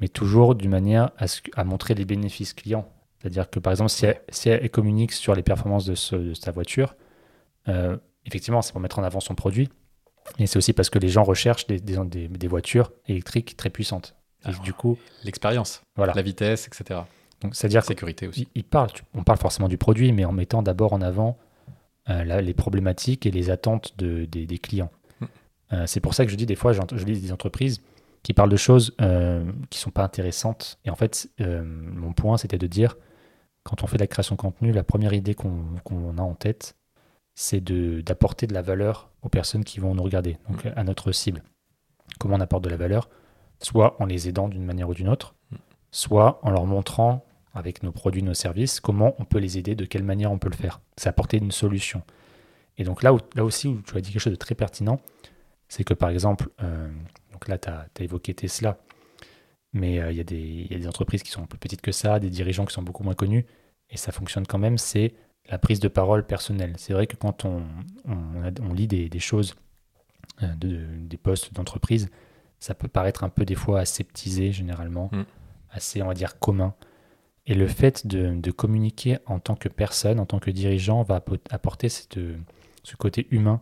mais 0.00 0.08
toujours 0.08 0.56
d'une 0.56 0.70
manière 0.70 1.12
à, 1.18 1.26
à, 1.54 1.64
montrer 1.64 1.94
les 1.94 2.04
bénéfices 2.04 2.52
clients. 2.52 2.88
C'est-à-dire 3.20 3.48
que 3.48 3.60
par 3.60 3.72
exemple, 3.72 3.90
si 3.90 4.06
elle, 4.06 4.20
si 4.30 4.48
elle, 4.48 4.68
communique 4.70 5.12
sur 5.12 5.34
les 5.34 5.42
performances 5.42 5.84
de, 5.84 5.94
sa 5.94 6.50
voiture, 6.50 6.96
effectivement, 8.24 8.62
c'est 8.62 8.72
pour 8.72 8.80
mettre 8.80 8.98
en 8.98 9.02
avant 9.04 9.20
son 9.20 9.34
produit, 9.34 9.68
et 10.38 10.46
c'est 10.46 10.56
aussi 10.56 10.72
parce 10.72 10.90
que 10.90 10.98
les 10.98 11.10
gens 11.10 11.22
recherchent 11.22 11.66
des, 11.66 11.78
des, 11.78 12.28
des 12.28 12.48
voitures 12.48 12.92
électriques 13.06 13.56
très 13.56 13.68
puissantes 13.68 14.16
du 14.62 14.72
coup, 14.72 14.98
l'expérience, 15.24 15.82
voilà. 15.96 16.12
la 16.14 16.22
vitesse, 16.22 16.66
etc. 16.66 17.00
Donc, 17.40 17.54
c'est-à-dire 17.54 17.84
sécurité 17.84 18.28
aussi. 18.28 18.48
Il, 18.54 18.64
parle, 18.64 18.90
on 19.14 19.22
parle 19.22 19.38
forcément 19.38 19.68
du 19.68 19.78
produit, 19.78 20.12
mais 20.12 20.24
en 20.24 20.32
mettant 20.32 20.62
d'abord 20.62 20.92
en 20.92 21.00
avant 21.00 21.38
euh, 22.08 22.40
les 22.40 22.54
problématiques 22.54 23.26
et 23.26 23.30
les 23.30 23.50
attentes 23.50 23.96
de, 23.98 24.24
des, 24.24 24.58
clients. 24.58 24.90
Hmm. 25.20 25.26
Euh, 25.72 25.86
c'est 25.86 26.00
pour 26.00 26.14
ça 26.14 26.24
que 26.24 26.30
je 26.30 26.36
dis 26.36 26.46
des 26.46 26.56
fois, 26.56 26.72
je 26.72 27.04
lis 27.04 27.20
des 27.20 27.32
entreprises 27.32 27.80
qui 28.22 28.34
parlent 28.34 28.50
de 28.50 28.56
choses 28.56 28.94
euh, 29.00 29.50
qui 29.70 29.78
sont 29.78 29.90
pas 29.90 30.04
intéressantes. 30.04 30.78
Et 30.84 30.90
en 30.90 30.96
fait, 30.96 31.30
mon 31.38 32.12
point, 32.12 32.36
c'était 32.36 32.58
de 32.58 32.66
dire, 32.66 32.96
quand 33.62 33.82
on 33.82 33.86
fait 33.86 33.96
de 33.96 34.02
la 34.02 34.06
création 34.06 34.34
de 34.34 34.40
contenu, 34.40 34.72
la 34.72 34.84
première 34.84 35.14
idée 35.14 35.34
qu'on 35.34 36.18
a 36.18 36.22
en 36.22 36.34
tête, 36.34 36.76
c'est 37.34 37.62
d'apporter 37.62 38.46
de, 38.46 38.50
de, 38.50 38.54
la 38.54 38.62
valeur 38.62 39.10
aux 39.22 39.30
personnes 39.30 39.64
qui 39.64 39.80
vont 39.80 39.94
nous 39.94 40.02
regarder, 40.02 40.36
donc 40.48 40.64
hmm. 40.64 40.72
à 40.76 40.84
notre 40.84 41.12
cible. 41.12 41.42
Comment 42.18 42.36
on 42.36 42.40
apporte 42.40 42.64
de 42.64 42.70
la 42.70 42.76
valeur? 42.76 43.08
Soit 43.60 44.00
en 44.00 44.06
les 44.06 44.28
aidant 44.28 44.48
d'une 44.48 44.64
manière 44.64 44.88
ou 44.88 44.94
d'une 44.94 45.08
autre, 45.08 45.34
soit 45.90 46.40
en 46.42 46.50
leur 46.50 46.66
montrant 46.66 47.24
avec 47.52 47.82
nos 47.82 47.92
produits, 47.92 48.22
nos 48.22 48.34
services, 48.34 48.80
comment 48.80 49.14
on 49.18 49.24
peut 49.24 49.38
les 49.38 49.58
aider, 49.58 49.74
de 49.74 49.84
quelle 49.84 50.04
manière 50.04 50.30
on 50.30 50.38
peut 50.38 50.48
le 50.48 50.56
faire. 50.56 50.80
C'est 50.96 51.08
apporter 51.08 51.38
une 51.38 51.50
solution. 51.50 52.02
Et 52.78 52.84
donc 52.84 53.02
là, 53.02 53.12
aussi, 53.38 53.68
où 53.68 53.82
tu 53.82 53.96
as 53.96 54.00
dit 54.00 54.12
quelque 54.12 54.22
chose 54.22 54.32
de 54.32 54.38
très 54.38 54.54
pertinent, 54.54 55.00
c'est 55.68 55.84
que 55.84 55.94
par 55.94 56.10
exemple, 56.10 56.48
euh, 56.62 56.88
donc 57.32 57.48
là, 57.48 57.58
tu 57.58 57.68
as, 57.68 57.86
évoqué 58.00 58.34
Tesla, 58.34 58.78
mais 59.72 60.00
euh, 60.00 60.12
il 60.12 60.16
y, 60.16 60.20
a 60.20 60.24
des 60.78 60.86
entreprises 60.88 61.22
qui 61.22 61.30
sont 61.30 61.46
plus 61.46 61.58
petites 61.58 61.80
que 61.80 61.92
ça, 61.92 62.18
des 62.18 62.30
dirigeants 62.30 62.64
qui 62.64 62.72
sont 62.72 62.82
beaucoup 62.82 63.02
moins 63.02 63.14
connus, 63.14 63.46
et 63.90 63.96
ça 63.96 64.12
fonctionne 64.12 64.46
quand 64.46 64.58
même, 64.58 64.78
c'est 64.78 65.14
la 65.48 65.58
prise 65.58 65.80
de 65.80 65.88
parole 65.88 66.24
personnelle. 66.24 66.74
C'est 66.78 66.92
vrai 66.92 67.06
que 67.06 67.16
quand 67.16 67.44
on, 67.44 67.62
lit 68.72 68.86
des, 68.86 69.18
choses, 69.18 69.56
euh, 70.42 70.54
de, 70.54 70.86
des 71.00 71.16
postes 71.16 71.52
d'entreprise, 71.52 72.08
ça 72.60 72.74
peut 72.74 72.88
paraître 72.88 73.24
un 73.24 73.30
peu 73.30 73.44
des 73.44 73.54
fois 73.54 73.80
aseptisé 73.80 74.52
généralement, 74.52 75.08
mm. 75.12 75.24
assez 75.70 76.02
on 76.02 76.06
va 76.06 76.14
dire 76.14 76.38
commun. 76.38 76.74
Et 77.46 77.54
le 77.54 77.66
fait 77.66 78.06
de, 78.06 78.50
communiquer 78.50 79.18
en 79.26 79.40
tant 79.40 79.56
que 79.56 79.68
personne, 79.68 80.20
en 80.20 80.26
tant 80.26 80.38
que 80.38 80.50
dirigeant, 80.50 81.02
va 81.02 81.24
apporter 81.50 81.88
cette, 81.88 82.18
ce 82.84 82.96
côté 82.96 83.26
humain. 83.30 83.60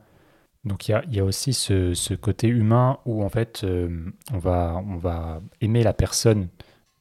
Donc 0.64 0.88
il 0.88 1.01
y 1.11 1.20
a, 1.20 1.24
aussi 1.24 1.55
ce, 1.55 2.14
côté 2.14 2.49
humain 2.49 2.99
où 3.07 3.22
en 3.24 3.28
fait 3.28 3.62
euh, 3.64 4.11
on, 4.34 4.38
va, 4.38 4.82
on 4.86 4.96
va 4.96 5.40
aimer 5.61 5.82
la 5.84 5.94
personne 5.94 6.49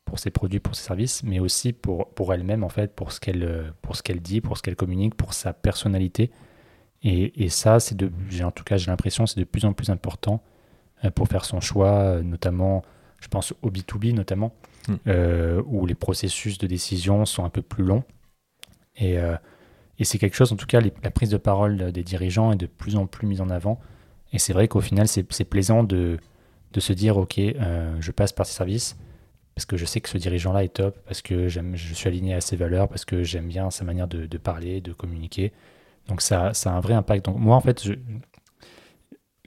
pour 0.05 0.19
ses 0.19 0.29
produits, 0.29 0.59
pour 0.59 0.75
ses 0.75 0.83
services, 0.83 1.23
mais 1.23 1.39
aussi 1.39 1.73
pour, 1.73 2.09
pour 2.11 2.33
elle-même 2.33 2.63
en 2.63 2.69
fait, 2.69 2.95
pour 2.95 3.11
ce 3.11 3.19
qu'elle 3.19 3.73
pour 3.81 3.95
ce 3.97 4.03
qu'elle 4.03 4.21
dit, 4.21 4.39
pour 4.39 4.55
ce 4.57 4.61
qu'elle 4.61 4.77
communique, 4.77 5.15
pour 5.15 5.33
sa 5.33 5.51
personnalité. 5.51 6.31
Et, 7.03 7.43
et 7.43 7.49
ça, 7.49 7.79
c'est 7.79 7.95
de, 7.95 8.11
en 8.43 8.51
tout 8.51 8.63
cas 8.63 8.77
j'ai 8.77 8.91
l'impression, 8.91 9.25
c'est 9.25 9.39
de 9.39 9.45
plus 9.45 9.65
en 9.65 9.73
plus 9.73 9.89
important 9.89 10.41
pour 11.15 11.27
faire 11.27 11.45
son 11.45 11.61
choix, 11.61 11.91
euh, 11.91 12.21
notamment, 12.21 12.83
je 13.19 13.27
pense 13.27 13.53
au 13.61 13.69
B2B 13.69 14.13
notamment, 14.13 14.53
hmm. 14.87 14.95
euh, 15.07 15.61
où 15.65 15.85
les 15.85 15.95
processus 15.95 16.57
de 16.57 16.67
décision 16.67 17.25
sont 17.25 17.45
un 17.45 17.49
peu 17.49 17.61
plus 17.61 17.83
longs. 17.83 18.03
Et, 18.99 19.17
et 19.99 20.05
c'est 20.05 20.17
quelque 20.17 20.35
chose, 20.35 20.51
en 20.51 20.55
tout 20.55 20.65
cas, 20.65 20.81
la 20.81 21.11
prise 21.11 21.29
de 21.29 21.37
parole 21.37 21.91
des 21.91 22.01
dirigeants 22.01 22.51
est 22.51 22.55
de 22.55 22.65
plus 22.65 22.95
en 22.95 23.05
plus 23.05 23.27
mise 23.27 23.41
en 23.41 23.51
avant. 23.51 23.79
Et 24.33 24.39
c'est 24.39 24.53
vrai 24.53 24.67
qu'au 24.67 24.81
final, 24.81 25.07
c'est 25.07 25.43
plaisant 25.43 25.83
de, 25.83 26.17
de, 26.73 26.79
se 26.79 26.93
dire, 26.93 27.17
OK, 27.17 27.35
je 27.37 28.11
passe 28.11 28.31
par 28.31 28.47
ces 28.47 28.55
services 28.55 28.97
parce 29.57 29.65
que 29.65 29.75
je 29.75 29.85
sais 29.85 30.01
que 30.01 30.09
ce 30.09 30.19
dirigeant-là 30.19 30.63
est 30.63 30.73
top, 30.73 30.99
parce 31.05 31.23
que 31.23 31.47
je 31.47 31.93
suis 31.95 32.07
aligné 32.07 32.35
à 32.35 32.41
ses 32.41 32.55
valeurs, 32.55 32.87
parce 32.87 33.05
que 33.05 33.23
j'aime 33.23 33.47
bien 33.47 33.71
sa 33.71 33.85
manière 33.85 34.07
de, 34.07 34.27
de, 34.27 34.37
parler, 34.37 34.81
de 34.81 34.93
communiquer. 34.93 35.51
Donc 36.07 36.21
ça, 36.21 36.53
ça, 36.53 36.71
a 36.71 36.75
un 36.75 36.79
vrai 36.79 36.93
impact. 36.93 37.25
Donc 37.25 37.37
moi, 37.37 37.55
en 37.55 37.61
fait, 37.61 37.83
je, 37.83 37.93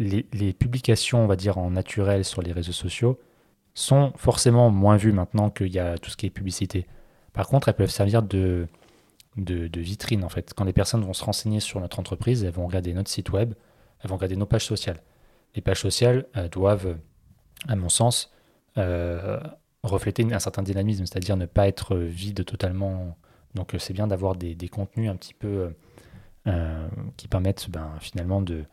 les, 0.01 0.53
publications, 0.53 1.23
on 1.23 1.27
va 1.27 1.37
dire, 1.37 1.59
en 1.59 1.71
naturel 1.71 2.25
sur 2.25 2.43
les 2.43 2.53
réseaux 2.53 2.73
sociaux 2.73 3.21
sont 3.75 4.13
forcément 4.17 4.71
moins 4.71 4.97
vues 4.97 5.13
maintenant 5.13 5.51
qu'il 5.51 5.69
y 5.69 5.79
a 5.79 5.99
tout 5.99 6.11
ce 6.11 6.17
qui 6.17 6.27
est 6.27 6.31
publicité. 6.31 6.87
Par 7.33 7.47
contre, 7.47 7.69
elles 7.69 7.75
peuvent 7.75 7.91
servir 7.91 8.23
de, 8.23 8.67
de, 9.37 9.81
vitrine, 9.81 10.25
en 10.25 10.29
fait. 10.29 10.53
Quand 10.55 10.65
les 10.65 10.73
personnes 10.73 11.05
vont 11.05 11.13
se 11.13 11.25
renseigner 11.25 11.61
sur 11.61 11.81
notre 11.81 11.99
entreprise, 11.99 12.43
elles 12.45 12.53
vont 12.53 12.67
regarder 12.67 12.93
notre 12.93 13.11
site 13.11 13.31
web, 13.31 13.55
elles 14.03 14.11
vont 14.11 14.17
regarder 14.17 14.37
nos 14.37 14.47
pages 14.47 14.65
sociales. 14.65 15.03
Les 15.55 15.63
pages 15.63 15.81
sociales 15.81 16.27
doivent, 16.51 16.97
à 17.69 17.77
mon 17.77 17.89
sens, 17.89 18.33
euh, 18.79 19.39
refléter 19.83 20.27
un 20.33 20.39
certain 20.39 20.63
dynamisme, 20.63 21.07
c'est-à-dire 21.07 21.37
ne 21.37 21.47
pas 21.47 21.69
être 21.69 21.97
vide 21.97 22.45
totalement. 22.45 23.17
Donc 23.55 23.75
c'est 23.79 23.93
bien 23.95 24.07
d'avoir 24.07 24.35
des, 24.35 24.69
contenus 24.69 25.11
un 25.11 25.17
petit 25.17 25.35
peu 25.35 25.73
qui 27.17 27.29
permettent 27.29 27.71
ben, 27.71 27.93
finalement 28.01 28.43
de, 28.43 28.65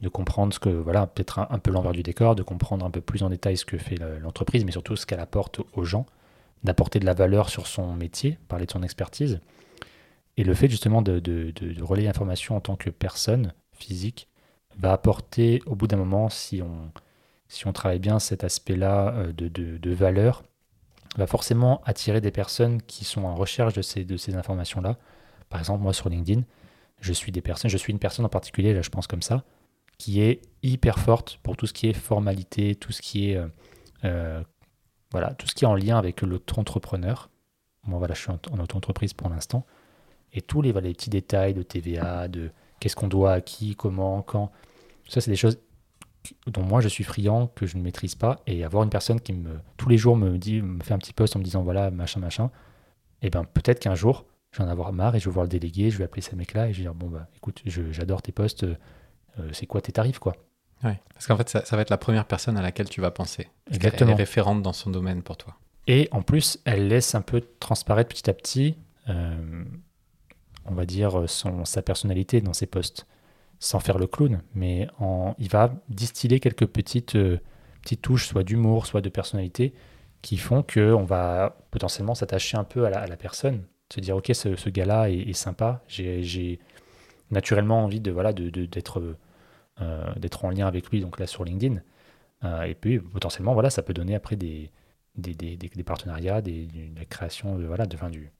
de 0.00 0.08
comprendre 0.08 0.54
ce 0.54 0.58
que, 0.58 0.68
voilà, 0.68 1.06
peut-être 1.06 1.40
un, 1.50 1.58
peu 1.58 1.70
l'envers 1.70 1.92
du 1.92 2.02
décor, 2.02 2.36
de 2.36 2.42
comprendre 2.42 2.86
un 2.86 2.90
peu 2.90 3.00
plus 3.00 3.22
en 3.22 3.30
détail 3.30 3.56
ce 3.56 3.64
que 3.64 3.78
fait 3.78 3.96
l'entreprise, 4.20 4.64
mais 4.64 4.72
surtout 4.72 4.96
ce 4.96 5.06
qu'elle 5.06 5.20
apporte 5.20 5.60
aux 5.74 5.84
gens, 5.84 6.06
d'apporter 6.64 7.00
de 7.00 7.06
la 7.06 7.14
valeur 7.14 7.48
sur 7.48 7.66
son 7.66 7.94
métier, 7.94 8.38
parler 8.48 8.66
de 8.66 8.70
son 8.70 8.82
expertise. 8.82 9.40
Et 10.36 10.44
le 10.44 10.54
fait 10.54 10.68
justement 10.68 11.02
de, 11.02 11.18
de, 11.18 11.50
de, 11.50 11.82
relayer 11.82 12.06
l'information 12.06 12.56
en 12.56 12.60
tant 12.60 12.76
que 12.76 12.90
personne 12.90 13.54
physique 13.72 14.28
va 14.78 14.92
apporter 14.92 15.62
au 15.66 15.74
bout 15.74 15.88
d'un 15.88 15.96
moment, 15.96 16.28
si 16.28 16.62
on, 16.62 16.92
si 17.48 17.66
on 17.66 17.72
travaille 17.72 17.98
bien 17.98 18.20
cet 18.20 18.44
aspect-là 18.44 19.14
euh, 19.14 19.32
de, 19.32 19.48
de, 19.48 19.90
valeur, 19.90 20.44
va 21.16 21.26
forcément 21.26 21.82
attirer 21.84 22.20
des 22.20 22.30
personnes 22.30 22.80
qui 22.82 23.04
sont 23.04 23.24
en 23.24 23.34
recherche 23.34 23.74
de 23.74 23.82
ces, 23.82 24.04
de 24.04 24.16
ces 24.16 24.36
informations-là. 24.36 24.96
Par 25.48 25.58
exemple, 25.58 25.82
moi 25.82 25.92
sur 25.92 26.08
LinkedIn, 26.08 26.42
je 27.00 27.12
suis 27.12 27.32
des 27.32 27.40
personnes, 27.40 27.70
je 27.70 27.76
suis 27.76 27.92
une 27.92 27.98
personne 27.98 28.24
en 28.24 28.28
particulier, 28.28 28.74
là 28.74 28.82
je 28.82 28.90
pense 28.90 29.08
comme 29.08 29.22
ça, 29.22 29.42
qui 29.98 30.22
est 30.22 30.40
hyper 30.62 30.98
forte 30.98 31.38
pour 31.42 31.56
tout 31.56 31.66
ce 31.66 31.72
qui 31.72 31.88
est 31.88 31.92
formalité, 31.92 32.74
tout 32.74 32.92
ce 32.92 33.02
qui 33.02 33.30
est 33.30 33.36
euh, 33.36 33.48
euh, 34.04 34.42
voilà, 35.10 35.34
tout 35.34 35.46
ce 35.46 35.54
qui 35.54 35.64
est 35.64 35.68
en 35.68 35.74
lien 35.74 35.98
avec 35.98 36.22
l'auto-entrepreneur. 36.22 37.30
Moi 37.84 37.98
voilà, 37.98 38.14
je 38.14 38.20
suis 38.20 38.30
en, 38.30 38.58
auto-entreprise 38.58 39.12
pour 39.12 39.28
l'instant. 39.28 39.66
Et 40.32 40.42
tous 40.42 40.62
les, 40.62 40.72
petits 40.72 41.10
détails 41.10 41.54
de 41.54 41.62
TVA, 41.62 42.28
de 42.28 42.50
qu'est-ce 42.80 42.96
qu'on 42.96 43.08
doit 43.08 43.32
à 43.32 43.40
qui, 43.40 43.74
comment, 43.74 44.22
quand. 44.22 44.52
Ça, 45.08 45.22
c'est 45.22 45.30
des 45.30 45.36
choses 45.36 45.58
dont 46.46 46.62
moi 46.62 46.82
je 46.82 46.88
suis 46.88 47.04
friand, 47.04 47.46
que 47.46 47.66
je 47.66 47.78
ne 47.78 47.82
maîtrise 47.82 48.14
pas. 48.14 48.42
Et 48.46 48.64
avoir 48.64 48.82
une 48.82 48.90
personne 48.90 49.20
qui 49.20 49.32
me, 49.32 49.58
tous 49.78 49.88
les 49.88 49.96
jours 49.96 50.16
me 50.16 50.36
dit, 50.36 50.60
me 50.60 50.82
fait 50.82 50.92
un 50.92 50.98
petit 50.98 51.14
post 51.14 51.34
en 51.34 51.38
me 51.38 51.44
disant 51.44 51.62
voilà, 51.62 51.90
machin, 51.90 52.20
machin, 52.20 52.50
et 53.22 53.26
eh 53.26 53.30
ben 53.30 53.44
peut-être 53.44 53.80
qu'un 53.80 53.94
jour, 53.94 54.26
je 54.52 54.58
vais 54.58 54.64
en 54.64 54.68
avoir 54.68 54.92
marre 54.92 55.16
et 55.16 55.20
je 55.20 55.28
vais 55.28 55.32
voir 55.32 55.44
le 55.44 55.48
délégué, 55.48 55.90
je 55.90 55.98
vais 55.98 56.04
appeler 56.04 56.22
ce 56.22 56.36
mec-là 56.36 56.68
et 56.68 56.72
je 56.72 56.78
vais 56.78 56.84
dire 56.84 56.94
bon, 56.94 57.08
bah 57.08 57.26
écoute, 57.36 57.62
j'adore 57.64 58.22
tes 58.22 58.32
posts, 58.32 58.64
euh, 58.64 58.76
c'est 59.52 59.66
quoi 59.66 59.80
tes 59.80 59.92
tarifs, 59.92 60.18
quoi. 60.18 60.34
Oui, 60.84 60.92
parce 61.12 61.26
qu'en 61.26 61.36
fait, 61.36 61.48
ça, 61.48 61.76
va 61.76 61.82
être 61.82 61.90
la 61.90 61.98
première 61.98 62.24
personne 62.24 62.56
à 62.56 62.62
laquelle 62.62 62.88
tu 62.88 63.00
vas 63.00 63.10
penser. 63.10 63.48
Exactement. 63.70 64.10
Elle 64.10 64.14
est 64.14 64.18
référente 64.18 64.62
dans 64.62 64.72
son 64.72 64.90
domaine 64.90 65.22
pour 65.22 65.36
toi. 65.36 65.56
Et 65.88 66.08
en 66.12 66.22
plus, 66.22 66.60
elle 66.64 66.88
laisse 66.88 67.14
un 67.14 67.22
peu 67.22 67.42
transparaître 67.58 68.08
petit 68.10 68.28
à 68.30 68.34
petit, 68.34 68.76
euh, 69.08 69.64
on 70.66 70.74
va 70.74 70.84
dire, 70.84 71.28
son, 71.28 71.64
sa 71.64 71.82
personnalité 71.82 72.40
dans 72.40 72.52
ses 72.52 72.66
posts, 72.66 73.06
sans 73.58 73.80
faire 73.80 73.98
le 73.98 74.06
clown, 74.06 74.42
mais 74.54 74.86
en, 75.00 75.34
il 75.38 75.48
va 75.48 75.74
distiller 75.88 76.38
quelques 76.38 76.66
petites, 76.66 77.16
euh, 77.16 77.40
petites 77.82 78.02
touches, 78.02 78.28
soit 78.28 78.44
d'humour, 78.44 78.86
soit 78.86 79.00
de 79.00 79.08
personnalité, 79.08 79.74
qui 80.22 80.36
font 80.36 80.62
qu'on 80.62 81.04
va 81.04 81.56
potentiellement 81.70 82.14
s'attacher 82.14 82.56
un 82.56 82.64
peu 82.64 82.84
à 82.84 83.06
la, 83.06 83.16
personne, 83.16 83.64
se 83.92 84.00
dire, 84.00 84.16
ok, 84.16 84.30
ce, 84.34 84.68
gars-là 84.68 85.10
est, 85.10 85.16
est, 85.16 85.32
sympa, 85.32 85.82
j'ai 85.88 86.60
naturellement 87.30 87.84
envie 87.84 88.00
de 88.00 88.10
voilà 88.10 88.32
d'être 88.32 89.00
de, 89.00 89.06
euh, 89.06 89.14
d'être 90.16 90.44
en 90.44 90.50
lien 90.50 90.66
avec 90.66 90.90
lui, 90.90 91.00
donc 91.00 91.18
là 91.18 91.26
sur 91.26 91.44
LinkedIn. 91.44 91.80
Euh, 92.44 92.62
et 92.62 92.74
puis 92.74 92.98
potentiellement, 92.98 93.54
voilà, 93.54 93.70
ça 93.70 93.82
peut 93.82 93.94
donner 93.94 94.14
après 94.14 94.36
des, 94.36 94.70
des, 95.16 95.34
des, 95.34 95.56
des 95.56 95.82
partenariats, 95.82 96.40
des, 96.40 96.66
de 96.66 96.98
la 96.98 97.04
création 97.04 97.58
de, 97.58 97.66
voilà, 97.66 97.86
de, 97.86 97.96
fin, 97.96 98.10
du, 98.10 98.30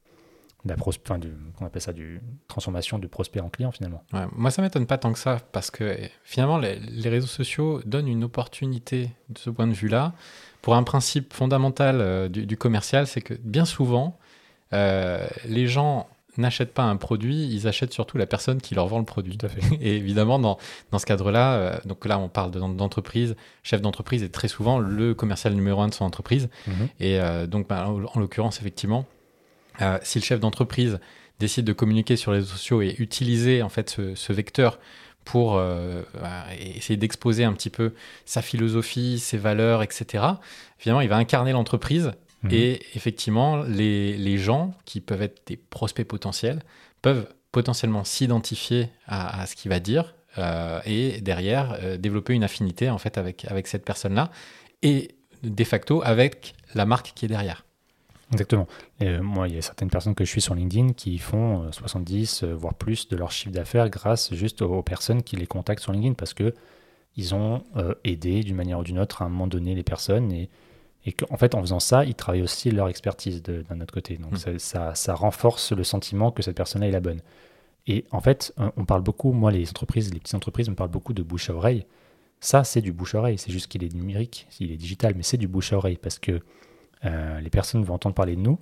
la 0.65 0.75
du, 1.17 1.33
on 1.59 1.65
appelle 1.65 1.81
ça, 1.81 1.93
du 1.93 2.21
transformation 2.47 2.99
de 2.99 3.07
prospect 3.07 3.41
en 3.41 3.49
client 3.49 3.71
finalement. 3.71 4.03
moi, 4.33 4.51
ça 4.51 4.61
m'étonne 4.61 4.85
pas 4.85 4.97
tant 4.97 5.11
que 5.11 5.19
ça 5.19 5.39
parce 5.51 5.71
que 5.71 5.97
finalement, 6.23 6.57
les, 6.57 7.09
réseaux 7.09 7.27
sociaux 7.27 7.81
donnent 7.85 8.07
une 8.07 8.23
opportunité 8.23 9.11
de 9.29 9.37
ce 9.37 9.49
point 9.49 9.67
de 9.67 9.73
vue-là 9.73 10.13
pour 10.61 10.75
un 10.75 10.83
principe 10.83 11.33
fondamental 11.33 12.01
euh, 12.01 12.29
du, 12.29 12.45
du, 12.45 12.57
commercial, 12.57 13.07
c'est 13.07 13.21
que 13.21 13.33
bien 13.33 13.65
souvent, 13.65 14.17
les 14.71 15.67
gens 15.67 16.07
n'achètent 16.39 16.73
pas 16.73 16.83
un 16.83 16.95
produit, 16.95 17.47
ils 17.47 17.67
achètent 17.67 17.93
surtout 17.93 18.17
la 18.17 18.25
personne 18.25 18.61
qui 18.61 18.75
leur 18.75 18.87
vend 18.87 18.99
le 18.99 19.05
produit. 19.05 19.37
Tout 19.37 19.45
à 19.45 19.49
fait. 19.49 19.61
Et 19.81 19.95
évidemment, 19.95 20.39
dans, 20.39 20.57
dans 20.91 20.99
ce 20.99 21.05
cadre-là, 21.05 21.53
euh, 21.53 21.77
donc 21.85 22.05
là, 22.05 22.19
on 22.19 22.29
parle 22.29 22.51
d'entreprise, 22.51 23.35
chef 23.63 23.81
d'entreprise 23.81 24.23
est 24.23 24.29
très 24.29 24.47
souvent 24.47 24.79
le 24.79 25.13
commercial 25.13 25.53
numéro 25.53 25.81
un 25.81 25.87
de 25.87 25.93
son 25.93 26.05
entreprise. 26.05 26.49
Mhm. 26.67 26.89
Et 26.99 27.19
euh, 27.19 27.47
donc, 27.47 27.67
bah, 27.67 27.87
en, 27.87 28.19
l'occurrence, 28.19 28.59
effectivement, 28.59 29.05
euh, 29.81 29.97
si 30.01 30.19
le 30.19 30.23
chef 30.23 30.39
d'entreprise 30.39 30.99
décide 31.39 31.65
de 31.65 31.73
communiquer 31.73 32.15
sur 32.15 32.31
les 32.31 32.39
réseaux 32.39 32.51
sociaux 32.51 32.81
et 32.81 32.95
utiliser 32.99 33.61
en 33.61 33.69
fait 33.69 33.89
ce, 33.89 34.33
vecteur 34.33 34.77
pour 35.23 35.53
bah, 35.53 36.45
essayer 36.59 36.97
d'exposer 36.97 37.45
un 37.45 37.53
petit 37.53 37.69
peu 37.69 37.93
sa 38.25 38.41
philosophie, 38.41 39.19
ses 39.19 39.37
valeurs, 39.37 39.81
etc. 39.81 40.25
Finalement, 40.77 40.99
il 40.99 41.07
va 41.07 41.15
incarner 41.15 41.53
l'entreprise 41.53 42.11
Mhm. 42.43 42.51
Et 42.53 42.81
effectivement, 42.95 43.57
les, 43.63 44.15
les, 44.17 44.37
gens 44.37 44.73
qui 44.85 45.01
peuvent 45.01 45.21
être 45.21 45.41
des 45.45 45.57
prospects 45.57 46.07
potentiels 46.07 46.61
peuvent 47.01 47.27
potentiellement 47.51 48.03
s'identifier 48.03 48.89
à, 49.07 49.45
ce 49.45 49.55
qu'il 49.55 49.69
va 49.69 49.79
dire 49.79 50.15
euh, 50.37 50.79
et 50.85 51.21
derrière 51.21 51.77
euh, 51.81 51.97
développer 51.97 52.33
une 52.33 52.43
affinité 52.43 52.89
en 52.89 52.97
fait 52.97 53.17
avec, 53.17 53.45
avec 53.45 53.67
cette 53.67 53.83
personne-là 53.83 54.29
et 54.83 55.15
de 55.43 55.63
facto 55.63 56.01
avec 56.03 56.53
la 56.75 56.85
marque 56.85 57.13
qui 57.15 57.25
est 57.25 57.29
derrière. 57.29 57.65
Exactement. 58.31 58.67
Euh, 59.01 59.23
moi, 59.23 59.47
il 59.47 59.55
y 59.55 59.57
a 59.57 59.61
certaines 59.63 59.89
personnes 59.89 60.13
que 60.13 60.23
je 60.23 60.29
suis 60.29 60.41
sur 60.41 60.53
LinkedIn 60.53 60.93
qui 60.93 61.17
font 61.17 61.71
70, 61.71 62.43
voire 62.43 62.75
plus 62.75 63.07
de 63.07 63.17
leur 63.17 63.31
chiffre 63.31 63.51
d'affaires 63.51 63.89
grâce 63.89 64.31
juste 64.35 64.61
aux, 64.61 64.83
personnes 64.83 65.23
qui 65.23 65.35
les 65.35 65.47
contactent 65.47 65.81
sur 65.81 65.91
LinkedIn 65.91 66.13
parce 66.13 66.35
que 66.35 66.53
ils 67.15 67.33
ont 67.33 67.63
aidé 68.03 68.43
d'une 68.43 68.55
manière 68.55 68.79
ou 68.79 68.83
d'une 68.83 68.99
autre 68.99 69.23
à 69.23 69.25
un 69.25 69.29
moment 69.29 69.47
donné 69.47 69.73
les 69.73 69.83
personnes 69.83 70.31
et 70.31 70.47
et 71.05 71.13
qu'en 71.13 71.37
fait, 71.37 71.55
en 71.55 71.61
faisant 71.61 71.79
ça, 71.79 72.03
ils 72.05 72.15
travaillent 72.15 72.41
aussi 72.41 72.71
leur 72.71 72.89
expertise 72.89 73.41
d'un 73.41 73.81
autre 73.81 73.93
côté. 73.93 74.17
Donc 74.17 74.33
hmm. 74.33 74.59
ça, 74.59 74.95
ça, 74.95 75.15
renforce 75.15 75.71
le 75.71 75.83
sentiment 75.83 76.31
que 76.31 76.43
cette 76.43 76.55
personne-là 76.55 76.87
est 76.87 76.91
la 76.91 76.99
bonne. 76.99 77.21
Et 77.87 78.05
en 78.11 78.19
fait, 78.21 78.53
on 78.77 78.85
parle 78.85 79.01
beaucoup, 79.01 79.31
moi, 79.31 79.51
les 79.51 79.69
entreprises, 79.69 80.13
les 80.13 80.19
petites 80.19 80.35
entreprises, 80.35 80.69
on 80.69 80.75
parle 80.75 80.91
beaucoup 80.91 81.13
de 81.13 81.23
bouche 81.23 81.49
à 81.49 81.53
oreille. 81.53 81.85
Ça, 82.41 82.63
c'est 82.63 82.81
du 82.81 82.91
bouche 82.91 83.15
à 83.15 83.19
oreille. 83.19 83.37
C'est 83.37 83.51
juste 83.51 83.67
qu'il 83.67 83.83
est 83.83 83.93
numérique, 83.93 84.47
il 84.59 84.71
est 84.71 84.77
digital, 84.77 85.13
mais 85.15 85.23
c'est 85.23 85.37
du 85.37 85.47
bouche 85.47 85.73
à 85.73 85.77
oreille 85.77 85.97
parce 85.97 86.19
que 86.19 86.41
euh, 87.05 87.39
les 87.39 87.49
personnes 87.49 87.83
vont 87.83 87.95
entendre 87.95 88.15
parler 88.15 88.35
de 88.35 88.41
nous. 88.41 88.59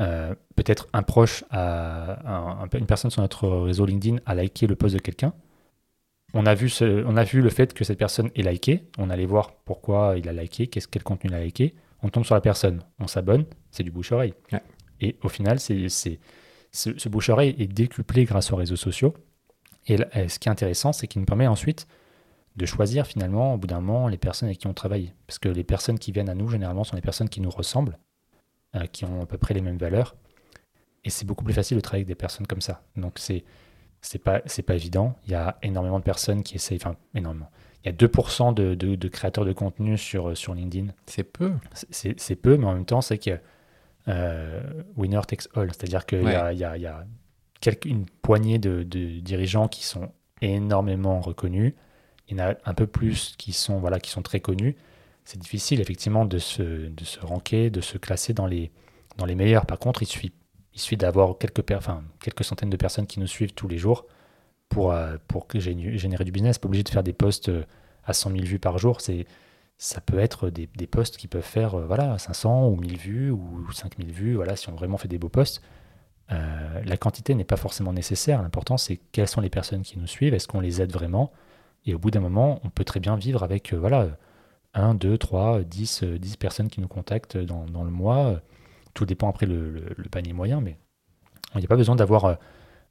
Euh, 0.00 0.34
peut-être 0.54 0.86
un 0.92 1.02
proche, 1.02 1.44
à, 1.50 2.64
une 2.72 2.86
personne 2.86 3.10
sur 3.10 3.20
notre 3.20 3.48
réseau 3.48 3.84
LinkedIn 3.84 4.18
a 4.26 4.34
liké 4.34 4.66
le 4.68 4.76
post 4.76 4.94
de 4.94 5.00
quelqu'un 5.00 5.32
on 6.34 6.44
a, 6.44 6.54
vu 6.54 6.70
on 6.82 7.16
a 7.16 7.24
vu 7.24 7.40
le 7.40 7.48
fait 7.48 7.72
que 7.72 7.84
cette 7.84 7.98
personne 7.98 8.30
est 8.34 8.42
liké. 8.42 8.84
On 8.98 9.10
allait 9.10 9.26
voir 9.26 9.54
pourquoi 9.64 10.14
il 10.18 10.28
a 10.28 10.32
liké, 10.32 10.66
qu'est-ce, 10.66 10.88
quel 10.88 11.02
contenu 11.02 11.30
il 11.30 11.34
a 11.34 11.40
liké. 11.40 11.74
On 12.02 12.10
tombe 12.10 12.24
sur 12.24 12.34
la 12.34 12.40
personne, 12.40 12.82
on 13.00 13.06
s'abonne, 13.06 13.44
c'est 13.70 13.82
du 13.82 13.90
bouche-oreille. 13.90 14.34
Et 15.00 15.16
au 15.22 15.28
final, 15.28 15.58
c'est, 15.58 15.88
ce, 16.70 17.08
bouche-oreille 17.08 17.56
est 17.58 17.66
décuplé 17.66 18.24
grâce 18.24 18.52
aux 18.52 18.56
réseaux 18.56 18.76
sociaux. 18.76 19.14
Et 19.86 19.96
ce 19.96 20.38
qui 20.38 20.48
est 20.48 20.52
intéressant, 20.52 20.92
c'est 20.92 21.06
qu'il 21.06 21.20
nous 21.20 21.26
permet 21.26 21.46
ensuite 21.46 21.88
de 22.56 22.66
choisir 22.66 23.06
finalement, 23.06 23.54
au 23.54 23.56
bout 23.56 23.66
d'un 23.66 23.80
moment, 23.80 24.08
les 24.08 24.18
personnes 24.18 24.48
avec 24.48 24.58
qui 24.58 24.66
on 24.66 24.74
travaille. 24.74 25.14
Parce 25.26 25.38
que 25.38 25.48
les 25.48 25.64
personnes 25.64 25.98
qui 25.98 26.12
viennent 26.12 26.28
à 26.28 26.34
nous, 26.34 26.48
généralement, 26.48 26.84
sont 26.84 26.96
les 26.96 27.02
personnes 27.02 27.28
qui 27.28 27.40
nous 27.40 27.50
ressemblent, 27.50 27.98
euh, 28.74 28.86
qui 28.86 29.04
ont 29.04 29.22
à 29.22 29.26
peu 29.26 29.38
près 29.38 29.54
les 29.54 29.60
mêmes 29.60 29.78
valeurs. 29.78 30.16
Et 31.04 31.10
c'est 31.10 31.24
beaucoup 31.24 31.44
plus 31.44 31.54
facile 31.54 31.76
de 31.76 31.80
travailler 31.80 32.02
avec 32.02 32.08
des 32.08 32.14
personnes 32.16 32.46
comme 32.46 32.60
ça. 32.60 32.82
Donc 32.96 33.18
c'est 33.18 33.44
c'est 34.00 34.18
pas 34.18 34.40
c'est 34.46 34.62
pas 34.62 34.74
évident. 34.74 35.16
Il 35.26 35.32
y 35.32 35.34
a 35.34 35.58
énormément 35.62 35.98
de 35.98 36.04
personnes 36.04 36.42
qui 36.42 36.56
essayent, 36.56 36.78
enfin 36.80 36.96
énormément. 37.14 37.50
Il 37.84 37.86
y 37.86 37.94
a 37.94 37.96
2% 37.96 38.54
de, 38.54 38.74
de, 38.74 39.08
créateurs 39.08 39.44
de 39.44 39.52
contenu 39.52 39.96
sur, 39.96 40.36
sur 40.36 40.52
LinkedIn. 40.52 40.92
C'est 41.06 41.22
peu. 41.22 41.52
C'est 41.90 42.36
peu, 42.36 42.56
mais 42.56 42.66
en 42.66 42.74
même 42.74 42.84
temps, 42.84 43.00
c'est 43.00 43.18
que 43.18 43.38
euh, 44.08 44.60
winner 44.96 45.20
takes 45.26 45.48
all. 45.54 45.72
C'est-à-dire 45.72 46.04
qu'il 46.04 46.24
y 46.24 46.34
a, 46.34 46.52
y 46.52 46.64
a, 46.64 46.76
y 46.76 46.86
a 46.86 47.04
une 47.84 48.06
poignée 48.22 48.58
de, 48.58 48.82
de, 48.82 49.20
dirigeants 49.20 49.68
qui 49.68 49.84
sont 49.84 50.10
énormément 50.42 51.20
reconnus. 51.20 51.74
Il 52.28 52.36
y 52.36 52.42
en 52.42 52.50
a 52.50 52.54
un 52.64 52.74
peu 52.74 52.86
plus 52.86 53.34
qui 53.38 53.52
sont, 53.52 53.78
voilà, 53.78 54.00
qui 54.00 54.10
sont 54.10 54.22
très 54.22 54.40
connus. 54.40 54.76
C'est 55.24 55.38
difficile, 55.38 55.80
effectivement, 55.80 56.24
de 56.24 56.38
se, 56.38 56.62
de 56.88 57.04
se 57.04 57.20
ranker, 57.20 57.70
de 57.70 57.80
se 57.80 57.96
classer 57.96 58.32
dans 58.32 58.46
les, 58.46 58.70
dans 59.18 59.24
les 59.26 59.34
meilleurs. 59.34 59.66
Par 59.66 59.78
contre, 59.78 60.02
il 60.02 60.06
suffit 60.06 60.32
il 60.74 60.80
suffit 60.80 60.96
d'avoir 60.96 61.36
quelques, 61.38 62.44
centaines 62.44 62.70
de 62.70 62.76
personnes 62.76 63.06
qui 63.06 63.20
nous 63.20 63.26
suivent 63.26 63.52
tous 63.52 63.68
les 63.68 63.78
jours 63.78 64.06
pour, 64.68 64.92
euh, 64.92 65.16
générer 65.54 66.24
du 66.24 66.32
business. 66.32 66.58
Pas 66.58 66.66
obligé 66.66 66.84
de 66.84 66.88
faire 66.88 67.02
des 67.02 67.12
posts 67.12 67.48
euh, 67.48 67.64
à 68.04 68.12
100 68.12 68.30
000 68.30 68.44
vues 68.44 68.58
par 68.58 68.78
jour. 68.78 69.00
Ça 69.00 70.00
peut 70.00 70.18
être 70.18 70.50
des, 70.50 70.66
posts 70.86 71.16
qui 71.16 71.28
peuvent 71.28 71.42
faire 71.42 71.74
euh, 71.74 71.86
voilà, 71.86 72.18
500 72.18 72.68
ou 72.68 72.76
1000 72.76 72.96
vues 72.96 73.30
ou 73.30 73.66
5000 73.72 74.12
vues. 74.12 74.34
Voilà, 74.34 74.56
si 74.56 74.68
on 74.68 74.74
vraiment 74.74 74.98
fait 74.98 75.08
des 75.08 75.18
beaux 75.18 75.28
posts. 75.28 75.62
la 76.28 76.96
quantité 76.96 77.34
n'est 77.34 77.44
pas 77.44 77.56
forcément 77.56 77.92
nécessaire. 77.92 78.42
L'important, 78.42 78.76
c'est 78.76 78.98
quelles 79.12 79.28
sont 79.28 79.40
les 79.40 79.50
personnes 79.50 79.82
qui 79.82 79.98
nous 79.98 80.06
suivent. 80.06 80.34
Est-ce 80.34 80.48
qu'on 80.48 80.60
les 80.60 80.82
aide 80.82 80.92
vraiment? 80.92 81.32
Et 81.86 81.94
au 81.94 81.98
bout 81.98 82.10
d'un 82.10 82.20
moment, 82.20 82.60
on 82.64 82.70
peut 82.70 82.84
très 82.84 83.00
bien 83.00 83.16
vivre 83.16 83.42
avec 83.42 83.72
voilà, 83.72 84.08
1, 84.74 84.94
2, 84.94 85.16
3, 85.16 85.62
10, 85.62 86.04
10 86.04 86.36
personnes 86.36 86.68
qui 86.68 86.80
nous 86.80 86.88
contactent 86.88 87.38
dans 87.38 87.84
le 87.84 87.90
mois 87.90 88.40
tout 88.98 89.06
dépend 89.06 89.28
après 89.28 89.46
le, 89.46 89.94
panier 90.10 90.32
moyen, 90.32 90.60
mais 90.60 90.76
il 91.54 91.60
n'y 91.60 91.64
a 91.66 91.68
pas 91.68 91.76
besoin 91.76 91.94
d'avoir 91.94 92.24
euh, 92.24 92.34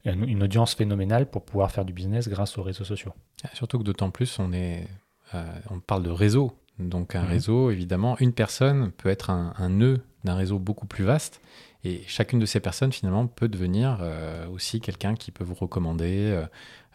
une, 0.05 0.41
audience 0.41 0.73
phénoménale 0.73 1.29
pour 1.29 1.43
pouvoir 1.43 1.69
faire 1.69 1.83
du 1.83 1.91
business 1.91 2.29
grâce 2.29 2.57
aux 2.57 2.63
réseaux 2.63 2.85
sociaux. 2.85 3.13
Surtout 3.53 3.77
que 3.79 3.83
d'autant 3.83 4.09
plus, 4.09 4.39
on, 4.39 4.53
est, 4.53 4.87
euh, 5.35 5.43
on 5.69 5.81
parle 5.81 6.03
de 6.03 6.09
réseau. 6.09 6.53
Donc 6.79 7.13
un 7.13 7.23
Mhm. 7.23 7.29
réseau, 7.29 7.71
évidemment, 7.71 8.17
une 8.19 8.31
personne 8.31 8.91
peut 8.91 9.09
être 9.09 9.31
un, 9.31 9.53
un 9.57 9.67
nœud 9.67 9.99
d'un 10.23 10.35
réseau 10.35 10.59
beaucoup 10.59 10.87
plus 10.87 11.03
vaste. 11.03 11.41
Et 11.83 12.03
chacune 12.07 12.39
de 12.39 12.45
ces 12.45 12.61
personnes, 12.61 12.93
finalement, 12.93 13.27
peut 13.27 13.49
devenir 13.49 13.97
euh, 13.99 14.47
aussi 14.47 14.79
quelqu'un 14.79 15.13
qui 15.13 15.31
peut 15.31 15.43
vous 15.43 15.55
recommander 15.55 16.41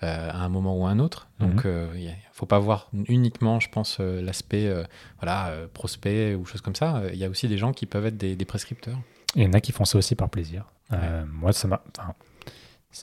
euh, 0.02 0.06
euh, 0.06 0.30
à 0.30 0.38
un 0.38 0.48
moment 0.48 0.76
ou 0.76 0.86
à 0.86 0.90
un 0.90 0.98
autre. 0.98 1.28
Donc, 1.38 1.64
Mhm. 1.64 1.70
euh, 1.70 1.86
il 1.96 2.06
ne 2.06 2.12
faut 2.32 2.46
pas 2.46 2.58
voir 2.58 2.88
uniquement, 3.08 3.60
je 3.60 3.68
pense, 3.68 3.98
euh, 4.00 4.20
l'aspect 4.22 4.66
euh, 4.66 4.84
voilà, 5.20 5.48
euh, 5.48 5.66
prospect 5.72 6.34
ou 6.34 6.44
choses 6.44 6.60
comme 6.60 6.74
ça. 6.74 6.96
Euh, 6.96 7.10
Il 7.12 7.18
y 7.18 7.24
a 7.24 7.28
aussi 7.28 7.46
des 7.48 7.58
gens 7.58 7.72
qui 7.72 7.86
peuvent 7.86 8.06
être 8.06 8.16
des, 8.16 8.34
des 8.36 8.44
prescripteurs. 8.44 8.98
Il 9.36 9.42
y 9.42 9.46
en 9.46 9.52
a 9.52 9.60
qui 9.60 9.72
font 9.72 9.84
ça 9.84 9.98
aussi 9.98 10.14
par 10.14 10.28
plaisir. 10.28 10.64
Euh, 10.92 11.24
moi, 11.26 11.52
ça 11.52 11.68
m'a. 11.68 11.82
enfin, 11.98 12.14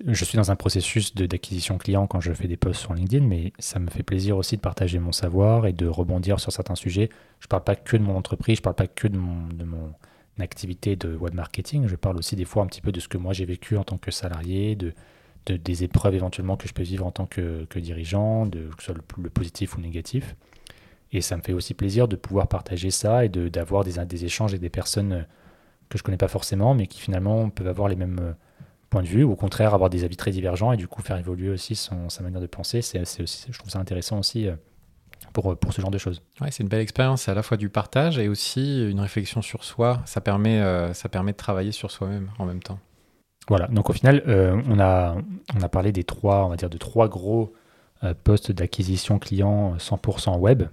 je 0.05 0.23
suis 0.23 0.35
dans 0.37 0.51
un 0.51 0.55
processus 0.55 1.15
de- 1.15 1.25
d'acquisition 1.25 1.79
client 1.79 2.05
quand 2.05 2.19
je 2.21 2.31
fais 2.33 2.47
des 2.47 2.57
posts 2.57 2.81
sur 2.81 2.93
LinkedIn, 2.93 3.25
mais 3.25 3.53
ça 3.57 3.79
me 3.79 3.89
fait 3.89 4.03
plaisir 4.03 4.37
aussi 4.37 4.55
de 4.55 4.61
partager 4.61 4.99
mon 4.99 5.11
savoir 5.11 5.65
et 5.65 5.73
de 5.73 5.87
rebondir 5.87 6.39
sur 6.39 6.51
certains 6.51 6.75
sujets. 6.75 7.09
Je 7.39 7.47
parle 7.47 7.63
pas 7.63 7.75
que 7.75 7.97
de 7.97 8.03
mon 8.03 8.15
entreprise, 8.15 8.57
je 8.57 8.61
parle 8.61 8.75
pas 8.75 8.85
que 8.87 9.07
de 9.07 9.17
mon, 9.17 9.47
de 9.47 9.63
mon 9.63 9.91
activité 10.39 10.95
de 10.95 11.15
web 11.15 11.33
marketing. 11.33 11.87
Je 11.87 11.95
parle 11.95 12.17
aussi 12.17 12.35
des 12.35 12.45
fois 12.45 12.61
un 12.63 12.67
petit 12.67 12.81
peu 12.81 12.91
de 12.91 12.99
ce 12.99 13.07
que 13.07 13.17
moi 13.17 13.33
j'ai 13.33 13.45
vécu 13.45 13.77
en 13.77 13.83
tant 13.83 13.97
que 13.97 14.11
salarié, 14.11 14.75
de, 14.75 14.93
de- 15.49 15.57
des 15.57 15.83
épreuves 15.83 16.15
éventuellement 16.15 16.57
que 16.57 16.67
je 16.67 16.73
peux 16.73 16.83
vivre 16.83 17.05
en 17.05 17.11
tant 17.11 17.25
que, 17.25 17.65
dirigeant, 17.75 18.49
que 18.49 18.59
ce 18.79 18.85
soit 18.85 18.95
le, 19.17 19.29
positif 19.29 19.75
ou 19.75 19.77
le 19.77 19.83
négatif. 19.83 20.35
Et 21.11 21.21
ça 21.21 21.37
me 21.37 21.41
fait 21.41 21.53
aussi 21.53 21.73
plaisir 21.73 22.07
de 22.07 22.15
pouvoir 22.15 22.47
partager 22.47 22.91
ça 22.91 23.25
et 23.25 23.29
d'avoir 23.29 23.83
des, 23.83 24.25
échanges 24.25 24.51
avec 24.51 24.61
des 24.61 24.69
personnes 24.69 25.13
euh, 25.13 25.21
que 25.89 25.97
je 25.97 26.03
connais 26.03 26.17
pas 26.17 26.27
forcément, 26.27 26.75
mais 26.75 26.87
qui 26.87 27.01
finalement 27.01 27.49
peuvent 27.49 27.67
avoir 27.67 27.87
les 27.87 27.95
mêmes 27.95 28.19
euh, 28.21 28.33
points 28.89 29.01
de 29.01 29.07
vue, 29.07 29.23
ou 29.23 29.31
au 29.31 29.35
contraire 29.35 29.73
avoir 29.73 29.89
des 29.89 30.03
avis 30.03 30.17
très 30.17 30.31
divergents 30.31 30.71
et 30.71 30.77
du 30.77 30.87
coup 30.87 31.01
faire 31.01 31.17
évoluer 31.17 31.49
aussi 31.49 31.75
sa 31.75 32.23
manière 32.23 32.41
de 32.41 32.47
penser. 32.47 32.81
C'est 32.81 33.03
je 33.05 33.57
trouve 33.57 33.71
ça 33.71 33.79
intéressant 33.79 34.19
aussi 34.19 34.47
euh, 34.47 34.55
pour, 35.33 35.57
pour 35.57 35.73
ce 35.73 35.81
genre 35.81 35.91
de 35.91 35.97
choses. 35.97 36.21
Ouais, 36.41 36.51
c'est 36.51 36.63
une 36.63 36.69
belle 36.69 36.81
expérience, 36.81 37.27
à 37.27 37.33
la 37.33 37.43
fois 37.43 37.57
du 37.57 37.69
partage 37.69 38.17
et 38.17 38.27
aussi 38.27 38.89
une 38.89 38.99
réflexion 38.99 39.41
sur 39.41 39.63
soi. 39.63 40.01
Ça 40.05 40.21
permet, 40.21 40.59
euh, 40.59 40.93
ça 40.93 41.09
permet 41.09 41.31
de 41.31 41.37
travailler 41.37 41.71
sur 41.71 41.91
soi-même 41.91 42.31
en 42.37 42.45
même 42.45 42.61
temps. 42.61 42.79
Voilà, 43.49 43.67
donc 43.67 43.89
au 43.89 43.93
final, 43.93 44.23
euh, 44.27 44.61
on, 44.69 44.79
a, 44.79 45.15
on 45.57 45.61
a 45.61 45.69
parlé 45.69 45.91
des 45.91 46.03
trois, 46.03 46.45
on 46.45 46.49
va 46.49 46.55
dire, 46.55 46.69
de 46.69 46.77
trois 46.77 47.07
gros 47.09 47.53
euh, 48.03 48.13
postes 48.23 48.51
d'acquisition 48.51 49.19
client 49.19 49.75
100% 49.77 50.37
web. 50.37 50.61
Alors, 50.61 50.71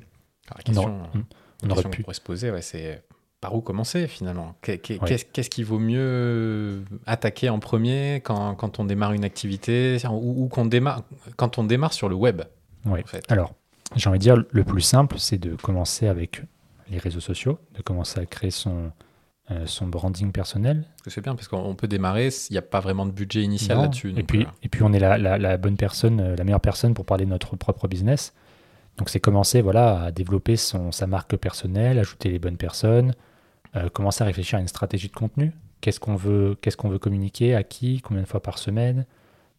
la 0.58 0.62
question, 0.62 0.84
On 0.84 1.18
la 1.18 1.24
on 1.64 1.70
aurait 1.70 1.82
pu- 1.90 2.02
pourrait 2.02 2.14
se 2.14 2.20
poser, 2.20 2.50
ouais, 2.50 2.62
c'est 2.62 3.02
par 3.40 3.54
où 3.54 3.60
commencer 3.60 4.06
finalement? 4.08 4.54
Qu'est- 4.62 4.78
qu'est- 4.78 5.00
Ouais. 5.00 5.08
Qu'est-ce 5.08 5.24
qu'est-ce 5.24 5.50
qu'il 5.50 5.64
vaut 5.64 5.78
mieux 5.78 6.82
attaquer 7.06 7.48
en 7.50 7.58
premier 7.58 8.16
quand, 8.24 8.54
quand 8.54 8.78
on 8.78 8.84
démarre 8.84 9.12
une 9.12 9.24
activité 9.24 9.96
ou, 10.10 10.44
ou 10.44 10.48
qu'on 10.48 10.66
démarre, 10.66 11.02
quand 11.36 11.58
on 11.58 11.64
démarre 11.64 11.92
sur 11.92 12.08
le 12.08 12.14
web 12.14 12.42
Ouais. 12.84 13.02
en 13.02 13.06
fait? 13.06 13.24
Alors, 13.30 13.52
j'ai 13.94 14.08
envie 14.08 14.18
de 14.18 14.22
dire, 14.22 14.36
le 14.50 14.64
plus 14.64 14.80
simple, 14.80 15.18
c'est 15.18 15.38
de 15.38 15.54
commencer 15.56 16.06
avec 16.08 16.42
les 16.90 16.98
réseaux 16.98 17.20
sociaux, 17.20 17.58
de 17.74 17.82
commencer 17.82 18.20
à 18.20 18.26
créer 18.26 18.50
son, 18.50 18.76
euh, 18.76 18.88
son 19.66 19.86
branding 19.86 20.32
personnel, 20.32 20.84
c'est 21.06 21.20
bien 21.22 21.34
parce 21.36 21.46
qu'on 21.48 21.74
peut 21.76 21.86
démarrer, 21.86 22.30
il 22.50 22.52
n'y 22.52 22.58
a 22.58 22.62
pas 22.62 22.80
vraiment 22.80 23.06
de 23.06 23.12
budget 23.12 23.42
initial 23.42 23.78
là-dessus. 23.82 24.10
Et 24.10 24.14
donc, 24.14 24.26
puis, 24.26 24.42
euh, 24.42 24.46
et 24.62 24.68
puis 24.68 24.82
on 24.82 24.92
est 24.92 24.98
la, 24.98 25.18
la- 25.18 25.38
la 25.38 25.56
bonne 25.56 25.76
personne, 25.76 26.20
euh, 26.20 26.36
la 26.36 26.42
meilleure 26.44 26.60
personne 26.60 26.94
pour 26.94 27.04
parler 27.04 27.24
de 27.26 27.30
notre 27.30 27.54
propre 27.56 27.86
business. 27.86 28.32
Donc 28.98 29.08
c'est 29.08 29.20
commencer 29.20 29.60
voilà, 29.62 30.02
à 30.04 30.10
développer 30.10 30.56
son, 30.56 30.90
sa 30.90 31.06
marque 31.06 31.36
personnelle, 31.36 31.98
ajouter 31.98 32.30
les 32.30 32.38
bonnes 32.38 32.56
personnes, 32.56 33.12
euh, 33.76 33.88
commencer 33.88 34.22
à 34.24 34.26
réfléchir 34.26 34.58
à 34.58 34.62
une 34.62 34.68
stratégie 34.68 35.08
de 35.08 35.12
contenu. 35.14 35.52
Qu'est-ce 35.80 36.00
qu'on 36.00 36.16
veut, 36.16 36.56
qu'est-ce 36.60 36.76
qu'on 36.76 36.88
veut 36.88 36.98
communiquer, 36.98 37.54
à 37.54 37.62
qui, 37.62 38.00
combien 38.00 38.22
de 38.22 38.26
fois 38.28 38.42
par 38.42 38.58
semaine, 38.58 39.04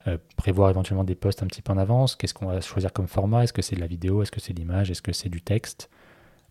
euh, 0.08 0.18
prévoir 0.36 0.70
éventuellement 0.70 1.04
des 1.06 1.16
posts 1.16 1.44
un 1.44 1.48
petit 1.48 1.62
peu 1.62 1.72
en 1.72 1.78
avance, 1.78 2.16
qu'est-ce 2.16 2.34
qu'on 2.34 2.48
va 2.48 2.60
choisir 2.60 2.92
comme 2.92 3.08
format, 3.08 3.44
est-ce 3.44 3.54
que 3.54 3.62
c'est 3.62 3.76
de 3.76 3.82
la 3.82 3.88
vidéo, 3.88 4.22
est-ce 4.24 4.32
que 4.32 4.40
c'est 4.42 4.54
de 4.54 4.60
l'image, 4.60 4.90
est-ce 4.92 5.02
que 5.04 5.14
c'est 5.14 5.30
du 5.30 5.42
texte? 5.42 5.90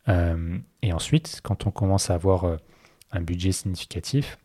Euh, 0.08 0.56
et 0.82 0.92
ensuite, 0.92 1.40
quand 1.42 1.66
on 1.66 1.70
commence 1.72 2.08
à 2.10 2.14
avoir 2.14 2.44
euh, 2.44 2.56
un 3.12 3.20
budget 3.22 3.52
significatif, 3.52 4.38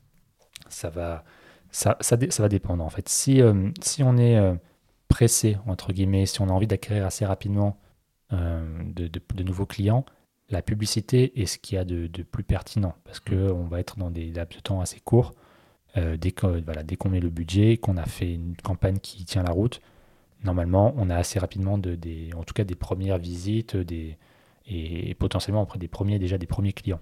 ça 0.70 0.90
va, 0.90 1.24
ça, 1.72 1.98
ça, 2.02 2.18
dé- 2.18 2.32
ça 2.32 2.44
va 2.44 2.50
dépendre 2.50 2.84
en 2.84 2.90
fait. 2.90 3.10
Si, 3.10 3.42
euh, 3.42 3.70
si 3.82 4.04
on 4.04 4.18
est 4.18 4.38
euh, 4.38 4.56
pressé, 5.10 5.58
entre 5.68 5.94
guillemets, 5.94 6.26
si 6.26 6.42
on 6.42 6.50
a 6.50 6.52
envie 6.54 6.68
d'acquérir 6.68 7.06
assez 7.06 7.26
rapidement 7.26 7.80
euh, 8.34 8.62
de, 8.86 9.08
de- 9.08 9.22
de 9.36 9.44
nouveaux 9.44 9.66
clients, 9.66 10.06
la 10.50 10.62
publicité 10.62 11.42
est 11.42 11.46
ce 11.46 11.58
qu'il 11.60 11.76
y 11.78 11.80
a 11.80 11.86
de, 11.86 12.08
de 12.08 12.24
plus 12.24 12.44
pertinent 12.44 12.96
parce 13.06 13.20
qu'on 13.20 13.66
va 13.66 13.80
être 13.80 13.98
dans 13.98 14.12
des 14.12 14.32
laps 14.32 14.58
de 14.58 14.62
temps 14.62 14.82
assez 14.82 15.00
courts. 15.00 15.34
Dès 15.96 16.32
qu'on 16.32 16.62
voilà, 16.62 16.84
met 17.10 17.20
le 17.20 17.30
budget, 17.30 17.76
qu'on 17.78 17.98
a 17.98 18.06
fait 18.06 18.34
une 18.34 18.56
campagne 18.56 19.00
qui 19.00 19.26
tient 19.26 19.44
la 19.44 19.52
route, 19.52 19.82
normalement, 20.44 20.94
on 20.98 21.10
a 21.10 21.16
assez 21.18 21.40
rapidement 21.40 21.78
de, 21.78 21.96
des, 21.96 22.30
en 22.36 22.44
tout 22.44 22.54
cas 22.54 22.64
des 22.64 22.76
premières 22.76 23.18
visites 23.18 23.76
des, 23.78 24.18
et, 24.68 25.10
et 25.10 25.16
potentiellement 25.16 25.64
après 25.64 25.80
des 25.80 25.90
premiers, 25.90 26.20
déjà 26.20 26.38
des 26.38 26.48
premiers 26.48 26.74
clients. 26.74 27.00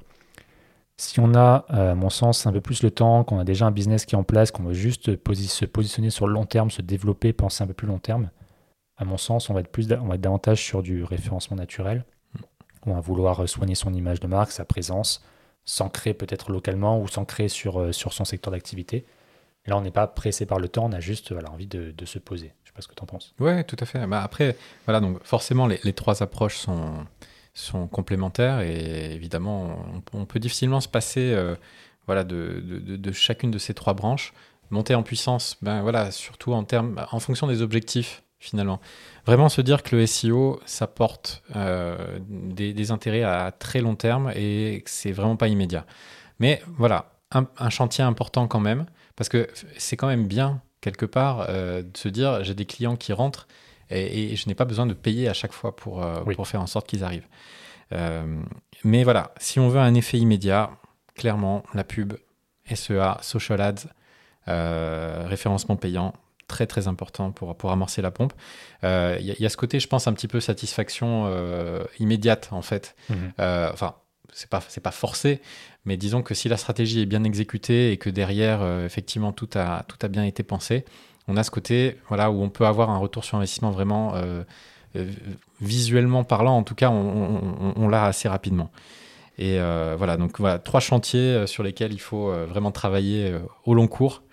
Si 0.99 1.21
on 1.21 1.33
a, 1.33 1.65
euh, 1.71 1.93
à 1.93 1.95
mon 1.95 2.09
sens, 2.09 2.45
un 2.45 2.51
peu 2.51 2.59
plus 2.59 2.83
le 2.83 2.91
temps, 2.91 3.23
qu'on 3.23 3.39
a 3.39 3.45
déjà 3.45 3.65
un 3.65 3.71
business 3.71 4.05
qui 4.05 4.15
est 4.15 4.17
en 4.17 4.25
place, 4.25 4.51
qu'on 4.51 4.63
veut 4.63 4.73
juste 4.73 5.05
se 5.05 5.65
positionner 5.65 6.09
sur 6.09 6.27
le 6.27 6.33
long 6.33 6.45
terme, 6.45 6.69
se 6.69 6.81
développer, 6.81 7.31
penser 7.31 7.63
un 7.63 7.67
peu 7.67 7.73
plus 7.73 7.87
long 7.87 7.99
terme, 7.99 8.31
à 8.97 9.05
mon 9.05 9.15
sens, 9.15 9.49
on 9.49 9.53
va 9.53 9.61
être, 9.61 9.69
plus, 9.69 9.89
on 9.93 10.07
va 10.07 10.15
être 10.15 10.21
davantage 10.21 10.61
sur 10.61 10.83
du 10.83 11.05
référencement 11.05 11.55
naturel. 11.55 12.03
On 12.85 12.95
va 12.95 12.99
vouloir 12.99 13.47
soigner 13.47 13.75
son 13.75 13.93
image 13.93 14.19
de 14.19 14.27
marque, 14.27 14.51
sa 14.51 14.65
présence, 14.65 15.23
s'ancrer 15.63 16.13
peut-être 16.13 16.51
localement 16.51 16.99
ou 16.99 17.07
s'ancrer 17.07 17.47
sur, 17.47 17.79
euh, 17.79 17.91
sur 17.93 18.11
son 18.11 18.25
secteur 18.25 18.51
d'activité. 18.51 19.05
Là, 19.67 19.77
on 19.77 19.81
n'est 19.81 19.91
pas 19.91 20.05
pressé 20.05 20.45
par 20.45 20.59
le 20.59 20.67
temps, 20.67 20.87
on 20.87 20.91
a 20.91 20.99
juste 20.99 21.31
voilà, 21.31 21.49
envie 21.49 21.67
de, 21.67 21.91
de 21.91 22.05
se 22.05 22.19
poser. 22.19 22.51
Je 22.65 22.71
sais 22.71 22.73
pas 22.75 22.81
ce 22.81 22.89
que 22.89 22.95
tu 22.95 23.03
en 23.03 23.05
penses. 23.05 23.33
Ouais, 23.39 23.63
tout 23.63 23.77
à 23.79 23.85
fait. 23.85 24.05
Bah, 24.05 24.21
après, 24.21 24.57
voilà, 24.85 24.99
donc 24.99 25.23
forcément, 25.23 25.65
les 25.65 25.93
trois 25.93 26.21
approches 26.21 26.57
sont, 26.57 27.05
sont 27.59 27.87
complémentaires 27.87 28.61
et 28.61 29.13
évidemment, 29.13 29.85
on, 30.13 30.25
peut 30.25 30.39
difficilement 30.39 30.81
se 30.81 30.87
passer 30.87 31.31
euh, 31.33 31.55
voilà, 32.05 32.23
de, 32.23 32.61
de- 32.61 33.11
chacune 33.11 33.51
de 33.51 33.57
ces 33.57 33.73
trois 33.73 33.93
branches. 33.93 34.33
Monter 34.71 34.93
en 34.93 35.03
puissance, 35.03 35.57
ben 35.61 35.81
voilà, 35.81 36.11
surtout 36.11 36.53
en 36.53 36.63
termes, 36.63 37.03
en 37.11 37.19
fonction 37.19 37.47
des 37.47 37.61
objectifs 37.61 38.23
finalement. 38.37 38.79
Vraiment 39.25 39.49
se 39.49 39.61
dire 39.61 39.83
que 39.83 39.95
le 39.95 40.05
SEO, 40.05 40.61
ça 40.65 40.87
porte 40.87 41.43
euh, 41.55 42.19
des, 42.29 42.91
intérêts 42.91 43.23
à 43.23 43.51
très 43.51 43.81
long 43.81 43.95
terme 43.95 44.31
et 44.35 44.81
que 44.85 44.89
c'est 44.89 45.11
vraiment 45.11 45.35
pas 45.35 45.47
immédiat. 45.47 45.85
Mais 46.39 46.61
voilà, 46.77 47.11
un, 47.31 47.47
un 47.57 47.69
chantier 47.69 48.03
important 48.03 48.47
quand 48.47 48.59
même, 48.59 48.85
parce 49.15 49.27
que 49.27 49.49
c'est 49.77 49.97
quand 49.97 50.07
même 50.07 50.27
bien 50.27 50.61
quelque 50.81 51.05
part 51.05 51.47
euh, 51.49 51.81
de 51.81 51.97
se 51.97 52.07
dire 52.07 52.43
j'ai 52.43 52.53
des 52.53 52.65
clients 52.65 52.95
qui 52.95 53.11
rentrent 53.11 53.47
et, 53.89 54.31
et 54.31 54.35
je 54.35 54.47
n'ai 54.47 54.55
pas 54.55 54.65
besoin 54.65 54.85
de 54.85 54.93
payer 54.93 55.27
à 55.29 55.33
chaque 55.33 55.53
fois 55.53 55.75
pour, 55.75 56.03
euh, 56.03 56.21
Oui. 56.25 56.35
pour 56.35 56.47
faire 56.47 56.61
en 56.61 56.67
sorte 56.67 56.87
qu'ils 56.87 57.03
arrivent. 57.03 57.27
Euh, 57.91 58.41
mais 58.83 59.03
voilà, 59.03 59.33
si 59.39 59.59
on 59.59 59.67
veut 59.69 59.79
un 59.79 59.93
effet 59.95 60.17
immédiat, 60.17 60.69
clairement, 61.15 61.63
la 61.73 61.83
pub, 61.83 62.13
SEA, 62.73 63.17
social 63.21 63.59
ads, 63.61 63.87
euh, 64.47 65.25
référencement 65.27 65.75
payant, 65.75 66.13
très 66.47 66.65
très 66.65 66.87
important 66.87 67.31
pour, 67.31 67.55
pour 67.55 67.71
amorcer 67.71 68.01
la 68.01 68.11
pompe. 68.11 68.33
Euh, 68.83 69.17
Il 69.19 69.25
y, 69.25 69.31
a- 69.31 69.35
il 69.37 69.41
y 69.41 69.45
a 69.45 69.49
ce 69.49 69.57
côté, 69.57 69.79
je 69.79 69.87
pense, 69.87 70.07
un 70.07 70.13
petit 70.13 70.27
peu 70.27 70.39
satisfaction 70.39 71.25
euh, 71.27 71.83
immédiate 71.99 72.49
en 72.51 72.61
fait. 72.61 72.95
Euh, 73.39 73.69
enfin, 73.73 73.95
c'est 74.33 74.49
pas 74.49 74.61
c'est 74.67 74.81
pas 74.81 74.91
forcé, 74.91 75.41
mais 75.85 75.97
disons 75.97 76.21
que 76.21 76.33
si 76.35 76.49
la 76.49 76.57
stratégie 76.57 77.01
est 77.01 77.05
bien 77.07 77.23
exécutée 77.23 77.91
et 77.91 77.97
que 77.97 78.09
derrière 78.11 78.61
effectivement 78.85 79.31
tout 79.31 79.49
a 79.55 79.83
tout 79.87 79.97
a 80.03 80.07
bien 80.07 80.23
été 80.23 80.43
pensé, 80.43 80.85
on 81.29 81.37
a 81.37 81.43
ce 81.43 81.51
côté 81.51 81.97
voilà 82.09 82.31
où 82.31 82.41
on 82.41 82.49
peut 82.49 82.65
avoir 82.65 82.89
un 82.89 82.97
retour 82.97 83.23
sur 83.23 83.37
investissement 83.37 83.71
vraiment 83.71 84.15
euh, 84.15 84.43
euh, 84.95 85.11
visuellement 85.61 86.23
parlant, 86.23 86.57
en 86.57 86.63
tout 86.63 86.73
cas, 86.73 86.89
on, 86.89 87.87
l'a 87.89 88.05
assez 88.05 88.27
rapidement. 88.27 88.71
Et 89.37 89.59
euh, 89.59 89.95
voilà, 89.97 90.17
donc 90.17 90.39
trois 90.63 90.79
chantiers 90.79 91.45
sur 91.47 91.63
lesquels 91.63 91.93
il 91.93 91.99
faut 91.99 92.31
vraiment 92.45 92.71
travailler 92.71 93.35
au 93.65 93.73
long 93.73 93.87
cours, 93.87 94.23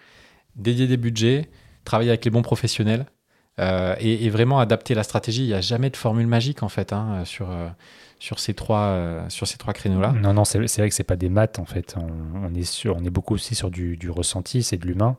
dédier 0.55 0.87
des 0.87 0.97
budgets, 0.97 1.51
travailler 1.85 2.11
avec 2.11 2.25
les 2.25 2.31
bons 2.31 2.43
professionnels 2.43 3.07
et, 3.59 4.31
vraiment 4.31 4.61
adapter 4.61 4.95
la 4.95 5.03
stratégie. 5.03 5.43
Il 5.43 5.49
n'y 5.49 5.55
a 5.55 5.61
jamais 5.61 5.91
de 5.91 5.97
formule 5.97 6.29
magique 6.29 6.63
en 6.63 6.69
fait 6.69 6.93
hein, 6.93 7.25
sur, 7.25 7.49
ces 8.39 8.55
trois, 8.55 9.27
trois 9.59 9.73
créneaux-là. 9.75 10.13
Non, 10.13 10.33
non, 10.33 10.45
c'est 10.45 10.59
vrai 10.59 10.89
que 10.89 10.95
c'est 10.95 11.03
pas 11.03 11.17
des 11.17 11.29
maths 11.29 11.59
en 11.59 11.67
fait. 11.67 11.97
On, 12.35 12.55
est, 12.55 13.11
beaucoup 13.11 13.35
aussi 13.35 13.57
sur 13.57 13.71
du 13.71 14.11
ressenti, 14.11 14.63
c'est 14.63 14.77
de 14.77 14.87
l'humain. 14.87 15.17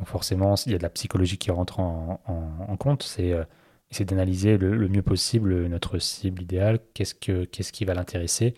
Donc 0.00 0.08
forcément, 0.08 0.56
il 0.66 0.72
y 0.72 0.76
a 0.76 0.78
de 0.78 0.84
la 0.84 0.90
psychologie 0.90 1.38
qui 1.38 1.52
rentre 1.52 1.80
en, 1.80 2.20
en- 2.26 2.66
en 2.72 2.78
compte. 2.78 3.04
C'est 3.04 3.32
euh, 3.34 3.44
essayer 3.92 4.06
d'analyser 4.06 4.58
le, 4.58 4.76
le 4.76 4.88
mieux 4.88 5.02
possible 5.02 5.68
notre 5.68 5.98
cible 6.00 6.42
idéale, 6.42 6.80
qu'est-ce 6.94 7.14
que 7.14 7.44
qu'est-ce 7.46 7.72
qui 7.72 7.86
va 7.86 7.94
l'intéresser? 7.94 8.56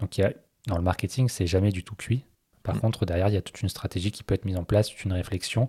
Donc 0.00 0.18
il 0.18 0.22
y 0.22 0.24
a, 0.24 0.34
dans 0.68 0.76
le 0.78 0.82
marketing, 0.84 1.28
c'est 1.30 1.46
jamais 1.48 1.72
du 1.72 1.84
tout 1.84 1.96
cuit. 1.96 2.24
Par 2.64 2.76
Mm. 2.76 2.80
contre, 2.80 3.06
derrière, 3.06 3.28
il 3.28 3.34
y 3.34 3.38
a 3.38 3.42
toute 3.42 3.62
une 3.62 3.70
stratégie 3.70 4.12
qui 4.12 4.24
peut 4.24 4.34
être 4.34 4.46
mise 4.46 4.58
en 4.58 4.64
place, 4.64 4.90
toute 4.90 5.04
une 5.06 5.14
réflexion, 5.14 5.68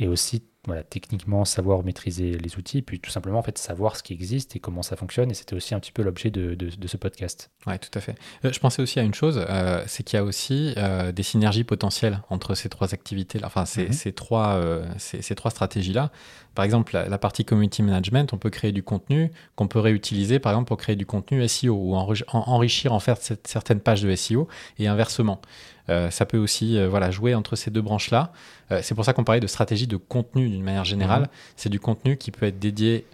et 0.00 0.08
aussi 0.08 0.44
voilà, 0.68 0.82
techniquement 0.82 1.44
savoir 1.44 1.82
maîtriser 1.82 2.38
les 2.38 2.56
outils, 2.56 2.82
puis 2.82 3.00
tout 3.00 3.10
simplement 3.10 3.38
en 3.38 3.42
fait 3.42 3.58
savoir 3.58 3.96
ce 3.96 4.02
qui 4.02 4.12
existe 4.12 4.54
et 4.54 4.60
comment 4.60 4.82
ça 4.82 4.96
fonctionne. 4.96 5.30
Et 5.30 5.34
c'était 5.34 5.54
aussi 5.54 5.74
un 5.74 5.80
petit 5.80 5.92
peu 5.92 6.02
l'objet 6.02 6.30
de, 6.30 6.54
de, 6.54 6.86
ce 6.86 6.96
podcast. 6.96 7.50
Ouais, 7.66 7.78
tout 7.78 7.90
à 7.94 8.00
fait. 8.00 8.16
Euh, 8.44 8.52
je 8.52 8.60
pensais 8.60 8.82
aussi 8.82 9.00
à 9.00 9.02
une 9.02 9.14
chose, 9.14 9.44
euh, 9.48 9.82
c'est 9.86 10.02
qu'il 10.02 10.18
y 10.18 10.20
a 10.20 10.24
aussi 10.24 10.74
euh, 10.76 11.10
des 11.10 11.22
synergies 11.22 11.64
potentielles 11.64 12.22
entre 12.28 12.54
ces 12.54 12.68
trois 12.68 12.92
activités, 12.94 13.40
enfin 13.42 13.64
ces, 13.64 13.86
mhm. 13.86 13.92
ces 13.92 14.12
trois, 14.12 14.60
ces, 14.98 15.22
ces, 15.22 15.34
trois 15.34 15.50
stratégies-là. 15.50 16.12
Par 16.58 16.64
exemple, 16.64 16.92
la, 17.08 17.18
partie 17.18 17.44
community 17.44 17.84
management, 17.84 18.32
on 18.32 18.36
peut 18.36 18.50
créer 18.50 18.72
du 18.72 18.82
contenu 18.82 19.30
qu'on 19.54 19.68
peut 19.68 19.78
réutiliser, 19.78 20.40
par 20.40 20.50
exemple, 20.50 20.66
pour 20.66 20.76
créer 20.76 20.96
du 20.96 21.06
contenu 21.06 21.46
SEO 21.46 21.72
ou 21.72 21.94
enrichir 21.94 22.92
en 22.92 22.98
fait 22.98 23.38
certaines 23.44 23.78
pages 23.78 24.02
de 24.02 24.12
SEO 24.16 24.48
et 24.80 24.88
inversement. 24.88 25.40
Euh, 25.88 26.10
ça 26.10 26.26
peut 26.26 26.36
aussi 26.36 26.76
euh, 26.76 26.88
voilà, 26.88 27.12
jouer 27.12 27.36
entre 27.36 27.54
ces 27.54 27.70
deux 27.70 27.80
branches-là. 27.80 28.32
Euh, 28.72 28.80
c'est 28.82 28.96
pour 28.96 29.04
ça 29.04 29.12
qu'on 29.12 29.22
parlait 29.22 29.40
de 29.40 29.46
stratégie 29.46 29.86
de 29.86 29.96
contenu 29.96 30.48
d'une 30.48 30.64
manière 30.64 30.84
générale. 30.84 31.20
Mhm. 31.20 31.28
C'est 31.54 31.68
du 31.68 31.78
contenu 31.78 32.16
qui 32.16 32.32
peut 32.32 32.46
être 32.46 32.58
dédié 32.58 33.06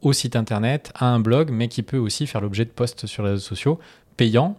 au 0.00 0.12
site 0.12 0.36
internet, 0.36 0.92
à 0.94 1.06
un 1.06 1.18
blog, 1.18 1.50
mais 1.50 1.66
qui 1.66 1.82
peut 1.82 1.98
aussi 1.98 2.28
faire 2.28 2.40
l'objet 2.40 2.64
de 2.64 2.70
posts 2.70 3.06
sur 3.06 3.24
les 3.24 3.30
réseaux 3.30 3.42
sociaux, 3.42 3.80
payants 4.16 4.56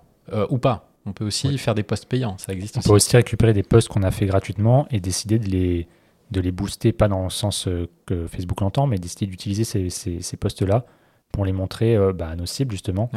ou 0.50 0.58
pas. 0.58 0.90
On 1.06 1.14
peut 1.14 1.24
aussi 1.24 1.58
faire 1.58 1.76
des 1.76 1.84
posts 1.84 2.08
payants, 2.08 2.38
ça 2.38 2.52
existe 2.52 2.78
On 2.78 2.82
peut 2.82 2.92
aussi 2.92 3.16
récupérer 3.16 3.54
des 3.54 3.64
posts 3.64 3.88
qu'on 3.88 4.04
a 4.04 4.12
fait 4.12 4.26
gratuitement 4.26 4.86
et 4.92 5.00
décider 5.00 5.40
de 5.40 5.48
les, 5.48 5.88
de 6.34 6.42
les 6.42 6.52
booster, 6.52 6.92
pas 6.92 7.08
dans 7.08 7.24
le 7.24 7.30
sens 7.30 7.70
que 8.06 8.28
Facebook 8.28 8.60
l'entend, 8.60 8.88
mais 8.88 8.98
décider 8.98 9.28
d'utiliser 9.28 9.64
ces, 9.64 9.90
ces, 9.90 10.38
posts-là 10.38 10.86
pour 11.32 11.46
les 11.46 11.54
montrer 11.54 11.98
bah, 12.14 12.28
à 12.28 12.36
nos 12.36 12.46
cibles, 12.46 12.72
justement 12.72 13.10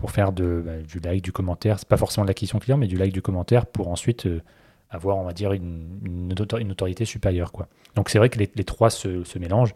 pour 0.00 0.10
faire 0.10 0.32
de, 0.32 0.62
bah, 0.64 0.78
du 0.78 0.98
like, 0.98 1.22
du 1.22 1.30
commentaire. 1.30 1.78
C'est 1.78 1.86
pas 1.86 1.98
forcément 1.98 2.24
de 2.24 2.30
l'acquisition 2.30 2.58
client, 2.58 2.78
mais 2.78 2.86
du 2.86 2.96
like, 2.96 3.12
du 3.12 3.20
commentaire 3.20 3.66
pour 3.66 3.88
ensuite 3.88 4.24
euh, 4.24 4.40
avoir, 4.88 5.18
on 5.18 5.24
va 5.24 5.34
dire, 5.34 5.52
une, 5.52 6.00
une, 6.02 6.28
notoriété 6.28 7.04
supérieure. 7.04 7.52
Quoi. 7.52 7.68
Donc 7.96 8.08
c'est 8.08 8.16
vrai 8.16 8.30
que 8.30 8.38
les, 8.38 8.64
trois 8.64 8.88
se, 8.88 9.24
se, 9.24 9.38
mélangent. 9.38 9.74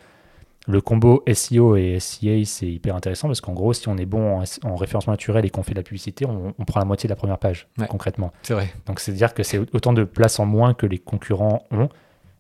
Le 0.66 0.80
combo 0.80 1.22
SEO 1.30 1.76
et 1.76 2.00
SEA, 2.00 2.46
c'est 2.46 2.66
hyper 2.66 2.96
intéressant 2.96 3.28
parce 3.28 3.42
qu'en 3.42 3.52
gros, 3.52 3.74
si 3.74 3.86
on 3.88 3.98
est 3.98 4.06
bon 4.06 4.42
en, 4.62 4.76
référencement 4.76 5.12
naturel 5.12 5.44
et 5.44 5.50
qu'on 5.50 5.62
fait 5.62 5.72
de 5.72 5.78
la 5.78 5.82
publicité, 5.82 6.24
on, 6.24 6.52
prend 6.64 6.80
la 6.80 6.86
moitié 6.86 7.06
de 7.06 7.12
la 7.12 7.16
première 7.16 7.38
page, 7.38 7.68
concrètement. 7.90 8.32
C'est 8.44 8.54
vrai. 8.54 8.72
Donc 8.86 9.00
c'est-à-dire 9.00 9.34
que 9.34 9.42
c'est 9.42 9.58
autant 9.58 9.92
de 9.92 10.04
place 10.04 10.40
en 10.40 10.46
moins 10.46 10.72
que 10.72 10.86
les 10.86 10.98
concurrents 10.98 11.66
ont. 11.70 11.90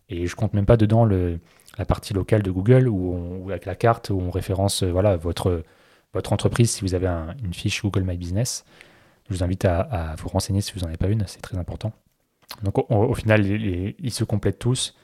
Et 0.08 0.26
je 0.26 0.36
compte 0.36 0.54
même 0.54 0.66
pas 0.66 0.76
dedans 0.76 1.04
le, 1.04 1.40
la 1.78 1.84
partie 1.84 2.14
locale 2.14 2.42
de 2.42 2.50
Google 2.50 2.88
où, 2.88 3.48
avec 3.50 3.64
la 3.66 3.74
carte 3.74 4.10
où 4.10 4.20
on 4.20 4.30
référence 4.30 4.82
euh, 4.82 4.90
voilà, 4.90 5.16
votre 5.16 5.64
votre 6.12 6.32
entreprise 6.32 6.70
si 6.70 6.82
vous 6.82 6.94
avez 6.94 7.08
une 7.08 7.52
fiche 7.52 7.82
Google 7.82 8.04
My 8.04 8.16
Business. 8.16 8.64
Je 9.28 9.34
vous 9.34 9.42
invite 9.42 9.64
à, 9.64 10.14
vous 10.18 10.28
renseigner 10.28 10.60
si 10.60 10.72
vous 10.74 10.80
n'en 10.80 10.88
avez 10.88 10.96
pas 10.96 11.08
une, 11.08 11.24
c'est 11.26 11.40
très 11.40 11.56
important. 11.56 11.92
Donc 12.62 12.88
au 12.90 13.14
final, 13.14 13.44
ils 13.44 14.12
se 14.12 14.22
complètent 14.22 14.60
tous. 14.60 14.94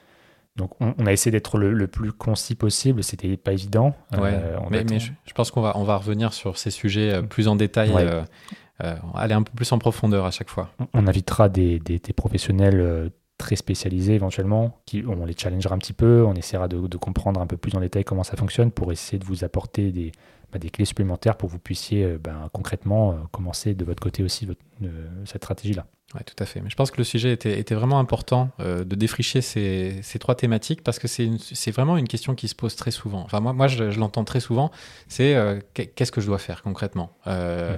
Donc 0.57 0.71
on, 0.81 1.05
a 1.05 1.13
essayé 1.13 1.31
d'être 1.31 1.57
le, 1.57 1.87
plus 1.87 2.11
concis 2.11 2.55
possible, 2.55 3.03
c'était 3.03 3.37
pas 3.37 3.53
évident. 3.53 3.95
Euh, 4.17 4.57
mais, 4.69 4.83
je, 4.99 5.33
pense 5.33 5.49
qu'on 5.49 5.61
va, 5.61 5.77
on 5.77 5.83
va 5.83 5.95
revenir 5.95 6.33
sur 6.33 6.57
ces 6.57 6.71
sujets 6.71 7.13
euh, 7.13 7.21
plus 7.21 7.47
en 7.47 7.55
détail, 7.55 7.91
euh, 7.93 8.95
aller 9.15 9.33
un 9.33 9.43
peu 9.43 9.53
plus 9.55 9.71
en 9.71 9.79
profondeur 9.79 10.25
à 10.25 10.31
chaque 10.31 10.49
fois. 10.49 10.69
On, 10.93 11.07
invitera 11.07 11.47
des, 11.47 11.79
des, 11.79 11.99
professionnels 12.13 13.11
très 13.41 13.55
spécialisés 13.55 14.13
éventuellement, 14.13 14.79
qui, 14.85 15.03
on 15.05 15.25
les 15.25 15.35
challengera 15.37 15.75
un 15.75 15.79
petit 15.79 15.93
peu, 15.93 16.23
on 16.25 16.33
essaiera 16.35 16.67
de, 16.67 16.87
de, 16.87 16.97
comprendre 16.97 17.41
un 17.41 17.47
peu 17.47 17.57
plus 17.57 17.75
en 17.75 17.79
détail 17.81 18.03
comment 18.03 18.23
ça 18.23 18.37
fonctionne 18.37 18.71
pour 18.71 18.91
essayer 18.91 19.17
de 19.17 19.25
vous 19.25 19.43
apporter 19.43 19.91
des, 19.91 20.11
bah, 20.51 20.59
des 20.59 20.69
clés 20.69 20.85
supplémentaires 20.85 21.37
pour 21.37 21.47
que 21.47 21.53
vous 21.53 21.59
puissiez 21.59 22.03
euh, 22.03 22.17
ben, 22.21 22.49
concrètement 22.51 23.11
euh, 23.11 23.15
commencer 23.31 23.73
de 23.73 23.85
votre 23.85 24.01
côté 24.01 24.21
aussi 24.21 24.47
euh, 24.83 24.87
cette 25.25 25.43
stratégie-là. 25.43 25.85
Oui, 26.13 26.21
tout 26.25 26.35
à 26.43 26.45
fait. 26.45 26.59
Mais 26.59 26.69
je 26.69 26.75
pense 26.75 26.91
que 26.91 26.97
le 26.97 27.05
sujet 27.05 27.31
était, 27.31 27.57
était 27.57 27.73
vraiment 27.73 27.97
important 27.97 28.49
de 28.59 28.95
défricher 28.95 29.39
ces, 29.39 30.01
ces, 30.01 30.19
trois 30.19 30.35
thématiques 30.35 30.83
parce 30.83 30.99
que 30.99 31.07
c'est 31.07 31.71
vraiment 31.71 31.95
une 31.95 32.09
question 32.09 32.35
qui 32.35 32.49
se 32.49 32.55
pose 32.55 32.75
très 32.75 32.91
souvent. 32.91 33.21
Enfin, 33.21 33.39
moi, 33.39 33.53
moi 33.53 33.67
je, 33.67 33.97
l'entends 33.97 34.25
très 34.25 34.41
souvent. 34.41 34.71
C'est 35.07 35.33
qu'est-ce 35.73 36.11
que 36.11 36.19
je 36.19 36.25
dois 36.25 36.37
faire 36.37 36.63
concrètement? 36.63 37.15
Mm. 37.25 37.77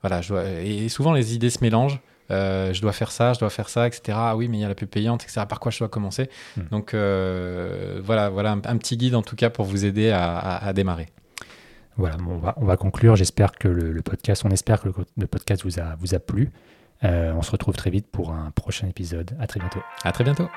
Voilà, 0.00 0.20
je 0.20 0.34
et 0.34 0.88
souvent 0.88 1.12
les 1.12 1.32
idées 1.36 1.50
se 1.50 1.60
mélangent. 1.62 2.00
Euh, 2.30 2.72
je 2.72 2.80
dois 2.80 2.92
faire 2.92 3.10
ça, 3.10 3.32
je 3.32 3.40
dois 3.40 3.50
faire 3.50 3.68
ça, 3.68 3.86
etc. 3.86 4.16
Ah 4.20 4.36
oui, 4.36 4.48
mais 4.48 4.58
il 4.58 4.60
y 4.60 4.64
a 4.64 4.68
la 4.68 4.74
pub 4.74 4.88
payante, 4.88 5.24
etc. 5.24 5.42
Par 5.48 5.60
quoi 5.60 5.70
je 5.70 5.78
dois 5.78 5.88
commencer. 5.88 6.30
Hmm. 6.56 6.62
Donc 6.70 6.94
euh, 6.94 8.00
voilà, 8.02 8.28
voilà 8.28 8.52
un, 8.52 8.76
petit 8.76 8.96
guide 8.96 9.14
en 9.14 9.22
tout 9.22 9.36
cas 9.36 9.50
pour 9.50 9.64
vous 9.64 9.84
aider 9.84 10.10
à, 10.10 10.72
démarrer. 10.74 11.08
Voilà, 11.96 12.16
on, 12.56 12.64
va, 12.64 12.76
conclure. 12.76 13.16
J'espère 13.16 13.52
que 13.52 13.68
le, 13.68 14.00
podcast, 14.02 14.44
on 14.44 14.50
espère 14.50 14.80
que 14.80 14.88
le, 14.88 15.26
podcast 15.26 15.64
vous 15.64 16.14
a, 16.14 16.18
plu. 16.18 16.50
Euh, 17.02 17.32
on 17.34 17.42
se 17.42 17.50
retrouve 17.50 17.74
très 17.74 17.90
vite 17.90 18.06
pour 18.10 18.32
un 18.32 18.50
prochain 18.52 18.88
épisode. 18.88 19.36
À 19.40 19.46
très 19.46 19.60
bientôt. 19.60 19.80
À 20.04 20.12
très 20.12 20.24
bientôt. 20.24 20.48